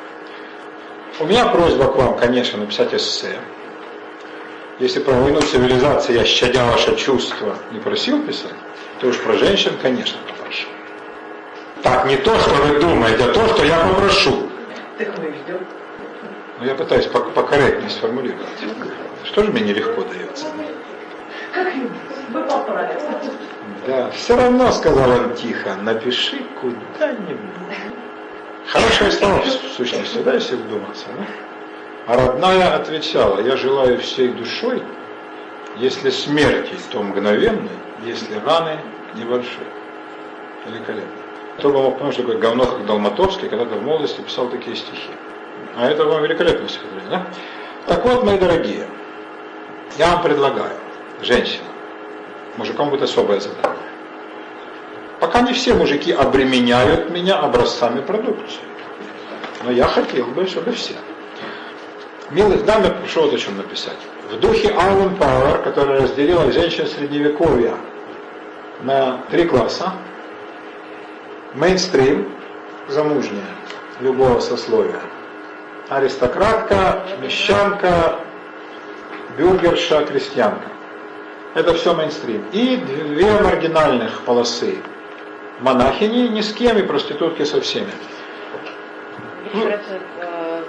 У 1.21 1.25
меня 1.25 1.47
просьба 1.47 1.85
к 1.85 1.97
вам, 1.97 2.19
конечно, 2.19 2.59
написать 2.59 2.93
эссе. 2.93 3.39
Если 4.79 5.01
про 5.01 5.13
войну 5.13 5.41
цивилизации 5.41 6.15
я, 6.15 6.25
щадя 6.25 6.65
ваше 6.67 6.97
чувство, 6.97 7.57
не 7.71 7.79
просил 7.79 8.23
писать, 8.23 8.53
то 9.01 9.07
уж 9.07 9.19
про 9.19 9.35
женщин, 9.35 9.73
конечно, 9.81 10.19
попрошу. 10.29 10.67
Так, 11.83 12.07
не 12.07 12.17
то, 12.17 12.37
что 12.39 12.51
вы 12.51 12.81
думаете, 12.81 13.25
а 13.25 13.33
то, 13.33 13.47
что 13.49 13.65
я 13.65 13.79
попрошу. 13.79 14.51
Так 14.99 15.19
мы 15.19 15.33
ждем. 15.33 15.67
Ну, 16.59 16.67
я 16.67 16.75
пытаюсь 16.75 17.07
покорректнее 17.07 17.91
сформулировать. 17.91 18.49
Что 19.25 19.45
же 19.45 19.53
мне 19.53 19.63
нелегко 19.63 20.03
дается? 20.03 20.47
Как-нибудь, 21.53 21.91
вы 22.33 22.43
поправите. 22.43 23.01
Да, 23.87 24.11
все 24.11 24.37
равно, 24.37 24.71
сказал 24.73 25.11
он 25.11 25.35
тихо, 25.35 25.75
напиши 25.81 26.39
куда-нибудь. 26.61 27.39
Хорошее 28.67 29.11
слово, 29.11 29.41
в 29.41 29.49
сущности, 29.77 30.19
да, 30.19 30.35
если 30.35 30.57
вдуматься. 30.57 31.07
Да? 31.17 31.27
А 32.07 32.17
родная 32.17 32.75
отвечала, 32.77 33.41
я 33.41 33.57
желаю 33.57 33.99
всей 33.99 34.29
душой, 34.29 34.83
если 35.77 36.11
смерти, 36.11 36.75
то 36.91 37.03
мгновенной, 37.03 37.71
если 38.05 38.35
раны 38.45 38.79
небольшой. 39.15 39.67
Великолепно. 40.67 41.11
Кто 41.59 41.71
бы 41.71 41.83
мог 41.83 41.99
понять, 41.99 42.15
что 42.15 42.23
такое 42.23 42.39
говно, 42.39 42.65
как 42.65 42.87
Долматовский, 42.87 43.49
когда-то 43.49 43.77
в 43.77 43.83
молодости 43.83 44.21
писал 44.21 44.49
такие 44.49 44.77
стихи. 44.77 45.11
А 45.77 45.89
это 45.89 46.05
вам 46.05 46.23
великолепное 46.23 46.69
стихотворение, 46.69 47.11
да? 47.11 47.27
Так 47.87 48.05
вот, 48.05 48.25
мои 48.25 48.39
дорогие, 48.39 48.87
я 49.99 50.13
вам 50.13 50.23
предлагаю, 50.23 50.77
женщина, 51.21 51.67
мужикам 52.57 52.91
будет 52.91 53.03
особое 53.03 53.41
задание. 53.41 53.77
Пока 55.21 55.41
не 55.43 55.53
все 55.53 55.75
мужики 55.75 56.13
обременяют 56.13 57.11
меня 57.11 57.39
образцами 57.39 58.01
продукции. 58.01 58.61
Но 59.63 59.71
я 59.71 59.85
хотел 59.85 60.27
бы, 60.27 60.47
чтобы 60.47 60.73
все. 60.73 60.95
Милых 62.31 62.65
дам 62.65 62.83
я 62.83 62.91
прошу 62.91 63.23
вот 63.23 63.35
о 63.35 63.39
чем 63.39 63.57
написать. 63.57 63.99
В 64.31 64.41
духе 64.41 64.71
Аллен 64.71 65.15
Пауэр, 65.17 65.63
которая 65.63 66.01
разделила 66.01 66.51
женщин 66.51 66.87
средневековья 66.87 67.75
на 68.83 69.19
три 69.31 69.47
класса, 69.47 69.93
мейнстрим, 71.55 72.33
замужняя, 72.89 73.45
любого 74.01 74.41
сословия, 74.41 75.01
аристократка, 75.89 77.05
мещанка, 77.21 78.19
бюргерша, 79.37 80.05
крестьянка. 80.05 80.69
Это 81.55 81.75
все 81.75 81.95
мейнстрим. 81.95 82.45
И 82.53 82.77
две 82.77 83.31
маргинальных 83.41 84.23
полосы. 84.23 84.79
Монахини 85.61 86.29
ни 86.29 86.41
с 86.41 86.53
кем 86.53 86.79
и 86.79 86.83
проститутки 86.83 87.45
со 87.45 87.61
всеми. 87.61 87.91
Раз, 89.55 89.81
э, 90.21 90.63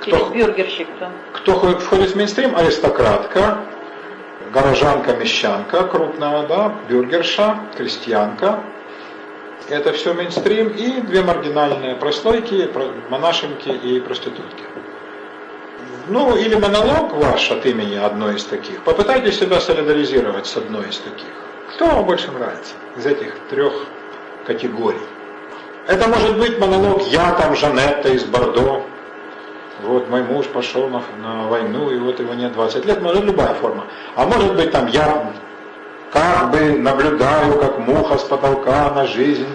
Кто? 0.00 0.16
кто? 0.26 0.34
Кто 1.32 1.52
ходит- 1.54 1.80
входит 1.80 2.10
в 2.10 2.16
мейнстрим? 2.16 2.56
Аристократка, 2.56 3.58
горожанка, 4.52 5.14
мещанка 5.14 5.84
крупная, 5.84 6.46
да, 6.46 6.74
бюргерша, 6.88 7.60
крестьянка. 7.76 8.60
Это 9.70 9.92
все 9.92 10.12
мейнстрим 10.12 10.68
и 10.68 11.00
две 11.02 11.22
маргинальные 11.22 11.94
прослойки, 11.94 12.66
про- 12.66 12.92
монашенки 13.10 13.68
и 13.68 14.00
проститутки. 14.00 14.64
Ну, 16.06 16.36
или 16.36 16.54
монолог 16.54 17.14
ваш 17.14 17.50
от 17.50 17.64
имени 17.64 17.96
одной 17.96 18.36
из 18.36 18.44
таких. 18.44 18.82
Попытайтесь 18.82 19.38
себя 19.38 19.60
солидаризировать 19.60 20.46
с 20.46 20.56
одной 20.56 20.88
из 20.88 20.98
таких. 20.98 21.28
Кто 21.74 21.86
вам 21.86 22.04
больше 22.04 22.30
нравится 22.30 22.74
из 22.96 23.06
этих 23.06 23.34
трех 23.48 23.72
категорий? 24.46 25.00
Это 25.86 26.08
может 26.08 26.38
быть 26.38 26.58
монолог 26.58 27.02
«Я 27.08 27.32
там 27.32 27.56
Жанетта 27.56 28.10
из 28.10 28.24
Бордо», 28.24 28.84
вот 29.82 30.08
мой 30.08 30.22
муж 30.22 30.46
пошел 30.46 30.88
на, 30.88 31.02
на 31.22 31.48
войну, 31.48 31.90
и 31.90 31.98
вот 31.98 32.20
его 32.20 32.34
нет 32.34 32.52
20 32.52 32.84
лет, 32.86 33.02
может 33.02 33.24
любая 33.24 33.54
форма. 33.54 33.84
А 34.14 34.24
может 34.24 34.56
быть 34.56 34.70
там 34.70 34.86
я 34.86 35.32
как 36.10 36.50
бы 36.50 36.78
наблюдаю, 36.78 37.58
как 37.58 37.78
муха 37.78 38.18
с 38.18 38.24
потолка 38.24 38.90
на 38.94 39.06
жизнь, 39.06 39.48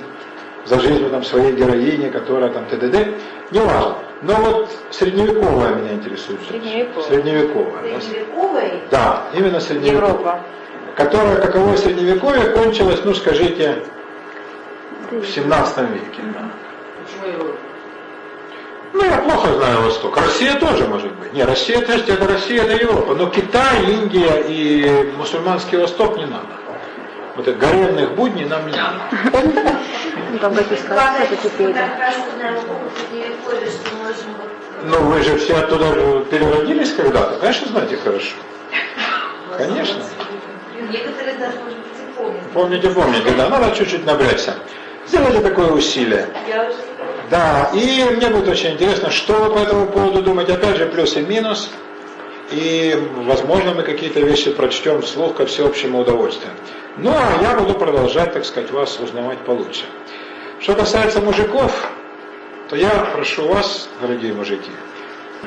за 0.65 0.80
жизнью 0.80 1.09
там 1.09 1.23
своей 1.23 1.53
героини, 1.53 2.09
которая 2.09 2.49
там 2.49 2.65
ТДД, 2.65 3.07
не 3.51 3.59
Но 4.21 4.33
вот 4.35 4.69
средневековая 4.91 5.75
меня 5.75 5.93
интересует. 5.93 6.41
женщина. 6.41 6.89
Средневековая. 7.07 8.01
Средневековая. 8.01 8.81
да. 8.91 9.27
Именно 9.33 9.59
средневековая. 9.59 10.09
Европа. 10.09 10.39
Которая, 10.95 11.37
каково 11.37 11.77
средневековье, 11.77 12.49
кончилось, 12.49 12.99
ну 13.05 13.13
скажите, 13.13 13.83
в 15.11 15.25
17 15.25 15.77
веке. 15.91 16.21
да. 16.33 16.49
Почему 17.05 17.33
Европа? 17.33 17.57
Ну, 18.91 19.05
я 19.05 19.17
плохо 19.17 19.53
знаю 19.53 19.81
Восток. 19.83 20.17
Россия 20.17 20.55
тоже 20.55 20.85
может 20.87 21.11
быть. 21.13 21.31
Не, 21.33 21.43
Россия, 21.43 21.79
подождите, 21.79 22.13
это 22.13 22.27
Россия, 22.27 22.63
это 22.63 22.73
Европа. 22.73 23.13
Но 23.13 23.27
Китай, 23.27 23.85
Индия 23.85 24.43
и 24.47 25.11
мусульманский 25.15 25.77
Восток 25.77 26.17
не 26.17 26.25
надо. 26.25 26.47
Вот 27.39 27.47
это 27.47 27.57
гаремных 27.57 28.15
будней 28.15 28.43
нам 28.43 28.67
не 28.67 28.73
надо. 28.73 28.99
Ну, 30.31 30.39
там 30.39 30.53
какие 30.53 30.77
сказки 30.77 31.23
это 31.23 31.35
теперь. 31.37 31.67
Мы 31.67 31.73
так 31.73 31.95
хорошо 31.95 32.17
знаем 32.35 32.55
эпоху 32.55 32.81
Средневековья, 32.99 33.71
что 33.71 33.95
можем 33.95 34.35
вот 34.37 34.51
Ну, 34.83 35.09
вы 35.09 35.23
же 35.23 35.37
все 35.37 35.55
оттуда 35.55 35.85
переродились 36.29 36.91
когда-то. 36.91 37.39
Конечно, 37.39 37.67
знаете 37.69 37.95
хорошо. 37.95 38.35
Конечно. 39.57 40.03
Некоторые 40.91 41.37
даже, 41.37 41.59
может 41.59 41.79
быть, 41.79 41.87
и 41.97 42.17
помнят. 42.17 42.41
Помните, 42.53 42.89
помните, 42.89 43.31
да. 43.37 43.47
Надо 43.47 43.73
чуть-чуть 43.73 44.05
напрячься. 44.05 44.55
Сделайте 45.07 45.39
такое 45.39 45.71
усилие. 45.71 46.27
Да, 47.29 47.71
и 47.73 48.03
мне 48.17 48.27
будет 48.27 48.49
очень 48.49 48.73
интересно, 48.73 49.11
что 49.11 49.31
вы 49.31 49.55
по 49.55 49.59
этому 49.59 49.85
поводу 49.85 50.21
думаете. 50.21 50.55
Опять 50.55 50.75
же, 50.75 50.87
плюс 50.87 51.15
и 51.15 51.21
минус. 51.21 51.69
И, 52.51 52.95
возможно, 53.26 53.73
мы 53.73 53.84
какие-то 53.84 54.21
вещи 54.21 54.51
прочтем 54.51 55.01
вслух 55.01 55.35
ко 55.35 55.45
всеобщему 55.45 55.99
удовольствию. 55.99 56.51
Ну, 56.97 57.11
а 57.11 57.41
я 57.41 57.55
буду 57.55 57.76
продолжать, 57.76 58.34
так 58.34 58.45
сказать, 58.45 58.71
вас 58.71 58.99
узнавать 58.99 59.39
получше. 59.39 59.85
Что 60.59 60.73
касается 60.73 61.21
мужиков, 61.21 61.89
то 62.69 62.76
я 62.76 62.89
прошу 63.13 63.47
вас, 63.47 63.88
дорогие 64.01 64.34
мужики, 64.34 64.71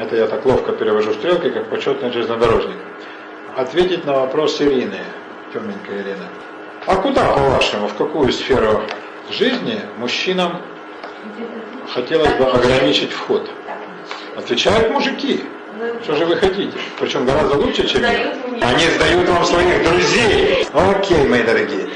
это 0.01 0.17
я 0.17 0.27
так 0.27 0.45
ловко 0.47 0.73
перевожу 0.73 1.13
стрелки, 1.13 1.51
как 1.51 1.69
почетный 1.69 2.13
железнодорожник, 2.13 2.79
ответить 3.57 4.07
на 4.07 4.15
вопрос 4.15 4.61
Ирины, 4.63 5.01
темненькая 5.53 6.03
Ирина. 6.03 6.29
А 6.87 6.97
куда, 6.97 7.33
по-вашему, 7.33 7.89
в 7.89 7.95
какую 7.95 8.33
сферу 8.33 8.83
жизни 9.31 9.81
мужчинам 9.99 10.63
хотелось 11.93 12.33
бы 12.35 12.45
ограничить 12.45 13.13
вход? 13.13 13.51
Отвечают 14.37 14.91
мужики. 14.91 15.45
Что 16.03 16.15
же 16.17 16.27
вы 16.27 16.37
хотите? 16.37 16.73
Причем 17.01 17.25
гораздо 17.25 17.57
лучше, 17.59 17.87
чем 17.89 18.03
я. 18.03 18.37
Они 18.61 18.87
сдают 18.87 19.29
вам 19.29 19.45
своих 19.45 19.83
друзей. 19.83 20.67
Окей, 20.73 21.27
мои 21.27 21.43
дорогие. 21.43 21.89